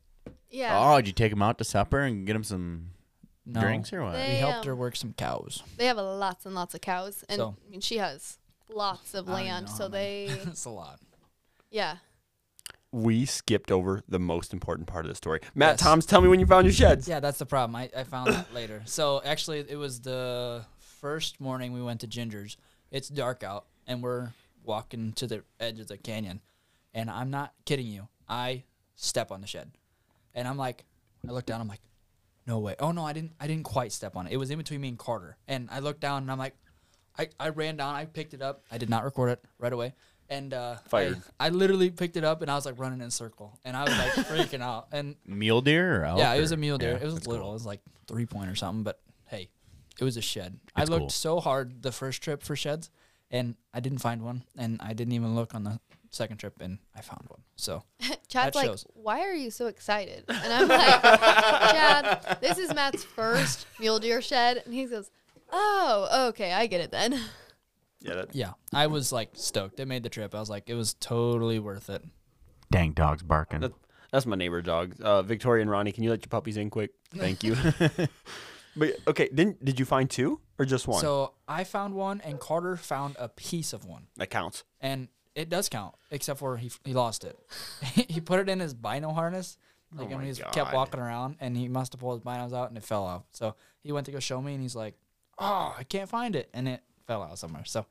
yeah, 0.49 0.77
Oh, 0.77 0.97
did 0.97 1.07
you 1.07 1.13
take 1.13 1.31
him 1.31 1.41
out 1.41 1.57
to 1.59 1.63
supper 1.63 1.99
and 1.99 2.25
get 2.25 2.35
him 2.35 2.43
some 2.43 2.89
No, 3.45 3.61
drinks 3.61 3.93
or 3.93 4.03
what? 4.03 4.13
They- 4.13 4.29
we 4.29 4.35
helped 4.35 4.59
um, 4.59 4.65
her 4.67 4.75
work 4.75 4.95
some 4.95 5.13
cows. 5.13 5.63
they 5.77 5.85
have 5.85 5.97
lots 5.97 6.45
and 6.45 6.55
lots 6.55 6.73
of 6.73 6.81
cows, 6.81 7.23
and 7.29 7.37
So- 7.37 7.55
I 7.65 7.69
mean 7.69 7.81
she 7.81 7.97
has 7.97 8.37
lots 8.73 9.13
of 9.13 9.27
I 9.29 9.31
don't 9.31 9.39
even 9.41 9.53
land, 9.53 9.69
so 9.69 9.87
many. 9.89 10.27
they 10.27 10.33
it's 10.49 10.65
a 10.65 10.69
lot. 10.71 10.99
yeah. 11.69 11.97
We 12.91 13.25
skipped 13.25 13.71
over 13.71 14.03
the 14.09 14.19
most 14.19 14.51
important 14.53 14.87
part 14.87 15.05
of 15.05 15.09
the 15.09 15.15
story. 15.15 15.39
Matt, 15.55 15.73
Yes. 15.73 15.79
Toms, 15.79 16.05
tell 16.05 16.19
me 16.21 16.27
when 16.27 16.39
you 16.41 16.45
found 16.45 16.65
your 16.65 16.73
sheds. 16.73 17.07
Yeah, 17.07 17.21
that's 17.21 17.39
the 17.39 17.45
problem. 17.45 17.75
I, 17.75 17.89
I 17.95 18.03
found 18.03 18.33
that 18.33 18.53
later. 18.53 18.81
So 18.85 19.21
actually, 19.23 19.59
it 19.59 19.77
was 19.77 20.01
the 20.01 20.65
first 20.77 21.39
morning 21.39 21.71
we 21.71 21.81
went 21.81 22.01
to 22.01 22.07
Ginger's. 22.07 22.57
It's 22.91 23.07
dark 23.07 23.43
out, 23.43 23.65
and 23.87 24.03
we're 24.03 24.29
walking 24.63 25.13
to 25.13 25.25
the 25.27 25.43
edge 25.59 25.79
of 25.79 25.87
the 25.87 25.97
canyon. 25.97 26.41
And 26.93 27.09
I'm 27.09 27.29
not 27.31 27.53
kidding 27.65 27.87
you. 27.87 28.09
I 28.27 28.63
step 28.95 29.31
on 29.31 29.39
the 29.39 29.47
shed, 29.47 29.71
and 30.35 30.45
I'm 30.47 30.57
like, 30.57 30.83
I 31.27 31.31
look 31.31 31.45
down. 31.45 31.61
I'm 31.61 31.69
like, 31.69 31.79
no 32.45 32.59
way. 32.59 32.75
Oh 32.79 32.91
no, 32.91 33.05
I 33.05 33.13
didn't. 33.13 33.31
I 33.39 33.47
didn't 33.47 33.63
quite 33.63 33.93
step 33.93 34.17
on 34.17 34.27
it. 34.27 34.33
It 34.33 34.37
was 34.37 34.51
in 34.51 34.57
between 34.57 34.81
me 34.81 34.89
and 34.89 34.99
Carter. 34.99 35.37
And 35.47 35.69
I 35.71 35.79
looked 35.79 36.01
down, 36.01 36.23
and 36.23 36.31
I'm 36.31 36.37
like, 36.39 36.55
I, 37.17 37.29
I 37.39 37.49
ran 37.49 37.77
down. 37.77 37.95
I 37.95 38.03
picked 38.05 38.33
it 38.33 38.41
up. 38.41 38.63
I 38.69 38.77
did 38.77 38.89
not 38.89 39.05
record 39.05 39.29
it 39.29 39.43
right 39.57 39.71
away. 39.71 39.93
And 40.31 40.53
uh, 40.53 40.77
Fired. 40.87 41.21
I, 41.39 41.47
I 41.47 41.49
literally 41.49 41.89
picked 41.91 42.15
it 42.15 42.23
up, 42.23 42.41
and 42.41 42.49
I 42.49 42.55
was 42.55 42.65
like 42.65 42.79
running 42.79 43.01
in 43.01 43.07
a 43.07 43.11
circle, 43.11 43.59
and 43.65 43.75
I 43.77 43.83
was 43.83 43.91
like 43.91 44.11
freaking 44.49 44.61
out. 44.61 44.87
And 44.93 45.15
Mule 45.27 45.61
deer 45.61 46.01
or 46.01 46.05
elk? 46.05 46.19
yeah, 46.19 46.33
it 46.33 46.39
was 46.39 46.51
a 46.53 46.57
mule 46.57 46.77
deer. 46.77 46.91
Yeah, 46.91 46.97
it 46.97 47.03
was 47.03 47.15
that's 47.15 47.27
little. 47.27 47.43
cool. 47.43 47.51
It 47.51 47.55
was 47.55 47.65
like 47.65 47.81
three 48.07 48.25
point 48.25 48.49
or 48.49 48.55
something. 48.55 48.83
But 48.83 48.99
hey, 49.25 49.49
it 49.99 50.03
was 50.03 50.15
a 50.15 50.21
shed. 50.21 50.57
I 50.75 50.85
looked 50.85 51.01
cool. 51.01 51.09
so 51.09 51.39
hard 51.41 51.83
the 51.83 51.91
first 51.91 52.23
trip 52.23 52.43
for 52.43 52.55
sheds, 52.55 52.89
and 53.29 53.55
I 53.73 53.81
didn't 53.81 53.99
find 53.99 54.21
one, 54.23 54.43
and 54.57 54.79
I 54.81 54.93
didn't 54.93 55.13
even 55.13 55.35
look 55.35 55.53
on 55.53 55.65
the 55.65 55.79
second 56.11 56.37
trip, 56.37 56.61
and 56.61 56.79
I 56.95 57.01
found 57.01 57.25
one. 57.27 57.41
So 57.57 57.83
Chad's 58.29 58.53
That 58.53 58.55
like, 58.55 58.65
shows. 58.67 58.85
"Why 58.93 59.19
are 59.27 59.33
you 59.35 59.51
so 59.51 59.67
excited?" 59.67 60.23
And 60.29 60.53
I'm 60.53 60.67
like, 60.69 61.01
"Chad, 61.01 62.37
this 62.39 62.57
is 62.57 62.73
Matt's 62.73 63.03
first 63.03 63.67
mule 63.81 63.99
deer 63.99 64.21
shed," 64.21 64.61
and 64.63 64.73
he 64.73 64.85
goes, 64.85 65.11
"Oh, 65.51 66.27
okay, 66.29 66.53
I 66.53 66.67
get 66.67 66.79
it 66.79 66.91
then." 66.91 67.19
Yeah, 68.01 68.15
that, 68.15 68.35
yeah, 68.35 68.53
I 68.73 68.87
was 68.87 69.11
like 69.11 69.29
stoked. 69.33 69.79
It 69.79 69.87
made 69.87 70.03
the 70.03 70.09
trip. 70.09 70.33
I 70.33 70.39
was 70.39 70.49
like, 70.49 70.69
it 70.69 70.73
was 70.75 70.93
totally 70.95 71.59
worth 71.59 71.89
it. 71.89 72.03
Dang 72.71 72.91
dogs 72.93 73.21
barking. 73.23 73.59
that 73.61 73.73
that's 74.11 74.25
my 74.25 74.35
neighbor 74.35 74.61
dog. 74.61 74.95
Uh, 75.01 75.21
Victoria 75.21 75.61
and 75.61 75.69
Ronnie, 75.69 75.91
can 75.91 76.03
you 76.03 76.09
let 76.09 76.21
your 76.21 76.29
puppies 76.29 76.57
in 76.57 76.69
quick? 76.69 76.91
Thank 77.15 77.43
you. 77.43 77.55
but 78.75 78.97
okay, 79.07 79.29
didn't 79.33 79.63
did 79.63 79.79
you 79.79 79.85
find 79.85 80.09
two 80.09 80.39
or 80.57 80.65
just 80.65 80.87
one? 80.87 81.01
So 81.01 81.33
I 81.47 81.63
found 81.63 81.93
one, 81.93 82.21
and 82.21 82.39
Carter 82.39 82.75
found 82.77 83.15
a 83.19 83.29
piece 83.29 83.73
of 83.73 83.85
one, 83.85 84.07
that 84.17 84.29
counts. 84.29 84.63
and 84.79 85.07
it 85.35 85.49
does 85.49 85.69
count, 85.69 85.95
except 86.09 86.39
for 86.39 86.57
he 86.57 86.71
he 86.83 86.93
lost 86.93 87.23
it. 87.23 87.37
he 87.93 88.19
put 88.19 88.39
it 88.39 88.49
in 88.49 88.59
his 88.59 88.73
bino 88.73 89.11
harness, 89.11 89.57
like 89.95 90.07
Oh 90.07 90.11
and 90.11 90.19
my 90.19 90.23
he 90.25 90.31
just 90.31 90.41
God. 90.41 90.53
kept 90.53 90.73
walking 90.73 90.99
around, 90.99 91.35
and 91.39 91.55
he 91.55 91.67
must 91.67 91.93
have 91.93 91.99
pulled 92.01 92.19
his 92.19 92.25
binos 92.25 92.53
out, 92.53 92.69
and 92.69 92.77
it 92.77 92.83
fell 92.83 93.03
off. 93.03 93.23
So 93.31 93.55
he 93.81 93.91
went 93.91 94.05
to 94.07 94.11
go 94.11 94.19
show 94.19 94.41
me, 94.41 94.53
and 94.53 94.61
he's 94.61 94.75
like, 94.75 94.95
"Oh, 95.37 95.75
I 95.77 95.83
can't 95.83 96.09
find 96.09 96.35
it," 96.35 96.49
and 96.53 96.67
it 96.67 96.81
fell 97.11 97.23
out 97.23 97.37
somewhere. 97.37 97.65
So 97.65 97.85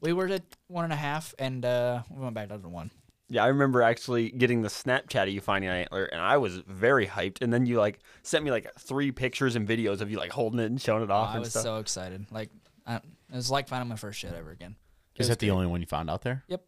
we 0.00 0.12
were 0.12 0.26
at 0.26 0.42
one 0.68 0.84
and 0.84 0.92
a 0.92 0.96
half, 0.96 1.34
and 1.38 1.64
uh, 1.64 2.02
we 2.10 2.22
went 2.22 2.34
back 2.34 2.48
down 2.50 2.60
to 2.62 2.68
one. 2.68 2.90
Yeah, 3.28 3.42
I 3.42 3.48
remember 3.48 3.82
actually 3.82 4.30
getting 4.30 4.62
the 4.62 4.68
Snapchat 4.68 5.22
of 5.24 5.28
you 5.30 5.40
finding 5.40 5.68
an 5.70 5.76
antler, 5.76 6.04
and 6.04 6.20
I 6.20 6.36
was 6.36 6.58
very 6.58 7.06
hyped. 7.06 7.42
And 7.42 7.52
then 7.52 7.66
you 7.66 7.78
like 7.80 7.98
sent 8.22 8.44
me 8.44 8.50
like 8.50 8.70
three 8.78 9.10
pictures 9.10 9.56
and 9.56 9.66
videos 9.66 10.00
of 10.00 10.10
you 10.10 10.18
like 10.18 10.30
holding 10.30 10.60
it 10.60 10.66
and 10.66 10.80
showing 10.80 11.02
it 11.02 11.10
off 11.10 11.30
I 11.30 11.32
and 11.34 11.40
was 11.40 11.50
stuff. 11.50 11.62
so 11.64 11.76
excited. 11.78 12.26
Like 12.30 12.50
I, 12.86 12.96
it 12.96 13.02
was 13.34 13.50
like 13.50 13.66
finding 13.68 13.88
my 13.88 13.96
first 13.96 14.18
shit 14.20 14.32
ever 14.32 14.50
again. 14.52 14.76
It 15.16 15.22
Is 15.22 15.28
that 15.28 15.38
the 15.40 15.46
great. 15.46 15.54
only 15.54 15.66
one 15.66 15.80
you 15.80 15.86
found 15.86 16.10
out 16.10 16.22
there? 16.22 16.44
Yep. 16.48 16.62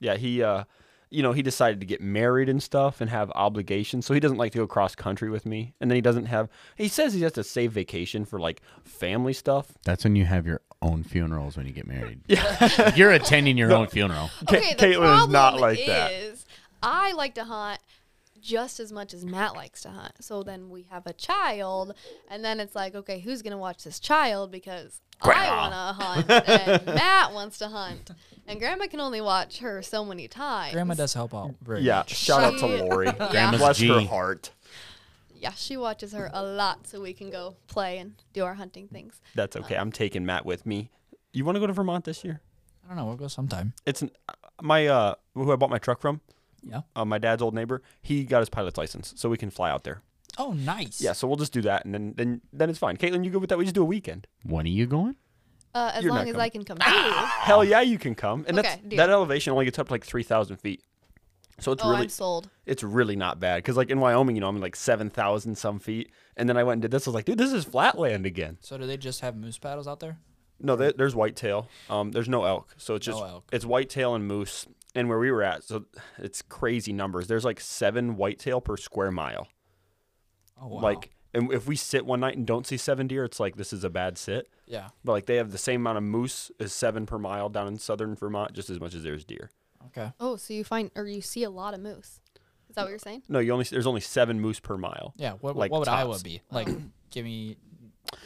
yeah, 0.00 0.16
he, 0.16 0.42
uh, 0.42 0.64
you 1.10 1.22
know, 1.22 1.32
he 1.32 1.42
decided 1.42 1.78
to 1.80 1.86
get 1.86 2.00
married 2.00 2.48
and 2.48 2.60
stuff 2.62 3.00
and 3.00 3.10
have 3.10 3.30
obligations, 3.34 4.06
so 4.06 4.14
he 4.14 4.20
doesn't 4.20 4.38
like 4.38 4.52
to 4.52 4.58
go 4.58 4.66
cross 4.66 4.94
country 4.94 5.28
with 5.28 5.44
me. 5.44 5.74
And 5.80 5.90
then 5.90 5.94
he 5.96 6.00
doesn't 6.00 6.26
have. 6.26 6.48
He 6.76 6.88
says 6.88 7.12
he 7.14 7.20
has 7.22 7.32
to 7.32 7.44
save 7.44 7.70
vacation 7.72 8.24
for 8.24 8.40
like 8.40 8.60
family 8.84 9.34
stuff. 9.34 9.66
That's 9.84 10.02
when 10.02 10.16
you 10.16 10.24
have 10.24 10.46
your 10.46 10.62
own 10.82 11.02
funerals 11.02 11.56
when 11.56 11.66
you 11.66 11.72
get 11.72 11.86
married. 11.86 12.20
Yeah. 12.28 12.94
You're 12.94 13.10
attending 13.12 13.56
your 13.58 13.72
own 13.72 13.86
funeral. 13.88 14.30
Okay, 14.44 14.74
the 14.74 14.86
Katelyn 14.86 15.22
is 15.24 15.28
not 15.28 15.50
problem 15.52 15.60
like 15.60 15.86
that. 15.86 16.12
is, 16.12 16.46
I 16.82 17.12
like 17.12 17.34
to 17.34 17.44
hunt 17.44 17.80
just 18.40 18.80
as 18.80 18.90
much 18.90 19.12
as 19.12 19.24
Matt 19.24 19.54
likes 19.54 19.82
to 19.82 19.90
hunt. 19.90 20.14
So 20.20 20.42
then 20.42 20.70
we 20.70 20.82
have 20.90 21.06
a 21.06 21.12
child, 21.12 21.94
and 22.30 22.42
then 22.44 22.58
it's 22.60 22.74
like, 22.74 22.94
okay, 22.94 23.18
who's 23.20 23.42
gonna 23.42 23.58
watch 23.58 23.84
this 23.84 24.00
child 24.00 24.50
because 24.50 25.00
I 25.22 25.50
want 25.54 25.72
to 25.72 26.04
hunt 26.04 26.48
and 26.48 26.86
Matt 26.94 27.34
wants 27.34 27.58
to 27.58 27.68
hunt, 27.68 28.10
and 28.46 28.58
Grandma 28.58 28.86
can 28.86 29.00
only 29.00 29.20
watch 29.20 29.58
her 29.58 29.82
so 29.82 30.02
many 30.06 30.28
times. 30.28 30.72
Grandma 30.72 30.94
does 30.94 31.12
help 31.12 31.34
out 31.34 31.54
very 31.62 31.82
Yeah, 31.82 31.96
much. 31.98 32.14
shout 32.14 32.42
out 32.42 32.58
to 32.60 32.66
Lori. 32.66 33.12
Grandma's 33.12 33.60
Bless 33.60 33.80
her 33.82 34.00
heart. 34.00 34.50
Yeah, 35.40 35.52
she 35.52 35.76
watches 35.76 36.12
her 36.12 36.30
a 36.32 36.42
lot, 36.42 36.86
so 36.86 37.00
we 37.00 37.12
can 37.14 37.30
go 37.30 37.56
play 37.66 37.98
and 37.98 38.14
do 38.32 38.44
our 38.44 38.54
hunting 38.54 38.88
things. 38.88 39.20
That's 39.34 39.56
okay. 39.56 39.76
I'm 39.76 39.90
taking 39.90 40.26
Matt 40.26 40.44
with 40.44 40.66
me. 40.66 40.90
You 41.32 41.44
want 41.44 41.56
to 41.56 41.60
go 41.60 41.66
to 41.66 41.72
Vermont 41.72 42.04
this 42.04 42.22
year? 42.24 42.40
I 42.84 42.88
don't 42.88 42.96
know. 42.96 43.06
We'll 43.06 43.16
go 43.16 43.28
sometime. 43.28 43.72
It's 43.86 44.02
an, 44.02 44.10
my 44.60 44.86
uh 44.86 45.14
who 45.34 45.50
I 45.50 45.56
bought 45.56 45.70
my 45.70 45.78
truck 45.78 46.00
from. 46.00 46.20
Yeah. 46.62 46.82
Uh, 46.94 47.06
my 47.06 47.18
dad's 47.18 47.40
old 47.40 47.54
neighbor. 47.54 47.82
He 48.02 48.24
got 48.24 48.40
his 48.40 48.50
pilot's 48.50 48.76
license, 48.76 49.14
so 49.16 49.28
we 49.30 49.38
can 49.38 49.48
fly 49.50 49.70
out 49.70 49.84
there. 49.84 50.02
Oh, 50.38 50.52
nice. 50.52 51.00
Yeah, 51.00 51.12
so 51.12 51.26
we'll 51.26 51.36
just 51.36 51.52
do 51.52 51.62
that, 51.62 51.84
and 51.84 51.94
then 51.94 52.14
then 52.16 52.40
then 52.52 52.68
it's 52.68 52.78
fine. 52.78 52.96
Katelyn, 52.96 53.24
you 53.24 53.30
go 53.30 53.38
with 53.38 53.48
that? 53.50 53.58
We 53.58 53.64
just 53.64 53.74
do 53.74 53.82
a 53.82 53.86
weekend. 53.86 54.26
When 54.44 54.66
are 54.66 54.68
you 54.68 54.86
going? 54.86 55.16
Uh, 55.74 55.92
as 55.94 56.02
You're 56.04 56.12
long 56.12 56.22
as 56.28 56.32
coming. 56.32 56.40
I 56.40 56.48
can 56.48 56.64
come 56.64 56.78
too. 56.78 56.84
Hell 56.90 57.64
yeah, 57.64 57.80
you 57.80 57.96
can 57.98 58.14
come. 58.14 58.44
And 58.48 58.58
Okay, 58.58 58.68
that's 58.68 58.82
deal. 58.82 58.96
that 58.98 59.08
elevation 59.08 59.52
only 59.52 59.64
gets 59.64 59.78
up 59.78 59.86
to 59.86 59.92
like 59.92 60.04
three 60.04 60.22
thousand 60.24 60.56
feet. 60.56 60.82
So 61.60 61.72
it's 61.72 61.82
oh, 61.84 61.90
really 61.90 62.02
I'm 62.02 62.08
sold. 62.08 62.48
it's 62.66 62.82
really 62.82 63.16
not 63.16 63.38
bad 63.40 63.56
because 63.58 63.76
like 63.76 63.90
in 63.90 64.00
Wyoming, 64.00 64.36
you 64.36 64.40
know, 64.40 64.48
I'm 64.48 64.60
like 64.60 64.76
seven 64.76 65.10
thousand 65.10 65.56
some 65.56 65.78
feet, 65.78 66.10
and 66.36 66.48
then 66.48 66.56
I 66.56 66.64
went 66.64 66.74
and 66.74 66.82
did 66.82 66.90
this. 66.90 67.06
I 67.06 67.10
was 67.10 67.14
like, 67.14 67.24
dude, 67.26 67.38
this 67.38 67.52
is 67.52 67.64
flat 67.64 67.98
land 67.98 68.26
again. 68.26 68.58
So 68.60 68.78
do 68.78 68.86
they 68.86 68.96
just 68.96 69.20
have 69.20 69.36
moose 69.36 69.58
paddles 69.58 69.86
out 69.88 70.00
there? 70.00 70.18
No, 70.62 70.76
there, 70.76 70.92
there's 70.92 71.14
whitetail. 71.14 71.68
Um, 71.88 72.10
there's 72.12 72.28
no 72.28 72.44
elk, 72.44 72.74
so 72.76 72.94
it's 72.94 73.06
No 73.06 73.12
just 73.12 73.24
elk. 73.24 73.48
it's 73.52 73.64
whitetail 73.64 74.14
and 74.14 74.26
moose. 74.26 74.66
And 74.94 75.08
where 75.08 75.20
we 75.20 75.30
were 75.30 75.44
at, 75.44 75.62
so 75.62 75.84
it's 76.18 76.42
crazy 76.42 76.92
numbers. 76.92 77.28
There's 77.28 77.44
like 77.44 77.60
seven 77.60 78.16
whitetail 78.16 78.60
per 78.60 78.76
square 78.76 79.12
mile. 79.12 79.46
Oh 80.60 80.66
wow. 80.66 80.80
Like, 80.80 81.10
and 81.32 81.52
if 81.52 81.68
we 81.68 81.76
sit 81.76 82.04
one 82.04 82.18
night 82.20 82.36
and 82.36 82.44
don't 82.44 82.66
see 82.66 82.76
seven 82.76 83.06
deer, 83.06 83.24
it's 83.24 83.38
like 83.38 83.54
this 83.56 83.72
is 83.72 83.84
a 83.84 83.88
bad 83.90 84.18
sit. 84.18 84.48
yeah. 84.66 84.88
But 85.04 85.12
like 85.12 85.26
they 85.26 85.36
have 85.36 85.52
the 85.52 85.58
same 85.58 85.82
amount 85.82 85.98
of 85.98 86.04
moose 86.04 86.50
as 86.58 86.72
seven 86.72 87.06
per 87.06 87.18
mile 87.18 87.48
down 87.48 87.68
in 87.68 87.78
southern 87.78 88.16
Vermont, 88.16 88.52
just 88.52 88.68
as 88.68 88.80
much 88.80 88.94
as 88.94 89.04
there's 89.04 89.24
deer. 89.24 89.50
Okay. 89.86 90.12
Oh, 90.20 90.36
so 90.36 90.54
you 90.54 90.64
find 90.64 90.90
or 90.94 91.06
you 91.06 91.20
see 91.20 91.42
a 91.44 91.50
lot 91.50 91.74
of 91.74 91.80
moose. 91.80 92.20
Is 92.68 92.76
that 92.76 92.82
what 92.82 92.90
you're 92.90 92.98
saying? 92.98 93.22
No, 93.28 93.40
you 93.40 93.52
only 93.52 93.64
there's 93.64 93.86
only 93.86 94.00
seven 94.00 94.40
moose 94.40 94.60
per 94.60 94.76
mile. 94.76 95.12
Yeah. 95.16 95.32
What, 95.40 95.56
Like 95.56 95.72
what 95.72 95.80
would 95.80 95.88
Iowa 95.88 96.18
be? 96.22 96.40
Like, 96.50 96.68
give 97.10 97.24
me. 97.24 97.56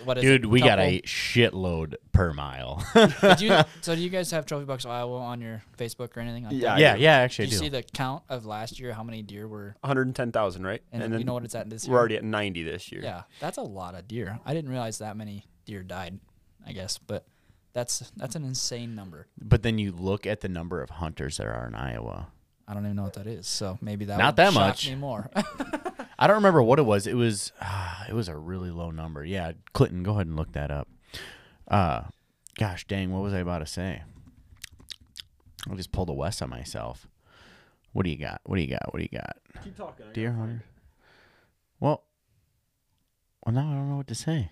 What 0.05 0.17
is 0.17 0.23
Dude, 0.23 0.45
it? 0.45 0.47
we 0.47 0.61
got 0.61 0.79
a 0.79 1.03
shitload 1.03 1.95
per 2.13 2.33
mile. 2.33 2.83
Did 3.21 3.41
you, 3.43 3.55
so 3.83 3.95
do 3.95 4.01
you 4.01 4.09
guys 4.09 4.31
have 4.31 4.47
Trophy 4.47 4.65
Bucks 4.65 4.87
Iowa 4.87 5.19
on 5.19 5.43
your 5.43 5.63
Facebook 5.77 6.17
or 6.17 6.21
anything 6.21 6.45
like 6.45 6.55
Yeah, 6.55 6.75
that? 6.75 6.79
Yeah, 6.81 6.95
yeah, 6.95 7.17
actually 7.17 7.47
Did 7.47 7.53
I 7.53 7.57
you 7.57 7.59
do. 7.61 7.65
see 7.65 7.69
the 7.71 7.83
count 7.83 8.23
of 8.31 8.47
last 8.47 8.81
year? 8.81 8.95
How 8.95 9.03
many 9.03 9.21
deer 9.21 9.47
were? 9.47 9.77
110,000, 9.81 10.65
right? 10.67 10.81
And, 10.91 11.03
then 11.03 11.19
you 11.19 11.25
know 11.25 11.35
what 11.35 11.45
it's 11.45 11.55
at 11.55 11.69
this 11.69 11.85
year? 11.85 11.93
we're 11.93 11.99
already 11.99 12.17
at 12.17 12.25
90 12.25 12.63
this 12.63 12.91
year. 12.93 13.03
Yeah, 13.03 13.23
that's 13.41 13.59
a 13.59 13.63
lot 13.63 13.95
of 13.95 14.09
deer. 14.09 14.39
I 14.47 14.55
didn't 14.55 14.71
realize 14.71 14.99
that 14.99 15.17
many 15.19 15.45
deer 15.67 15.83
died. 15.83 16.19
I 16.67 16.73
guess, 16.73 16.97
but 16.97 17.27
that's 17.75 18.11
that's 18.17 18.35
an 18.37 18.45
insane 18.45 18.95
number. 18.95 19.27
But 19.39 19.63
then 19.63 19.77
you 19.79 19.93
look 19.93 20.27
at 20.27 20.41
the 20.41 20.49
number 20.49 20.81
of 20.81 20.89
hunters 20.91 21.37
there 21.37 21.53
are 21.53 21.67
in 21.67 21.75
Iowa. 21.75 22.29
I 22.67 22.73
don't 22.73 22.85
even 22.85 22.97
know 22.97 23.03
what 23.03 23.13
that 23.15 23.27
is. 23.27 23.47
So 23.47 23.77
maybe 23.83 24.07
that 24.07 24.17
Not 24.17 24.29
would 24.29 24.37
that 24.37 24.53
shock 24.55 24.67
much. 24.69 24.89
me 24.89 24.95
more. 24.95 25.29
I 26.19 26.27
don't 26.27 26.37
remember 26.37 26.63
what 26.63 26.79
it 26.79 26.85
was. 26.85 27.07
It 27.07 27.15
was 27.17 27.53
ah, 27.61 28.07
it 28.09 28.15
was 28.15 28.29
a 28.29 28.37
really 28.37 28.71
low 28.71 28.91
number. 28.91 29.23
Yeah, 29.25 29.53
Clinton, 29.75 30.03
go 30.03 30.13
ahead 30.13 30.27
and 30.27 30.37
look 30.37 30.53
that 30.53 30.71
up. 30.71 30.89
Uh 31.69 32.05
gosh 32.59 32.87
dang, 32.87 33.13
what 33.13 33.23
was 33.23 33.35
I 33.35 33.39
about 33.41 33.59
to 33.59 33.67
say? 33.67 34.03
I 35.71 35.75
just 35.75 35.93
pulled 35.93 36.09
a 36.11 36.13
West 36.15 36.41
on 36.43 36.51
myself. 36.51 37.07
What 37.93 38.05
do 38.05 38.11
you 38.11 38.19
got? 38.19 38.41
What 38.45 38.57
do 38.57 38.63
you 38.63 38.69
got? 38.69 38.93
What 38.93 38.99
do 38.99 39.03
you 39.11 39.19
got? 39.19 39.37
Keep 39.63 39.77
talking. 39.77 40.07
Deer 40.13 40.33
hunter. 40.33 40.63
Well, 41.81 42.05
well, 43.45 43.55
now 43.55 43.69
I 43.71 43.75
don't 43.75 43.91
know 43.91 43.97
what 43.97 44.07
to 44.09 44.15
say. 44.15 44.51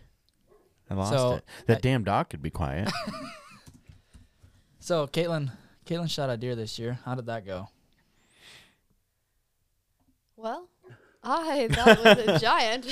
I 0.92 0.94
lost 0.94 1.12
So, 1.12 1.32
it. 1.36 1.44
That 1.66 1.78
I- 1.78 1.80
damn 1.80 2.04
dog 2.04 2.28
could 2.28 2.42
be 2.42 2.50
quiet. 2.50 2.90
so 4.80 5.06
Katelyn, 5.06 5.50
Katelyn 5.86 6.10
shot 6.10 6.28
a 6.30 6.36
deer 6.36 6.54
this 6.54 6.78
year. 6.78 6.98
How 7.04 7.14
did 7.14 7.26
that 7.26 7.46
go? 7.46 7.68
Well, 10.36 10.68
I 11.22 11.68
that 11.68 12.02
was 12.04 12.18
a 12.18 12.38
giant. 12.40 12.84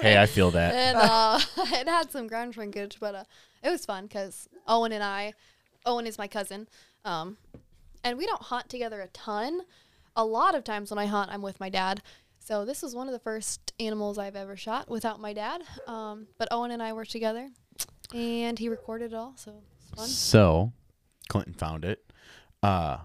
hey, 0.00 0.20
I 0.20 0.26
feel 0.26 0.50
that. 0.52 0.74
and 0.74 0.96
uh, 0.96 1.38
it 1.78 1.88
had 1.88 2.10
some 2.10 2.26
ground 2.26 2.54
shrinkage, 2.54 2.96
but 3.00 3.14
uh, 3.14 3.24
it 3.62 3.70
was 3.70 3.84
fun 3.84 4.06
because 4.06 4.48
Owen 4.66 4.92
and 4.92 5.04
I, 5.04 5.34
Owen 5.84 6.06
is 6.06 6.16
my 6.18 6.26
cousin, 6.28 6.68
um, 7.04 7.36
and 8.02 8.16
we 8.16 8.26
don't 8.26 8.42
hunt 8.42 8.68
together 8.68 9.00
a 9.00 9.08
ton. 9.08 9.60
A 10.16 10.24
lot 10.24 10.54
of 10.54 10.64
times 10.64 10.90
when 10.90 10.98
I 10.98 11.06
hunt, 11.06 11.30
I'm 11.30 11.42
with 11.42 11.60
my 11.60 11.68
dad. 11.68 12.02
So 12.40 12.64
this 12.64 12.82
was 12.82 12.96
one 12.96 13.06
of 13.06 13.12
the 13.12 13.20
first 13.20 13.72
animals 13.78 14.18
I've 14.18 14.34
ever 14.34 14.56
shot 14.56 14.90
without 14.90 15.20
my 15.20 15.32
dad. 15.32 15.62
Um, 15.86 16.26
but 16.38 16.48
Owen 16.50 16.72
and 16.72 16.82
I 16.82 16.92
were 16.94 17.04
together, 17.04 17.48
and 18.12 18.58
he 18.58 18.68
recorded 18.68 19.12
it 19.12 19.16
all, 19.16 19.34
so 19.36 19.62
it's 19.78 19.90
fun. 19.94 20.08
So, 20.08 20.72
Clinton 21.28 21.54
found 21.54 21.84
it. 21.84 22.02
Uh, 22.62 22.98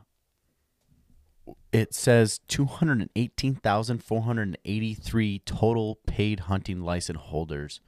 it 1.71 1.93
says 1.93 2.39
218,483 2.47 5.39
total 5.45 5.99
paid 6.07 6.39
hunting 6.41 6.81
license 6.81 7.19
holders 7.19 7.79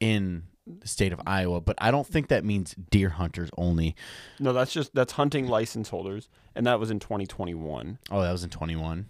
in 0.00 0.44
the 0.66 0.88
state 0.88 1.12
of 1.12 1.20
Iowa, 1.26 1.60
but 1.60 1.76
I 1.78 1.90
don't 1.90 2.06
think 2.06 2.28
that 2.28 2.42
means 2.44 2.74
deer 2.90 3.10
hunters 3.10 3.50
only. 3.56 3.94
No, 4.38 4.52
that's 4.52 4.72
just 4.72 4.94
that's 4.94 5.14
hunting 5.14 5.46
license 5.48 5.88
holders, 5.90 6.28
and 6.54 6.66
that 6.66 6.78
was 6.80 6.90
in 6.90 6.98
2021. 7.00 7.98
Oh, 8.10 8.22
that 8.22 8.32
was 8.32 8.44
in 8.44 8.50
21. 8.50 9.06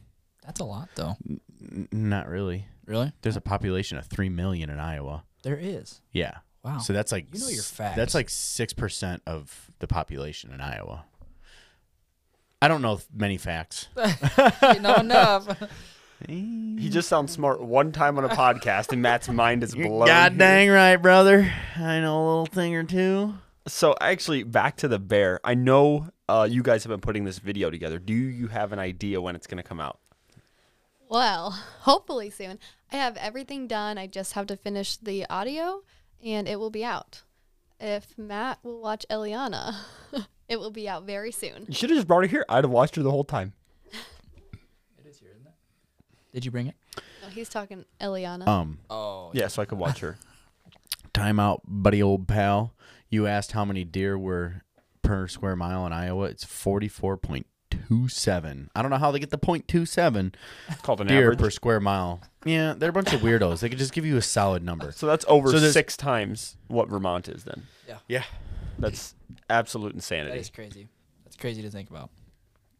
That's 0.46 0.60
a 0.60 0.64
lot, 0.64 0.88
though. 0.94 1.16
N- 1.28 1.88
not 1.92 2.28
really. 2.28 2.66
Really? 2.86 3.12
There's 3.22 3.36
a 3.36 3.40
population 3.40 3.98
of 3.98 4.06
3 4.06 4.28
million 4.28 4.70
in 4.70 4.78
Iowa. 4.78 5.24
There 5.42 5.58
is. 5.58 6.00
Yeah. 6.12 6.38
Wow. 6.64 6.78
So 6.78 6.92
that's 6.92 7.12
like 7.12 7.26
You 7.32 7.40
know 7.40 7.48
your 7.48 7.58
s- 7.60 7.70
facts. 7.70 7.96
That's 7.96 8.14
like 8.14 8.28
6% 8.28 9.20
of 9.26 9.70
the 9.80 9.86
population 9.86 10.52
in 10.52 10.60
Iowa. 10.60 11.04
I 12.62 12.68
don't 12.68 12.82
know 12.82 13.00
many 13.14 13.36
facts. 13.36 13.88
you 14.74 14.80
know 14.80 14.94
enough. 14.96 15.48
He 16.26 16.88
just 16.88 17.10
sounds 17.10 17.30
smart 17.30 17.60
one 17.62 17.92
time 17.92 18.16
on 18.16 18.24
a 18.24 18.30
podcast, 18.30 18.90
and 18.90 19.02
Matt's 19.02 19.28
mind 19.28 19.62
is 19.62 19.74
blown. 19.74 20.06
God 20.06 20.38
dang 20.38 20.70
right, 20.70 20.96
brother. 20.96 21.52
I 21.76 22.00
know 22.00 22.16
a 22.16 22.24
little 22.26 22.46
thing 22.46 22.74
or 22.74 22.84
two. 22.84 23.34
So 23.68 23.94
actually, 24.00 24.42
back 24.42 24.78
to 24.78 24.88
the 24.88 24.98
bear. 24.98 25.40
I 25.44 25.52
know 25.52 26.08
uh, 26.26 26.48
you 26.50 26.62
guys 26.62 26.84
have 26.84 26.90
been 26.90 27.00
putting 27.02 27.24
this 27.24 27.38
video 27.38 27.68
together. 27.70 27.98
Do 27.98 28.14
you 28.14 28.48
have 28.48 28.72
an 28.72 28.78
idea 28.78 29.20
when 29.20 29.36
it's 29.36 29.46
going 29.46 29.58
to 29.58 29.62
come 29.62 29.78
out? 29.78 29.98
Well, 31.08 31.50
hopefully 31.80 32.30
soon. 32.30 32.58
I 32.92 32.96
have 32.96 33.16
everything 33.16 33.66
done. 33.66 33.98
I 33.98 34.06
just 34.06 34.32
have 34.34 34.46
to 34.48 34.56
finish 34.56 34.96
the 34.96 35.26
audio 35.28 35.82
and 36.24 36.48
it 36.48 36.58
will 36.58 36.70
be 36.70 36.84
out. 36.84 37.22
If 37.78 38.16
Matt 38.16 38.58
will 38.62 38.80
watch 38.80 39.04
Eliana, 39.10 39.74
it 40.48 40.58
will 40.58 40.70
be 40.70 40.88
out 40.88 41.04
very 41.04 41.30
soon. 41.32 41.66
You 41.68 41.74
should 41.74 41.90
have 41.90 41.98
just 41.98 42.08
brought 42.08 42.22
her 42.22 42.28
here. 42.28 42.44
I'd 42.48 42.64
have 42.64 42.70
watched 42.70 42.96
her 42.96 43.02
the 43.02 43.10
whole 43.10 43.24
time. 43.24 43.52
It 44.98 45.06
is 45.08 45.18
here, 45.18 45.30
isn't 45.34 45.46
it? 45.46 45.52
Did 46.32 46.44
you 46.44 46.50
bring 46.50 46.66
it? 46.68 46.74
No, 47.22 47.28
he's 47.28 47.48
talking 47.48 47.84
Eliana. 48.00 48.46
Um, 48.48 48.78
Oh, 48.90 49.30
Yeah, 49.34 49.48
so 49.48 49.62
I 49.62 49.66
could 49.66 49.78
watch 49.78 50.00
her. 50.00 50.16
time 51.12 51.38
out, 51.38 51.60
buddy, 51.66 52.02
old 52.02 52.26
pal. 52.28 52.72
You 53.08 53.26
asked 53.26 53.52
how 53.52 53.64
many 53.64 53.84
deer 53.84 54.18
were 54.18 54.62
per 55.02 55.28
square 55.28 55.54
mile 55.54 55.86
in 55.86 55.92
Iowa. 55.92 56.24
It's 56.24 56.44
forty-four 56.44 57.18
point 57.18 57.46
two 57.88 58.08
seven. 58.08 58.70
I 58.74 58.82
don't 58.82 58.90
know 58.90 58.96
how 58.98 59.10
they 59.10 59.18
get 59.18 59.30
the 59.30 59.38
point 59.38 59.68
two 59.68 59.86
seven 59.86 60.34
It's 60.68 60.80
called 60.82 61.00
an 61.00 61.06
deer 61.08 61.24
average. 61.24 61.38
per 61.38 61.50
square 61.50 61.80
mile. 61.80 62.20
Yeah, 62.44 62.74
they're 62.76 62.90
a 62.90 62.92
bunch 62.92 63.12
of 63.12 63.20
weirdos. 63.20 63.60
They 63.60 63.68
could 63.68 63.78
just 63.78 63.92
give 63.92 64.06
you 64.06 64.16
a 64.16 64.22
solid 64.22 64.62
number. 64.62 64.92
so 64.92 65.06
that's 65.06 65.24
over 65.28 65.50
So 65.50 65.58
there's- 65.58 65.72
six 65.74 65.96
times 65.96 66.56
what 66.68 66.88
Vermont 66.88 67.28
is. 67.28 67.44
Then 67.44 67.64
Yeah, 67.88 67.98
Yeah, 68.08 68.24
that's 68.78 69.14
absolute 69.50 69.90
That 69.90 69.96
insanity. 69.96 70.38
is 70.38 70.50
crazy. 70.50 70.88
That's 71.24 71.36
crazy 71.36 71.62
to 71.62 71.70
think 71.70 71.90
about. 71.90 72.10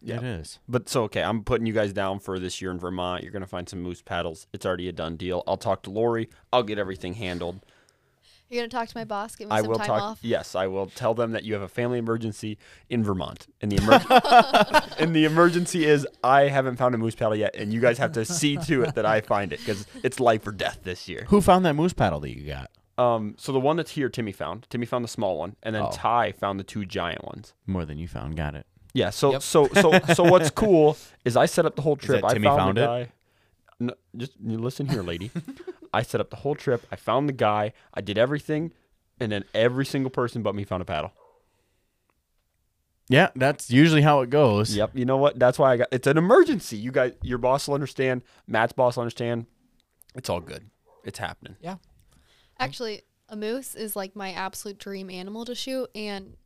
Yeah. 0.02 0.18
it 0.18 0.24
is. 0.24 0.58
But 0.68 0.88
so 0.88 1.04
okay, 1.04 1.22
I'm 1.22 1.42
putting 1.42 1.66
you 1.66 1.72
guys 1.72 1.92
down 1.92 2.20
for 2.20 2.38
this 2.38 2.60
year 2.60 2.70
in 2.70 2.78
Vermont. 2.78 3.22
You're 3.22 3.32
gonna 3.32 3.46
find 3.46 3.68
some 3.68 3.80
moose 3.82 4.02
paddles. 4.02 4.46
It's 4.52 4.64
already 4.66 4.88
a 4.88 4.92
done 4.92 5.16
deal. 5.16 5.42
I'll 5.48 5.56
talk 5.56 5.82
to 5.84 5.90
Lori. 5.90 6.28
I'll 6.52 6.62
get 6.62 6.78
everything 6.78 7.14
handled. 7.14 7.60
You're 8.48 8.60
gonna 8.62 8.68
talk 8.68 8.88
to 8.88 8.96
my 8.96 9.04
boss, 9.04 9.34
give 9.34 9.48
me 9.48 9.54
I 9.54 9.60
some 9.60 9.68
will 9.70 9.76
time 9.78 9.86
talk. 9.88 10.02
off. 10.02 10.18
Yes, 10.22 10.54
I 10.54 10.66
will 10.68 10.86
tell 10.86 11.14
them 11.14 11.32
that 11.32 11.42
you 11.44 11.52
have 11.54 11.62
a 11.62 11.68
family 11.68 11.98
emergency 11.98 12.58
in 12.88 13.02
Vermont, 13.02 13.48
and 13.60 13.72
the 13.72 13.76
emer- 13.82 14.82
and 14.98 15.14
the 15.16 15.24
emergency 15.24 15.84
is 15.84 16.06
I 16.22 16.42
haven't 16.42 16.76
found 16.76 16.94
a 16.94 16.98
moose 16.98 17.14
paddle 17.16 17.34
yet, 17.36 17.56
and 17.56 17.72
you 17.72 17.80
guys 17.80 17.98
have 17.98 18.12
to 18.12 18.24
see 18.24 18.56
to 18.56 18.82
it 18.84 18.94
that 18.94 19.04
I 19.04 19.20
find 19.20 19.52
it 19.52 19.58
because 19.58 19.86
it's 20.04 20.20
life 20.20 20.46
or 20.46 20.52
death 20.52 20.78
this 20.84 21.08
year. 21.08 21.24
Who 21.28 21.40
found 21.40 21.64
that 21.66 21.74
moose 21.74 21.92
paddle 21.92 22.20
that 22.20 22.36
you 22.36 22.46
got? 22.46 22.70
Um, 22.98 23.34
so 23.36 23.50
the 23.52 23.60
one 23.60 23.76
that's 23.76 23.90
here, 23.90 24.08
Timmy 24.08 24.32
found. 24.32 24.66
Timmy 24.70 24.86
found 24.86 25.02
the 25.04 25.08
small 25.08 25.36
one, 25.38 25.56
and 25.62 25.74
then 25.74 25.82
Oh. 25.82 25.90
Ty 25.92 26.32
found 26.32 26.58
the 26.60 26.64
two 26.64 26.86
giant 26.86 27.24
ones. 27.24 27.52
More 27.66 27.84
than 27.84 27.98
you 27.98 28.06
found. 28.08 28.36
Got 28.36 28.54
it. 28.54 28.64
Yeah. 28.94 29.10
So 29.10 29.32
Yep. 29.32 29.42
so 29.42 29.68
so 29.74 29.98
so 30.14 30.22
what's 30.24 30.50
cool 30.50 30.96
is 31.24 31.36
I 31.36 31.46
set 31.46 31.66
up 31.66 31.74
the 31.76 31.82
whole 31.82 31.96
trip. 32.06 32.22
that 32.22 32.28
I 32.30 32.32
Timmy 32.34 32.46
found, 32.46 32.58
found 32.60 32.76
the 32.78 33.00
it? 33.00 33.10
No, 33.78 33.92
just 34.16 34.32
listen 34.40 34.86
here, 34.88 35.02
lady. 35.02 35.30
I 35.92 36.02
set 36.02 36.20
up 36.20 36.30
the 36.30 36.36
whole 36.36 36.54
trip. 36.54 36.86
I 36.90 36.96
found 36.96 37.28
the 37.28 37.32
guy. 37.32 37.72
I 37.94 38.00
did 38.00 38.18
everything, 38.18 38.72
and 39.20 39.32
then 39.32 39.44
every 39.54 39.86
single 39.86 40.10
person 40.10 40.42
but 40.42 40.54
me 40.54 40.64
found 40.64 40.82
a 40.82 40.84
paddle. 40.84 41.12
Yeah, 43.08 43.30
that's 43.36 43.70
usually 43.70 44.02
how 44.02 44.20
it 44.22 44.30
goes. 44.30 44.74
Yep. 44.74 44.90
You 44.94 45.04
know 45.04 45.16
what? 45.16 45.38
That's 45.38 45.58
why 45.58 45.72
I 45.72 45.76
got. 45.76 45.88
It's 45.92 46.06
an 46.06 46.18
emergency. 46.18 46.76
You 46.76 46.90
guys, 46.90 47.12
your 47.22 47.38
boss 47.38 47.68
will 47.68 47.74
understand. 47.74 48.22
Matt's 48.46 48.72
boss 48.72 48.96
will 48.96 49.02
understand. 49.02 49.46
It's 50.14 50.28
all 50.28 50.40
good. 50.40 50.70
It's 51.04 51.18
happening. 51.18 51.56
Yeah. 51.60 51.76
Actually, 52.58 53.02
a 53.28 53.36
moose 53.36 53.74
is 53.74 53.94
like 53.94 54.16
my 54.16 54.32
absolute 54.32 54.78
dream 54.78 55.08
animal 55.10 55.44
to 55.44 55.54
shoot, 55.54 55.88
and 55.94 56.36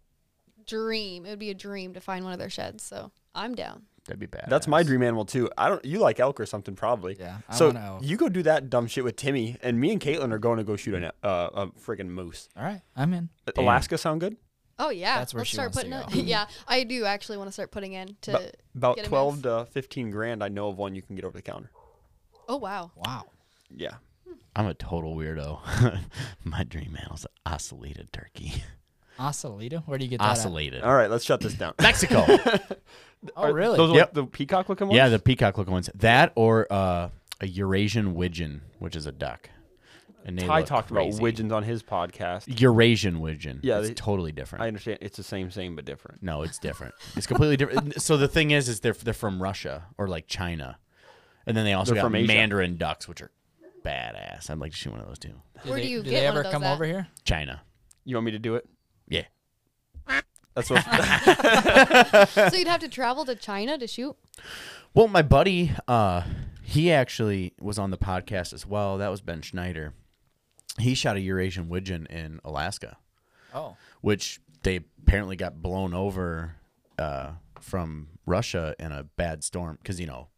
dream. 0.67 1.25
It 1.25 1.31
would 1.31 1.39
be 1.39 1.51
a 1.51 1.55
dream 1.55 1.95
to 1.95 2.01
find 2.01 2.25
one 2.25 2.33
of 2.33 2.39
their 2.39 2.51
sheds. 2.51 2.85
So 2.85 3.11
I'm 3.35 3.55
down. 3.55 3.85
That'd 4.11 4.19
be 4.19 4.27
bad. 4.27 4.47
That's 4.49 4.66
my 4.66 4.82
dream 4.82 5.05
animal 5.05 5.24
too. 5.24 5.49
I 5.57 5.69
don't. 5.69 5.85
You 5.85 6.01
like 6.01 6.19
elk 6.19 6.41
or 6.41 6.47
something 6.47 6.74
probably. 6.74 7.16
Yeah, 7.19 7.37
I 7.49 7.55
so 7.55 7.66
want 7.66 7.78
elk. 7.78 8.03
you 8.03 8.16
go 8.16 8.28
do 8.28 8.43
that 8.43 8.69
dumb 8.69 8.89
shit 8.89 9.05
with 9.05 9.15
Timmy, 9.15 9.57
and 9.62 9.78
me 9.78 9.93
and 9.93 10.01
Katelyn 10.01 10.32
are 10.32 10.39
going 10.41 10.59
to 10.59 10.65
go 10.65 10.74
shoot 10.74 10.95
an, 10.97 11.05
uh, 11.05 11.11
a 11.23 11.66
friggin' 11.69 12.09
moose. 12.09 12.49
All 12.57 12.65
right, 12.65 12.81
I'm 12.97 13.12
in. 13.15 13.28
Damn. 13.55 13.65
Alaska 13.65 13.97
sound 13.99 14.20
good? 14.20 14.37
Oh 14.81 14.91
yeah, 14.91 15.19
That's 15.19 15.32
where 15.32 15.43
let's 15.43 15.51
she 15.51 15.55
start 15.57 15.69
wants 15.77 15.85
to 15.85 15.91
putting 15.91 16.12
go. 16.15 16.19
it. 16.20 16.24
yeah, 16.27 16.47
I 16.66 16.82
do 16.82 17.05
actually 17.05 17.39
want 17.39 17.47
to 17.49 17.53
start 17.53 17.70
putting 17.70 17.93
in 17.93 18.16
to. 18.23 18.31
About, 18.32 18.57
about 18.74 18.97
get 18.97 19.07
a 19.07 19.09
twelve 19.09 19.35
moose. 19.37 19.43
to 19.43 19.66
fifteen 19.70 20.11
grand. 20.11 20.43
I 20.43 20.49
know 20.49 20.69
of 20.70 20.77
one 20.77 20.97
you 20.97 21.03
can 21.03 21.15
get 21.15 21.24
over 21.24 21.39
the 21.39 21.43
counter. 21.43 21.70
oh 22.49 22.57
wow. 22.57 22.91
Wow. 22.97 23.27
Yeah. 23.73 23.95
I'm 24.57 24.66
a 24.66 24.74
total 24.74 25.15
weirdo. 25.15 25.61
my 26.45 26.65
dream 26.65 26.97
animal's 26.99 27.24
an 27.47 27.53
ocellated 27.53 28.11
turkey. 28.11 28.65
Ocelito? 29.21 29.83
Where 29.87 29.99
do 29.99 30.05
you 30.05 30.11
get 30.11 30.19
that? 30.21 30.31
at? 30.39 30.47
Ocellated. 30.47 30.83
All 30.83 30.95
right, 30.95 31.11
let's 31.11 31.25
shut 31.25 31.41
this 31.41 31.55
down. 31.55 31.75
Mexico. 31.81 32.25
Oh, 33.37 33.43
Are 33.43 33.53
really? 33.53 33.77
Those 33.77 33.91
are 33.91 33.97
Yep. 33.97 34.07
like 34.07 34.15
the 34.15 34.25
peacock 34.25 34.69
looking 34.71 34.87
ones. 34.89 34.97
yeah, 34.97 35.11
the 35.11 35.19
peacock 35.19 35.59
looking 35.59 35.75
ones. 35.75 35.91
That 35.97 36.33
or 36.37 36.67
uh, 36.73 37.11
a 37.43 37.47
Eurasian 37.47 38.15
widgeon, 38.15 38.63
which 38.79 38.97
is 38.97 39.05
a 39.05 39.13
duck. 39.13 39.51
And 40.25 40.39
they 40.39 40.47
Ty 40.47 40.61
look 40.61 40.67
talked 40.69 40.89
crazy. 40.89 41.11
about 41.11 41.23
widgeons 41.23 41.53
on 41.53 41.63
his 41.63 41.83
podcast. 41.83 42.59
Eurasian 42.59 43.21
widgeon. 43.21 43.61
Yeah, 43.63 43.81
it's 43.81 43.89
they- 43.89 43.95
totally 43.95 44.33
different. 44.33 44.65
I 44.65 44.69
understand 44.69 45.01
it's 45.03 45.19
the 45.19 45.23
same, 45.23 45.51
same 45.51 45.77
but 45.77 45.85
different. 45.85 46.23
no, 46.23 46.41
it's 46.41 46.59
different. 46.59 46.95
It's 47.15 47.27
completely 47.27 47.59
different. 47.59 48.01
So 48.01 48.17
the 48.17 48.27
thing 48.27 48.53
is, 48.53 48.71
is 48.71 48.81
they're 48.81 48.95
they're 48.95 49.13
from 49.13 49.43
Russia 49.43 49.85
or 49.99 50.09
like 50.09 50.27
China, 50.27 50.79
and 51.47 51.55
then 51.55 51.67
they 51.67 51.75
also 51.75 51.93
They're 51.93 52.03
got 52.03 52.07
from 52.07 52.15
Asia. 52.15 52.27
Mandarin 52.27 52.79
ducks, 52.79 53.07
which 53.07 53.21
are 53.21 53.31
badass. 53.85 54.49
I'd 54.49 54.57
like 54.57 54.73
to 54.73 54.79
shoot 54.79 54.93
one 54.93 55.01
of 55.01 55.07
those 55.09 55.19
too. 55.19 55.35
Do 55.63 55.71
Where 55.71 55.79
they, 55.79 55.83
do 55.83 55.89
you 55.91 56.03
do 56.03 56.09
get 56.09 56.21
they 56.21 56.27
one 56.27 56.29
ever 56.29 56.39
of 56.41 56.45
those 56.45 56.53
come 56.55 56.63
at? 56.65 56.73
over 56.73 56.87
here? 56.87 57.07
China. 57.25 57.61
You 58.07 58.17
want 58.17 58.25
me 58.25 58.33
to 58.33 58.39
do 58.39 58.55
it? 58.55 58.67
Yeah. 59.11 59.24
That's 60.55 60.70
what. 60.70 60.82
so 62.51 62.57
you'd 62.57 62.66
have 62.66 62.81
to 62.81 62.89
travel 62.89 63.24
to 63.27 63.35
China 63.35 63.77
to 63.77 63.87
shoot. 63.87 64.16
Well, 64.95 65.09
my 65.09 65.23
buddy, 65.23 65.73
uh, 65.87 66.23
he 66.62 66.91
actually 66.91 67.53
was 67.61 67.78
on 67.78 67.91
the 67.91 67.99
podcast 67.99 68.53
as 68.53 68.66
well. 68.66 68.99
That 68.99 69.09
was 69.11 69.20
Ben 69.20 69.43
Schneider. 69.43 69.93
He 70.78 70.95
shot 70.95 71.16
a 71.16 71.20
Eurasian 71.20 71.69
widgeon 71.69 72.07
in 72.07 72.41
Alaska, 72.45 72.97
Oh, 73.53 73.77
which 74.01 74.41
they 74.62 74.81
apparently 75.03 75.37
got 75.37 75.61
blown 75.61 75.95
over 75.95 76.57
uh, 76.99 77.32
from 77.61 78.09
Russia 78.24 78.74
in 78.78 78.93
a 78.93 79.05
bad 79.05 79.43
storm 79.45 79.78
because 79.82 80.01
you 80.01 80.07
know 80.07 80.28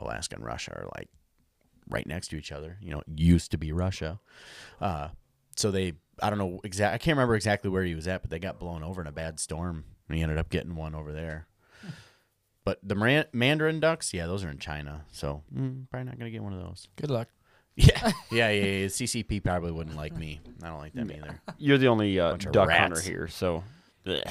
Alaska 0.00 0.36
and 0.36 0.44
Russia 0.44 0.72
are 0.72 0.88
like 0.96 1.08
right 1.88 2.06
next 2.06 2.28
to 2.28 2.36
each 2.36 2.52
other. 2.52 2.78
You 2.80 2.90
know, 2.90 2.98
it 2.98 3.04
used 3.16 3.50
to 3.52 3.58
be 3.58 3.72
Russia. 3.72 4.20
Uh, 4.80 5.08
so 5.56 5.70
they, 5.70 5.94
I 6.22 6.30
don't 6.30 6.38
know 6.38 6.60
exact. 6.64 6.94
I 6.94 6.98
can't 6.98 7.16
remember 7.16 7.34
exactly 7.34 7.70
where 7.70 7.82
he 7.84 7.94
was 7.94 8.06
at, 8.08 8.22
but 8.22 8.30
they 8.30 8.38
got 8.38 8.58
blown 8.58 8.82
over 8.82 9.00
in 9.00 9.06
a 9.06 9.12
bad 9.12 9.40
storm, 9.40 9.84
and 10.08 10.16
he 10.16 10.22
ended 10.22 10.38
up 10.38 10.48
getting 10.50 10.76
one 10.76 10.94
over 10.94 11.12
there. 11.12 11.46
But 12.64 12.80
the 12.82 12.96
Maran- 12.96 13.26
Mandarin 13.32 13.78
ducks, 13.78 14.12
yeah, 14.12 14.26
those 14.26 14.42
are 14.42 14.50
in 14.50 14.58
China. 14.58 15.04
So 15.12 15.44
mm, 15.56 15.88
probably 15.88 16.06
not 16.06 16.18
gonna 16.18 16.30
get 16.32 16.42
one 16.42 16.52
of 16.52 16.58
those. 16.60 16.88
good 16.96 17.10
luck. 17.10 17.28
Yeah, 17.76 18.10
yeah, 18.32 18.50
yeah, 18.50 18.64
yeah. 18.64 18.86
CCP 18.86 19.44
probably 19.44 19.70
wouldn't 19.70 19.96
like 19.96 20.16
me. 20.16 20.40
I 20.62 20.68
don't 20.68 20.78
like 20.78 20.94
them 20.94 21.12
either. 21.12 21.40
You're 21.58 21.76
the 21.78 21.88
only 21.88 22.18
uh, 22.18 22.36
duck 22.38 22.68
rats. 22.68 22.80
hunter 22.80 23.00
here, 23.00 23.28
so. 23.28 23.62
Ugh. 24.06 24.22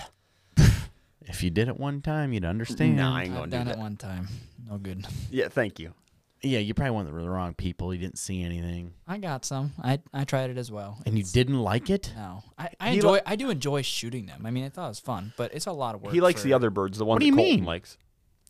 If 1.27 1.43
you 1.43 1.49
did 1.49 1.67
it 1.67 1.79
one 1.79 2.01
time, 2.01 2.33
you'd 2.33 2.43
understand. 2.43 2.97
Nah, 2.97 3.15
I 3.15 3.21
ain't 3.23 3.29
I've 3.31 3.35
gonna 3.37 3.45
do 3.51 3.57
done 3.57 3.67
that. 3.67 3.77
it 3.77 3.79
one 3.79 3.97
time. 3.97 4.27
No 4.69 4.77
good. 4.77 5.05
Yeah, 5.31 5.47
thank 5.47 5.79
you. 5.79 5.93
Yeah, 6.41 6.59
you 6.59 6.73
probably 6.75 6.91
went 6.91 7.07
to 7.09 7.15
the 7.15 7.29
wrong 7.29 7.55
people. 7.55 7.91
You 7.93 7.99
didn't 7.99 8.19
see 8.19 8.43
anything, 8.43 8.93
I 9.07 9.17
got 9.17 9.45
some. 9.45 9.73
I 9.81 9.99
I 10.13 10.25
tried 10.25 10.49
it 10.51 10.57
as 10.57 10.71
well. 10.71 10.99
and 11.05 11.15
you 11.15 11.21
It's- 11.21 11.31
didn't 11.31 11.59
like 11.59 11.89
it. 11.89 12.13
No, 12.15 12.43
I, 12.57 12.69
I 12.79 12.89
He 12.91 12.95
enjoy. 12.97 13.13
li- 13.13 13.21
I 13.25 13.35
do 13.35 13.49
enjoy 13.49 13.81
shooting 13.81 14.25
them. 14.27 14.45
I 14.45 14.51
mean, 14.51 14.63
I 14.63 14.69
thought 14.69 14.85
it 14.85 14.89
was 14.89 14.99
fun, 14.99 15.33
but 15.37 15.53
it's 15.55 15.65
a 15.65 15.71
lot 15.71 15.95
of 15.95 16.01
work. 16.01 16.13
He 16.13 16.21
likes 16.21 16.41
for- 16.41 16.47
the 16.47 16.53
other 16.53 16.69
birds, 16.69 16.97
the 16.99 17.05
ones 17.05 17.19
do 17.21 17.25
you 17.25 17.33
Colton 17.35 17.55
mean? 17.55 17.65
likes. 17.65 17.97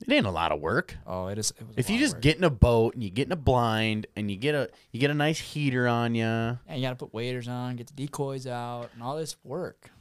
It 0.05 0.11
ain't 0.11 0.25
a 0.25 0.31
lot 0.31 0.51
of 0.51 0.59
work. 0.59 0.97
Oh, 1.07 1.27
it 1.27 1.37
is. 1.37 1.51
It 1.51 1.65
was 1.67 1.77
a 1.77 1.79
If 1.79 1.89
you 1.89 1.95
of 1.95 2.01
just 2.01 2.15
work. 2.15 2.21
get 2.23 2.37
in 2.37 2.43
a 2.43 2.49
boat 2.49 2.95
and 2.95 3.03
you 3.03 3.09
get 3.09 3.27
in 3.27 3.31
a 3.31 3.37
blind 3.37 4.07
and 4.17 4.29
you 4.29 4.35
get 4.35 4.53
a 4.53 4.69
you 4.91 4.99
get 4.99 5.09
a 5.09 5.13
nice 5.13 5.39
heater 5.39 5.87
on 5.87 6.15
you, 6.15 6.23
yeah, 6.25 6.57
you 6.75 6.81
gotta 6.81 6.97
put 6.97 7.13
waders 7.13 7.47
on, 7.47 7.77
get 7.77 7.87
the 7.87 7.93
decoys 7.93 8.45
out, 8.45 8.89
and 8.93 9.01
all 9.01 9.15
this 9.15 9.37
work, 9.45 9.91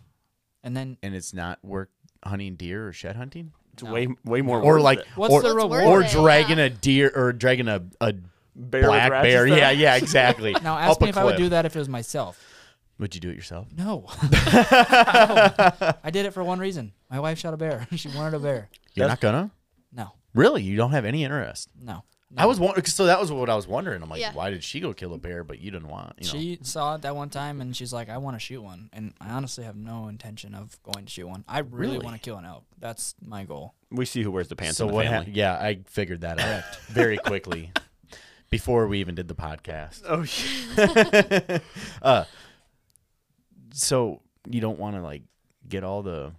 and 0.64 0.76
then 0.76 0.96
and 1.00 1.14
it's 1.14 1.32
not 1.32 1.64
work 1.64 1.90
hunting 2.24 2.56
deer 2.56 2.88
or 2.88 2.92
shed 2.92 3.14
hunting, 3.14 3.52
It's 3.74 3.82
No. 3.82 3.92
way 3.92 4.08
way 4.24 4.40
more. 4.40 4.60
or 4.60 4.74
worth 4.74 4.82
like 4.82 4.98
it. 5.00 5.06
what's 5.16 5.32
or, 5.34 5.42
the 5.42 5.54
What's 5.54 5.72
reward? 5.74 5.84
or 5.84 6.02
dragging 6.08 6.58
Yeah. 6.58 6.64
a 6.64 6.70
deer 6.70 7.12
or 7.14 7.32
dragging 7.32 7.68
a, 7.68 7.82
a 8.00 8.14
bear 8.56 8.84
black 8.84 9.10
bear. 9.22 9.46
Yeah, 9.46 9.70
yeah, 9.70 9.96
exactly. 10.02 10.52
now 10.62 10.76
Up 10.76 10.90
ask 10.90 11.00
a 11.00 11.04
me 11.04 11.10
if 11.10 11.16
I 11.18 11.24
would 11.24 11.36
do 11.36 11.48
that 11.50 11.66
if 11.66 11.74
it 11.76 11.78
was 11.78 11.88
myself. 11.88 12.40
Would 13.00 13.14
you 13.14 13.20
do 13.20 13.28
it 13.30 13.34
yourself? 13.36 13.68
No. 13.76 14.06
No. 14.32 15.92
I 16.02 16.10
did 16.12 16.26
it 16.26 16.32
for 16.32 16.42
one 16.44 16.58
reason. 16.58 16.92
My 17.10 17.18
wife 17.20 17.38
shot 17.38 17.54
a 17.54 17.56
bear. 17.56 17.86
she 17.96 18.08
wanted 18.08 18.34
a 18.34 18.38
bear. 18.38 18.68
You're 18.94 19.08
That's- 19.08 19.10
not 19.10 19.20
gonna. 19.20 19.50
No, 19.92 20.12
Really, 20.34 20.62
you 20.62 20.76
don't 20.76 20.90
have 20.92 21.04
any 21.04 21.24
interest. 21.24 21.68
no. 21.80 22.04
I 22.36 22.46
was 22.46 22.58
wondering, 22.58 22.84
so 22.86 23.06
that 23.06 23.20
was 23.20 23.30
what 23.30 23.48
I 23.48 23.54
was 23.54 23.66
wondering. 23.68 24.02
I'm 24.02 24.08
like, 24.08 24.20
Yeah. 24.20 24.32
why 24.32 24.50
did 24.50 24.64
she 24.64 24.80
go 24.80 24.92
kill 24.92 25.14
a 25.14 25.18
bear, 25.18 25.44
but 25.44 25.60
you 25.60 25.70
didn't 25.70 25.88
want? 25.88 26.14
You 26.18 26.26
know, 26.26 26.32
She 26.32 26.58
saw 26.62 26.94
it 26.96 27.02
that 27.02 27.14
one 27.14 27.30
time 27.30 27.60
and 27.60 27.76
she's 27.76 27.92
like, 27.92 28.08
I 28.08 28.18
want 28.18 28.34
to 28.36 28.40
shoot 28.40 28.60
one. 28.62 28.90
And 28.92 29.14
I 29.20 29.30
honestly 29.30 29.64
have 29.64 29.76
no 29.76 30.08
intention 30.08 30.54
of 30.54 30.82
going 30.82 31.04
to 31.06 31.10
shoot 31.10 31.28
one. 31.28 31.44
I 31.48 31.60
really, 31.60 31.92
Really? 31.94 32.04
want 32.04 32.16
to 32.16 32.20
kill 32.22 32.36
an 32.36 32.44
elk. 32.44 32.64
That's 32.78 33.14
my 33.24 33.44
goal. 33.44 33.74
We 33.90 34.04
see 34.04 34.22
who 34.22 34.30
wears 34.32 34.48
the 34.48 34.56
pants 34.56 34.78
so 34.78 34.84
in 34.84 34.88
the 34.90 34.94
what? 34.94 35.06
family. 35.06 35.26
hap 35.26 35.36
yeah, 35.36 35.54
I 35.54 35.80
figured 35.86 36.22
that 36.22 36.40
out 36.40 36.64
very 36.88 37.18
quickly 37.18 37.70
before 38.50 38.86
we 38.88 38.98
even 39.00 39.14
did 39.14 39.28
the 39.28 39.34
podcast. 39.34 40.02
oh 40.06 40.24
shit! 40.24 41.62
uh, 42.02 42.24
so 43.72 44.20
you 44.48 44.60
don't 44.60 44.78
want 44.78 44.96
to 44.96 45.02
like 45.02 45.22
get 45.68 45.84
all 45.84 46.02
the 46.02 46.32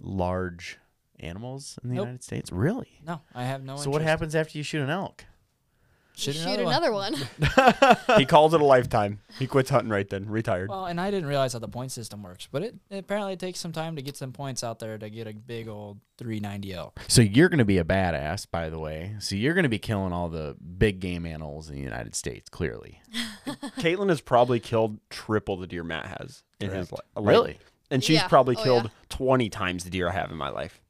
large 0.00 0.78
animals 1.20 1.78
in 1.82 1.88
the 1.90 1.94
Nope. 1.96 2.04
United 2.06 2.24
States, 2.24 2.52
really? 2.52 3.00
No, 3.06 3.20
I 3.34 3.44
have 3.44 3.62
no 3.64 3.76
so 3.76 3.90
what 3.90 3.96
interest. 4.02 4.08
happens 4.08 4.34
after 4.34 4.58
you 4.58 4.64
shoot 4.64 4.82
an 4.82 4.90
elk? 4.90 5.24
Shoot, 6.18 6.34
Shoot, 6.36 6.60
another, 6.60 6.92
one. 6.94 7.14
he 8.16 8.24
calls 8.24 8.54
it 8.54 8.60
a 8.62 8.64
lifetime. 8.64 9.20
He 9.38 9.46
quits 9.46 9.68
hunting 9.68 9.90
right 9.90 10.08
then. 10.08 10.26
Retired. 10.30 10.70
Well, 10.70 10.86
and 10.86 10.98
I 10.98 11.10
didn't 11.10 11.28
realize 11.28 11.52
how 11.52 11.58
the 11.58 11.68
point 11.68 11.92
system 11.92 12.22
works, 12.22 12.48
but 12.50 12.62
it, 12.62 12.74
it 12.88 12.96
apparently 13.00 13.36
takes 13.36 13.60
some 13.60 13.70
time 13.72 13.96
to 13.96 14.02
get 14.02 14.16
some 14.16 14.32
points 14.32 14.64
out 14.64 14.78
there 14.78 14.96
to 14.96 15.10
get 15.10 15.26
a 15.26 15.34
big 15.34 15.68
old 15.68 15.98
390 16.16 16.72
elk. 16.72 17.00
So 17.08 17.20
you're 17.20 17.50
going 17.50 17.58
to 17.58 17.66
be 17.66 17.76
a 17.76 17.84
badass, 17.84 18.46
by 18.50 18.70
the 18.70 18.78
way. 18.78 19.14
So 19.18 19.36
you're 19.36 19.52
going 19.52 19.64
to 19.64 19.68
be 19.68 19.78
killing 19.78 20.14
all 20.14 20.30
the 20.30 20.56
big 20.78 21.00
game 21.00 21.26
animals 21.26 21.68
in 21.68 21.74
the 21.76 21.82
United 21.82 22.14
States, 22.14 22.48
clearly. 22.48 23.02
Katelyn 23.78 24.08
has 24.08 24.22
probably 24.22 24.58
killed 24.58 24.98
triple 25.10 25.58
the 25.58 25.66
deer 25.66 25.84
Matt 25.84 26.06
has 26.18 26.42
in 26.60 26.70
his 26.70 26.90
life. 26.90 27.00
Really? 27.14 27.58
And 27.90 28.02
she's 28.02 28.16
Yeah. 28.16 28.28
probably 28.28 28.56
Oh, 28.56 28.62
killed 28.64 28.84
yeah. 28.84 28.90
20 29.10 29.50
times 29.50 29.84
the 29.84 29.90
deer 29.90 30.08
I 30.08 30.12
have 30.12 30.30
in 30.30 30.38
my 30.38 30.48
life. 30.48 30.80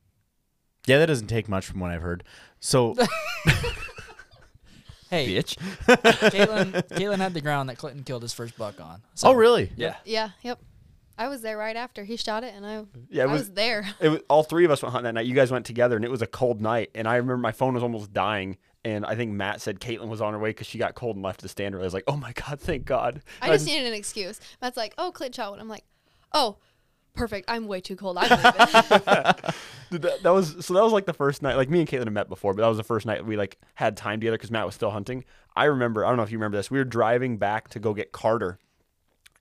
Yeah, 0.86 0.98
that 0.98 1.06
doesn't 1.06 1.26
take 1.26 1.48
much 1.48 1.66
from 1.66 1.80
what 1.80 1.90
I've 1.90 2.02
heard. 2.02 2.24
So 2.60 2.94
Hey, 5.10 5.28
Bitch. 5.36 5.56
Katelyn, 5.86 6.72
Katelyn 6.88 7.18
had 7.18 7.32
the 7.32 7.40
ground 7.40 7.68
that 7.68 7.78
Clinton 7.78 8.02
killed 8.02 8.22
his 8.22 8.32
first 8.32 8.58
buck 8.58 8.80
on. 8.80 9.02
So, 9.14 9.28
Oh 9.28 9.32
really? 9.34 9.70
Yeah. 9.76 9.96
Yeah, 10.04 10.30
yep. 10.42 10.58
I 11.18 11.28
was 11.28 11.42
there 11.42 11.56
right 11.56 11.76
after 11.76 12.04
he 12.04 12.16
shot 12.16 12.44
it, 12.44 12.52
and 12.54 12.66
I, 12.66 12.84
Yeah, 13.08 13.22
it 13.22 13.28
I 13.28 13.32
was, 13.32 13.42
was 13.42 13.50
there. 13.52 13.86
it 14.00 14.08
was 14.08 14.20
all 14.28 14.42
three 14.42 14.64
of 14.64 14.70
us 14.70 14.82
went 14.82 14.92
hunting 14.92 15.04
that 15.06 15.14
night. 15.14 15.26
You 15.26 15.34
guys 15.34 15.50
went 15.50 15.64
together, 15.64 15.96
and 15.96 16.04
it 16.04 16.10
was 16.10 16.22
a 16.22 16.26
cold 16.26 16.60
night. 16.60 16.90
And 16.94 17.06
I 17.08 17.16
remember 17.16 17.38
my 17.38 17.52
phone 17.52 17.74
was 17.74 17.82
almost 17.82 18.12
dying. 18.12 18.58
And 18.84 19.04
I 19.06 19.14
think 19.16 19.32
Matt 19.32 19.60
said 19.60 19.80
Katelyn 19.80 20.08
was 20.08 20.20
on 20.20 20.32
her 20.32 20.38
way 20.38 20.50
because 20.50 20.66
she 20.66 20.78
got 20.78 20.94
cold 20.94 21.16
and 21.16 21.24
left 21.24 21.40
the 21.40 21.48
stand. 21.48 21.74
I 21.74 21.78
was 21.78 21.94
like, 21.94 22.04
"Oh 22.06 22.16
my 22.16 22.32
god, 22.32 22.60
thank 22.60 22.84
God!" 22.84 23.20
I 23.42 23.46
And 23.46 23.54
just 23.54 23.66
needed 23.66 23.86
an 23.86 23.94
excuse. 23.94 24.38
Matt's 24.62 24.76
like, 24.76 24.94
"Oh, 24.98 25.10
Clint 25.10 25.34
shot 25.34 25.50
one." 25.50 25.58
I'm 25.60 25.68
like, 25.68 25.84
"Oh, 26.32 26.58
perfect. 27.16 27.50
I'm 27.50 27.66
way 27.66 27.80
too 27.80 27.96
cold. 27.96 28.18
I'm. 28.18 28.28
Dude, 29.90 30.02
that, 30.02 30.22
that 30.22 30.30
was 30.30 30.64
so. 30.64 30.74
That 30.74 30.82
was 30.82 30.92
like 30.92 31.06
the 31.06 31.12
first 31.12 31.42
night. 31.42 31.56
Like 31.56 31.70
me 31.70 31.80
and 31.80 31.88
Katelyn 31.88 32.04
had 32.04 32.12
met 32.12 32.28
before, 32.28 32.54
but 32.54 32.62
that 32.62 32.68
was 32.68 32.76
the 32.76 32.84
first 32.84 33.06
night 33.06 33.24
we 33.24 33.36
like 33.36 33.58
had 33.74 33.96
time 33.96 34.20
together 34.20 34.36
because 34.36 34.50
Matt 34.50 34.66
was 34.66 34.74
still 34.74 34.90
hunting. 34.90 35.24
I 35.54 35.64
remember. 35.64 36.04
I 36.04 36.08
don't 36.08 36.16
know 36.16 36.22
if 36.22 36.30
you 36.30 36.38
remember 36.38 36.56
this. 36.56 36.70
We 36.70 36.78
were 36.78 36.84
driving 36.84 37.38
back 37.38 37.68
to 37.70 37.78
go 37.78 37.94
get 37.94 38.12
Carter, 38.12 38.58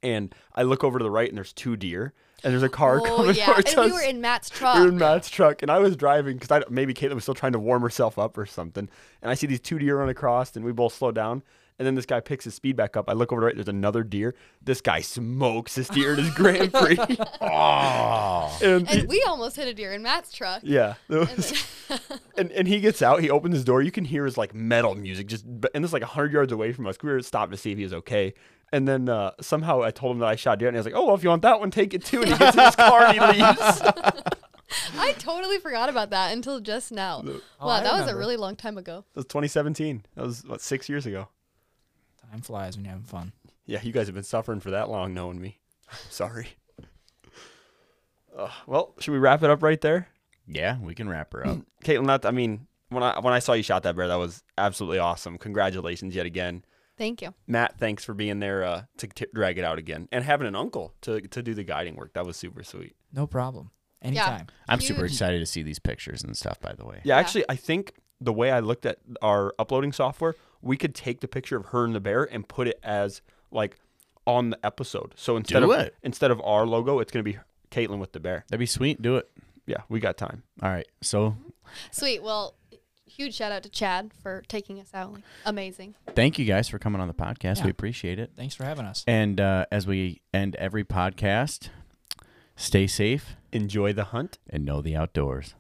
and 0.04 0.34
I 0.54 0.64
look 0.64 0.84
over 0.84 1.00
to 1.00 1.04
the 1.04 1.12
right, 1.12 1.28
and 1.28 1.38
there's 1.38 1.54
two 1.54 1.76
deer, 1.76 2.14
and 2.44 2.54
there's 2.54 2.64
a 2.64 2.70
car 2.70 3.02
oh 3.02 3.04
coming 3.18 3.36
yeah, 3.36 3.46
towards 3.48 3.74
and 3.74 3.86
we 3.86 3.92
were 3.92 4.02
in 4.02 4.22
Matt's 4.22 4.52
We 4.52 4.58
truck. 4.58 4.80
were 4.80 4.88
in 4.88 4.98
Matt's 4.98 5.30
truck, 5.30 5.62
and 5.62 5.72
I 5.72 5.80
was 5.80 5.96
driving 5.96 6.38
because 6.38 6.52
I 6.52 6.64
maybe 6.70 6.94
Katelyn 6.94 7.16
was 7.16 7.24
still 7.24 7.34
trying 7.34 7.54
to 7.54 7.60
warm 7.60 7.82
herself 7.82 8.20
up 8.20 8.38
or 8.38 8.46
something. 8.46 8.88
And 9.22 9.32
I 9.32 9.34
see 9.34 9.48
these 9.48 9.60
two 9.60 9.80
deer 9.80 9.98
run 9.98 10.10
across, 10.10 10.56
and 10.56 10.64
we 10.64 10.72
both 10.72 10.94
slow 10.94 11.12
down. 11.12 11.44
And 11.78 11.86
then 11.86 11.96
this 11.96 12.06
guy 12.06 12.22
picks 12.22 12.46
his 12.46 12.56
speed 12.56 12.78
back 12.78 12.96
up. 12.96 13.10
I 13.10 13.14
look 13.14 13.34
over 13.34 13.42
to 13.42 13.46
right. 13.48 13.56
There's 13.56 13.68
another 13.68 14.02
deer. 14.04 14.34
This 14.64 14.80
guy 14.80 15.02
smokes 15.02 15.76
this 15.76 15.90
deer 15.90 16.14
in 16.14 16.20
his 16.20 16.30
Grand 16.34 16.72
Prix. 16.72 16.98
Oh. 17.42 18.58
and 18.64 18.88
he- 18.88 19.06
we 19.06 19.22
almost 19.28 19.56
hit 19.58 19.68
a 19.68 19.74
deer 19.74 19.92
in 19.94 20.02
Matt's 20.02 20.32
truck. 20.32 20.62
yeah, 20.64 20.96
And 21.10 21.28
then- 21.28 22.00
and 22.38 22.52
and 22.52 22.68
he 22.68 22.80
gets 22.80 23.02
out. 23.02 23.22
He 23.22 23.30
opens 23.30 23.56
his 23.56 23.64
door. 23.66 23.82
You 23.82 23.92
can 23.92 24.06
hear 24.06 24.26
his 24.26 24.38
like 24.38 24.54
metal 24.56 24.96
music 24.96 25.28
just, 25.28 25.46
and 25.74 25.84
this 25.84 25.92
like 25.94 26.04
hundred 26.04 26.32
yards 26.34 26.52
away 26.54 26.72
from 26.72 26.88
us. 26.88 26.96
We 27.04 27.10
were 27.12 27.22
stopped 27.22 27.52
to 27.52 27.58
see 27.58 27.72
if 27.74 27.78
he 27.78 27.84
was 27.84 27.94
okay. 27.94 28.34
And 28.72 28.88
then 28.88 29.08
uh, 29.10 29.32
somehow 29.42 29.84
I 29.84 29.92
told 29.92 30.14
him 30.16 30.20
that 30.20 30.28
I 30.30 30.36
shot 30.36 30.58
deer, 30.60 30.68
and 30.70 30.76
he 30.76 30.80
was 30.80 30.86
like, 30.86 30.96
"Oh 30.96 31.06
well, 31.06 31.16
if 31.16 31.24
you 31.24 31.30
want 31.30 31.44
that 31.44 31.60
one, 31.60 31.72
take 31.72 31.94
it 31.94 32.04
too." 32.04 32.22
And 32.24 32.32
he 32.32 32.38
gets 32.38 32.58
in 32.58 32.64
his 32.64 32.76
car 32.76 33.04
and 33.04 33.14
he 33.14 33.20
leaves. 33.44 33.82
I 34.98 35.14
totally 35.20 35.60
forgot 35.60 35.90
about 35.90 36.10
that 36.10 36.34
until 36.34 36.60
just 36.60 36.92
now. 36.92 37.24
Oh, 37.26 37.42
wow, 37.62 37.68
I 37.74 37.84
that 37.84 37.94
was 37.94 38.10
a 38.12 38.16
really 38.16 38.36
long 38.38 38.56
time 38.56 38.78
ago. 38.78 39.06
That 39.14 39.20
was 39.20 39.26
2017. 39.26 40.04
That 40.16 40.26
was 40.26 40.44
what 40.46 40.62
six 40.62 40.90
years 40.90 41.06
ago. 41.06 41.28
Time 42.32 42.42
flies 42.42 42.76
when 42.76 42.86
you're 42.86 42.92
having 42.92 43.06
fun. 43.06 43.32
Yeah, 43.66 43.82
you 43.82 43.92
guys 43.92 44.08
have 44.08 44.16
been 44.16 44.24
suffering 44.24 44.60
for 44.60 44.72
that 44.72 44.90
long 44.90 45.14
knowing 45.14 45.42
me. 45.42 45.60
Sorry. 46.10 46.50
Uh, 48.38 48.50
well, 48.68 48.94
should 49.00 49.12
we 49.12 49.18
wrap 49.18 49.44
it 49.44 49.50
up 49.50 49.64
right 49.64 49.80
there? 49.82 50.08
Yeah, 50.48 50.78
we 50.80 50.94
can 50.94 51.08
wrap 51.10 51.34
her 51.34 51.48
up. 51.48 51.58
Katelyn, 51.84 52.08
that 52.08 52.26
I 52.26 52.32
mean, 52.32 52.68
when 52.90 53.02
I 53.04 53.20
when 53.20 53.34
I 53.34 53.40
saw 53.40 53.54
you 53.54 53.64
shot 53.64 53.84
that 53.84 53.96
bear, 53.96 54.08
that 54.08 54.16
was 54.16 54.44
absolutely 54.58 55.00
awesome. 55.00 55.38
Congratulations 55.38 56.16
yet 56.16 56.26
again. 56.26 56.64
Thank 56.98 57.22
you. 57.22 57.34
Matt, 57.48 57.78
thanks 57.78 58.06
for 58.06 58.14
being 58.14 58.40
there 58.40 58.64
uh, 58.64 58.84
to 58.98 59.08
t- 59.08 59.26
drag 59.34 59.58
it 59.58 59.66
out 59.66 59.78
again 59.78 60.08
and 60.12 60.24
having 60.24 60.48
an 60.48 60.56
uncle 60.56 60.94
to 61.02 61.22
to 61.22 61.42
do 61.42 61.54
the 61.54 61.64
guiding 61.64 61.96
work. 61.96 62.14
That 62.14 62.26
was 62.26 62.38
super 62.38 62.64
sweet. 62.64 62.96
No 63.14 63.26
problem. 63.26 63.72
Anytime. 64.02 64.48
I'm 64.70 64.82
super 64.82 65.06
excited 65.06 65.40
to 65.40 65.46
see 65.48 65.64
these 65.64 65.80
pictures 65.80 66.24
and 66.24 66.38
stuff. 66.38 66.60
By 66.60 66.74
the 66.74 66.86
way. 66.86 67.02
Yeah, 67.04 67.16
Yeah. 67.16 67.20
actually, 67.20 67.46
I 67.50 67.56
think 67.56 67.94
the 68.22 68.34
way 68.34 68.52
I 68.52 68.60
looked 68.60 68.86
at 68.86 69.00
our 69.22 69.54
uploading 69.58 69.92
software, 69.94 70.36
we 70.66 70.76
could 70.76 70.94
take 70.94 71.22
the 71.22 71.28
picture 71.30 71.56
of 71.56 71.68
her 71.68 71.86
and 71.86 71.96
the 71.96 72.02
bear 72.02 72.24
and 72.26 72.46
put 72.48 72.68
it 72.68 72.78
as 72.84 73.22
like 73.52 73.78
on 74.28 74.50
the 74.50 74.60
episode. 74.66 75.14
So 75.16 75.38
instead 75.38 75.62
Do 75.62 75.72
of 75.72 75.80
it. 75.80 75.96
instead 76.04 76.32
of 76.32 76.42
our 76.42 76.66
logo, 76.66 77.00
it's 77.00 77.12
gonna 77.12 77.24
be 77.24 77.38
Katelyn 77.72 78.00
with 78.00 78.12
the 78.12 78.20
bear. 78.20 78.44
That'd 78.50 78.60
be 78.60 78.66
sweet. 78.66 79.02
Do 79.02 79.16
it. 79.16 79.30
Yeah, 79.68 79.78
we 79.88 80.00
got 80.02 80.18
time. 80.18 80.44
All 80.62 80.70
right. 80.70 80.88
So 81.02 81.38
Sweet. 81.92 82.22
Well, 82.22 82.56
huge 83.06 83.34
shout 83.36 83.52
out 83.52 83.64
to 83.64 83.70
Chad 83.70 84.12
for 84.22 84.44
taking 84.48 84.80
us 84.80 84.90
out. 84.94 85.14
Like, 85.14 85.24
amazing. 85.46 85.96
thank 86.16 86.38
you 86.38 86.46
guys 86.46 86.68
for 86.68 86.78
coming 86.80 87.00
on 87.02 87.08
the 87.08 87.14
podcast. 87.14 87.58
Yeah. 87.60 87.66
We 87.66 87.72
appreciate 87.72 88.20
it. 88.20 88.32
Thanks 88.36 88.54
for 88.56 88.64
having 88.66 88.86
us. 88.86 89.04
And 89.08 89.40
uh, 89.40 89.66
as 89.72 89.88
we 89.88 90.22
end 90.34 90.56
every 90.58 90.84
podcast, 90.84 91.70
stay 92.56 92.88
safe 92.88 93.36
Enjoy 93.52 93.94
the 93.94 94.06
hunt. 94.06 94.38
and 94.50 94.66
know 94.66 94.82
the 94.82 94.96
outdoors. 94.96 95.56